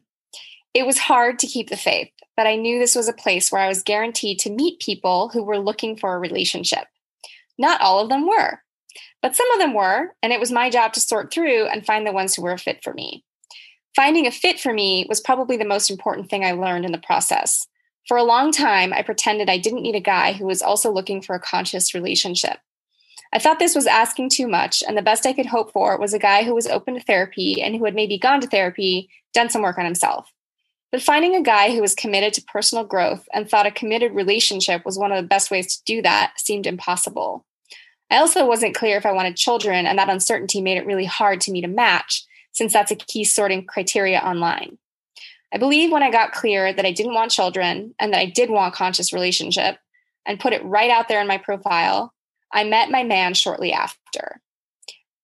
It 0.72 0.86
was 0.86 0.98
hard 0.98 1.38
to 1.40 1.46
keep 1.46 1.68
the 1.68 1.76
faith, 1.76 2.10
but 2.36 2.46
I 2.46 2.56
knew 2.56 2.78
this 2.78 2.96
was 2.96 3.08
a 3.08 3.12
place 3.12 3.52
where 3.52 3.60
I 3.60 3.68
was 3.68 3.82
guaranteed 3.82 4.38
to 4.40 4.50
meet 4.50 4.80
people 4.80 5.28
who 5.28 5.44
were 5.44 5.58
looking 5.58 5.96
for 5.96 6.14
a 6.14 6.18
relationship. 6.18 6.86
Not 7.58 7.80
all 7.80 8.00
of 8.00 8.08
them 8.08 8.26
were, 8.26 8.60
but 9.22 9.36
some 9.36 9.50
of 9.52 9.58
them 9.58 9.74
were, 9.74 10.14
and 10.22 10.32
it 10.32 10.40
was 10.40 10.50
my 10.50 10.70
job 10.70 10.92
to 10.94 11.00
sort 11.00 11.32
through 11.32 11.66
and 11.66 11.86
find 11.86 12.06
the 12.06 12.12
ones 12.12 12.34
who 12.34 12.42
were 12.42 12.52
a 12.52 12.58
fit 12.58 12.82
for 12.82 12.92
me. 12.92 13.24
Finding 13.94 14.26
a 14.26 14.32
fit 14.32 14.58
for 14.58 14.72
me 14.72 15.06
was 15.08 15.20
probably 15.20 15.56
the 15.56 15.64
most 15.64 15.90
important 15.90 16.28
thing 16.28 16.44
I 16.44 16.52
learned 16.52 16.84
in 16.84 16.92
the 16.92 16.98
process. 16.98 17.66
For 18.08 18.16
a 18.16 18.24
long 18.24 18.50
time, 18.50 18.92
I 18.92 19.02
pretended 19.02 19.48
I 19.48 19.58
didn't 19.58 19.82
need 19.82 19.94
a 19.94 20.00
guy 20.00 20.32
who 20.32 20.46
was 20.46 20.60
also 20.60 20.90
looking 20.90 21.22
for 21.22 21.34
a 21.34 21.40
conscious 21.40 21.94
relationship. 21.94 22.58
I 23.34 23.40
thought 23.40 23.58
this 23.58 23.74
was 23.74 23.88
asking 23.88 24.28
too 24.28 24.46
much, 24.46 24.84
and 24.86 24.96
the 24.96 25.02
best 25.02 25.26
I 25.26 25.32
could 25.32 25.46
hope 25.46 25.72
for 25.72 25.98
was 25.98 26.14
a 26.14 26.20
guy 26.20 26.44
who 26.44 26.54
was 26.54 26.68
open 26.68 26.94
to 26.94 27.00
therapy 27.00 27.60
and 27.60 27.74
who 27.74 27.84
had 27.84 27.94
maybe 27.94 28.16
gone 28.16 28.40
to 28.40 28.46
therapy, 28.46 29.10
done 29.32 29.50
some 29.50 29.60
work 29.60 29.76
on 29.76 29.84
himself. 29.84 30.32
But 30.92 31.02
finding 31.02 31.34
a 31.34 31.42
guy 31.42 31.74
who 31.74 31.80
was 31.80 31.96
committed 31.96 32.32
to 32.34 32.44
personal 32.44 32.84
growth 32.84 33.28
and 33.34 33.50
thought 33.50 33.66
a 33.66 33.72
committed 33.72 34.14
relationship 34.14 34.84
was 34.84 34.96
one 34.96 35.10
of 35.10 35.20
the 35.20 35.26
best 35.26 35.50
ways 35.50 35.76
to 35.76 35.82
do 35.84 36.00
that 36.02 36.34
seemed 36.38 36.68
impossible. 36.68 37.44
I 38.08 38.18
also 38.18 38.46
wasn't 38.46 38.76
clear 38.76 38.96
if 38.96 39.04
I 39.04 39.10
wanted 39.10 39.34
children, 39.34 39.84
and 39.84 39.98
that 39.98 40.08
uncertainty 40.08 40.60
made 40.60 40.76
it 40.76 40.86
really 40.86 41.04
hard 41.04 41.40
to 41.40 41.50
meet 41.50 41.64
a 41.64 41.68
match, 41.68 42.24
since 42.52 42.72
that's 42.72 42.92
a 42.92 42.96
key 42.96 43.24
sorting 43.24 43.66
criteria 43.66 44.20
online. 44.20 44.78
I 45.52 45.58
believe 45.58 45.90
when 45.90 46.04
I 46.04 46.12
got 46.12 46.30
clear 46.30 46.72
that 46.72 46.86
I 46.86 46.92
didn't 46.92 47.14
want 47.14 47.32
children 47.32 47.96
and 47.98 48.12
that 48.12 48.20
I 48.20 48.26
did 48.26 48.48
want 48.48 48.76
conscious 48.76 49.12
relationship 49.12 49.78
and 50.24 50.38
put 50.38 50.52
it 50.52 50.64
right 50.64 50.90
out 50.90 51.08
there 51.08 51.20
in 51.20 51.26
my 51.26 51.38
profile, 51.38 52.13
I 52.54 52.64
met 52.64 52.90
my 52.90 53.02
man 53.02 53.34
shortly 53.34 53.72
after. 53.72 54.40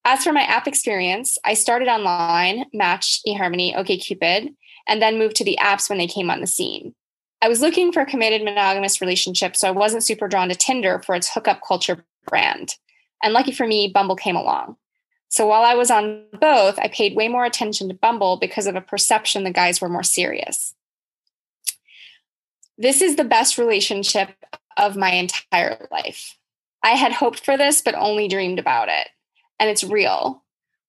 As 0.03 0.23
for 0.23 0.33
my 0.33 0.41
app 0.41 0.67
experience, 0.67 1.37
I 1.45 1.53
started 1.53 1.87
online, 1.87 2.65
Match, 2.73 3.21
eHarmony, 3.25 3.75
OkCupid, 3.75 4.53
and 4.87 5.01
then 5.01 5.17
moved 5.17 5.37
to 5.37 5.45
the 5.45 5.57
apps 5.61 5.89
when 5.89 5.97
they 5.97 6.07
came 6.07 6.29
on 6.29 6.41
the 6.41 6.47
scene. 6.47 6.93
I 7.41 7.47
was 7.47 7.61
looking 7.61 7.91
for 7.91 8.01
a 8.01 8.05
committed 8.05 8.43
monogamous 8.43 8.99
relationship, 8.99 9.55
so 9.55 9.67
I 9.67 9.71
wasn't 9.71 10.03
super 10.03 10.27
drawn 10.27 10.49
to 10.49 10.55
Tinder 10.55 11.01
for 11.05 11.15
its 11.15 11.29
hookup 11.33 11.61
culture 11.65 12.03
brand. 12.27 12.75
And 13.23 13.33
lucky 13.33 13.51
for 13.51 13.65
me, 13.65 13.87
Bumble 13.87 14.15
came 14.15 14.35
along. 14.35 14.75
So 15.29 15.47
while 15.47 15.63
I 15.63 15.75
was 15.75 15.89
on 15.89 16.25
both, 16.39 16.77
I 16.77 16.89
paid 16.89 17.15
way 17.15 17.29
more 17.29 17.45
attention 17.45 17.87
to 17.87 17.93
Bumble 17.93 18.37
because 18.37 18.67
of 18.67 18.75
a 18.75 18.81
perception 18.81 19.43
the 19.45 19.51
guys 19.51 19.79
were 19.79 19.87
more 19.87 20.03
serious. 20.03 20.75
This 22.77 23.01
is 23.01 23.15
the 23.15 23.23
best 23.23 23.57
relationship 23.57 24.29
of 24.75 24.97
my 24.97 25.11
entire 25.11 25.87
life. 25.91 26.35
I 26.83 26.91
had 26.91 27.11
hoped 27.11 27.45
for 27.45 27.57
this, 27.57 27.81
but 27.81 27.95
only 27.95 28.27
dreamed 28.27 28.59
about 28.59 28.89
it. 28.89 29.07
And 29.59 29.69
it's 29.69 29.83
real. 29.83 30.43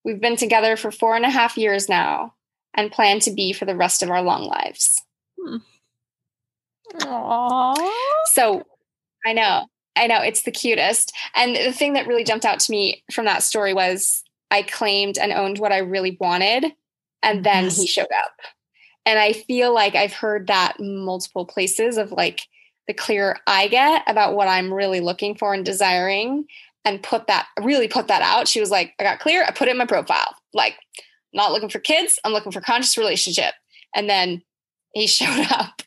We've 0.04 0.20
been 0.20 0.36
together 0.36 0.76
for 0.76 0.90
four 0.90 1.14
and 1.14 1.24
a 1.24 1.30
half 1.30 1.56
years 1.56 1.88
now 1.88 2.34
and 2.74 2.90
plan 2.90 3.20
to 3.20 3.30
be 3.30 3.52
for 3.52 3.64
the 3.64 3.76
rest 3.76 4.02
of 4.02 4.10
our 4.10 4.22
long 4.22 4.44
lives. 4.44 5.00
Hmm. 5.40 5.56
Aww. 6.94 7.90
So 8.32 8.64
I 9.26 9.32
know, 9.32 9.66
I 9.96 10.06
know 10.06 10.20
it's 10.22 10.42
the 10.42 10.50
cutest. 10.50 11.12
And 11.34 11.54
the 11.54 11.72
thing 11.72 11.92
that 11.94 12.06
really 12.06 12.24
jumped 12.24 12.44
out 12.44 12.60
to 12.60 12.70
me 12.70 13.04
from 13.12 13.26
that 13.26 13.42
story 13.42 13.74
was 13.74 14.22
I 14.50 14.62
claimed 14.62 15.18
and 15.18 15.32
owned 15.32 15.58
what 15.58 15.72
I 15.72 15.78
really 15.78 16.16
wanted. 16.20 16.72
And 17.22 17.44
then 17.44 17.64
yes. 17.64 17.76
he 17.76 17.86
showed 17.86 18.12
up. 18.16 18.34
And 19.04 19.18
I 19.18 19.32
feel 19.32 19.74
like 19.74 19.94
I've 19.94 20.12
heard 20.12 20.46
that 20.46 20.76
multiple 20.78 21.44
places 21.44 21.96
of 21.96 22.12
like 22.12 22.42
the 22.92 23.02
clear 23.02 23.38
I 23.46 23.68
get 23.68 24.02
about 24.06 24.34
what 24.34 24.48
I'm 24.48 24.72
really 24.72 25.00
looking 25.00 25.34
for 25.34 25.54
and 25.54 25.64
desiring 25.64 26.44
and 26.84 27.02
put 27.02 27.26
that 27.28 27.46
really 27.60 27.88
put 27.88 28.08
that 28.08 28.20
out. 28.22 28.48
She 28.48 28.60
was 28.60 28.70
like, 28.70 28.92
I 29.00 29.04
got 29.04 29.20
clear, 29.20 29.44
I 29.44 29.50
put 29.50 29.68
it 29.68 29.70
in 29.70 29.78
my 29.78 29.86
profile. 29.86 30.34
Like, 30.52 30.76
not 31.32 31.52
looking 31.52 31.70
for 31.70 31.78
kids, 31.78 32.18
I'm 32.24 32.32
looking 32.32 32.52
for 32.52 32.60
conscious 32.60 32.98
relationship. 32.98 33.54
And 33.94 34.10
then 34.10 34.42
he 34.92 35.06
showed 35.06 35.46
up. 35.50 35.82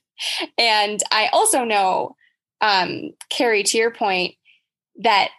And 0.57 0.99
I 1.11 1.29
also 1.31 1.63
know, 1.63 2.15
um, 2.61 3.11
Carrie, 3.29 3.63
to 3.63 3.77
your 3.77 3.91
point, 3.91 4.35
that 4.97 5.29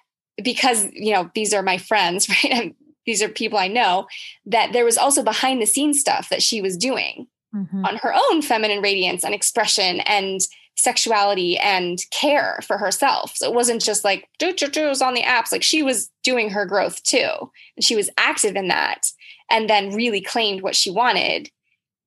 because 0.43 0.87
you 0.93 1.13
know 1.13 1.31
these 1.35 1.53
are 1.55 1.63
my 1.63 1.79
friends, 1.79 2.29
right? 2.45 2.53
And 2.53 2.75
these 3.07 3.23
are 3.23 3.29
people 3.29 3.59
I 3.59 3.69
know, 3.69 4.07
that 4.45 4.73
there 4.73 4.85
was 4.85 4.99
also 4.99 5.23
behind 5.23 5.61
the 5.61 5.67
scenes 5.67 5.99
stuff 5.99 6.29
that 6.29 6.43
she 6.43 6.61
was 6.61 6.77
doing 6.77 7.27
mm-hmm. 7.55 7.85
on 7.85 7.97
her 7.97 8.15
own 8.15 8.43
feminine 8.43 8.83
radiance 8.83 9.25
and 9.25 9.35
expression 9.35 10.01
and 10.01 10.41
sexuality 10.77 11.59
and 11.59 12.01
care 12.11 12.59
for 12.67 12.79
herself. 12.79 13.37
So 13.37 13.47
it 13.47 13.55
wasn't 13.55 13.83
just 13.83 14.05
like 14.05 14.29
do 14.39 14.53
do 14.53 14.69
do 14.69 14.89
was 14.89 15.03
on 15.03 15.15
the 15.15 15.23
apps. 15.23 15.51
Like 15.53 15.63
she 15.63 15.83
was 15.83 16.11
doing 16.23 16.51
her 16.51 16.67
growth 16.67 17.03
too. 17.03 17.51
And 17.77 17.85
she 17.85 17.97
was 17.97 18.11
active 18.19 18.57
in 18.57 18.69
that 18.69 19.11
and 19.51 19.71
then 19.71 19.95
really 19.95 20.21
claimed 20.21 20.63
what 20.63 20.77
she 20.77 20.91
wanted, 20.91 21.51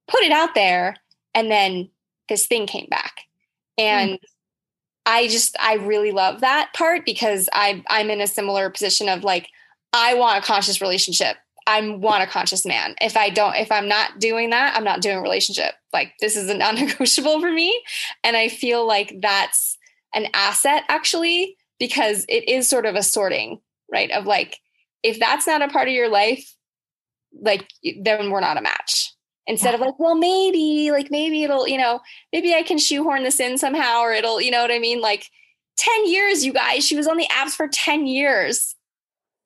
put 0.07 0.21
it 0.21 0.31
out 0.31 0.55
there, 0.55 0.95
and 1.33 1.49
then 1.49 1.89
this 2.27 2.45
thing 2.45 2.67
came 2.67 2.87
back. 2.89 3.21
And 3.77 4.11
mm. 4.11 4.19
I 5.05 5.27
just 5.27 5.55
I 5.59 5.75
really 5.75 6.11
love 6.11 6.41
that 6.41 6.71
part 6.75 7.05
because 7.05 7.49
I 7.53 7.83
I'm 7.89 8.09
in 8.09 8.21
a 8.21 8.27
similar 8.27 8.69
position 8.69 9.09
of 9.09 9.23
like 9.23 9.47
I 9.93 10.13
want 10.13 10.43
a 10.43 10.45
conscious 10.45 10.81
relationship. 10.81 11.37
I 11.69 11.87
want 11.87 12.23
a 12.23 12.27
conscious 12.27 12.65
man. 12.65 12.95
If 12.99 13.15
I 13.15 13.29
don't, 13.29 13.55
if 13.55 13.71
I'm 13.71 13.87
not 13.87 14.19
doing 14.19 14.49
that, 14.49 14.75
I'm 14.75 14.83
not 14.83 15.01
doing 15.01 15.17
a 15.17 15.21
relationship. 15.21 15.75
Like 15.93 16.13
this 16.19 16.35
is 16.35 16.49
a 16.49 16.55
non-negotiable 16.55 17.39
for 17.39 17.51
me. 17.51 17.79
And 18.23 18.35
I 18.35 18.49
feel 18.49 18.87
like 18.87 19.15
that's 19.21 19.77
an 20.15 20.27
asset 20.33 20.83
actually, 20.89 21.55
because 21.77 22.25
it 22.27 22.49
is 22.49 22.67
sort 22.67 22.87
of 22.87 22.95
a 22.95 23.03
sorting, 23.03 23.59
right? 23.91 24.09
Of 24.11 24.25
like, 24.25 24.57
if 25.03 25.19
that's 25.19 25.45
not 25.45 25.61
a 25.61 25.67
part 25.67 25.87
of 25.87 25.93
your 25.93 26.09
life, 26.09 26.55
like 27.39 27.69
then 28.01 28.31
we're 28.31 28.39
not 28.39 28.57
a 28.57 28.61
match. 28.61 29.13
Instead 29.45 29.69
yeah. 29.69 29.75
of 29.75 29.81
like, 29.81 29.99
well, 29.99 30.15
maybe, 30.15 30.91
like 30.91 31.09
maybe 31.11 31.43
it'll, 31.43 31.67
you 31.67 31.77
know, 31.77 31.99
maybe 32.33 32.53
I 32.55 32.63
can 32.63 32.77
shoehorn 32.77 33.23
this 33.23 33.39
in 33.39 33.57
somehow, 33.57 34.01
or 34.01 34.11
it'll, 34.11 34.41
you 34.41 34.51
know 34.51 34.61
what 34.61 34.71
I 34.71 34.79
mean? 34.79 35.01
Like 35.01 35.27
10 35.77 36.07
years, 36.07 36.43
you 36.43 36.51
guys. 36.51 36.85
She 36.85 36.95
was 36.95 37.07
on 37.07 37.17
the 37.17 37.27
apps 37.31 37.51
for 37.51 37.67
10 37.67 38.07
years. 38.07 38.75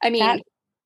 I 0.02 0.10
mean, 0.10 0.42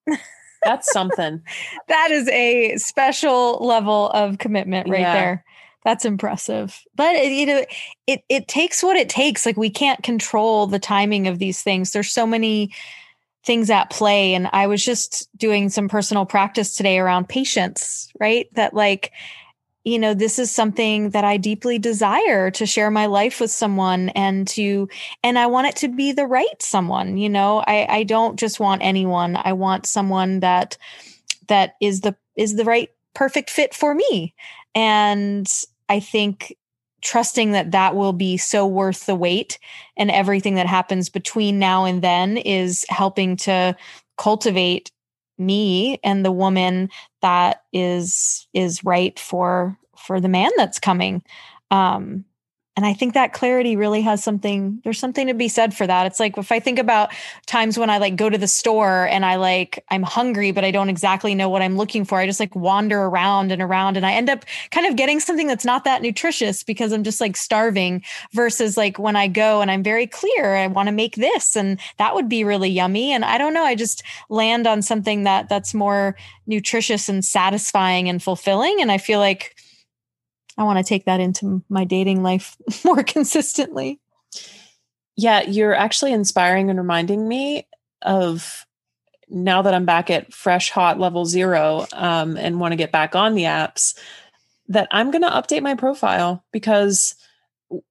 that, 0.08 0.20
that's 0.68 0.92
something. 0.92 1.42
that 1.88 2.12
is 2.12 2.28
a 2.30 2.78
special 2.78 3.58
level 3.66 4.10
of 4.10 4.38
commitment 4.38 4.90
right 4.90 5.02
yeah. 5.02 5.14
there. 5.14 5.46
That's 5.84 6.06
impressive. 6.06 6.84
But 6.96 7.16
it, 7.16 7.32
you 7.32 7.46
know, 7.46 7.66
it 8.08 8.24
it 8.28 8.48
takes 8.48 8.84
what 8.84 8.98
it 8.98 9.10
takes. 9.10 9.46
Like 9.46 9.58
we 9.58 9.70
can't 9.70 10.04
control 10.04 10.68
the 10.68 10.80
timing 10.80 11.28
of 11.28 11.40
these 11.40 11.62
things. 11.62 11.92
There's 11.92 12.12
so 12.12 12.28
many 12.28 12.74
things 13.46 13.70
at 13.70 13.90
play 13.90 14.34
and 14.34 14.50
I 14.52 14.68
was 14.68 14.84
just 14.84 15.30
doing 15.38 15.70
some 15.70 15.88
personal 15.88 16.26
practice 16.26 16.76
today 16.76 17.00
around 17.00 17.30
patience, 17.30 18.12
right? 18.20 18.54
That 18.56 18.74
like 18.74 19.14
you 19.88 19.98
know, 19.98 20.14
this 20.14 20.38
is 20.38 20.52
something 20.52 21.12
that 21.12 21.24
I 21.24 21.38
deeply 21.38 21.80
desire 21.80 22.52
to 22.52 22.66
share 22.66 22.92
my 22.92 23.06
life 23.06 23.40
with 23.40 23.52
someone 23.52 24.10
and 24.10 24.46
to, 24.50 24.90
and 25.24 25.40
I 25.40 25.48
want 25.48 25.68
it 25.68 25.78
to 25.78 25.88
be 25.88 26.12
the 26.12 26.26
right 26.26 26.62
someone, 26.62 27.18
you 27.18 27.30
know, 27.30 27.64
I, 27.66 27.88
I 27.90 28.04
don't 28.04 28.38
just 28.38 28.60
want 28.60 28.84
anyone. 28.84 29.38
I 29.42 29.54
want 29.54 29.86
someone 29.86 30.42
that, 30.42 30.78
that 31.48 31.76
is 31.82 32.02
the, 32.02 32.18
is 32.36 32.58
the 32.58 32.66
right 32.66 32.90
perfect 33.16 33.50
fit 33.50 33.74
for 33.74 33.96
me. 33.96 34.36
And 34.76 35.50
I 35.88 36.02
think 36.02 36.58
trusting 37.02 37.54
that 37.54 37.72
that 37.72 37.96
will 37.96 38.12
be 38.12 38.36
so 38.36 38.68
worth 38.68 39.06
the 39.06 39.16
wait 39.16 39.58
and 39.96 40.12
everything 40.12 40.56
that 40.56 40.68
happens 40.68 41.08
between 41.08 41.60
now 41.60 41.86
and 41.86 42.02
then 42.02 42.36
is 42.36 42.86
helping 42.90 43.38
to 43.38 43.74
cultivate 44.18 44.92
me 45.38 46.00
and 46.04 46.26
the 46.26 46.32
woman 46.32 46.90
that 47.22 47.64
is 47.74 48.48
is 48.54 48.84
right 48.84 49.18
for 49.20 49.78
for 49.98 50.22
the 50.22 50.30
man 50.30 50.52
that's 50.58 50.80
coming. 50.80 51.24
Um 51.72 52.26
and 52.78 52.86
I 52.86 52.94
think 52.94 53.16
that 53.16 53.34
clarity 53.34 53.76
really 53.76 54.04
has 54.04 54.24
something, 54.24 54.80
there's 54.84 55.00
something 55.00 55.26
to 55.26 55.34
be 55.34 55.48
said 55.48 55.74
for 55.74 55.88
that. 55.88 56.06
It's 56.06 56.20
like 56.20 56.38
if 56.38 56.52
I 56.52 56.60
think 56.60 56.78
about 56.78 57.12
times 57.48 57.76
when 57.80 57.90
I 57.90 57.98
like 57.98 58.16
go 58.16 58.30
to 58.30 58.38
the 58.38 58.48
store 58.48 59.08
and 59.08 59.26
I 59.26 59.38
like, 59.38 59.84
I'm 59.90 60.04
hungry, 60.04 60.52
but 60.52 60.64
I 60.64 60.70
don't 60.70 60.88
exactly 60.88 61.34
know 61.34 61.50
what 61.50 61.64
I'm 61.64 61.76
looking 61.76 62.06
for. 62.06 62.20
I 62.20 62.28
just 62.28 62.40
like 62.40 62.56
wander 62.56 63.02
around 63.02 63.52
and 63.52 63.64
around 63.64 63.98
and 63.98 64.06
I 64.06 64.14
end 64.14 64.30
up 64.30 64.46
kind 64.70 64.86
of 64.86 64.96
getting 64.96 65.20
something 65.20 65.48
that's 65.48 65.66
not 65.66 65.86
that 65.86 66.04
nutritious 66.04 66.62
because 66.62 66.92
I'm 66.92 67.04
just 67.04 67.20
like 67.20 67.36
starving 67.36 68.04
versus 68.34 68.78
like 68.78 69.00
when 69.00 69.16
I 69.16 69.28
go 69.28 69.62
and 69.62 69.72
I'm 69.72 69.82
very 69.82 70.06
clear, 70.06 70.56
I 70.56 70.68
want 70.68 70.88
to 70.88 70.94
make 70.94 71.16
this 71.16 71.56
and 71.56 71.80
that 71.98 72.14
would 72.14 72.30
be 72.30 72.44
really 72.44 72.70
yummy. 72.70 73.12
And 73.12 73.26
I 73.26 73.40
don't 73.40 73.56
know, 73.56 73.64
I 73.64 73.74
just 73.74 74.04
land 74.30 74.68
on 74.68 74.84
something 74.84 75.24
that 75.24 75.50
that's 75.50 75.74
more 75.74 76.16
nutritious 76.46 77.10
and 77.10 77.26
satisfying 77.26 78.08
and 78.08 78.22
fulfilling. 78.22 78.78
And 78.82 78.92
I 78.92 79.00
feel 79.00 79.18
like, 79.18 79.57
I 80.58 80.64
want 80.64 80.80
to 80.80 80.84
take 80.84 81.06
that 81.06 81.20
into 81.20 81.64
my 81.70 81.84
dating 81.84 82.24
life 82.24 82.58
more 82.86 83.04
consistently. 83.04 84.00
Yeah, 85.16 85.42
you're 85.42 85.76
actually 85.76 86.14
inspiring 86.14 86.70
and 86.70 86.80
reminding 86.80 87.28
me 87.28 87.68
of 88.02 88.66
now 89.30 89.62
that 89.62 89.74
I'm 89.74 89.86
back 89.86 90.10
at 90.10 90.34
fresh, 90.34 90.70
hot 90.70 91.00
level 91.00 91.26
zero 91.26 91.86
um, 91.94 92.38
and 92.38 92.60
want 92.60 92.72
to 92.72 92.78
get 92.78 92.92
back 92.92 93.16
on 93.16 93.36
the 93.36 93.44
apps, 93.44 93.98
that 94.70 94.88
I'm 94.92 95.12
going 95.12 95.24
to 95.24 95.30
update 95.30 95.64
my 95.64 95.76
profile 95.76 96.44
because 96.52 97.16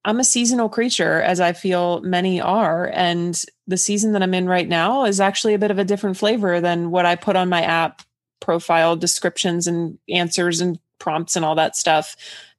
I'm 0.05 0.19
a 0.19 0.23
seasonal 0.23 0.69
creature, 0.69 1.21
as 1.21 1.39
I 1.39 1.53
feel 1.53 2.01
many 2.01 2.41
are. 2.41 2.89
And 2.93 3.39
the 3.67 3.77
season 3.77 4.13
that 4.13 4.23
I'm 4.23 4.33
in 4.33 4.47
right 4.47 4.67
now 4.67 5.05
is 5.05 5.19
actually 5.19 5.53
a 5.53 5.59
bit 5.59 5.71
of 5.71 5.77
a 5.77 5.85
different 5.85 6.17
flavor 6.17 6.59
than 6.59 6.89
what 6.89 7.05
I 7.05 7.15
put 7.15 7.35
on 7.35 7.49
my 7.49 7.61
app 7.61 8.01
profile 8.39 8.95
descriptions 8.95 9.67
and 9.67 9.99
answers 10.09 10.61
and 10.61 10.79
prompts 10.99 11.35
and 11.35 11.45
all 11.45 11.55
that 11.55 11.75
stuff 11.75 12.15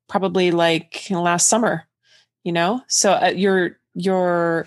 probably 0.08 0.50
like 0.50 1.06
last 1.10 1.48
summer 1.48 1.88
you 2.48 2.52
know? 2.52 2.82
So 2.88 3.12
uh, 3.12 3.32
you're 3.36 3.78
you're 3.94 4.66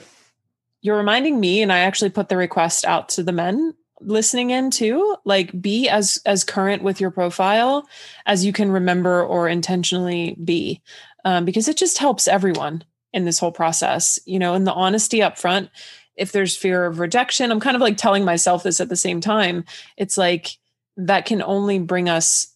you're 0.81 0.97
reminding 0.97 1.39
me 1.39 1.61
and 1.61 1.71
i 1.71 1.79
actually 1.79 2.09
put 2.09 2.27
the 2.27 2.35
request 2.35 2.85
out 2.85 3.07
to 3.07 3.23
the 3.23 3.31
men 3.31 3.73
listening 4.01 4.49
in 4.49 4.71
too 4.71 5.15
like 5.25 5.61
be 5.61 5.87
as 5.87 6.19
as 6.25 6.43
current 6.43 6.81
with 6.81 6.99
your 6.99 7.11
profile 7.11 7.87
as 8.25 8.43
you 8.43 8.51
can 8.51 8.71
remember 8.71 9.23
or 9.23 9.47
intentionally 9.47 10.35
be 10.43 10.81
um, 11.23 11.45
because 11.45 11.67
it 11.67 11.77
just 11.77 11.99
helps 11.99 12.27
everyone 12.27 12.83
in 13.13 13.25
this 13.25 13.39
whole 13.39 13.51
process 13.51 14.19
you 14.25 14.39
know? 14.39 14.53
And 14.53 14.67
the 14.67 14.73
honesty 14.73 15.21
up 15.21 15.37
front 15.37 15.69
if 16.15 16.31
there's 16.31 16.57
fear 16.57 16.85
of 16.85 16.99
rejection 16.99 17.51
i'm 17.51 17.59
kind 17.59 17.75
of 17.75 17.81
like 17.81 17.95
telling 17.95 18.25
myself 18.25 18.63
this 18.63 18.81
at 18.81 18.89
the 18.89 18.95
same 18.95 19.21
time 19.21 19.63
it's 19.97 20.17
like 20.17 20.57
that 20.97 21.25
can 21.25 21.41
only 21.41 21.79
bring 21.79 22.09
us 22.09 22.53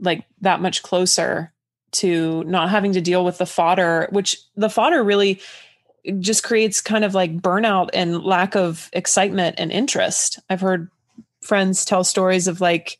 like 0.00 0.24
that 0.40 0.60
much 0.60 0.82
closer 0.82 1.52
to 1.92 2.44
not 2.44 2.70
having 2.70 2.92
to 2.92 3.00
deal 3.00 3.24
with 3.24 3.38
the 3.38 3.46
fodder, 3.46 4.08
which 4.10 4.36
the 4.56 4.70
fodder 4.70 5.02
really 5.02 5.40
just 6.18 6.42
creates 6.42 6.80
kind 6.80 7.04
of 7.04 7.14
like 7.14 7.38
burnout 7.38 7.90
and 7.92 8.22
lack 8.22 8.54
of 8.56 8.88
excitement 8.92 9.56
and 9.58 9.70
interest. 9.70 10.38
I've 10.48 10.60
heard 10.60 10.90
friends 11.40 11.84
tell 11.84 12.04
stories 12.04 12.48
of 12.48 12.60
like 12.60 12.98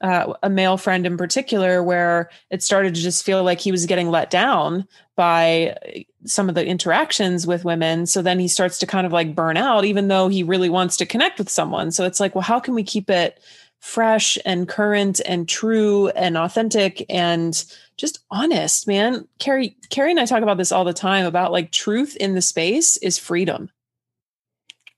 uh, 0.00 0.34
a 0.42 0.50
male 0.50 0.76
friend 0.76 1.06
in 1.06 1.16
particular 1.16 1.82
where 1.82 2.28
it 2.50 2.62
started 2.62 2.94
to 2.94 3.00
just 3.00 3.24
feel 3.24 3.42
like 3.42 3.60
he 3.60 3.72
was 3.72 3.86
getting 3.86 4.10
let 4.10 4.30
down 4.30 4.86
by 5.16 6.04
some 6.24 6.48
of 6.48 6.54
the 6.54 6.66
interactions 6.66 7.46
with 7.46 7.64
women. 7.64 8.06
So 8.06 8.20
then 8.20 8.38
he 8.38 8.48
starts 8.48 8.78
to 8.80 8.86
kind 8.86 9.06
of 9.06 9.12
like 9.12 9.34
burn 9.34 9.56
out, 9.56 9.84
even 9.84 10.08
though 10.08 10.28
he 10.28 10.42
really 10.42 10.68
wants 10.68 10.96
to 10.98 11.06
connect 11.06 11.38
with 11.38 11.48
someone. 11.48 11.90
So 11.92 12.04
it's 12.04 12.20
like, 12.20 12.34
well, 12.34 12.42
how 12.42 12.58
can 12.58 12.74
we 12.74 12.82
keep 12.82 13.08
it 13.08 13.40
fresh 13.80 14.38
and 14.44 14.68
current 14.68 15.20
and 15.26 15.48
true 15.48 16.08
and 16.08 16.36
authentic 16.36 17.04
and 17.08 17.64
just 17.96 18.24
honest, 18.30 18.86
man. 18.86 19.26
Carrie, 19.38 19.76
Carrie 19.90 20.10
and 20.10 20.20
I 20.20 20.26
talk 20.26 20.42
about 20.42 20.58
this 20.58 20.72
all 20.72 20.84
the 20.84 20.92
time 20.92 21.26
about 21.26 21.52
like 21.52 21.70
truth 21.70 22.16
in 22.16 22.34
the 22.34 22.42
space 22.42 22.96
is 22.98 23.18
freedom. 23.18 23.70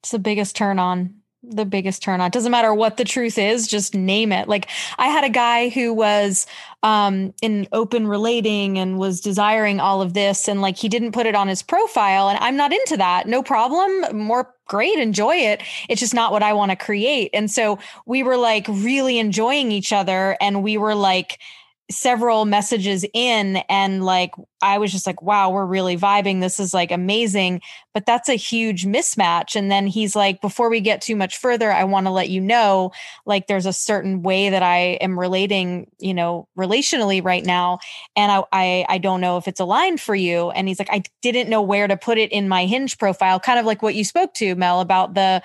It's 0.00 0.12
the 0.12 0.18
biggest 0.18 0.56
turn 0.56 0.78
on. 0.78 1.14
The 1.42 1.64
biggest 1.64 2.02
turn 2.02 2.20
on. 2.20 2.30
Doesn't 2.30 2.50
matter 2.50 2.74
what 2.74 2.96
the 2.96 3.04
truth 3.04 3.38
is, 3.38 3.68
just 3.68 3.94
name 3.94 4.32
it. 4.32 4.48
Like 4.48 4.68
I 4.98 5.08
had 5.08 5.24
a 5.24 5.28
guy 5.28 5.68
who 5.68 5.92
was 5.92 6.46
um 6.82 7.34
in 7.42 7.68
open 7.72 8.08
relating 8.08 8.78
and 8.78 8.98
was 8.98 9.20
desiring 9.20 9.78
all 9.78 10.02
of 10.02 10.14
this 10.14 10.48
and 10.48 10.60
like 10.60 10.76
he 10.76 10.88
didn't 10.88 11.12
put 11.12 11.26
it 11.26 11.36
on 11.36 11.46
his 11.48 11.62
profile 11.62 12.28
and 12.28 12.38
I'm 12.38 12.56
not 12.56 12.72
into 12.72 12.96
that. 12.96 13.28
No 13.28 13.42
problem. 13.42 14.16
More 14.16 14.52
great, 14.66 14.98
enjoy 14.98 15.36
it. 15.36 15.62
It's 15.88 16.00
just 16.00 16.14
not 16.14 16.32
what 16.32 16.42
I 16.42 16.52
want 16.52 16.70
to 16.70 16.76
create. 16.76 17.30
And 17.32 17.50
so 17.50 17.78
we 18.06 18.22
were 18.22 18.36
like 18.36 18.66
really 18.68 19.18
enjoying 19.18 19.70
each 19.70 19.92
other 19.92 20.36
and 20.40 20.64
we 20.64 20.78
were 20.78 20.94
like 20.94 21.38
several 21.88 22.46
messages 22.46 23.04
in 23.14 23.58
and 23.68 24.04
like 24.04 24.32
I 24.60 24.78
was 24.78 24.90
just 24.90 25.06
like 25.06 25.22
wow 25.22 25.50
we're 25.50 25.64
really 25.64 25.96
vibing. 25.96 26.40
This 26.40 26.58
is 26.58 26.74
like 26.74 26.90
amazing. 26.90 27.60
But 27.94 28.06
that's 28.06 28.28
a 28.28 28.34
huge 28.34 28.84
mismatch. 28.84 29.54
And 29.54 29.70
then 29.70 29.86
he's 29.86 30.16
like 30.16 30.40
before 30.40 30.68
we 30.68 30.80
get 30.80 31.00
too 31.00 31.14
much 31.14 31.36
further 31.36 31.70
I 31.70 31.84
want 31.84 32.06
to 32.06 32.10
let 32.10 32.28
you 32.28 32.40
know 32.40 32.90
like 33.24 33.46
there's 33.46 33.66
a 33.66 33.72
certain 33.72 34.22
way 34.22 34.48
that 34.48 34.62
I 34.62 34.98
am 35.00 35.18
relating 35.18 35.88
you 35.98 36.14
know 36.14 36.48
relationally 36.58 37.22
right 37.24 37.44
now 37.44 37.78
and 38.16 38.32
I 38.32 38.42
I, 38.52 38.86
I 38.88 38.98
don't 38.98 39.20
know 39.20 39.36
if 39.36 39.46
it's 39.46 39.60
aligned 39.60 40.00
for 40.00 40.14
you. 40.14 40.50
And 40.50 40.66
he's 40.66 40.80
like 40.80 40.90
I 40.90 41.04
didn't 41.22 41.48
know 41.48 41.62
where 41.62 41.86
to 41.86 41.96
put 41.96 42.18
it 42.18 42.32
in 42.32 42.48
my 42.48 42.66
hinge 42.66 42.98
profile 42.98 43.38
kind 43.38 43.60
of 43.60 43.66
like 43.66 43.82
what 43.82 43.94
you 43.94 44.04
spoke 44.04 44.34
to 44.34 44.56
Mel 44.56 44.80
about 44.80 45.14
the 45.14 45.42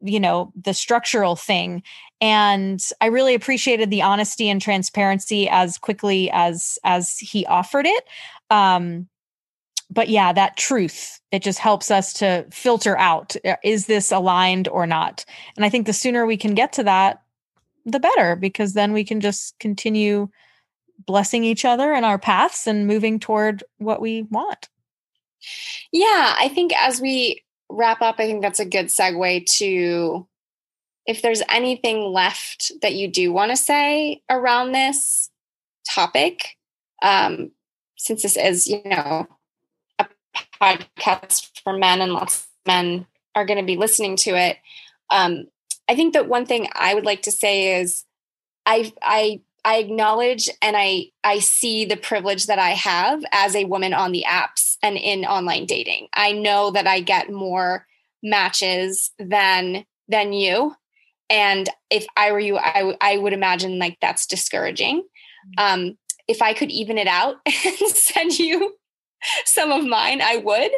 you 0.00 0.20
know 0.20 0.52
the 0.60 0.74
structural 0.74 1.34
thing 1.34 1.82
and 2.20 2.82
i 3.00 3.06
really 3.06 3.34
appreciated 3.34 3.90
the 3.90 4.02
honesty 4.02 4.48
and 4.48 4.60
transparency 4.60 5.48
as 5.48 5.78
quickly 5.78 6.30
as 6.32 6.78
as 6.84 7.18
he 7.18 7.46
offered 7.46 7.86
it. 7.86 8.04
Um 8.50 9.08
but 9.90 10.08
yeah 10.08 10.32
that 10.32 10.56
truth 10.56 11.20
it 11.30 11.42
just 11.42 11.58
helps 11.58 11.90
us 11.90 12.12
to 12.14 12.46
filter 12.50 12.96
out 12.98 13.36
uh, 13.44 13.56
is 13.64 13.86
this 13.86 14.12
aligned 14.12 14.68
or 14.68 14.86
not? 14.86 15.24
And 15.56 15.64
i 15.64 15.68
think 15.68 15.86
the 15.86 15.92
sooner 15.92 16.26
we 16.26 16.36
can 16.36 16.54
get 16.54 16.72
to 16.74 16.84
that 16.84 17.22
the 17.86 18.00
better 18.00 18.36
because 18.36 18.74
then 18.74 18.92
we 18.92 19.04
can 19.04 19.20
just 19.20 19.58
continue 19.58 20.28
blessing 21.06 21.44
each 21.44 21.64
other 21.64 21.94
in 21.94 22.04
our 22.04 22.18
paths 22.18 22.66
and 22.66 22.86
moving 22.86 23.18
toward 23.20 23.62
what 23.78 24.00
we 24.00 24.22
want. 24.30 24.68
Yeah 25.92 26.34
i 26.38 26.48
think 26.48 26.72
as 26.76 27.00
we 27.00 27.42
wrap 27.70 28.00
up, 28.02 28.16
I 28.18 28.26
think 28.26 28.42
that's 28.42 28.60
a 28.60 28.64
good 28.64 28.86
segue 28.86 29.46
to 29.58 30.26
if 31.08 31.22
there's 31.22 31.42
anything 31.48 32.02
left 32.02 32.70
that 32.82 32.94
you 32.94 33.08
do 33.08 33.32
want 33.32 33.50
to 33.50 33.56
say 33.56 34.22
around 34.28 34.72
this 34.72 35.30
topic, 35.90 36.58
um, 37.02 37.50
since 37.96 38.22
this 38.22 38.36
is, 38.36 38.68
you 38.68 38.82
know, 38.84 39.26
a 39.98 40.06
podcast 40.60 41.62
for 41.64 41.72
men 41.72 42.02
and 42.02 42.12
lots 42.12 42.40
of 42.40 42.46
men 42.66 43.06
are 43.34 43.46
going 43.46 43.58
to 43.58 43.64
be 43.64 43.78
listening 43.78 44.16
to 44.16 44.36
it. 44.36 44.58
Um, 45.08 45.46
I 45.88 45.96
think 45.96 46.12
that 46.12 46.28
one 46.28 46.44
thing 46.44 46.68
I 46.74 46.94
would 46.94 47.06
like 47.06 47.22
to 47.22 47.32
say 47.32 47.80
is 47.80 48.04
I 48.66 48.92
I 49.00 49.40
I 49.64 49.78
acknowledge 49.78 50.50
and 50.60 50.76
I 50.76 51.06
I 51.24 51.38
see 51.38 51.86
the 51.86 51.96
privilege 51.96 52.46
that 52.46 52.58
I 52.58 52.70
have 52.70 53.24
as 53.32 53.56
a 53.56 53.64
woman 53.64 53.94
on 53.94 54.12
the 54.12 54.26
apps 54.28 54.76
and 54.82 54.98
in 54.98 55.24
online 55.24 55.64
dating. 55.64 56.08
I 56.12 56.32
know 56.32 56.70
that 56.72 56.86
I 56.86 57.00
get 57.00 57.32
more 57.32 57.86
matches 58.22 59.10
than 59.18 59.86
than 60.06 60.34
you 60.34 60.76
and 61.30 61.68
if 61.90 62.06
I 62.16 62.32
were 62.32 62.40
you 62.40 62.58
I 62.58 62.96
I 63.00 63.18
would 63.18 63.32
imagine 63.32 63.78
like 63.78 63.98
that's 64.00 64.26
discouraging. 64.26 65.02
Mm-hmm. 65.58 65.88
Um 65.88 65.98
if 66.26 66.42
I 66.42 66.52
could 66.52 66.70
even 66.70 66.98
it 66.98 67.06
out 67.06 67.36
and 67.46 67.88
send 67.90 68.38
you 68.38 68.74
some 69.44 69.72
of 69.72 69.84
mine 69.84 70.20
I 70.22 70.36
would. 70.36 70.70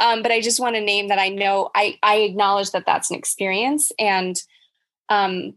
Um 0.00 0.22
but 0.22 0.32
I 0.32 0.40
just 0.40 0.60
want 0.60 0.76
to 0.76 0.80
name 0.80 1.08
that 1.08 1.18
I 1.18 1.28
know 1.28 1.70
I 1.74 1.98
I 2.02 2.16
acknowledge 2.16 2.70
that 2.72 2.86
that's 2.86 3.10
an 3.10 3.16
experience 3.16 3.92
and 3.98 4.36
um 5.08 5.54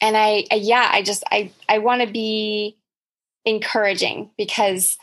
and 0.00 0.16
I, 0.16 0.44
I 0.50 0.56
yeah 0.56 0.88
i 0.92 1.02
just 1.02 1.24
i 1.30 1.50
i 1.68 1.78
want 1.78 2.02
to 2.02 2.08
be 2.10 2.76
encouraging 3.44 4.30
because 4.36 4.96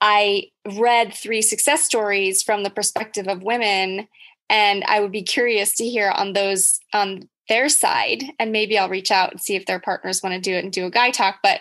i 0.00 0.44
read 0.76 1.14
three 1.14 1.42
success 1.42 1.82
stories 1.82 2.42
from 2.42 2.62
the 2.62 2.70
perspective 2.70 3.28
of 3.28 3.42
women 3.42 4.08
and 4.48 4.84
i 4.84 5.00
would 5.00 5.12
be 5.12 5.22
curious 5.22 5.74
to 5.76 5.88
hear 5.88 6.10
on 6.10 6.32
those 6.32 6.80
on 6.92 7.28
their 7.48 7.68
side 7.68 8.22
and 8.38 8.52
maybe 8.52 8.78
i'll 8.78 8.88
reach 8.88 9.10
out 9.10 9.30
and 9.30 9.40
see 9.40 9.56
if 9.56 9.66
their 9.66 9.80
partners 9.80 10.22
want 10.22 10.34
to 10.34 10.40
do 10.40 10.54
it 10.54 10.64
and 10.64 10.72
do 10.72 10.86
a 10.86 10.90
guy 10.90 11.10
talk 11.10 11.38
but 11.42 11.60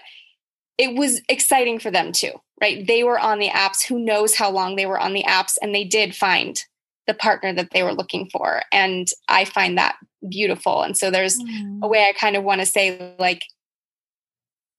it 0.77 0.95
was 0.95 1.21
exciting 1.29 1.79
for 1.79 1.91
them 1.91 2.11
too 2.11 2.33
right? 2.61 2.85
They 2.85 3.03
were 3.03 3.19
on 3.19 3.39
the 3.39 3.49
apps. 3.49 3.83
Who 3.87 3.97
knows 3.97 4.35
how 4.35 4.51
long 4.51 4.75
they 4.75 4.85
were 4.85 4.99
on 4.99 5.13
the 5.13 5.23
apps 5.23 5.55
and 5.63 5.73
they 5.73 5.83
did 5.83 6.15
find 6.15 6.63
the 7.07 7.13
partner 7.15 7.53
that 7.53 7.71
they 7.71 7.83
were 7.83 7.93
looking 7.93 8.29
for 8.29 8.61
and 8.71 9.07
i 9.27 9.43
find 9.43 9.77
that 9.77 9.97
beautiful 10.29 10.83
and 10.83 10.95
so 10.95 11.09
there's 11.09 11.37
mm. 11.39 11.79
a 11.81 11.87
way 11.87 12.07
i 12.07 12.13
kind 12.13 12.35
of 12.35 12.43
want 12.43 12.61
to 12.61 12.65
say 12.65 13.15
like 13.19 13.41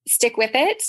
stick 0.07 0.37
with 0.37 0.51
it 0.53 0.83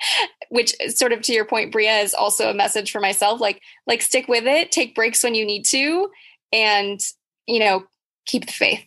which 0.48 0.74
sort 0.88 1.12
of 1.12 1.20
to 1.20 1.32
your 1.32 1.44
point 1.44 1.70
bria 1.70 1.98
is 1.98 2.14
also 2.14 2.50
a 2.50 2.54
message 2.54 2.90
for 2.90 3.00
myself 3.00 3.40
like 3.40 3.60
like 3.86 4.00
stick 4.00 4.28
with 4.28 4.44
it 4.44 4.72
take 4.72 4.94
breaks 4.94 5.22
when 5.22 5.34
you 5.34 5.44
need 5.44 5.64
to 5.64 6.08
and 6.52 7.00
you 7.46 7.60
know 7.60 7.84
keep 8.24 8.46
the 8.46 8.52
faith 8.52 8.84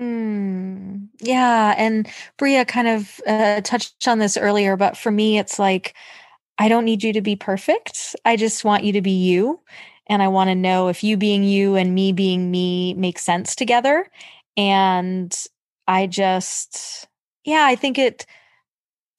mm. 0.00 1.08
yeah 1.20 1.74
and 1.76 2.08
bria 2.36 2.64
kind 2.64 2.88
of 2.88 3.20
uh, 3.26 3.60
touched 3.62 4.06
on 4.08 4.18
this 4.18 4.36
earlier 4.36 4.76
but 4.76 4.96
for 4.96 5.10
me 5.10 5.38
it's 5.38 5.58
like 5.58 5.94
I 6.58 6.68
don't 6.68 6.84
need 6.84 7.02
you 7.02 7.12
to 7.14 7.20
be 7.20 7.36
perfect. 7.36 8.14
I 8.24 8.36
just 8.36 8.64
want 8.64 8.84
you 8.84 8.92
to 8.92 9.02
be 9.02 9.10
you. 9.10 9.60
And 10.06 10.22
I 10.22 10.28
want 10.28 10.48
to 10.48 10.54
know 10.54 10.88
if 10.88 11.02
you 11.02 11.16
being 11.16 11.42
you 11.42 11.76
and 11.76 11.94
me 11.94 12.12
being 12.12 12.50
me 12.50 12.94
make 12.94 13.18
sense 13.18 13.54
together. 13.54 14.08
And 14.56 15.36
I 15.88 16.06
just, 16.06 17.08
yeah, 17.44 17.64
I 17.64 17.76
think 17.76 17.98
it, 17.98 18.26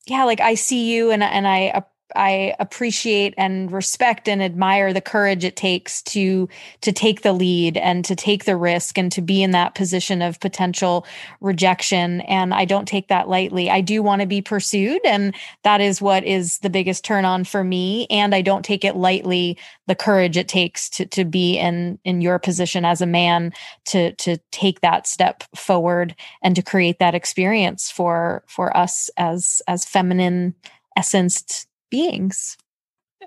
yeah, 0.05 0.25
like 0.25 0.39
I 0.39 0.55
see 0.55 0.93
you 0.93 1.11
and, 1.11 1.23
and 1.23 1.47
I 1.47 1.83
I 2.15 2.55
appreciate 2.59 3.33
and 3.37 3.71
respect 3.71 4.27
and 4.27 4.41
admire 4.41 4.93
the 4.93 5.01
courage 5.01 5.43
it 5.43 5.55
takes 5.55 6.01
to 6.03 6.47
to 6.81 6.91
take 6.91 7.21
the 7.21 7.33
lead 7.33 7.77
and 7.77 8.05
to 8.05 8.15
take 8.15 8.45
the 8.45 8.57
risk 8.57 8.97
and 8.97 9.11
to 9.11 9.21
be 9.21 9.43
in 9.43 9.51
that 9.51 9.75
position 9.75 10.21
of 10.21 10.39
potential 10.39 11.05
rejection 11.41 12.21
and 12.21 12.53
I 12.53 12.65
don't 12.65 12.87
take 12.87 13.07
that 13.07 13.29
lightly. 13.29 13.69
I 13.69 13.81
do 13.81 14.03
want 14.03 14.21
to 14.21 14.27
be 14.27 14.41
pursued 14.41 15.01
and 15.05 15.35
that 15.63 15.81
is 15.81 16.01
what 16.01 16.23
is 16.23 16.59
the 16.59 16.69
biggest 16.69 17.03
turn 17.03 17.25
on 17.25 17.43
for 17.43 17.63
me 17.63 18.07
and 18.09 18.33
I 18.35 18.41
don't 18.41 18.65
take 18.65 18.83
it 18.83 18.95
lightly 18.95 19.57
the 19.87 19.95
courage 19.95 20.37
it 20.37 20.47
takes 20.47 20.89
to 20.91 21.05
to 21.07 21.25
be 21.25 21.57
in 21.57 21.99
in 22.03 22.21
your 22.21 22.39
position 22.39 22.85
as 22.85 23.01
a 23.01 23.05
man 23.05 23.53
to 23.85 24.13
to 24.13 24.37
take 24.51 24.81
that 24.81 25.07
step 25.07 25.43
forward 25.55 26.15
and 26.41 26.55
to 26.55 26.61
create 26.61 26.99
that 26.99 27.15
experience 27.15 27.91
for 27.91 28.43
for 28.47 28.75
us 28.75 29.09
as 29.17 29.61
as 29.67 29.85
feminine 29.85 30.55
essenced 30.95 31.67
beings. 31.93 32.57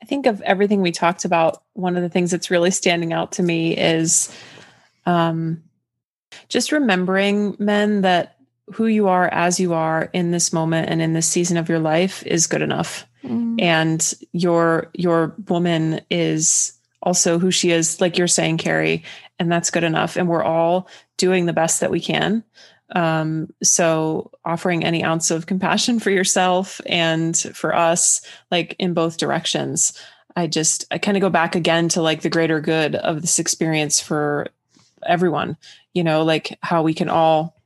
I 0.03 0.07
think 0.07 0.27
of 0.27 0.43
everything 0.43 0.83
we 0.83 0.91
talked 0.91 1.25
about. 1.25 1.63
One 1.75 1.97
of 1.97 2.03
the 2.03 2.09
things 2.09 2.33
that's 2.33 2.51
really 2.51 2.73
standing 2.73 3.13
out 3.13 3.31
to 3.33 3.45
me 3.45 3.77
is 3.77 4.35
um, 5.07 5.63
just 6.49 6.73
remembering, 6.73 7.55
men, 7.61 8.01
that 8.01 8.39
who 8.75 8.87
you 8.87 9.07
are 9.07 9.29
as 9.29 9.61
you 9.61 9.73
are 9.73 10.11
in 10.13 10.33
this 10.33 10.53
moment 10.53 10.91
and 10.91 11.01
in 11.01 11.13
this 11.13 11.29
season 11.29 11.57
of 11.57 11.69
your 11.69 11.79
life 11.79 12.25
is 12.27 12.49
good 12.49 12.61
enough. 12.61 13.07
Mm. 13.23 13.63
And 13.63 14.15
your 14.33 14.91
your 14.93 15.37
woman 15.49 16.01
is 16.11 16.73
also 17.03 17.39
who 17.39 17.53
she 17.53 17.71
is, 17.71 18.01
like 18.01 18.19
you're 18.19 18.27
saying, 18.27 18.59
Carrie, 18.59 19.05
and 19.39 19.51
that's 19.51 19.71
good 19.71 19.85
enough. 19.85 20.17
And 20.17 20.27
we're 20.29 20.43
all 20.43 20.89
doing 21.19 21.47
the 21.47 21.53
best 21.53 21.79
that 21.81 21.93
we 21.93 22.01
can. 22.01 22.43
Um, 22.95 23.53
so 23.63 24.31
offering 24.45 24.85
any 24.85 25.03
ounce 25.03 25.31
of 25.31 25.47
compassion 25.47 25.99
for 25.99 26.11
yourself 26.11 26.81
and 26.87 27.37
for 27.37 27.75
us, 27.75 28.21
like 28.51 28.77
in 28.79 28.95
both 28.95 29.17
directions. 29.17 30.01
I 30.37 30.47
just, 30.47 30.85
I 30.91 30.99
kind 30.99 31.17
of 31.17 31.21
go 31.21 31.31
back 31.31 31.55
again 31.55 31.89
to 31.91 32.03
like 32.03 32.23
the 32.23 32.31
greater 32.31 32.61
good 32.61 32.95
of 32.95 33.23
this 33.23 33.39
experience 33.39 34.01
for 34.01 34.49
everyone, 35.05 35.57
you 35.95 36.05
know, 36.05 36.23
like 36.23 36.59
how 36.63 36.83
we 36.83 36.95
can 36.95 37.09
all 37.09 37.57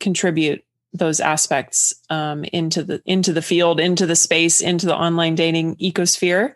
contribute 0.00 0.64
those 0.94 1.20
aspects 1.20 1.94
um, 2.10 2.44
into 2.44 2.82
the 2.82 3.02
into 3.06 3.32
the 3.32 3.42
field, 3.42 3.80
into 3.80 4.06
the 4.06 4.16
space, 4.16 4.60
into 4.60 4.86
the 4.86 4.96
online 4.96 5.34
dating 5.34 5.76
ecosphere, 5.76 6.54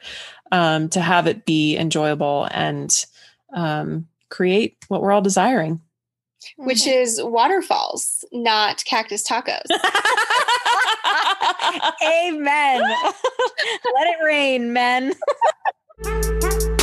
um, 0.52 0.88
to 0.90 1.00
have 1.00 1.26
it 1.26 1.46
be 1.46 1.76
enjoyable 1.76 2.46
and 2.50 3.06
um, 3.54 4.06
create 4.28 4.76
what 4.88 5.00
we're 5.00 5.12
all 5.12 5.22
desiring 5.22 5.80
which 6.56 6.82
mm-hmm. 6.82 7.02
is 7.02 7.20
waterfalls, 7.22 8.24
not 8.32 8.84
cactus 8.84 9.26
tacos. 9.26 9.62
Amen. 12.02 12.80
Let 12.80 14.06
it 14.06 14.24
rain, 14.24 14.72
men. 14.72 15.12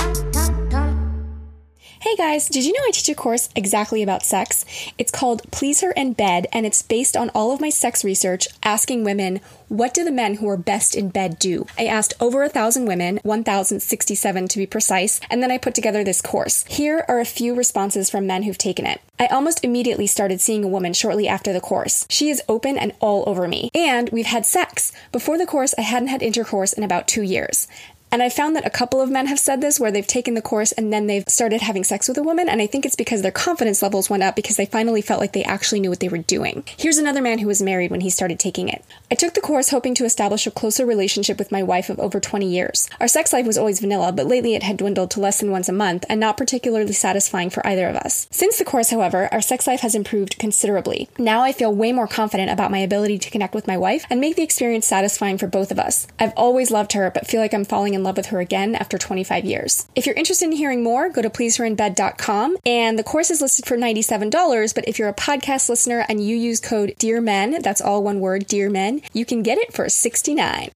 Hey 2.04 2.18
guys, 2.18 2.50
did 2.50 2.66
you 2.66 2.74
know 2.74 2.82
I 2.86 2.92
teach 2.92 3.08
a 3.08 3.16
course 3.16 3.48
exactly 3.56 4.04
about 4.04 4.24
sex? 4.24 4.66
It's 4.98 5.10
called 5.10 5.50
Please 5.52 5.80
Her 5.80 5.92
in 5.92 6.12
Bed, 6.12 6.48
and 6.52 6.66
it's 6.66 6.82
based 6.82 7.16
on 7.16 7.30
all 7.30 7.54
of 7.54 7.62
my 7.62 7.70
sex 7.70 8.04
research 8.04 8.50
asking 8.62 9.06
women, 9.06 9.40
what 9.70 9.94
do 9.94 10.04
the 10.04 10.12
men 10.12 10.36
who 10.36 10.50
are 10.50 10.58
best 10.58 10.96
in 10.96 11.10
bed 11.10 11.40
do? 11.40 11.66
I 11.80 11.86
asked 11.86 12.14
over 12.20 12.44
a 12.44 12.50
thousand 12.50 12.88
women, 12.88 13.22
1,067 13.24 14.48
to 14.50 14.58
be 14.60 14.66
precise, 14.66 15.22
and 15.32 15.42
then 15.42 15.50
I 15.50 15.58
put 15.58 15.74
together 15.76 16.04
this 16.04 16.22
course. 16.22 16.66
Here 16.68 17.06
are 17.08 17.22
a 17.22 17.26
few 17.26 17.56
responses 17.56 18.10
from 18.10 18.28
men 18.28 18.44
who've 18.44 18.58
taken 18.58 18.86
it. 18.86 19.00
I 19.18 19.28
almost 19.28 19.64
immediately 19.64 20.06
started 20.06 20.42
seeing 20.42 20.64
a 20.66 20.68
woman 20.68 20.92
shortly 20.94 21.28
after 21.30 21.54
the 21.54 21.62
course. 21.62 22.06
She 22.10 22.30
is 22.30 22.44
open 22.50 22.78
and 22.78 22.92
all 23.00 23.24
over 23.26 23.48
me. 23.48 23.70
And 23.74 24.10
we've 24.10 24.26
had 24.26 24.46
sex. 24.46 24.92
Before 25.12 25.38
the 25.38 25.46
course, 25.46 25.74
I 25.78 25.82
hadn't 25.82 26.10
had 26.10 26.22
intercourse 26.22 26.74
in 26.74 26.84
about 26.84 27.08
two 27.08 27.22
years. 27.22 27.68
And 28.14 28.22
I 28.22 28.30
found 28.30 28.56
that 28.56 28.68
a 28.68 28.70
couple 28.70 29.02
of 29.02 29.10
men 29.10 29.26
have 29.26 29.40
said 29.40 29.60
this 29.60 29.80
where 29.80 29.92
they've 29.92 30.06
taken 30.06 30.36
the 30.36 30.42
course 30.44 30.72
and 30.72 30.94
then 30.94 31.08
they've 31.08 31.24
started 31.28 31.62
having 31.62 31.84
sex 31.84 32.08
with 32.08 32.16
a 32.20 32.22
woman. 32.22 32.48
And 32.48 32.62
I 32.62 32.68
think 32.68 32.86
it's 32.86 32.96
because 32.96 33.24
their 33.24 33.32
confidence 33.32 33.82
levels 33.82 34.08
went 34.08 34.22
up 34.22 34.36
because 34.36 34.56
they 34.56 34.68
finally 34.68 35.02
felt 35.02 35.20
like 35.20 35.34
they 35.34 35.44
actually 35.44 35.80
knew 35.80 35.90
what 35.90 36.00
they 36.00 36.10
were 36.10 36.20
doing. 36.20 36.64
Here's 36.78 37.00
another 37.00 37.24
man 37.24 37.40
who 37.40 37.48
was 37.48 37.60
married 37.60 37.90
when 37.90 38.02
he 38.02 38.12
started 38.12 38.40
taking 38.40 38.70
it. 38.70 38.86
I 39.10 39.16
took 39.16 39.34
the 39.34 39.42
course 39.42 39.72
hoping 39.72 39.96
to 39.96 40.06
establish 40.06 40.46
a 40.46 40.52
closer 40.52 40.86
relationship 40.86 41.40
with 41.40 41.52
my 41.52 41.64
wife 41.64 41.90
of 41.90 42.00
over 42.00 42.20
20 42.20 42.48
years. 42.48 42.88
Our 43.00 43.08
sex 43.08 43.34
life 43.34 43.48
was 43.48 43.58
always 43.58 43.80
vanilla, 43.80 44.12
but 44.12 44.28
lately 44.28 44.54
it 44.54 44.62
had 44.62 44.78
dwindled 44.78 45.10
to 45.12 45.20
less 45.20 45.40
than 45.40 45.50
once 45.50 45.68
a 45.68 45.74
month 45.74 46.06
and 46.08 46.20
not 46.20 46.38
particularly 46.38 46.94
satisfying 46.94 47.50
for 47.50 47.66
either 47.66 47.88
of 47.88 47.96
us. 47.96 48.28
Since 48.30 48.60
the 48.60 48.64
course, 48.64 48.92
however, 48.92 49.28
our 49.32 49.42
sex 49.42 49.66
life 49.66 49.80
has 49.80 49.96
improved 49.96 50.38
considerably. 50.38 51.10
Now 51.18 51.42
I 51.42 51.52
feel 51.52 51.74
way 51.74 51.92
more 51.92 52.08
confident 52.08 52.52
about 52.52 52.70
my 52.70 52.78
ability 52.78 53.18
to 53.18 53.32
connect 53.32 53.56
with 53.56 53.66
my 53.66 53.76
wife 53.76 54.06
and 54.12 54.22
make 54.22 54.36
the 54.36 54.44
experience 54.44 54.86
satisfying 54.86 55.40
for 55.40 55.48
both 55.48 55.72
of 55.72 55.80
us. 55.80 56.06
I've 56.20 56.34
always 56.38 56.70
loved 56.70 56.94
her, 56.94 57.10
but 57.10 57.26
feel 57.26 57.42
like 57.42 57.56
I'm 57.56 57.66
falling 57.66 58.03
in 58.04 58.06
love 58.06 58.18
with 58.18 58.28
her 58.28 58.42
again 58.42 58.76
after 58.76 58.98
25 58.98 59.46
years. 59.46 59.88
If 59.96 60.06
you're 60.06 60.16
interested 60.16 60.46
in 60.46 60.52
hearing 60.52 60.84
more, 60.84 61.10
go 61.10 61.22
to 61.22 61.30
pleaseherinbed.com 61.30 62.58
and 62.66 63.00
the 63.00 63.04
course 63.04 63.32
is 63.32 63.42
listed 63.42 63.66
for 63.66 63.78
$97, 63.78 64.76
but 64.76 64.88
if 64.88 65.00
you're 65.00 65.08
a 65.08 65.14
podcast 65.14 65.70
listener 65.70 66.06
and 66.10 66.24
you 66.24 66.36
use 66.36 66.60
code 66.60 66.94
Dear 67.00 67.22
Men, 67.22 67.62
that's 67.62 67.82
all 67.82 68.04
one 68.04 68.20
word, 68.20 68.46
Dear 68.48 68.70
Men, 68.70 69.02
you 69.14 69.26
can 69.26 69.42
get 69.42 69.58
it 69.58 69.74
for 69.74 69.88
69. 69.88 70.70